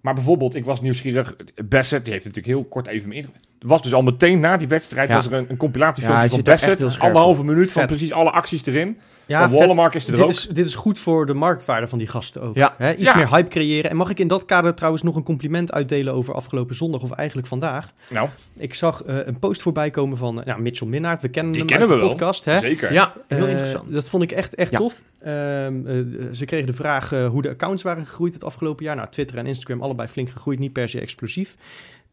Maar 0.00 0.14
bijvoorbeeld, 0.14 0.54
ik 0.54 0.64
was 0.64 0.80
nieuwsgierig. 0.80 1.36
Bassett, 1.64 2.04
die 2.04 2.12
heeft 2.12 2.24
natuurlijk 2.26 2.54
heel 2.54 2.64
kort 2.64 2.86
even 2.86 3.08
me 3.08 3.14
inge- 3.14 3.28
was 3.64 3.82
dus 3.82 3.94
al 3.94 4.02
meteen 4.02 4.40
na 4.40 4.56
die 4.56 4.68
wedstrijd 4.68 5.08
Ja. 5.08 5.14
was 5.14 5.26
er 5.26 5.32
een, 5.32 5.38
een 5.38 5.46
Ja, 5.48 5.56
compilatiefilmpje 5.56 6.20
hij 6.20 6.28
van 6.28 6.42
Bassett. 6.42 6.78
heel 6.78 6.90
Anderhalve 6.98 7.44
minuut 7.44 7.72
van 7.72 7.80
Vet. 7.82 7.90
precies 7.90 8.12
alle 8.12 8.30
acties 8.30 8.66
erin. 8.66 8.98
Ja, 9.26 9.48
van. 9.48 9.58
Wallenmark 9.58 9.94
is 9.94 10.06
er 10.06 10.14
Dit 10.14 10.24
ook. 10.24 10.30
is, 10.30 10.46
dit 10.52 10.66
is 10.66 10.74
goed 10.74 10.98
voor 10.98 11.26
de 11.26 11.34
marktwaarde 11.34 11.86
van 11.88 11.98
die 11.98 12.06
gasten 12.06 12.42
ook. 12.42 12.56
Ja. 12.56 12.74
Hè, 12.78 12.92
iets 12.94 13.02
Ja. 13.02 13.16
meer 13.16 13.28
hype 13.30 13.48
creëren. 13.48 13.90
En 13.90 13.96
mag 13.96 14.10
ik 14.10 14.18
in 14.18 14.28
dat 14.28 14.44
kader 14.44 14.74
trouwens 14.74 15.02
nog 15.02 15.16
een 15.16 15.22
compliment 15.22 15.72
uitdelen 15.72 16.12
over 16.14 16.34
afgelopen 16.34 16.74
zondag 16.76 17.02
of 17.02 17.10
eigenlijk 17.10 17.48
vandaag? 17.48 17.92
Nou, 18.10 18.28
Ik 18.56 18.74
zag 18.74 19.02
eh, 19.02 19.16
een 19.24 19.38
post 19.38 19.62
voorbij 19.62 19.90
komen 19.90 20.16
van 20.16 20.40
eh, 20.40 20.46
nou, 20.46 20.60
Mitchell 20.60 20.88
Minnaert. 20.88 21.22
We 21.22 21.28
kennen 21.28 21.52
Die 21.52 21.60
hem 21.60 21.70
kennen 21.70 21.88
uit 21.88 21.98
we 21.98 22.04
de 22.04 22.08
wel. 22.10 22.16
podcast. 22.18 22.44
Hè? 22.44 22.60
zeker. 22.60 22.92
Ja, 22.92 23.12
heel 23.28 23.44
Eh, 23.44 23.50
interessant. 23.50 23.94
Dat 23.94 24.08
vond 24.08 24.22
ik 24.22 24.32
echt, 24.32 24.54
echt 24.54 24.70
Ja. 24.70 24.78
tof. 24.78 25.02
Ehm, 25.20 25.86
eh, 25.86 25.94
ze 26.32 26.44
kregen 26.44 26.66
de 26.66 26.72
vraag 26.72 27.10
hoe 27.10 27.42
de 27.42 27.48
accounts 27.50 27.82
waren 27.82 28.06
gegroeid 28.06 28.34
het 28.34 28.44
afgelopen 28.44 28.84
jaar. 28.84 28.96
Nou, 28.96 29.08
Twitter 29.08 29.38
en 29.38 29.46
Instagram 29.46 29.82
allebei 29.82 30.08
flink 30.08 30.28
gegroeid, 30.30 30.58
niet 30.58 30.72
per 30.72 30.88
se 30.88 31.00
explosief. 31.00 31.54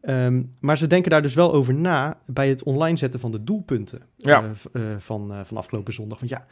Ehm, 0.02 0.42
maar 0.60 0.78
ze 0.78 0.86
denken 0.86 1.10
daar 1.10 1.22
dus 1.22 1.34
wel 1.34 1.52
over 1.52 1.74
na 1.74 2.18
bij 2.26 2.48
het 2.48 2.62
online 2.62 2.96
zetten 2.96 3.20
van 3.20 3.30
de 3.30 3.44
doelpunten 3.44 4.00
Ja. 4.16 4.42
eh, 4.72 4.92
eh, 4.92 4.98
van, 4.98 5.32
eh, 5.32 5.40
van 5.44 5.56
afgelopen 5.56 5.92
zondag. 5.92 6.18
Want 6.18 6.30
ja, 6.30 6.46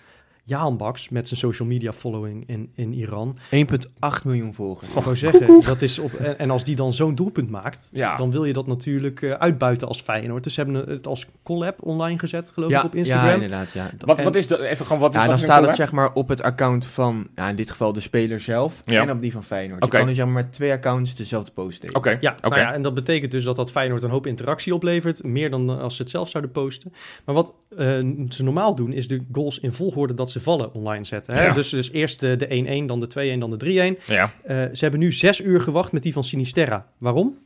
Jaan 0.45 0.76
Baks 0.76 1.09
met 1.09 1.28
zijn 1.28 1.41
social 1.41 1.68
media 1.68 1.93
following 1.93 2.49
in, 2.49 2.70
in 2.74 2.93
Iran. 2.95 3.36
1,8 3.38 3.49
miljoen 4.24 4.55
volgers. 4.55 4.88
Ik 4.95 5.03
wou 5.03 5.16
zeggen, 5.16 5.61
dat 5.64 5.82
is 5.82 5.99
op, 5.99 6.12
en, 6.14 6.38
en 6.38 6.51
als 6.51 6.64
die 6.64 6.76
dan 6.76 6.93
zo'n 6.93 7.14
doelpunt 7.14 7.51
maakt, 7.51 7.91
Ja. 7.93 8.16
dan 8.16 8.30
wil 8.30 8.45
je 8.45 8.53
dat 8.53 8.66
natuurlijk 8.66 9.22
eh, 9.22 9.30
uitbuiten 9.30 9.88
als 9.88 10.01
Feyenoord. 10.01 10.45
Dus 10.45 10.55
ze 10.55 10.61
hebben 10.61 10.88
het 10.88 11.07
als 11.07 11.26
collab 11.43 11.82
online 11.82 12.18
gezet, 12.18 12.51
geloof 12.51 12.70
ja, 12.70 12.78
ik, 12.78 12.84
op 12.84 12.95
Instagram. 12.95 13.26
Ja, 13.28 13.34
inderdaad. 13.34 13.72
Ja. 13.72 13.91
Wat, 13.99 14.18
En- 14.18 14.24
wat 14.24 14.34
is 14.34 14.47
dat? 14.47 14.61
Even 14.61 14.86
gewoon, 14.86 15.01
wat 15.01 15.14
is 15.14 15.20
Ja, 15.20 15.26
dan 15.26 15.38
staat 15.38 15.66
het 15.66 15.76
zeg 15.76 15.93
maar 15.93 16.12
op 16.12 16.28
het 16.28 16.43
account 16.43 16.86
van, 16.86 17.28
ja, 17.34 17.49
in 17.49 17.57
dit 17.57 17.70
geval 17.70 17.93
de 17.93 18.01
speler 18.01 18.41
zelf 18.41 18.80
Ja. 18.84 19.03
en 19.03 19.11
op 19.11 19.20
die 19.20 19.32
van 19.32 19.45
Feyenoord. 19.45 19.82
Oké. 19.84 19.93
Je 19.93 19.99
kan 19.99 20.07
dus 20.07 20.16
zeg 20.16 20.24
maar 20.26 20.34
met 20.45 20.53
twee 20.53 20.72
accounts 20.72 21.14
dezelfde 21.14 21.51
post 21.53 21.80
delen. 21.80 21.97
Oké, 21.97 22.16
Ja, 22.20 22.30
oké. 22.38 22.49
nou 22.49 22.61
ja, 22.61 22.72
en 22.74 22.82
dat 22.82 22.95
betekent 22.95 23.30
dus 23.30 23.45
dat 23.45 23.57
dat 23.57 23.70
Feyenoord 23.70 24.03
een 24.03 24.11
hoop 24.11 24.26
interactie 24.26 24.74
oplevert. 24.74 25.22
Meer 25.24 25.51
dan 25.51 25.70
eh, 25.70 25.80
als 25.80 25.97
ze 25.97 26.03
het 26.03 26.11
zelf 26.11 26.28
zouden 26.28 26.53
posten. 26.53 26.93
Maar 27.24 27.34
wat 27.34 27.55
eh, 27.76 27.86
ze 28.28 28.43
normaal 28.43 28.74
doen, 28.74 28.93
is 28.93 29.09
de 29.09 29.22
goals 29.32 29.59
in 29.59 29.72
volgorde 29.72 30.14
dat 30.14 30.30
ze 30.30 30.39
vallen 30.41 30.74
online 30.74 31.05
zetten. 31.05 31.34
Hè? 31.34 31.45
Ja. 31.45 31.53
Dus, 31.53 31.68
dus 31.68 31.91
eerst 31.91 32.20
de, 32.20 32.36
de 32.36 32.82
1-1, 32.82 32.86
dan 32.86 33.01
de 33.01 33.34
2-1, 33.36 33.38
dan 33.38 33.51
de 33.59 33.97
3-1. 33.99 34.05
Ja. 34.07 34.32
Eh, 34.43 34.57
ze 34.57 34.78
hebben 34.78 35.01
nu 35.01 35.12
zes 35.12 35.41
uur 35.41 35.61
gewacht 35.61 35.93
met 35.93 36.03
die 36.03 36.12
van 36.12 36.24
Sinisterra. 36.24 36.86
Waarom? 36.99 37.38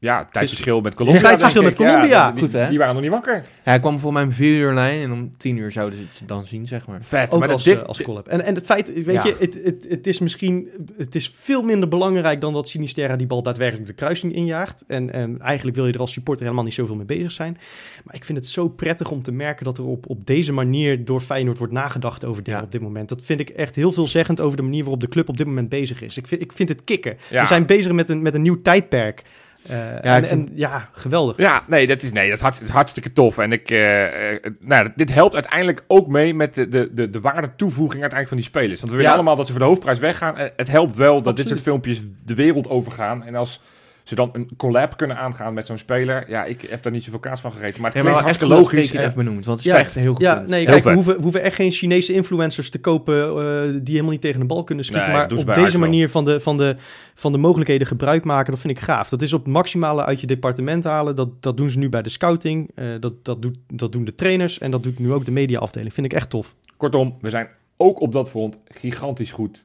Ja, 0.00 0.24
tijdverschil 0.24 0.80
met 0.80 0.94
Colombia. 0.94 1.22
tijdverschil 1.22 1.62
denk 1.62 1.78
met. 1.78 1.86
Colombia. 1.88 2.32
die, 2.32 2.42
Goed, 2.42 2.52
hè? 2.52 2.68
die 2.68 2.78
waren 2.78 2.92
nog 2.94 3.02
niet 3.02 3.12
wakker. 3.12 3.34
Ja, 3.34 3.42
hij 3.62 3.80
kwam 3.80 3.98
voor 3.98 4.12
mij 4.12 4.22
om 4.22 4.32
4 4.32 4.58
uur 4.60 4.68
online 4.68 5.02
en 5.02 5.12
om 5.12 5.36
10 5.36 5.56
uur 5.56 5.72
zouden 5.72 5.98
ze 5.98 6.04
het 6.18 6.28
dan 6.28 6.46
zien, 6.46 6.66
zeg 6.66 6.86
maar. 6.86 6.98
Vet. 7.02 7.30
Ook 7.32 7.40
maar 7.40 7.50
als, 7.52 7.64
dit, 7.64 7.78
eh, 7.78 7.84
als 7.84 8.02
collab. 8.02 8.28
En, 8.28 8.44
en 8.44 8.54
het 8.54 8.64
feit, 8.66 8.92
weet 9.04 9.14
Ja. 9.14 9.24
je, 9.24 9.36
het, 9.38 9.58
het, 9.64 9.86
het 9.88 10.06
is 10.06 10.18
misschien 10.18 10.68
het 10.96 11.14
is 11.14 11.32
veel 11.34 11.62
minder 11.62 11.88
belangrijk 11.88 12.40
dan 12.40 12.52
dat 12.52 12.68
Sinisterra 12.68 13.16
die 13.16 13.26
bal 13.26 13.42
daadwerkelijk 13.42 13.86
de 13.86 13.94
kruising 13.94 14.34
injaagt. 14.34 14.84
En, 14.86 15.12
en 15.12 15.40
eigenlijk 15.40 15.76
wil 15.76 15.86
je 15.86 15.92
er 15.92 16.00
als 16.00 16.12
supporter 16.12 16.42
helemaal 16.44 16.64
niet 16.64 16.74
zoveel 16.74 16.96
mee 16.96 17.04
bezig 17.06 17.32
zijn. 17.32 17.58
Maar 18.04 18.14
ik 18.14 18.24
vind 18.24 18.38
het 18.38 18.46
zo 18.46 18.68
prettig 18.68 19.10
om 19.10 19.22
te 19.22 19.32
merken 19.32 19.64
dat 19.64 19.78
er 19.78 19.84
op, 19.84 20.08
op 20.08 20.26
deze 20.26 20.52
manier 20.52 21.04
door 21.04 21.20
Feyenoord 21.20 21.58
wordt 21.58 21.72
nagedacht 21.72 22.24
over 22.24 22.42
dingen 22.42 22.60
Ja. 22.60 22.66
op 22.66 22.72
dit 22.72 22.80
moment. 22.80 23.08
Dat 23.08 23.22
vind 23.22 23.40
ik 23.40 23.48
echt 23.48 23.76
heel 23.76 23.92
veelzeggend 23.92 24.40
over 24.40 24.56
de 24.56 24.62
manier 24.62 24.82
waarop 24.82 25.00
de 25.00 25.08
club 25.08 25.28
op 25.28 25.36
dit 25.36 25.46
moment 25.46 25.68
bezig 25.68 26.02
is. 26.02 26.16
Ik 26.16 26.26
vind, 26.26 26.40
ik 26.40 26.52
vind 26.52 26.68
het 26.68 26.84
kicken. 26.84 27.16
Ja. 27.30 27.40
We 27.40 27.46
zijn 27.46 27.66
bezig 27.66 27.92
met 27.92 28.08
een, 28.08 28.22
met 28.22 28.34
een 28.34 28.42
nieuw 28.42 28.62
tijdperk. 28.62 29.22
Eh, 29.68 30.04
en, 30.04 30.26
vind- 30.26 30.48
en 30.48 30.48
ja, 30.56 30.88
geweldig. 30.92 31.36
Ja, 31.36 31.62
nee, 31.66 31.86
dat 31.86 32.02
is, 32.02 32.12
nee, 32.12 32.26
dat 32.28 32.36
is, 32.36 32.42
hart- 32.42 32.58
het 32.58 32.68
is 32.68 32.74
hartstikke 32.74 33.12
tof. 33.12 33.38
En 33.38 33.52
ik, 33.52 33.70
eh, 33.70 34.32
eh, 34.34 34.38
nou, 34.60 34.88
dit 34.94 35.14
helpt 35.14 35.34
uiteindelijk 35.34 35.84
ook 35.86 36.06
mee 36.08 36.34
met 36.34 36.54
de, 36.54 36.68
de, 36.68 36.88
de, 36.92 37.10
de 37.10 37.20
waarde 37.20 37.50
toevoeging 37.56 38.02
uiteindelijk 38.02 38.28
van 38.28 38.36
die 38.36 38.46
spelers. 38.46 38.80
Want 38.80 38.90
we 38.90 38.96
willen 38.96 39.10
Ja. 39.10 39.16
allemaal 39.16 39.36
dat 39.36 39.46
ze 39.46 39.52
voor 39.52 39.60
de 39.60 39.66
hoofdprijs 39.68 39.98
weggaan. 39.98 40.34
Het 40.56 40.68
helpt 40.70 40.96
wel 40.96 41.22
dat 41.22 41.36
dit 41.36 41.48
soort 41.48 41.60
filmpjes 41.60 42.00
de 42.24 42.34
wereld 42.34 42.68
overgaan. 42.68 43.24
En 43.24 43.34
als 43.34 43.60
ze 44.08 44.14
dan 44.14 44.28
een 44.32 44.50
collab 44.56 44.96
kunnen 44.96 45.16
aangaan 45.16 45.54
met 45.54 45.66
zo'n 45.66 45.78
speler. 45.78 46.24
Ja, 46.30 46.44
ik 46.44 46.60
heb 46.68 46.82
daar 46.82 46.92
niet 46.92 47.04
zoveel 47.04 47.18
kaas 47.18 47.40
van 47.40 47.52
gegeten. 47.52 47.80
Maar 47.80 47.92
het 47.94 48.04
echt 48.04 48.14
hartstikke 48.20 48.54
logisch. 48.54 48.92
even 48.92 49.14
benoemd, 49.14 49.44
want 49.44 49.58
het 49.58 49.66
is 49.66 49.72
Ja. 49.72 49.78
echt 49.78 49.96
een 49.96 50.02
heel 50.02 50.12
goed 50.12 50.22
Ja, 50.22 50.34
punt. 50.36 50.48
nee, 50.48 50.58
Heel 50.60 50.68
kijk, 50.72 50.84
we 50.84 50.92
hoeven, 50.92 51.16
we 51.16 51.22
hoeven 51.22 51.42
echt 51.42 51.54
geen 51.54 51.70
Chinese 51.70 52.12
influencers 52.12 52.70
te 52.70 52.80
kopen 52.80 53.14
eh, 53.24 53.62
die 53.82 53.92
helemaal 53.92 54.10
niet 54.10 54.20
tegen 54.20 54.40
de 54.40 54.46
bal 54.46 54.64
kunnen 54.64 54.84
schieten. 54.84 55.06
Nee, 55.10 55.16
maar 55.16 55.32
op 55.38 55.44
bij 55.46 55.54
deze 55.54 55.78
wel. 55.78 55.88
manier 55.88 56.08
van 56.10 56.24
de, 56.24 56.40
van, 56.40 56.58
de, 56.58 56.76
van 57.14 57.32
de 57.32 57.38
mogelijkheden 57.38 57.86
gebruik 57.86 58.24
maken, 58.24 58.50
dat 58.52 58.60
vind 58.60 58.76
ik 58.76 58.82
gaaf. 58.82 59.08
Dat 59.08 59.22
is 59.22 59.32
op 59.32 59.44
het 59.44 59.52
maximale 59.52 60.04
uit 60.04 60.20
je 60.20 60.26
departement 60.26 60.84
halen. 60.84 61.14
Dat, 61.14 61.42
dat 61.42 61.56
doen 61.56 61.70
ze 61.70 61.78
nu 61.78 61.88
bij 61.88 62.02
de 62.02 62.08
scouting. 62.08 62.70
eh, 62.74 62.86
dat, 63.00 63.24
dat, 63.24 63.42
doet, 63.42 63.56
dat 63.66 63.92
doen 63.92 64.04
de 64.04 64.14
trainers 64.14 64.58
en 64.58 64.70
dat 64.70 64.82
doet 64.82 64.98
nu 64.98 65.12
ook 65.12 65.24
de 65.24 65.30
mediaafdeling. 65.30 65.94
Vind 65.94 66.06
ik 66.06 66.12
echt 66.12 66.30
tof. 66.30 66.54
Kortom, 66.76 67.16
we 67.20 67.30
zijn 67.30 67.48
ook 67.76 68.00
op 68.00 68.12
dat 68.12 68.30
front 68.30 68.58
gigantisch 68.68 69.32
goed 69.32 69.64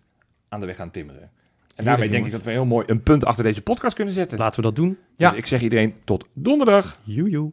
aan 0.50 0.60
de 0.60 0.66
weg 0.66 0.80
aan 0.80 0.92
timmeren. 0.92 1.30
En 1.76 1.84
daarmee 1.84 2.10
denk 2.10 2.26
ik 2.26 2.32
dat 2.32 2.44
we 2.44 2.52
heel 2.52 2.66
mooi 2.66 2.86
een 2.88 3.04
punt 3.04 3.26
achter 3.26 3.44
deze 3.44 3.62
podcast 3.62 3.96
kunnen 3.96 4.14
zetten. 4.14 4.38
Laten 4.38 4.56
we 4.56 4.66
dat 4.66 4.76
doen. 4.76 4.98
Ja. 5.18 5.30
Dus 5.30 5.38
ik 5.38 5.48
zeg 5.48 5.62
iedereen 5.62 5.94
tot 6.04 6.26
donderdag. 6.34 7.00
Joejoe. 7.04 7.52